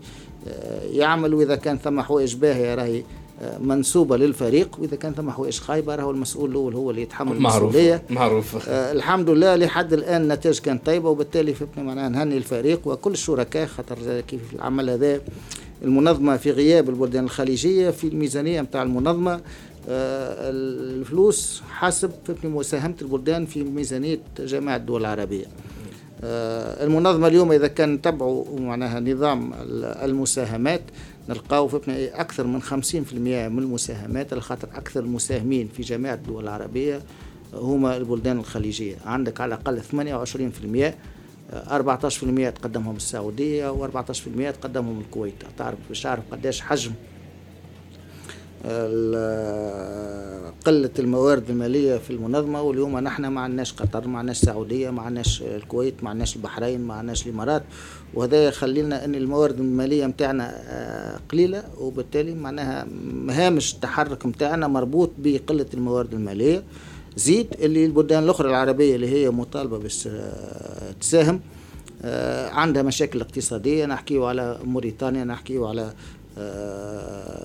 آه، 0.47 0.81
يعمل 0.91 1.33
وإذا 1.33 1.55
كان 1.55 1.77
ثم 1.77 2.01
حوايج 2.01 2.35
باهيه 2.35 2.75
راهي 2.75 3.03
آه، 3.41 3.57
منسوبة 3.57 4.17
للفريق 4.17 4.77
وإذا 4.79 4.95
كان 4.95 5.13
ثم 5.13 5.31
حوايج 5.31 5.59
خايبة 5.59 5.95
راهو 5.95 6.11
المسؤول 6.11 6.49
الأول 6.49 6.73
هو 6.75 6.89
اللي 6.91 7.01
يتحمل 7.01 7.39
معروف 7.39 7.63
المسؤولية. 7.63 8.01
معروف. 8.09 8.69
آه 8.69 8.91
الحمد 8.91 9.29
لله 9.29 9.55
لحد 9.55 9.93
الآن 9.93 10.21
النتائج 10.21 10.59
كانت 10.59 10.85
طيبة 10.85 11.09
وبالتالي 11.09 11.53
فهمتني 11.53 11.83
معناها 11.83 12.09
نهني 12.09 12.37
الفريق 12.37 12.87
وكل 12.87 13.11
الشركاء 13.11 13.65
خاطر 13.67 14.21
كيف 14.21 14.41
العمل 14.55 14.89
هذا 14.89 15.21
المنظمة 15.83 16.37
في 16.37 16.51
غياب 16.51 16.89
البلدان 16.89 17.23
الخليجية 17.23 17.89
في 17.89 18.07
الميزانية 18.07 18.61
نتاع 18.61 18.83
المنظمة 18.83 19.33
آه 19.89 20.49
الفلوس 20.49 21.61
حسب 21.69 22.11
مساهمة 22.43 22.95
البلدان 23.01 23.45
في 23.45 23.63
ميزانية 23.63 24.19
جامعة 24.39 24.75
الدول 24.75 25.01
العربية. 25.01 25.45
آه، 26.23 26.85
المنظمة 26.85 27.27
اليوم 27.27 27.51
إذا 27.51 27.67
كان 27.67 27.93
نتبعوا 27.93 28.59
معناها 28.59 28.99
نظام 28.99 29.53
المساهمات 30.03 30.81
نلقاو 31.29 31.67
في 31.67 32.09
أكثر 32.13 32.47
من 32.47 32.61
50% 32.61 33.13
من 33.49 33.59
المساهمات 33.59 34.33
على 34.33 34.41
خاطر 34.41 34.67
أكثر 34.75 34.99
المساهمين 34.99 35.67
في 35.67 35.81
جامعة 35.83 36.13
الدول 36.13 36.43
العربية 36.43 37.01
هما 37.53 37.97
البلدان 37.97 38.39
الخليجية. 38.39 38.95
عندك 39.05 39.41
على 39.41 39.55
الأقل 39.55 39.81
28% 39.81 40.93
14% 41.53 42.49
تقدمهم 42.49 42.95
السعودية 42.95 43.73
و14% 43.73 44.51
تقدمهم 44.61 44.99
الكويت. 44.99 45.33
تعرف 45.57 45.77
باش 45.89 46.01
تعرف 46.01 46.23
قداش 46.31 46.61
حجم 46.61 46.91
قلة 50.65 50.89
الموارد 50.99 51.49
المالية 51.49 51.97
في 51.97 52.09
المنظمة 52.09 52.61
واليوم 52.61 52.99
نحن 52.99 53.25
ما 53.25 53.41
عندناش 53.41 53.73
قطر 53.73 54.07
ما 54.07 54.19
عندناش 54.19 54.41
السعودية 54.41 54.89
ما 54.89 55.01
عندناش 55.01 55.41
الكويت 55.41 56.03
ما 56.03 56.09
عندناش 56.09 56.35
البحرين 56.35 56.81
ما 56.81 56.93
عندناش 56.93 57.27
الإمارات. 57.27 57.63
وهذا 58.13 58.43
يخلينا 58.47 59.05
أن 59.05 59.15
الموارد 59.15 59.59
المالية 59.59 60.05
متاعنا 60.05 60.53
آه، 60.55 61.19
قليلة 61.31 61.63
وبالتالي 61.77 62.35
معناها 62.35 62.87
هامش 63.29 63.73
التحرك 63.73 64.25
متاعنا 64.25 64.67
مربوط 64.67 65.11
بقلة 65.17 65.65
الموارد 65.73 66.13
المالية. 66.13 66.63
زيد 67.15 67.47
اللي 67.59 67.85
البلدان 67.85 68.23
الأخرى 68.23 68.49
العربية 68.49 68.95
اللي 68.95 69.07
هي 69.07 69.29
مطالبة 69.29 69.77
باش 69.77 70.07
آه، 70.07 70.91
تساهم 71.01 71.41
آه، 72.01 72.49
عندها 72.49 72.83
مشاكل 72.83 73.21
اقتصادية. 73.21 73.85
نحكيو 73.85 74.25
على 74.25 74.59
موريتانيا 74.63 75.23
نحكيو 75.23 75.67
على 75.67 75.93